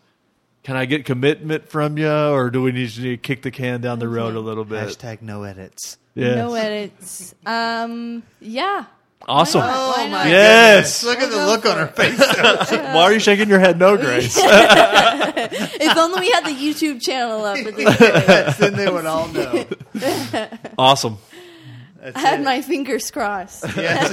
Can 0.65 0.77
I 0.77 0.85
get 0.87 1.05
commitment 1.05 1.69
from 1.69 1.99
you, 1.99 2.09
or 2.11 2.51
do 2.51 2.63
we 2.63 2.73
need 2.73 2.91
to 2.91 3.17
kick 3.17 3.43
the 3.43 3.51
can 3.51 3.81
down 3.81 3.99
the 3.99 4.09
road 4.09 4.35
a 4.35 4.41
little 4.41 4.65
bit? 4.65 4.89
Hashtag 4.89 5.23
no 5.23 5.43
edits. 5.45 5.99
Yes. 6.15 6.37
No 6.37 6.55
edits. 6.55 7.35
Um, 7.47 8.23
yeah. 8.41 8.85
Awesome. 9.29 9.61
Why? 9.61 9.73
Oh 9.73 9.95
Why 9.97 10.09
not? 10.09 10.27
Yes. 10.29 11.05
Look 11.05 11.21
at 11.21 11.31
the 11.31 11.47
look 11.47 11.65
on 11.67 11.77
her 11.79 11.87
face. 11.87 12.19
Why 12.71 13.03
are 13.03 13.13
you 13.13 13.21
shaking 13.21 13.49
your 13.49 13.59
head? 13.59 13.79
No, 13.79 13.97
Grace. 14.03 14.37
If 14.37 15.97
only 15.97 16.21
we 16.21 16.31
had 16.31 16.45
the 16.45 16.51
YouTube 16.51 17.01
channel 17.03 17.45
up. 17.45 17.57
At 17.59 17.77
this 17.77 17.97
point. 17.97 18.59
then 18.59 18.75
they 18.75 18.91
would 18.91 19.07
all 19.07 19.29
know. 19.29 19.65
awesome. 20.79 21.19
That's 22.01 22.17
I 22.17 22.21
had 22.21 22.41
it. 22.41 22.45
my 22.45 22.63
fingers 22.63 23.11
crossed. 23.11 23.65
Yes. 23.77 24.13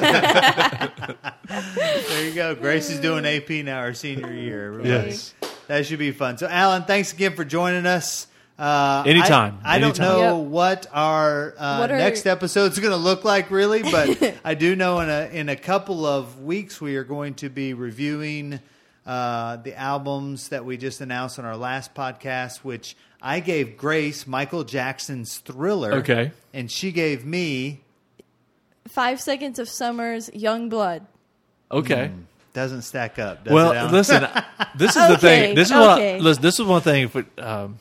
there 2.05 2.26
you 2.26 2.34
go. 2.34 2.53
Grace 2.55 2.89
is 2.89 2.99
doing 2.99 3.26
AP 3.26 3.49
now, 3.66 3.82
her 3.82 3.93
senior 3.95 4.32
year. 4.32 4.68
everybody. 4.68 4.89
Yes. 5.10 5.34
That 5.68 5.86
should 5.86 5.99
be 5.99 6.12
fun. 6.12 6.38
So, 6.38 6.47
Alan, 6.47 6.84
thanks 6.84 7.14
again 7.14 7.36
for 7.36 7.43
joining 7.43 7.86
us. 7.86 8.28
Uh, 8.60 9.03
Anytime. 9.05 9.60
I, 9.64 9.78
I 9.78 9.80
don't 9.80 9.97
know 9.97 10.39
Yep. 10.41 10.47
what 10.49 10.86
our 10.91 11.53
uh, 11.57 11.78
What 11.78 11.91
are- 11.91 11.97
next 11.97 12.26
episode's 12.26 12.78
going 12.78 12.91
to 12.91 12.97
look 12.97 13.24
like, 13.24 13.49
really, 13.51 13.84
but 13.84 14.36
I 14.43 14.53
do 14.53 14.76
know 14.76 14.99
in 14.99 15.10
a 15.10 15.30
in 15.32 15.47
a 15.49 15.55
couple 15.55 16.05
of 16.05 16.41
weeks 16.41 16.82
we 16.82 16.97
are 16.97 17.05
going 17.05 17.36
to 17.36 17.49
be 17.49 17.74
reviewing 17.74 18.60
uh, 19.05 19.55
the 19.57 19.76
albums 19.80 20.49
that 20.49 20.66
we 20.66 20.76
just 20.76 20.99
announced 20.99 21.39
on 21.39 21.45
our 21.45 21.55
last 21.55 21.93
podcast, 21.95 22.57
which 22.57 22.97
I 23.22 23.39
gave 23.39 23.78
Grace 23.78 24.28
Michael 24.28 24.66
Jackson's 24.66 25.38
Thriller. 25.38 25.93
Okay. 25.95 26.32
and 26.53 26.70
she 26.70 26.91
gave 26.91 27.26
me 27.26 27.82
Five 28.88 29.22
seconds 29.22 29.60
of 29.60 29.70
summer's 29.70 30.30
Youngblood. 30.32 31.01
Okay. 31.72 32.12
doesn't 32.53 32.82
stack 32.82 33.20
up. 33.20 33.43
Does 33.45 33.53
Well, 33.53 33.72
it, 33.88 33.91
listen. 33.91 34.28
This 34.76 34.95
is 34.95 35.07
the 35.07 35.14
Okay, 35.14 35.19
thing. 35.19 35.56
This 35.56 35.69
is 35.69 35.73
what. 35.76 35.98
okay. 35.99 36.15
I, 36.15 36.19
listen, 36.19 36.41
this 36.41 36.60
is 36.60 36.65
one 36.65 36.81
thing. 36.81 37.03
If 37.06 37.14
we, 37.15 37.23
um, 37.38 37.77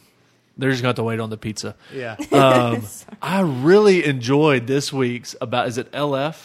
they're 0.58 0.70
just 0.70 0.82
going 0.82 0.94
to 0.94 0.98
have 1.00 1.04
to 1.04 1.04
wait 1.04 1.20
on 1.20 1.30
the 1.30 1.36
pizza. 1.38 1.74
yeah, 1.94 2.16
Um, 2.32 2.82
I 3.22 3.40
really 3.40 4.04
enjoyed 4.04 4.66
this 4.66 4.92
week's 4.92 5.34
about. 5.40 5.68
Is 5.68 5.78
it 5.78 5.90
LF? 5.92 6.36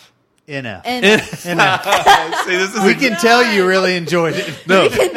NF. 0.47 0.81
And 0.85 1.05
NF. 1.05 2.35
See, 2.45 2.55
this 2.57 2.75
is 2.75 2.83
we 2.83 2.95
can 2.95 3.17
tell 3.19 3.43
you 3.53 3.65
really 3.65 3.95
enjoyed 3.95 4.35
it. 4.35 4.53
no 4.67 4.89
tell. 4.89 5.09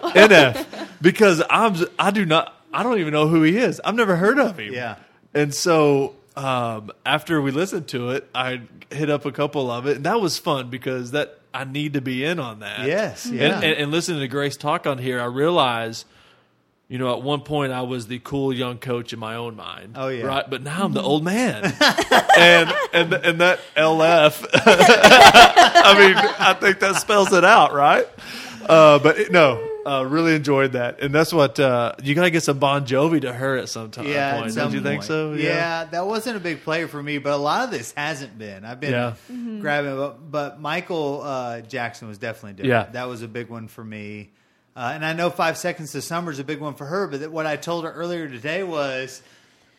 NF 0.00 0.12
NF 0.28 0.88
because 1.00 1.42
I'm 1.48 1.76
I 1.98 2.10
do 2.10 2.24
not 2.26 2.52
I 2.72 2.82
don't 2.82 2.98
even 2.98 3.12
know 3.12 3.28
who 3.28 3.42
he 3.42 3.56
is. 3.56 3.80
I've 3.84 3.94
never 3.94 4.16
heard 4.16 4.38
of 4.40 4.58
him. 4.58 4.72
Yeah. 4.74 4.96
and 5.32 5.54
so 5.54 6.16
um, 6.36 6.90
after 7.06 7.40
we 7.40 7.52
listened 7.52 7.86
to 7.88 8.10
it, 8.10 8.28
I 8.34 8.62
hit 8.90 9.08
up 9.10 9.24
a 9.26 9.30
couple 9.30 9.70
of 9.70 9.86
it, 9.86 9.94
and 9.96 10.06
that 10.06 10.20
was 10.20 10.36
fun 10.38 10.70
because 10.70 11.12
that 11.12 11.38
I 11.54 11.62
need 11.62 11.92
to 11.92 12.00
be 12.00 12.24
in 12.24 12.40
on 12.40 12.58
that. 12.58 12.88
Yes, 12.88 13.26
And- 13.26 13.36
yeah. 13.36 13.54
and, 13.60 13.64
and 13.78 13.90
listening 13.92 14.18
to 14.20 14.26
Grace 14.28 14.56
talk 14.56 14.88
on 14.88 14.98
here, 14.98 15.20
I 15.20 15.26
realized. 15.26 16.04
You 16.86 16.98
know, 16.98 17.14
at 17.16 17.22
one 17.22 17.40
point 17.40 17.72
I 17.72 17.80
was 17.82 18.06
the 18.08 18.18
cool 18.18 18.52
young 18.52 18.76
coach 18.78 19.12
in 19.14 19.18
my 19.18 19.36
own 19.36 19.56
mind. 19.56 19.94
Oh, 19.96 20.08
yeah. 20.08 20.24
right. 20.26 20.48
But 20.48 20.62
now 20.62 20.84
I'm 20.84 20.92
the 20.92 21.02
old 21.02 21.24
man, 21.24 21.64
and 22.38 22.72
and 22.92 23.12
and 23.14 23.40
that 23.40 23.58
LF. 23.74 24.46
I 24.54 25.94
mean, 25.98 26.16
I 26.38 26.54
think 26.54 26.80
that 26.80 26.96
spells 26.96 27.32
it 27.32 27.44
out, 27.44 27.72
right? 27.72 28.06
Uh, 28.68 28.98
but 28.98 29.18
it- 29.18 29.32
no, 29.32 29.66
uh, 29.86 30.04
really 30.06 30.34
enjoyed 30.34 30.72
that, 30.72 31.00
and 31.00 31.14
that's 31.14 31.32
what 31.32 31.58
uh, 31.58 31.94
you 32.02 32.14
gotta 32.14 32.30
get 32.30 32.42
some 32.42 32.58
Bon 32.58 32.86
Jovi 32.86 33.20
to 33.22 33.32
her 33.32 33.56
at 33.56 33.68
some 33.68 33.90
time. 33.90 34.06
Yeah, 34.06 34.36
at 34.36 34.40
point, 34.40 34.52
some 34.52 34.64
don't 34.64 34.72
you 34.74 34.80
think 34.82 35.00
point. 35.00 35.08
so? 35.08 35.32
Yeah. 35.34 35.84
that 35.84 36.06
wasn't 36.06 36.36
a 36.36 36.40
big 36.40 36.62
player 36.64 36.86
for 36.88 37.02
me, 37.02 37.18
but 37.18 37.32
a 37.32 37.36
lot 37.36 37.64
of 37.64 37.70
this 37.70 37.92
hasn't 37.92 38.38
been. 38.38 38.64
I've 38.64 38.80
been 38.80 38.92
Yeah. 38.92 39.14
grabbing, 39.60 39.96
but, 39.96 40.30
but 40.30 40.60
Michael 40.60 41.22
uh, 41.22 41.60
Jackson 41.62 42.08
was 42.08 42.18
definitely 42.18 42.62
different. 42.62 42.88
Yeah. 42.88 42.92
that 42.92 43.08
was 43.08 43.22
a 43.22 43.28
big 43.28 43.48
one 43.48 43.68
for 43.68 43.84
me. 43.84 44.30
Uh, 44.76 44.90
and 44.94 45.04
I 45.04 45.12
know 45.12 45.30
Five 45.30 45.56
Seconds 45.56 45.92
to 45.92 46.02
Summer 46.02 46.32
is 46.32 46.38
a 46.40 46.44
big 46.44 46.60
one 46.60 46.74
for 46.74 46.84
her, 46.86 47.06
but 47.06 47.30
what 47.30 47.46
I 47.46 47.56
told 47.56 47.84
her 47.84 47.92
earlier 47.92 48.28
today 48.28 48.62
was. 48.62 49.22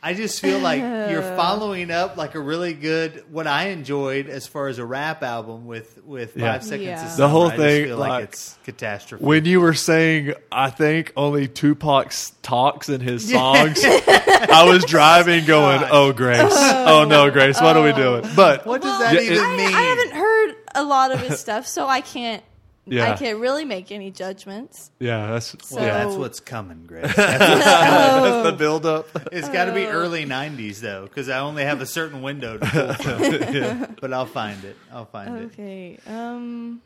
I 0.03 0.13
just 0.13 0.39
feel 0.39 0.59
like 0.59 0.81
you're 0.81 1.23
following 1.35 1.89
up 1.89 2.15
like 2.15 2.35
a 2.35 2.39
really 2.39 2.73
good 2.75 3.23
what 3.31 3.47
I 3.47 3.69
enjoyed 3.69 4.29
as 4.29 4.45
far 4.45 4.67
as 4.67 4.77
a 4.77 4.85
rap 4.85 5.23
album 5.23 5.65
with 5.65 5.99
with 6.05 6.37
Yeah. 6.37 6.51
Five 6.51 6.63
Seconds 6.63 6.83
Yeah. 6.87 7.09
to 7.11 7.17
The 7.17 7.27
whole 7.27 7.45
I 7.47 7.49
just 7.49 7.57
thing, 7.61 7.85
feel 7.85 7.97
like, 7.97 8.09
like 8.11 8.23
it's 8.25 8.59
catastrophe. 8.65 9.25
When 9.25 9.45
you 9.45 9.61
were 9.61 9.73
saying, 9.73 10.33
I 10.51 10.69
think 10.69 11.11
only 11.17 11.47
Tupac 11.47 12.13
talks 12.43 12.87
in 12.87 13.01
his 13.01 13.27
songs, 13.31 13.79
I 13.83 14.65
was 14.69 14.85
driving, 14.85 15.45
going, 15.45 15.79
Gosh. 15.79 15.89
"Oh, 15.91 16.13
Grace, 16.13 16.39
oh 16.53 17.05
no, 17.09 17.31
Grace, 17.31 17.59
what 17.59 17.75
are 17.75 17.83
we 17.83 17.93
doing?" 17.93 18.29
But 18.35 18.63
what 18.67 18.83
does 18.83 18.99
Well, 18.99 19.11
that 19.11 19.15
Yeah, 19.15 19.31
even 19.31 19.43
it- 19.43 19.57
mean? 19.57 19.73
I 19.73 19.81
haven't 19.81 20.11
heard 20.11 20.55
a 20.75 20.83
lot 20.83 21.13
of 21.13 21.19
his 21.21 21.39
stuff, 21.39 21.65
so 21.65 21.87
I 21.87 22.01
can't 22.01 22.43
Yeah. 22.87 23.11
I 23.11 23.15
can't 23.17 23.39
really 23.39 23.65
make 23.65 23.91
any 23.91 24.11
judgments. 24.11 24.91
Yeah, 24.99 25.27
that's 25.31 25.47
So- 25.67 25.77
Well, 25.77 25.85
that's 25.85 26.15
what's 26.15 26.39
coming, 26.39 26.85
Grace. 26.85 27.13
that's 27.15 28.49
the 28.49 28.55
build 28.55 28.85
up. 28.85 29.07
It's 29.31 29.49
got 29.49 29.65
to 29.65 29.73
be 29.73 29.85
Oh. 29.87 29.91
early 29.91 30.25
'90s 30.25 30.81
though, 30.81 31.03
because 31.03 31.27
I 31.29 31.39
only 31.39 31.63
have 31.63 31.81
a 31.81 31.85
certain 31.87 32.21
window 32.21 32.57
to 32.59 32.65
pull 32.65 32.93
from. 32.93 33.95
But 33.99 34.13
I'll 34.13 34.25
find 34.27 34.63
it. 34.63 34.77
I'll 34.93 35.05
find 35.05 35.35
it. 35.37 35.45
Okay. 35.53 35.97
Um. 36.07 36.81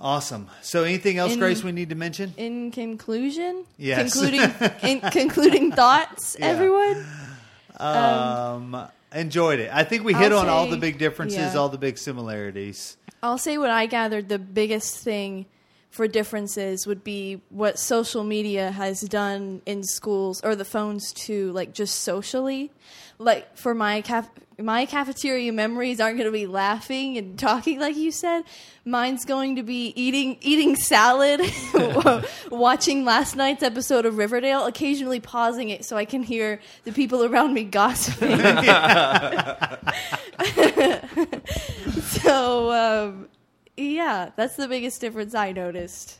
Awesome. 0.00 0.48
So, 0.60 0.82
anything 0.82 1.18
else, 1.18 1.34
In- 1.34 1.38
Grace, 1.38 1.62
we 1.62 1.70
need 1.70 1.90
to 1.90 1.94
mention? 1.94 2.34
In 2.36 2.72
conclusion, 2.72 3.64
Yes. 3.78 4.12
concluding 4.12 4.50
in 4.82 5.00
concluding 5.00 5.70
thoughts, 5.76 6.36
Yeah. 6.38 6.46
everyone. 6.46 7.06
Um, 7.78 8.88
enjoyed 9.14 9.60
it. 9.60 9.70
I 9.72 9.84
think 9.84 10.04
we 10.04 10.12
hit 10.14 10.32
I'll 10.32 10.38
on 10.40 10.48
all 10.48 10.64
say- 10.64 10.70
the 10.72 10.76
big 10.78 10.98
differences, 10.98 11.38
yeah. 11.38 11.56
all 11.56 11.68
the 11.68 11.78
big 11.78 11.98
similarities. 11.98 12.96
I'll 13.22 13.38
say 13.38 13.56
what 13.58 13.70
I 13.70 13.86
gathered 13.86 14.28
the 14.28 14.38
biggest 14.38 14.98
thing 14.98 15.46
for 15.90 16.06
differences 16.08 16.86
would 16.86 17.04
be 17.04 17.40
what 17.50 17.78
social 17.78 18.24
media 18.24 18.70
has 18.72 19.00
done 19.00 19.62
in 19.64 19.82
schools 19.84 20.40
or 20.42 20.56
the 20.56 20.64
phones 20.64 21.12
too, 21.12 21.52
like 21.52 21.72
just 21.72 22.00
socially. 22.00 22.70
Like 23.18 23.56
for 23.56 23.74
my 23.74 24.00
caf- 24.00 24.28
my 24.60 24.86
cafeteria 24.86 25.52
memories 25.52 26.00
aren't 26.00 26.16
going 26.16 26.28
to 26.28 26.32
be 26.32 26.46
laughing 26.46 27.18
and 27.18 27.38
talking 27.38 27.80
like 27.80 27.96
you 27.96 28.10
said. 28.10 28.44
Mine's 28.84 29.24
going 29.24 29.56
to 29.56 29.62
be 29.62 29.92
eating 29.96 30.36
eating 30.40 30.76
salad, 30.76 31.40
watching 32.50 33.04
last 33.04 33.36
night's 33.36 33.62
episode 33.62 34.06
of 34.06 34.18
Riverdale, 34.18 34.66
occasionally 34.66 35.20
pausing 35.20 35.70
it 35.70 35.84
so 35.84 35.96
I 35.96 36.04
can 36.04 36.22
hear 36.22 36.60
the 36.84 36.92
people 36.92 37.24
around 37.24 37.54
me 37.54 37.64
gossiping. 37.64 38.38
so 42.02 42.72
um, 42.72 43.28
yeah, 43.76 44.30
that's 44.36 44.56
the 44.56 44.68
biggest 44.68 45.00
difference 45.00 45.34
I 45.34 45.52
noticed. 45.52 46.18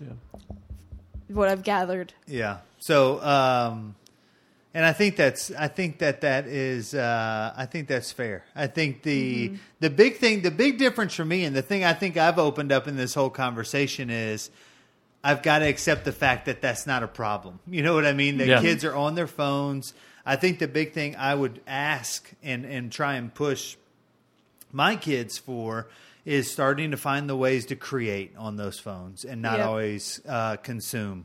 What 1.28 1.48
I've 1.48 1.62
gathered. 1.62 2.12
Yeah. 2.27 2.59
So, 2.78 3.23
um, 3.23 3.94
and 4.74 4.84
I 4.84 4.92
think 4.92 5.16
that's 5.16 5.51
I 5.52 5.68
think 5.68 5.98
that 5.98 6.20
that 6.22 6.46
is 6.46 6.94
uh, 6.94 7.52
I 7.56 7.66
think 7.66 7.88
that's 7.88 8.10
fair. 8.12 8.44
I 8.56 8.66
think 8.66 9.02
the 9.02 9.52
the 9.80 9.90
big 9.90 10.16
thing, 10.18 10.42
the 10.42 10.51
big 10.51 10.78
difference 10.78 11.14
for 11.14 11.24
me, 11.24 11.44
and 11.44 11.55
the 11.55 11.62
thing 11.62 11.84
I 11.84 11.94
think 11.94 12.16
I've 12.16 12.38
opened 12.38 12.72
up 12.72 12.86
in 12.88 12.96
this 12.96 13.14
whole 13.14 13.30
conversation 13.30 14.10
is. 14.10 14.51
I've 15.26 15.42
got 15.42 15.60
to 15.60 15.64
accept 15.66 16.05
the 16.05 16.12
fact 16.12 16.44
that 16.44 16.60
that's 16.60 16.86
not 16.86 17.02
a 17.02 17.09
problem. 17.09 17.59
You 17.66 17.82
know 17.82 17.94
what 17.94 18.05
I 18.05 18.12
mean? 18.12 18.36
That 18.36 18.46
Yeah. 18.46 18.60
kids 18.60 18.84
are 18.84 18.94
on 18.94 19.14
their 19.14 19.26
phones. 19.26 19.94
I 20.26 20.36
think 20.36 20.59
the 20.59 20.68
big 20.68 20.92
thing 20.92 21.16
I 21.16 21.34
would 21.34 21.62
ask 21.66 22.30
and, 22.42 22.66
and 22.66 22.92
try 22.92 23.14
and 23.14 23.32
push 23.32 23.76
my 24.70 24.96
kids 24.96 25.38
for 25.38 25.88
is 26.26 26.51
starting 26.52 26.90
to 26.90 26.98
find 26.98 27.26
the 27.26 27.36
ways 27.36 27.64
to 27.66 27.74
create 27.74 28.34
on 28.36 28.56
those 28.56 28.78
phones 28.78 29.24
and 29.24 29.40
not 29.40 29.60
Yep. 29.60 29.66
always 29.66 30.20
uh, 30.28 30.56
consume. 30.56 31.24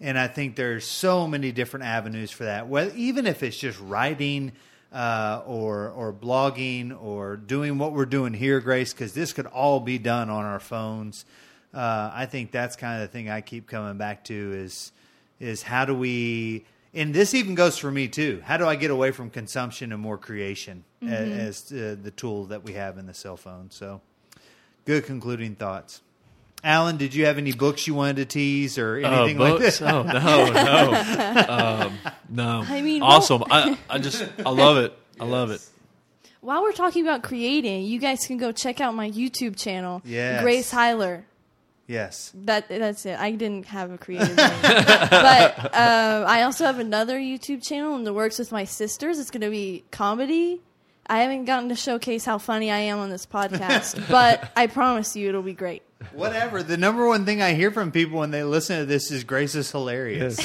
And 0.00 0.18
I 0.18 0.28
think 0.28 0.56
there's 0.56 0.86
so 0.86 1.26
many 1.26 1.52
different 1.52 1.84
avenues 1.84 2.30
for 2.30 2.44
that. 2.44 2.68
Well, 2.68 2.90
even 2.96 3.26
if 3.26 3.42
it's 3.42 3.58
just 3.58 3.78
writing 3.80 4.52
uh, 4.92 5.42
or 5.46 5.90
or 5.90 6.12
blogging 6.12 7.00
or 7.00 7.36
doing 7.36 7.78
what 7.78 7.92
we're 7.92 8.06
doing 8.06 8.32
here, 8.32 8.60
Grace, 8.60 8.92
because 8.92 9.12
this 9.12 9.32
could 9.32 9.46
all 9.46 9.80
be 9.80 9.98
done 9.98 10.30
on 10.30 10.44
our 10.44 10.60
phones. 10.60 11.24
Uh, 11.72 12.10
I 12.12 12.26
think 12.26 12.50
that's 12.50 12.76
kind 12.76 13.02
of 13.02 13.08
the 13.08 13.12
thing 13.12 13.30
I 13.30 13.40
keep 13.42 13.66
coming 13.68 13.98
back 13.98 14.24
to 14.24 14.52
is 14.54 14.90
is 15.38 15.62
how 15.62 15.84
do 15.84 15.94
we 15.94 16.64
and 16.92 17.14
this 17.14 17.34
even 17.34 17.54
goes 17.54 17.78
for 17.78 17.90
me 17.90 18.08
too. 18.08 18.42
How 18.44 18.56
do 18.56 18.66
I 18.66 18.74
get 18.74 18.90
away 18.90 19.12
from 19.12 19.30
consumption 19.30 19.92
and 19.92 20.02
more 20.02 20.18
creation 20.18 20.84
a- 21.02 21.06
as 21.06 21.70
uh, 21.70 21.96
the 22.02 22.10
tool 22.10 22.46
that 22.46 22.64
we 22.64 22.72
have 22.72 22.98
in 22.98 23.06
the 23.06 23.14
cell 23.14 23.36
phone? 23.36 23.70
So, 23.70 24.00
good 24.86 25.04
concluding 25.04 25.54
thoughts. 25.54 26.02
Alan, 26.62 26.96
did 26.96 27.14
you 27.14 27.26
have 27.26 27.38
any 27.38 27.52
books 27.52 27.86
you 27.86 27.94
wanted 27.94 28.16
to 28.16 28.24
tease 28.26 28.78
or 28.78 28.96
anything 28.98 29.40
oh, 29.40 29.44
like 29.44 29.52
books? 29.54 29.78
this? 29.78 29.82
Oh 29.82 30.02
no, 30.02 30.52
no, 30.52 31.46
um, 31.88 31.98
no. 32.28 32.64
I 32.66 32.82
mean, 32.82 33.02
awesome. 33.02 33.44
I, 33.50 33.78
I 33.88 33.98
just, 33.98 34.24
I 34.44 34.50
love 34.50 34.76
it. 34.78 34.96
I 35.18 35.24
love 35.24 35.50
it. 35.50 35.66
While 36.40 36.62
we're 36.62 36.72
talking 36.72 37.02
about 37.06 37.22
creating, 37.22 37.84
you 37.84 37.98
guys 37.98 38.26
can 38.26 38.38
go 38.38 38.50
check 38.52 38.80
out 38.80 38.94
my 38.94 39.10
YouTube 39.10 39.56
channel, 39.56 40.00
Yes. 40.04 40.42
Grace 40.42 40.72
Heiler. 40.72 41.24
Yes. 41.86 42.32
That 42.44 42.68
that's 42.68 43.04
it. 43.04 43.18
I 43.18 43.32
didn't 43.32 43.66
have 43.66 43.90
a 43.90 43.98
creative 43.98 44.36
name, 44.36 44.62
but 44.62 45.58
um, 45.74 46.24
I 46.24 46.42
also 46.44 46.64
have 46.64 46.78
another 46.78 47.18
YouTube 47.18 47.66
channel 47.66 47.96
in 47.96 48.04
the 48.04 48.14
works 48.14 48.38
with 48.38 48.52
my 48.52 48.64
sisters. 48.64 49.18
It's 49.18 49.32
going 49.32 49.40
to 49.40 49.50
be 49.50 49.82
comedy. 49.90 50.60
I 51.08 51.22
haven't 51.22 51.46
gotten 51.46 51.70
to 51.70 51.74
showcase 51.74 52.24
how 52.24 52.38
funny 52.38 52.70
I 52.70 52.78
am 52.78 53.00
on 53.00 53.10
this 53.10 53.26
podcast, 53.26 54.08
but 54.08 54.52
I 54.54 54.68
promise 54.68 55.16
you 55.16 55.28
it'll 55.28 55.42
be 55.42 55.52
great. 55.52 55.82
Whatever. 56.12 56.62
The 56.62 56.76
number 56.76 57.06
one 57.06 57.24
thing 57.24 57.42
I 57.42 57.54
hear 57.54 57.70
from 57.70 57.92
people 57.92 58.18
when 58.18 58.30
they 58.30 58.42
listen 58.42 58.78
to 58.78 58.86
this 58.86 59.10
is 59.10 59.24
Grace 59.24 59.54
is 59.54 59.70
hilarious. 59.70 60.36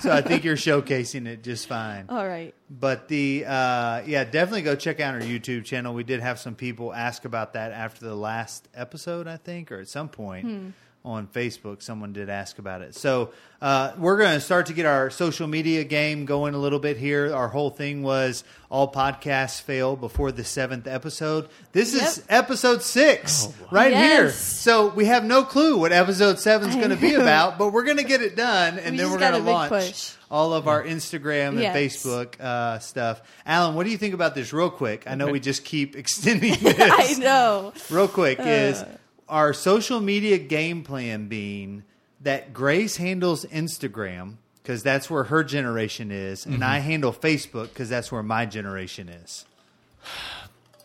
so 0.00 0.10
I 0.10 0.22
think 0.22 0.44
you're 0.44 0.56
showcasing 0.56 1.26
it 1.26 1.42
just 1.42 1.66
fine. 1.68 2.06
All 2.08 2.26
right. 2.26 2.54
But 2.70 3.08
the 3.08 3.44
uh, 3.46 4.02
yeah, 4.06 4.24
definitely 4.24 4.62
go 4.62 4.74
check 4.74 5.00
out 5.00 5.14
our 5.14 5.20
YouTube 5.20 5.64
channel. 5.64 5.94
We 5.94 6.04
did 6.04 6.20
have 6.20 6.38
some 6.38 6.54
people 6.54 6.92
ask 6.92 7.24
about 7.24 7.52
that 7.52 7.72
after 7.72 8.06
the 8.06 8.14
last 8.14 8.68
episode, 8.74 9.28
I 9.28 9.36
think, 9.36 9.70
or 9.70 9.80
at 9.80 9.88
some 9.88 10.08
point 10.08 10.74
on 11.04 11.26
Facebook. 11.26 11.82
Someone 11.82 12.12
did 12.12 12.28
ask 12.30 12.58
about 12.58 12.80
it. 12.82 12.94
So 12.94 13.32
uh, 13.60 13.92
we're 13.98 14.18
going 14.18 14.34
to 14.34 14.40
start 14.40 14.66
to 14.66 14.72
get 14.72 14.86
our 14.86 15.10
social 15.10 15.48
media 15.48 15.82
game 15.82 16.26
going 16.26 16.54
a 16.54 16.58
little 16.58 16.78
bit 16.78 16.96
here. 16.96 17.34
Our 17.34 17.48
whole 17.48 17.70
thing 17.70 18.02
was 18.04 18.44
all 18.70 18.90
podcasts 18.92 19.60
fail 19.60 19.96
before 19.96 20.30
the 20.30 20.44
seventh 20.44 20.86
episode. 20.86 21.48
This 21.72 21.92
is 21.94 22.18
Yep. 22.18 22.26
episode 22.28 22.82
six 22.82 23.48
right 23.72 23.92
here. 23.92 24.30
So 24.30 24.88
we 24.88 25.06
have 25.06 25.24
no 25.24 25.42
clue 25.42 25.76
what 25.78 25.90
episode 25.92 26.38
seven 26.38 26.68
is 26.70 26.76
going 26.76 26.90
to 26.90 26.96
be 26.96 27.14
about, 27.14 27.58
but 27.58 27.72
we're 27.72 27.84
going 27.84 27.96
to 27.98 28.04
get 28.04 28.22
it 28.22 28.36
done, 28.36 28.78
and 28.78 28.92
We 28.92 28.98
then 28.98 29.10
we're 29.10 29.18
going 29.18 29.32
to 29.32 29.38
launch 29.50 29.70
push. 29.70 30.12
all 30.30 30.52
of 30.54 30.68
our 30.68 30.84
Instagram 30.84 31.48
and 31.50 31.60
Yes. 31.60 31.76
Facebook 31.76 32.40
uh, 32.40 32.78
stuff. 32.78 33.22
Alan, 33.44 33.74
what 33.74 33.84
do 33.84 33.90
you 33.90 33.98
think 33.98 34.14
about 34.14 34.34
this, 34.36 34.52
real 34.52 34.70
quick? 34.70 35.02
I 35.08 35.16
know 35.16 35.26
we 35.32 35.40
just 35.40 35.64
keep 35.64 35.96
extending 36.02 36.54
this. 36.60 36.76
I 36.80 37.14
know. 37.20 37.72
real 37.90 38.06
quick 38.08 38.38
Uh. 38.38 38.44
is 38.44 38.84
our 39.32 39.54
social 39.54 39.98
media 39.98 40.36
game 40.36 40.84
plan 40.84 41.26
being 41.26 41.82
that 42.20 42.52
Grace 42.52 42.98
handles 42.98 43.46
Instagram 43.46 44.34
because 44.62 44.82
that's 44.82 45.10
where 45.10 45.24
her 45.24 45.42
generation 45.42 46.12
is, 46.12 46.44
and 46.44 46.56
mm-hmm. 46.56 46.62
I 46.62 46.78
handle 46.78 47.12
Facebook 47.12 47.70
because 47.70 47.88
that's 47.88 48.12
where 48.12 48.22
my 48.22 48.44
generation 48.46 49.08
is. 49.08 49.46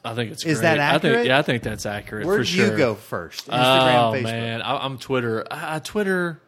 I 0.04 0.16
think 0.16 0.32
it's. 0.32 0.46
Is 0.46 0.60
great. 0.60 0.62
that 0.62 0.80
I 0.80 0.84
accurate? 0.96 1.16
think, 1.16 1.28
yeah, 1.28 1.38
I 1.38 1.42
think 1.42 1.62
that's 1.62 1.86
accurate 1.86 2.26
Where 2.26 2.38
for 2.38 2.44
do 2.44 2.50
sure. 2.50 2.72
you 2.72 2.78
go 2.78 2.96
first? 2.96 3.48
Instagram, 3.48 4.10
oh 4.10 4.14
Facebook. 4.14 4.24
man, 4.24 4.62
I, 4.62 4.78
I'm 4.78 4.98
Twitter. 4.98 5.46
I, 5.52 5.76
I 5.76 5.80
Twitter, 5.80 6.42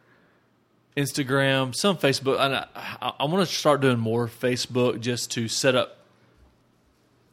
Instagram, 0.95 1.75
some 1.75 1.97
Facebook. 1.97 2.39
I, 2.39 2.65
I, 2.75 3.13
I 3.19 3.25
want 3.25 3.45
to 3.47 3.53
start 3.53 3.81
doing 3.81 3.99
more 3.99 4.27
Facebook 4.27 5.01
just 5.01 5.31
to 5.31 5.49
set 5.49 5.75
up 5.75 5.98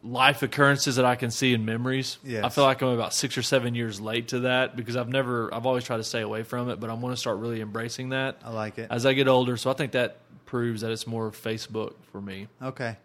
life 0.06 0.42
occurrences 0.42 0.96
that 0.96 1.04
I 1.04 1.16
can 1.16 1.30
see 1.30 1.52
in 1.52 1.64
memories. 1.64 2.18
Yes. 2.24 2.44
I 2.44 2.48
feel 2.48 2.64
like 2.64 2.80
I'm 2.82 2.88
about 2.88 3.12
six 3.14 3.36
or 3.36 3.42
seven 3.42 3.74
years 3.74 4.00
late 4.00 4.28
to 4.28 4.40
that 4.40 4.76
because 4.76 4.96
I've 4.96 5.08
never, 5.08 5.52
I've 5.52 5.66
always 5.66 5.84
tried 5.84 5.98
to 5.98 6.04
stay 6.04 6.20
away 6.22 6.42
from 6.42 6.70
it, 6.70 6.80
but 6.80 6.90
I 6.90 6.94
want 6.94 7.14
to 7.14 7.20
start 7.20 7.38
really 7.38 7.60
embracing 7.60 8.10
that 8.10 8.38
I 8.44 8.50
like 8.50 8.78
it. 8.78 8.88
as 8.90 9.04
I 9.06 9.12
get 9.12 9.28
older. 9.28 9.56
So 9.56 9.70
I 9.70 9.74
think 9.74 9.92
that 9.92 10.18
proves 10.46 10.82
that 10.82 10.90
it's 10.90 11.06
more 11.06 11.30
Facebook 11.30 11.94
for 12.12 12.20
me. 12.20 12.48
Okay. 12.62 12.96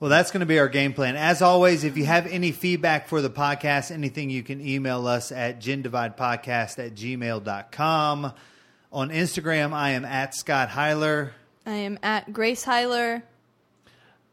Well, 0.00 0.08
that's 0.10 0.32
going 0.32 0.40
to 0.40 0.46
be 0.46 0.58
our 0.58 0.68
game 0.68 0.94
plan. 0.94 1.14
As 1.14 1.42
always, 1.42 1.84
if 1.84 1.96
you 1.96 2.04
have 2.06 2.26
any 2.26 2.50
feedback 2.50 3.06
for 3.06 3.22
the 3.22 3.30
podcast, 3.30 3.92
anything, 3.92 4.30
you 4.30 4.42
can 4.42 4.60
email 4.60 5.06
us 5.06 5.30
at 5.30 5.60
gendividepodcast 5.60 6.84
at 6.84 6.94
gmail.com. 6.96 8.32
On 8.92 9.10
Instagram, 9.10 9.72
I 9.72 9.90
am 9.90 10.04
at 10.04 10.34
Scott 10.34 10.70
Heiler. 10.70 11.30
I 11.64 11.74
am 11.74 12.00
at 12.02 12.32
Grace 12.32 12.64
Heiler. 12.64 13.22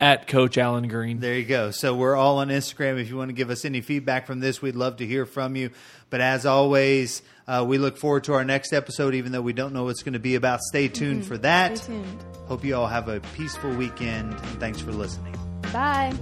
At 0.01 0.27
Coach 0.27 0.57
Alan 0.57 0.87
Green. 0.87 1.19
There 1.19 1.35
you 1.35 1.43
go. 1.43 1.71
So 1.71 1.93
we're 1.93 2.15
all 2.15 2.37
on 2.37 2.47
Instagram. 2.47 3.01
If 3.01 3.09
you 3.09 3.17
want 3.17 3.29
to 3.29 3.33
give 3.33 3.49
us 3.49 3.65
any 3.65 3.81
feedback 3.81 4.27
from 4.27 4.39
this, 4.39 4.61
we'd 4.61 4.77
love 4.77 4.97
to 4.97 5.05
hear 5.05 5.25
from 5.25 5.57
you. 5.57 5.71
But 6.09 6.21
as 6.21 6.45
always, 6.45 7.21
uh, 7.47 7.65
we 7.67 7.77
look 7.77 7.97
forward 7.97 8.23
to 8.25 8.33
our 8.33 8.45
next 8.45 8.71
episode, 8.71 9.13
even 9.13 9.33
though 9.33 9.41
we 9.41 9.51
don't 9.51 9.73
know 9.73 9.83
what 9.83 9.89
it's 9.89 10.03
going 10.03 10.13
to 10.13 10.19
be 10.19 10.35
about. 10.35 10.61
Stay 10.61 10.87
tuned 10.87 11.25
for 11.25 11.37
that. 11.39 11.79
Stay 11.79 11.93
tuned. 11.93 12.23
Hope 12.47 12.63
you 12.63 12.75
all 12.75 12.87
have 12.87 13.09
a 13.09 13.19
peaceful 13.35 13.71
weekend, 13.71 14.31
and 14.31 14.59
thanks 14.59 14.79
for 14.79 14.91
listening. 14.93 15.35
Bye. 15.73 16.13